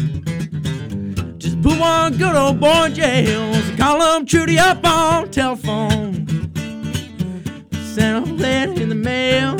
Just 1.38 1.60
put 1.60 1.76
one 1.80 2.16
good 2.16 2.36
old 2.36 2.60
boy 2.60 2.84
in 2.84 2.94
jail. 2.94 3.52
So 3.54 3.76
call 3.76 4.16
him 4.16 4.24
Trudy 4.24 4.56
up 4.56 4.86
on 4.86 5.32
telephone. 5.32 6.24
Sent 7.94 8.28
a 8.28 8.32
letter 8.32 8.80
in 8.80 8.90
the 8.90 8.94
mail. 8.94 9.56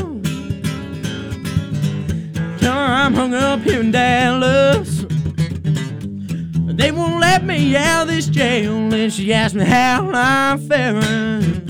Tell 2.61 2.73
her 2.73 2.95
I'm 2.95 3.15
hung 3.15 3.35
up 3.35 3.62
here 3.62 3.81
in 3.81 3.91
Dallas. 3.91 4.94
They 6.77 6.91
won't 6.91 7.21
let 7.21 7.45
me 7.45 7.77
out 7.77 8.03
of 8.03 8.09
this 8.09 8.27
jail. 8.27 8.93
And 8.93 9.13
she 9.13 9.33
asked 9.33 9.55
me 9.55 9.65
how 9.65 10.11
I'm 10.13 10.59
faring. 10.59 11.65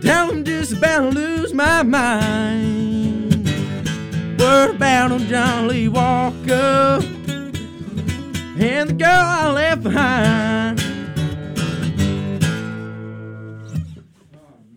Tell 0.00 0.28
them 0.28 0.44
just 0.44 0.72
about 0.72 1.00
to 1.00 1.08
lose 1.10 1.52
my 1.52 1.82
mind. 1.82 3.48
Word 4.38 4.76
about 4.76 5.12
on 5.12 5.26
John 5.26 5.68
Lee 5.68 5.88
Walker 5.88 7.00
and 8.58 8.90
the 8.90 8.94
girl 8.94 9.08
I 9.08 9.50
left 9.50 9.82
behind. 9.82 10.85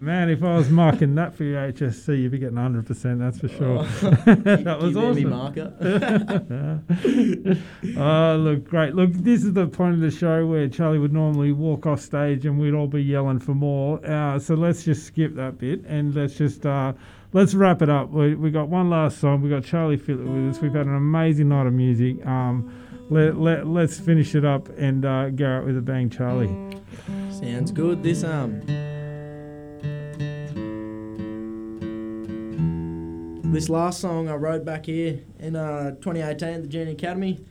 Man, 0.10 0.30
if 0.32 0.44
I 0.44 0.56
was 0.56 0.72
marking 0.72 1.14
that 1.16 1.36
for 1.36 1.44
your 1.44 1.72
HSC, 1.72 2.24
you'd 2.24 2.32
be 2.32 2.40
getting 2.40 2.58
100%, 2.58 3.20
that's 3.20 3.38
for 3.38 3.48
sure. 3.48 3.84
that 4.64 4.80
was 4.82 4.98
awesome. 4.98 5.30
marker. 5.30 5.72
oh, 7.96 8.36
look, 8.38 8.68
great. 8.68 8.96
Look, 8.96 9.14
this 9.14 9.44
is 9.44 9.54
the 9.54 9.68
point 9.68 9.94
of 9.94 10.02
the 10.02 10.10
show 10.10 10.48
where 10.48 10.68
Charlie 10.68 10.98
would 10.98 11.14
normally 11.14 11.52
walk 11.52 11.86
off 11.86 12.02
stage 12.02 12.48
and 12.48 12.60
we'd 12.60 12.74
all 12.74 12.88
be 12.88 13.04
yelling 13.04 13.38
for 13.38 13.54
more. 13.54 14.04
Uh, 14.04 14.40
so 14.40 14.56
let's 14.56 14.84
just 14.84 15.06
skip 15.06 15.36
that 15.36 15.60
bit 15.60 15.86
and 15.86 16.16
let's 16.16 16.34
just 16.34 16.66
uh, 16.66 16.94
let's 17.34 17.54
wrap 17.54 17.84
it 17.84 17.90
up. 17.90 18.10
We 18.10 18.34
we 18.34 18.50
got 18.50 18.68
one 18.68 18.90
last 18.90 19.20
song. 19.20 19.44
We 19.44 19.50
got 19.52 19.64
Charlie 19.64 20.00
Fittler 20.00 20.48
with 20.48 20.56
us. 20.56 20.60
We've 20.60 20.74
had 20.74 20.88
an 20.88 20.96
amazing 20.96 21.50
night 21.50 21.68
of 21.68 21.74
music. 21.74 22.26
Um, 22.26 22.74
let, 23.12 23.38
let, 23.38 23.68
let's 23.68 24.00
finish 24.00 24.34
it 24.34 24.44
up 24.44 24.70
and 24.76 25.06
uh, 25.06 25.30
go 25.30 25.46
out 25.46 25.66
with 25.68 25.78
a 25.78 25.82
bang, 25.82 26.10
Charlie. 26.10 26.82
Sounds 27.30 27.72
good. 27.72 28.02
This 28.02 28.24
um. 28.24 28.64
This 33.52 33.68
last 33.68 34.00
song 34.00 34.30
I 34.30 34.36
wrote 34.36 34.64
back 34.64 34.86
here 34.86 35.22
in 35.40 35.56
uh, 35.56 35.96
2018 35.96 36.50
at 36.50 36.62
the 36.62 36.68
Junior 36.68 36.94
Academy 36.94 37.44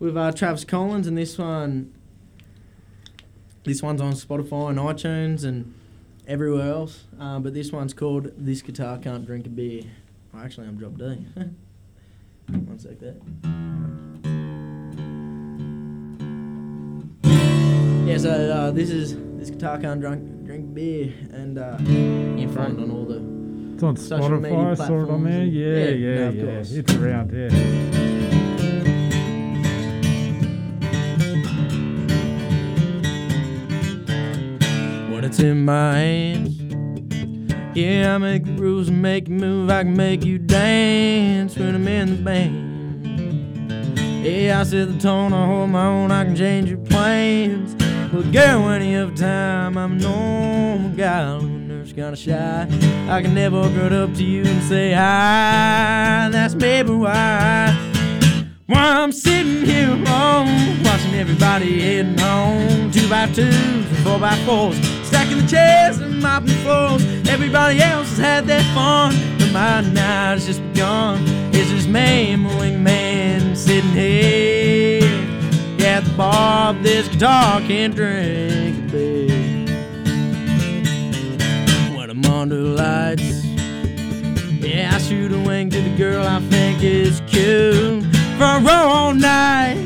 with 0.00 0.16
uh, 0.16 0.32
Travis 0.32 0.64
Collins, 0.64 1.06
and 1.06 1.16
this 1.16 1.38
one, 1.38 1.94
this 3.62 3.80
one's 3.80 4.00
on 4.00 4.14
Spotify 4.14 4.70
and 4.70 4.78
iTunes 4.78 5.44
and 5.44 5.72
everywhere 6.26 6.72
else. 6.72 7.04
Uh, 7.18 7.38
but 7.38 7.54
this 7.54 7.70
one's 7.70 7.94
called 7.94 8.32
"This 8.36 8.60
Guitar 8.60 8.98
Can't 8.98 9.24
Drink 9.24 9.46
a 9.46 9.50
Beer." 9.50 9.84
Oh, 10.34 10.40
actually, 10.40 10.66
I'm 10.66 10.76
drop 10.76 10.98
D. 10.98 11.04
One 12.48 12.78
sec 12.80 12.98
there. 12.98 13.14
Yeah, 18.04 18.18
so 18.18 18.30
uh, 18.30 18.70
this 18.72 18.90
is 18.90 19.16
this 19.38 19.50
guitar 19.50 19.78
can't 19.78 20.00
drink 20.00 20.44
drink 20.44 20.74
beer 20.74 21.14
and 21.32 21.56
uh, 21.56 21.76
you 21.78 22.46
can 22.46 22.52
find 22.52 22.76
it 22.76 22.82
on 22.82 22.90
all 22.90 23.04
the. 23.04 23.39
It's 23.80 23.84
on 23.86 23.96
Social 23.96 24.28
Spotify. 24.38 24.76
Saw 24.76 25.02
it 25.04 25.08
on 25.08 25.24
there. 25.24 25.42
Yeah, 25.42 25.88
yeah, 25.88 25.94
yeah, 25.94 26.18
no, 26.18 26.28
of 26.28 26.36
yeah. 26.36 26.44
course. 26.44 26.70
It's 26.72 26.94
around. 26.96 27.32
Yeah. 27.32 27.48
When 35.10 35.24
it's 35.24 35.38
in 35.38 35.64
my 35.64 35.94
hands. 35.94 36.60
Yeah, 37.74 38.16
I 38.16 38.18
make 38.18 38.44
the 38.44 38.52
rules 38.52 38.88
and 38.88 39.00
make 39.00 39.28
you 39.28 39.36
move. 39.36 39.70
I 39.70 39.84
can 39.84 39.96
make 39.96 40.26
you 40.26 40.36
dance 40.36 41.56
when 41.56 41.74
I'm 41.74 41.88
in 41.88 42.16
the 42.16 42.22
band. 42.22 42.66
Yeah, 44.26 44.60
I 44.60 44.64
set 44.64 44.92
the 44.92 44.98
tone, 44.98 45.32
I 45.32 45.46
hold 45.46 45.70
my 45.70 45.86
own, 45.86 46.10
I 46.10 46.24
can 46.24 46.36
change 46.36 46.68
your 46.68 46.80
plans. 46.80 47.74
But 48.12 48.30
girl, 48.30 48.68
any 48.68 48.94
of 48.96 49.14
time, 49.14 49.78
I'm 49.78 49.92
a 49.92 50.02
normal 50.02 50.90
guy. 50.90 51.59
Nervous, 51.96 52.24
kinda 52.24 52.68
shy. 52.68 53.12
I 53.12 53.22
can 53.22 53.34
never 53.34 53.68
get 53.70 53.92
up 53.92 54.14
to 54.14 54.24
you 54.24 54.44
and 54.44 54.62
say 54.64 54.92
hi. 54.92 56.28
That's 56.30 56.54
maybe 56.54 56.90
why. 56.90 57.76
Why 58.66 59.02
I'm 59.02 59.12
sitting 59.12 59.64
here 59.64 59.90
alone, 59.90 60.82
watching 60.84 61.14
everybody 61.14 61.80
heading 61.80 62.18
home. 62.18 62.90
Two 62.90 63.08
by 63.08 63.26
twos 63.26 63.54
and 63.54 63.96
four 64.04 64.18
by 64.18 64.36
fours, 64.46 64.76
stacking 65.04 65.38
the 65.38 65.46
chairs 65.46 65.98
and 65.98 66.20
mopping 66.20 66.48
the 66.48 66.54
floors. 66.64 67.02
Everybody 67.28 67.80
else 67.80 68.08
has 68.10 68.18
had 68.18 68.46
their 68.46 68.62
fun, 68.74 69.14
but 69.38 69.52
my 69.52 69.80
night 69.80 70.34
has 70.34 70.46
just 70.46 70.62
begun. 70.72 71.24
It's 71.52 71.70
just 71.70 71.88
me 71.88 72.32
and 72.32 72.42
my 72.42 72.50
wingman 72.50 73.56
sitting 73.56 73.90
here 73.90 75.02
at 75.86 76.04
the 76.04 76.12
bar. 76.16 76.74
This 76.74 77.08
guitar 77.08 77.60
can't 77.60 77.94
drink 77.94 78.49
under 82.40 82.56
lights. 82.56 83.44
Yeah, 84.64 84.92
I 84.94 84.98
shoot 84.98 85.30
a 85.30 85.38
wing 85.38 85.68
to 85.68 85.80
the 85.82 85.94
girl 85.94 86.26
I 86.26 86.40
think 86.48 86.82
is 86.82 87.20
cute. 87.26 88.02
Row 88.38 88.66
all 88.66 89.12
night. 89.12 89.76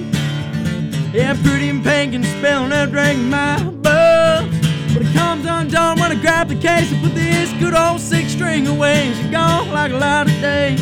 Yeah, 1.12 1.34
pretty 1.42 1.68
and 1.68 1.82
pink 1.82 2.14
and 2.14 2.24
spilling 2.24 2.72
out 2.72 2.92
drink 2.92 3.18
my 3.22 3.60
blood. 3.82 4.48
But 4.92 5.02
it 5.02 5.12
comes 5.12 5.44
undone 5.46 5.98
when 5.98 6.12
I 6.12 6.20
grab 6.20 6.46
the 6.46 6.54
case 6.54 6.92
and 6.92 7.02
put 7.02 7.16
this 7.16 7.52
good 7.54 7.74
old 7.74 8.00
six 8.00 8.30
string 8.30 8.68
away. 8.68 9.12
She 9.14 9.28
gone 9.30 9.70
like 9.70 9.90
a 9.90 9.96
light 9.96 10.28
of 10.28 10.40
day. 10.40 10.76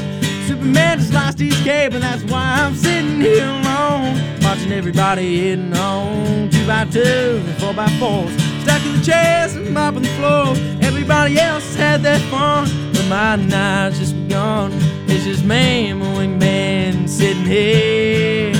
Superman 0.46 0.98
just 0.98 1.14
lost 1.14 1.38
his 1.38 1.58
cape, 1.62 1.94
and 1.94 2.02
that's 2.02 2.22
why 2.24 2.44
I'm 2.60 2.74
sitting 2.74 3.18
here 3.18 3.48
alone. 3.48 4.20
Watching 4.42 4.72
everybody 4.72 5.48
hitting 5.48 5.72
on 5.74 6.50
two 6.50 6.66
by 6.66 6.82
and 6.82 7.56
four 7.58 7.72
by 7.72 7.88
fours. 7.98 8.51
Stacking 8.62 8.92
the 8.92 9.02
chairs 9.04 9.56
and 9.56 9.72
mopping 9.74 10.02
the 10.02 10.08
floors. 10.10 10.58
Everybody 10.80 11.38
else 11.38 11.74
had 11.74 12.02
their 12.02 12.18
fun, 12.30 12.68
but 12.92 13.06
my 13.08 13.36
night's 13.36 13.98
just 13.98 14.14
begun. 14.14 14.72
It's 15.06 15.24
just 15.24 15.44
me 15.44 15.90
and 15.90 16.00
my 16.00 16.06
wingman 16.06 17.08
sitting 17.08 17.44
here. 17.44 18.52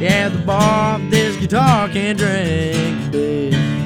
Yeah, 0.00 0.28
the 0.28 0.38
bar, 0.38 0.98
this 1.10 1.36
guitar 1.36 1.88
can't 1.88 2.18
drink 2.18 3.14
a 3.14 3.79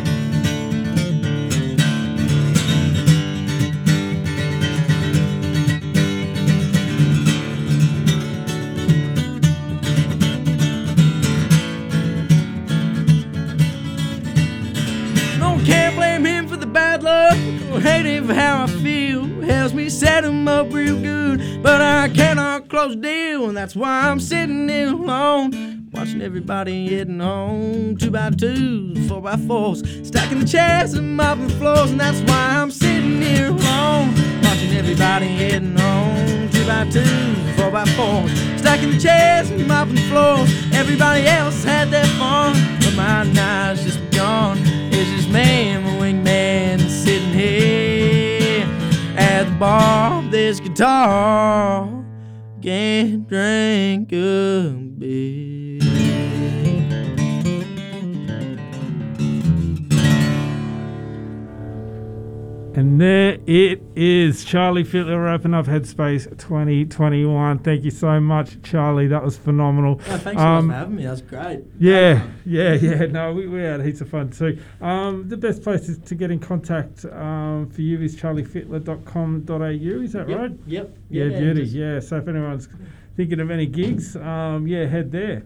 bad 16.75 17.05
luck 17.05 17.37
hate 17.81 18.21
for 18.25 18.35
how 18.35 18.65
I 18.65 18.67
feel. 18.67 19.25
Helps 19.43 19.75
me 19.75 19.89
set 19.89 20.25
him 20.25 20.49
up 20.49 20.73
real 20.73 21.01
good, 21.01 21.63
but 21.63 21.81
I 21.81 22.09
cannot 22.09 22.69
close 22.69 22.97
deal, 22.97 23.49
and 23.49 23.57
that's 23.57 23.77
why 23.77 24.09
I'm 24.09 24.19
sitting 24.19 24.69
here 24.69 24.89
alone. 24.89 25.89
Watching 25.93 26.21
everybody 26.21 26.89
heading 26.89 27.21
home, 27.21 27.97
two 27.97 28.11
by 28.11 28.31
twos, 28.31 29.09
four 29.09 29.21
by 29.21 29.37
fours, 29.37 29.83
stacking 30.03 30.41
the 30.41 30.47
chairs 30.47 30.95
and 30.95 31.17
mopping 31.17 31.47
the 31.47 31.55
floors, 31.55 31.93
and 31.93 32.01
that's 32.01 32.21
why 32.23 32.57
I'm 32.61 32.73
sitting 32.73 33.23
here 33.23 33.51
alone. 33.51 34.13
Watching 34.43 34.73
everybody 34.77 35.27
heading 35.27 35.77
home, 35.77 36.51
two 36.51 36.67
by 36.67 36.91
twos, 36.91 37.57
four 37.57 37.71
by 37.71 37.85
fours, 37.85 38.33
stacking 38.59 38.91
the 38.91 38.99
chairs 38.99 39.49
and 39.51 39.69
mopping 39.69 39.95
the 39.95 40.01
floors. 40.03 40.51
Everybody 40.73 41.25
else 41.27 41.63
had 41.63 41.93
their 41.93 42.07
fun, 42.19 42.55
but 42.81 42.95
my 42.97 43.23
night's 43.23 43.85
just 43.85 44.01
begun. 44.11 44.84
Just 44.95 45.29
me 45.29 45.41
and 45.41 45.85
my 45.85 45.91
wingman 45.97 46.81
sitting 46.89 47.33
here 47.33 48.67
at 49.17 49.45
the 49.45 49.57
bar. 49.59 50.23
This 50.31 50.61
guitar 50.61 51.89
can't 52.63 53.29
drink 53.29 54.13
a 54.13 54.71
beer. 54.99 55.64
And 62.77 63.01
there 63.01 63.39
it 63.47 63.81
is. 63.95 64.45
Charlie 64.45 64.83
Fittler 64.83 65.25
wrapping 65.25 65.55
up 65.55 65.67
Headspace 65.67 66.25
2021. 66.39 67.61
Thank 67.61 67.85
you 67.85 67.93
so 67.93 68.19
much, 68.19 68.61
Charlie. 68.63 69.07
That 69.07 69.23
was 69.23 69.37
phenomenal. 69.37 70.01
Oh, 70.09 70.19
thanks 70.19 70.43
Um, 70.43 70.69
for 70.69 70.75
having 70.75 70.97
me. 70.97 71.05
That's 71.05 71.21
great. 71.21 71.61
Yeah, 71.79 72.27
yeah, 72.45 72.73
yeah. 72.75 73.07
No, 73.07 73.33
we, 73.33 73.47
we 73.47 73.61
had 73.61 73.81
heaps 73.85 74.01
of 74.01 74.09
fun 74.09 74.31
too. 74.31 74.59
Um, 74.81 75.29
the 75.29 75.37
best 75.37 75.63
place 75.63 75.89
is 75.89 75.99
to 75.99 76.17
get 76.17 76.33
in 76.33 76.41
contact 76.41 77.05
um, 77.05 77.71
for 77.71 77.81
you 77.81 78.01
is 78.01 78.17
charliefittler.com.au. 78.17 80.03
Is 80.03 80.13
that 80.15 80.29
Yep, 80.29 80.39
right? 80.39 80.53
Yep. 80.67 80.97
Yeah, 81.11 81.29
beauty. 81.29 81.63
just- 81.63 81.75
Yeah. 81.75 82.01
So 82.01 82.17
if 82.17 82.27
anyone's 82.27 82.69
thinking 83.17 83.39
of 83.39 83.53
any 83.53 83.67
gigs, 83.67 84.17
um, 84.17 84.67
yeah, 84.67 84.87
head 84.87 85.13
there. 85.13 85.45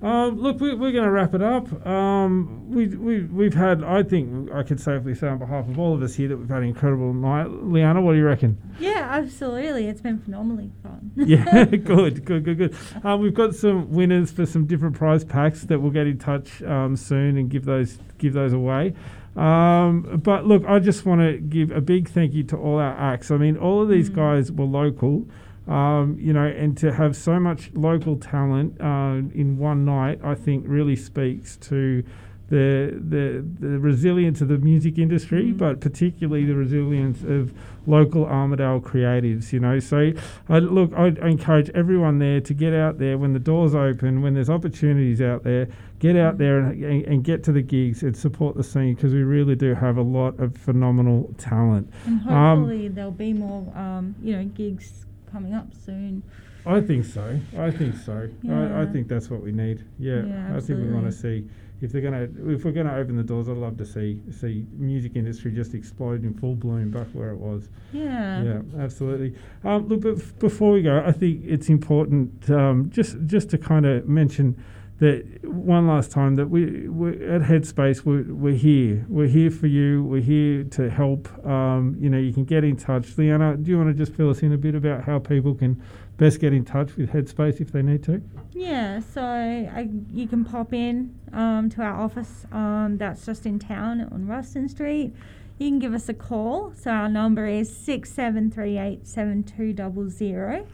Um, 0.00 0.38
look, 0.40 0.60
we, 0.60 0.74
we're 0.74 0.92
going 0.92 1.04
to 1.04 1.10
wrap 1.10 1.34
it 1.34 1.42
up. 1.42 1.84
Um, 1.84 2.70
we, 2.70 2.86
we, 2.86 3.22
we've 3.24 3.54
had, 3.54 3.82
I 3.82 4.04
think, 4.04 4.48
I 4.52 4.62
can 4.62 4.78
safely 4.78 5.12
say 5.14 5.26
on 5.26 5.38
behalf 5.38 5.68
of 5.68 5.76
all 5.76 5.92
of 5.92 6.02
us 6.02 6.14
here 6.14 6.28
that 6.28 6.36
we've 6.36 6.48
had 6.48 6.58
an 6.62 6.68
incredible 6.68 7.12
night. 7.12 7.46
Liana, 7.50 8.00
what 8.00 8.12
do 8.12 8.18
you 8.18 8.24
reckon? 8.24 8.56
Yeah, 8.78 9.08
absolutely. 9.10 9.88
It's 9.88 10.00
been 10.00 10.20
phenomenally 10.20 10.70
fun. 10.84 11.10
yeah, 11.16 11.64
good, 11.64 12.24
good, 12.24 12.44
good, 12.44 12.58
good. 12.58 12.76
Um, 13.02 13.20
we've 13.20 13.34
got 13.34 13.56
some 13.56 13.90
winners 13.90 14.30
for 14.30 14.46
some 14.46 14.66
different 14.66 14.94
prize 14.96 15.24
packs 15.24 15.62
that 15.64 15.80
we'll 15.80 15.90
get 15.90 16.06
in 16.06 16.18
touch 16.18 16.62
um, 16.62 16.94
soon 16.94 17.36
and 17.36 17.50
give 17.50 17.64
those 17.64 17.98
give 18.18 18.34
those 18.34 18.52
away. 18.52 18.94
Um, 19.36 20.20
but 20.22 20.46
look, 20.46 20.64
I 20.66 20.78
just 20.78 21.06
want 21.06 21.20
to 21.22 21.38
give 21.38 21.70
a 21.70 21.80
big 21.80 22.08
thank 22.08 22.34
you 22.34 22.42
to 22.44 22.56
all 22.56 22.78
our 22.78 22.92
acts. 22.96 23.30
I 23.30 23.36
mean, 23.36 23.56
all 23.56 23.82
of 23.82 23.88
these 23.88 24.10
Mm. 24.10 24.14
guys 24.16 24.50
were 24.52 24.64
local, 24.64 25.26
um, 25.68 26.16
you 26.18 26.32
know, 26.32 26.44
and 26.46 26.76
to 26.78 26.92
have 26.92 27.14
so 27.16 27.38
much 27.38 27.70
local 27.74 28.16
talent 28.16 28.80
uh, 28.80 29.20
in 29.34 29.58
one 29.58 29.84
night, 29.84 30.20
I 30.24 30.34
think 30.34 30.64
really 30.66 30.96
speaks 30.96 31.56
to 31.58 32.02
the 32.48 32.98
the 33.08 33.44
the 33.60 33.78
resilience 33.78 34.40
of 34.40 34.48
the 34.48 34.56
music 34.56 34.96
industry, 34.96 35.52
Mm. 35.52 35.58
but 35.58 35.80
particularly 35.80 36.46
the 36.46 36.54
resilience 36.54 37.22
of 37.22 37.52
local 37.86 38.24
Armidale 38.24 38.80
creatives. 38.80 39.52
You 39.52 39.60
know, 39.60 39.78
so 39.78 40.12
I, 40.48 40.58
look, 40.60 40.94
I 40.96 41.08
encourage 41.28 41.68
everyone 41.74 42.18
there 42.20 42.40
to 42.40 42.54
get 42.54 42.72
out 42.72 42.98
there 42.98 43.18
when 43.18 43.34
the 43.34 43.38
doors 43.38 43.74
open, 43.74 44.22
when 44.22 44.32
there's 44.32 44.48
opportunities 44.48 45.20
out 45.20 45.44
there. 45.44 45.68
Get 45.98 46.16
out 46.16 46.38
there 46.38 46.60
and, 46.60 46.82
and, 46.84 47.04
and 47.06 47.24
get 47.24 47.42
to 47.44 47.52
the 47.52 47.60
gigs 47.60 48.02
and 48.02 48.16
support 48.16 48.56
the 48.56 48.62
scene 48.64 48.94
because 48.94 49.12
we 49.12 49.24
really 49.24 49.56
do 49.56 49.74
have 49.74 49.98
a 49.98 50.02
lot 50.02 50.38
of 50.40 50.56
phenomenal 50.56 51.34
talent. 51.36 51.92
And 52.06 52.20
Um, 52.30 52.58
hopefully 52.60 52.88
there'll 52.88 53.10
be 53.10 53.34
more, 53.34 53.70
um, 53.76 54.14
you 54.22 54.34
know, 54.36 54.44
gigs 54.44 55.04
coming 55.30 55.54
up 55.54 55.68
soon. 55.74 56.22
I 56.66 56.80
think 56.80 57.04
so. 57.04 57.38
I 57.56 57.70
think 57.70 57.96
so. 57.96 58.28
I, 58.50 58.82
I 58.82 58.86
think 58.86 59.08
that's 59.08 59.30
what 59.30 59.42
we 59.42 59.52
need. 59.52 59.84
Yeah, 59.98 60.24
Yeah, 60.24 60.56
I 60.56 60.60
think 60.60 60.80
we 60.80 60.90
want 60.90 61.06
to 61.06 61.12
see 61.12 61.48
if 61.80 61.92
they're 61.92 62.02
gonna 62.02 62.28
if 62.52 62.64
we're 62.64 62.72
gonna 62.72 62.94
open 62.94 63.16
the 63.16 63.22
doors. 63.22 63.48
I'd 63.48 63.56
love 63.56 63.76
to 63.78 63.86
see 63.86 64.20
see 64.30 64.66
music 64.76 65.12
industry 65.14 65.52
just 65.52 65.74
explode 65.74 66.24
in 66.24 66.34
full 66.34 66.56
bloom 66.56 66.90
back 66.90 67.06
where 67.12 67.30
it 67.30 67.38
was. 67.38 67.68
Yeah. 67.92 68.42
Yeah, 68.42 68.60
absolutely. 68.80 69.34
Um, 69.64 69.88
look, 69.88 70.00
but 70.02 70.38
before 70.40 70.72
we 70.72 70.82
go, 70.82 71.02
I 71.06 71.12
think 71.12 71.44
it's 71.46 71.68
important 71.68 72.50
um, 72.50 72.90
just 72.90 73.16
just 73.26 73.50
to 73.50 73.58
kind 73.58 73.86
of 73.86 74.08
mention 74.08 74.62
that 74.98 75.44
one 75.44 75.86
last 75.86 76.10
time 76.10 76.34
that 76.36 76.48
we 76.48 76.88
we 76.88 77.10
at 77.24 77.42
Headspace 77.42 78.04
we're, 78.04 78.24
we're 78.34 78.54
here. 78.54 79.06
We're 79.08 79.28
here 79.28 79.50
for 79.50 79.68
you. 79.68 80.02
We're 80.02 80.20
here 80.20 80.64
to 80.64 80.90
help. 80.90 81.28
Um, 81.46 81.96
you 82.00 82.10
know, 82.10 82.18
you 82.18 82.32
can 82.32 82.44
get 82.44 82.64
in 82.64 82.76
touch. 82.76 83.16
Leanna, 83.16 83.56
do 83.56 83.70
you 83.70 83.78
want 83.78 83.90
to 83.90 83.94
just 83.94 84.12
fill 84.16 84.30
us 84.30 84.42
in 84.42 84.52
a 84.52 84.58
bit 84.58 84.74
about 84.74 85.04
how 85.04 85.20
people 85.20 85.54
can 85.54 85.80
best 86.16 86.40
get 86.40 86.52
in 86.52 86.64
touch 86.64 86.96
with 86.96 87.10
Headspace 87.10 87.60
if 87.60 87.70
they 87.70 87.82
need 87.82 88.02
to? 88.04 88.20
Yeah, 88.52 88.98
so 88.98 89.22
I, 89.22 89.88
you 90.12 90.26
can 90.26 90.44
pop 90.44 90.72
in 90.72 91.14
um, 91.32 91.70
to 91.70 91.82
our 91.82 91.94
office 91.94 92.44
um, 92.50 92.96
that's 92.98 93.24
just 93.24 93.46
in 93.46 93.60
town 93.60 94.00
on 94.00 94.26
Rusden 94.26 94.68
Street. 94.68 95.14
You 95.58 95.68
can 95.68 95.78
give 95.78 95.94
us 95.94 96.08
a 96.08 96.14
call. 96.14 96.72
So 96.74 96.90
our 96.90 97.08
number 97.08 97.46
is 97.46 97.70
67387200. 97.70 100.66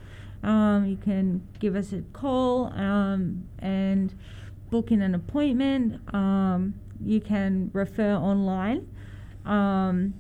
Um, 0.45 0.85
you 0.85 0.97
can 0.97 1.47
give 1.59 1.75
us 1.75 1.93
a 1.93 2.03
call 2.13 2.67
um, 2.75 3.49
and 3.59 4.15
book 4.71 4.93
in 4.93 5.01
an 5.01 5.15
appointment. 5.15 6.01
Um, 6.15 6.75
you 7.03 7.21
can 7.21 7.71
refer 7.73 8.15
online 8.15 8.87
um, 9.47 10.15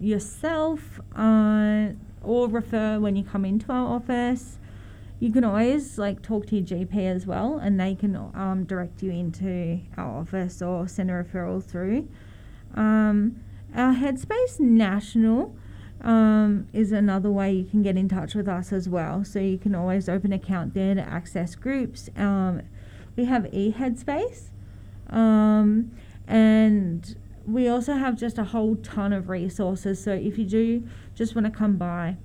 yourself 0.00 1.00
uh, 1.16 1.90
or 2.22 2.48
refer 2.48 2.98
when 2.98 3.16
you 3.16 3.22
come 3.22 3.44
into 3.44 3.70
our 3.72 3.94
office. 3.94 4.58
You 5.20 5.32
can 5.32 5.44
always 5.44 5.98
like 5.98 6.22
talk 6.22 6.46
to 6.46 6.56
your 6.56 6.64
GP 6.64 6.96
as 6.96 7.26
well, 7.26 7.58
and 7.58 7.78
they 7.78 7.94
can 7.94 8.16
um, 8.16 8.64
direct 8.64 9.02
you 9.02 9.10
into 9.10 9.80
our 9.96 10.20
office 10.20 10.60
or 10.62 10.86
send 10.86 11.10
a 11.10 11.14
referral 11.14 11.62
through. 11.62 12.08
Um, 12.74 13.40
our 13.74 13.94
Headspace 13.94 14.60
National 14.60 15.56
um, 16.00 16.68
is 16.72 16.92
another 16.92 17.30
way 17.30 17.52
you 17.52 17.64
can 17.64 17.82
get 17.82 17.96
in 17.96 18.08
touch 18.08 18.34
with 18.34 18.48
us 18.48 18.72
as 18.72 18.88
well. 18.88 19.24
So 19.24 19.38
you 19.38 19.58
can 19.58 19.74
always 19.74 20.08
open 20.08 20.32
account 20.32 20.74
there 20.74 20.94
to 20.94 21.00
access 21.00 21.54
groups. 21.54 22.08
Um, 22.16 22.62
we 23.16 23.24
have 23.24 23.44
eHeadspace, 23.44 24.50
um, 25.10 25.90
and 26.26 27.16
we 27.46 27.66
also 27.68 27.94
have 27.94 28.16
just 28.16 28.38
a 28.38 28.44
whole 28.44 28.76
ton 28.76 29.12
of 29.12 29.28
resources. 29.28 30.02
So 30.02 30.12
if 30.12 30.38
you 30.38 30.44
do 30.44 30.86
just 31.14 31.34
want 31.34 31.46
to 31.46 31.50
come 31.50 31.76
by, 31.76 32.16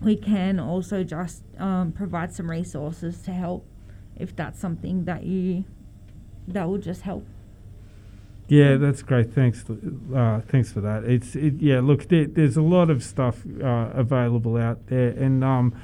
we 0.00 0.16
can 0.16 0.58
also 0.58 1.04
just 1.04 1.42
um, 1.58 1.92
provide 1.92 2.32
some 2.32 2.50
resources 2.50 3.20
to 3.22 3.32
help 3.32 3.66
if 4.16 4.34
that's 4.34 4.58
something 4.58 5.04
that 5.04 5.24
you 5.24 5.64
that 6.48 6.68
will 6.68 6.78
just 6.78 7.02
help. 7.02 7.26
Yeah, 8.52 8.76
that's 8.76 9.00
great. 9.00 9.32
Thanks, 9.32 9.64
uh, 10.14 10.42
thanks 10.46 10.70
for 10.70 10.82
that. 10.82 11.04
It's 11.04 11.34
it, 11.34 11.54
yeah. 11.54 11.80
Look, 11.80 12.08
there, 12.08 12.26
there's 12.26 12.58
a 12.58 12.60
lot 12.60 12.90
of 12.90 13.02
stuff 13.02 13.46
uh, 13.46 13.88
available 13.94 14.58
out 14.58 14.88
there, 14.88 15.08
and 15.08 15.42
um, 15.42 15.74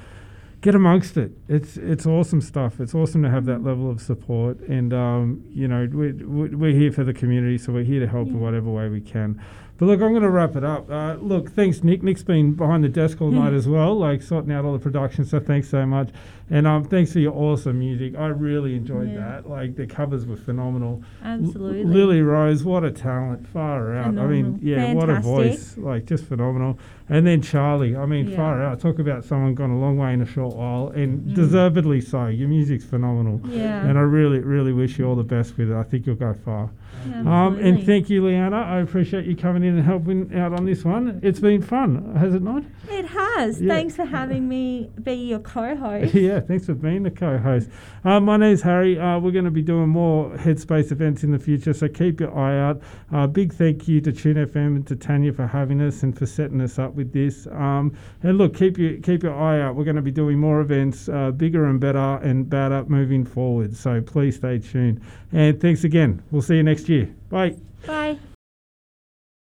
get 0.61 0.75
amongst 0.75 1.17
it. 1.17 1.31
It's 1.47 1.77
it's 1.77 2.05
awesome 2.05 2.41
stuff. 2.41 2.79
It's 2.79 2.93
awesome 2.93 3.23
to 3.23 3.29
have 3.31 3.45
that 3.45 3.63
level 3.63 3.89
of 3.89 3.99
support, 3.99 4.59
and 4.59 4.93
um, 4.93 5.43
you 5.49 5.67
know 5.67 5.89
we, 5.91 6.11
we, 6.11 6.49
we're 6.49 6.79
here 6.79 6.91
for 6.91 7.03
the 7.03 7.11
community, 7.11 7.57
so 7.57 7.73
we're 7.73 7.83
here 7.83 8.01
to 8.01 8.07
help 8.07 8.27
in 8.27 8.39
whatever 8.39 8.69
way 8.69 8.87
we 8.87 9.01
can. 9.01 9.41
But 9.79 9.87
look, 9.87 10.01
I'm 10.01 10.09
going 10.09 10.21
to 10.21 10.29
wrap 10.29 10.55
it 10.55 10.63
up. 10.63 10.91
Uh, 10.91 11.15
look, 11.15 11.51
thanks, 11.51 11.83
Nick. 11.83 12.03
Nick's 12.03 12.21
been 12.21 12.53
behind 12.53 12.83
the 12.83 12.89
desk 12.89 13.19
all 13.19 13.31
night 13.31 13.53
as 13.53 13.67
well, 13.67 13.97
like 13.97 14.21
sorting 14.21 14.51
out 14.51 14.65
all 14.65 14.73
the 14.73 14.79
production. 14.79 15.25
So 15.25 15.39
thanks 15.39 15.69
so 15.69 15.87
much, 15.87 16.09
and 16.49 16.65
um, 16.67 16.83
thanks 16.83 17.13
for 17.13 17.19
your 17.19 17.33
awesome 17.33 17.79
music. 17.79 18.15
I 18.17 18.27
really 18.27 18.75
enjoyed 18.75 19.09
Yeah. 19.11 19.17
that. 19.19 19.49
Like 19.49 19.75
the 19.75 19.85
covers 19.87 20.25
were 20.25 20.35
phenomenal. 20.35 21.03
L- 21.23 21.31
Absolutely. 21.33 21.83
Lily 21.85 22.21
Rose, 22.21 22.63
what 22.63 22.83
a 22.83 22.91
talent, 22.91 23.47
far 23.47 23.95
out. 23.95 24.07
I 24.17 24.25
mean, 24.27 24.57
Phenomenal. 24.59 24.59
yeah, 24.61 24.93
what 24.93 25.09
a 25.09 25.19
voice, 25.19 25.77
like 25.77 26.05
just 26.05 26.25
phenomenal. 26.25 26.79
And 27.07 27.25
then 27.25 27.41
Charlie, 27.41 27.95
I 27.95 28.05
mean, 28.05 28.29
Yeah. 28.29 28.35
far 28.35 28.61
out. 28.61 28.79
Talk 28.79 28.99
about 28.99 29.23
someone 29.25 29.55
gone 29.55 29.71
a 29.71 29.79
long 29.79 29.97
way 29.97 30.13
in 30.13 30.21
a 30.21 30.25
short 30.25 30.55
while, 30.55 30.89
and 30.89 31.21
Mm. 31.27 31.33
deservedly 31.35 32.01
so. 32.01 32.27
Your 32.27 32.47
music's 32.49 32.85
phenomenal, 32.85 33.41
Yeah. 33.49 33.85
and 33.87 33.97
I 33.97 34.01
really, 34.01 34.39
really 34.39 34.73
wish 34.73 34.99
you 34.99 35.05
all 35.05 35.15
the 35.15 35.23
best 35.23 35.57
with 35.57 35.71
it. 35.71 35.75
I 35.75 35.83
think 35.83 36.05
you'll 36.05 36.15
go 36.15 36.33
far. 36.45 36.69
Yeah, 37.09 37.45
Um, 37.45 37.57
and 37.59 37.81
thank 37.83 38.09
you, 38.09 38.25
Leanna. 38.25 38.57
I 38.57 38.79
appreciate 38.79 39.25
you 39.25 39.35
coming 39.35 39.63
in 39.63 39.75
and 39.75 39.83
helping 39.83 40.33
out 40.35 40.51
on 40.53 40.65
this 40.65 40.83
one. 40.83 41.19
It's 41.23 41.39
been 41.39 41.61
fun, 41.61 42.13
has 42.17 42.35
it 42.35 42.41
not? 42.43 42.63
It 42.91 43.05
has. 43.05 43.59
Thanks 43.59 43.95
for 43.95 44.03
having 44.05 44.49
me 44.49 44.89
be 45.01 45.13
your 45.13 45.39
co-host. 45.39 46.13
yeah, 46.13 46.38
thanks 46.41 46.65
for 46.65 46.73
being 46.73 47.03
the 47.03 47.11
co-host. 47.11 47.69
Uh, 48.03 48.19
my 48.19 48.37
name's 48.37 48.61
Harry. 48.61 48.99
Uh, 48.99 49.19
we're 49.19 49.31
going 49.31 49.45
to 49.45 49.51
be 49.51 49.61
doing 49.61 49.89
more 49.89 50.29
Headspace 50.31 50.91
events 50.91 51.23
in 51.23 51.31
the 51.31 51.39
future, 51.39 51.73
so 51.73 51.87
keep 51.87 52.19
your 52.19 52.37
eye 52.37 52.59
out. 52.59 52.81
Uh, 53.11 53.27
big 53.27 53.53
thank 53.53 53.87
you 53.87 54.01
to 54.01 54.11
Tune 54.11 54.35
FM 54.35 54.75
and 54.75 54.87
to 54.87 54.95
Tanya 54.95 55.33
for 55.33 55.47
having 55.47 55.81
us 55.81 56.03
and 56.03 56.17
for 56.17 56.25
setting 56.25 56.61
us 56.61 56.79
up 56.79 56.93
with 56.93 57.13
this. 57.13 57.47
Um, 57.47 57.95
and 58.23 58.37
look, 58.37 58.55
keep 58.55 58.77
your 58.77 58.97
keep 58.97 59.23
your 59.23 59.35
eye 59.35 59.61
out. 59.61 59.75
We're 59.75 59.83
going 59.83 59.95
to 59.95 60.01
be 60.01 60.11
doing 60.11 60.39
more 60.39 60.61
events, 60.61 61.09
uh, 61.09 61.31
bigger 61.31 61.65
and 61.65 61.79
better 61.79 62.19
and 62.23 62.49
better 62.49 62.85
moving 62.85 63.25
forward. 63.25 63.75
So 63.75 64.01
please 64.01 64.35
stay 64.37 64.59
tuned. 64.59 65.01
And 65.31 65.59
thanks 65.59 65.83
again. 65.83 66.21
We'll 66.31 66.41
see 66.41 66.55
you 66.55 66.63
next 66.63 66.89
year. 66.89 67.13
Bye. 67.29 67.55
Bye. 67.85 68.19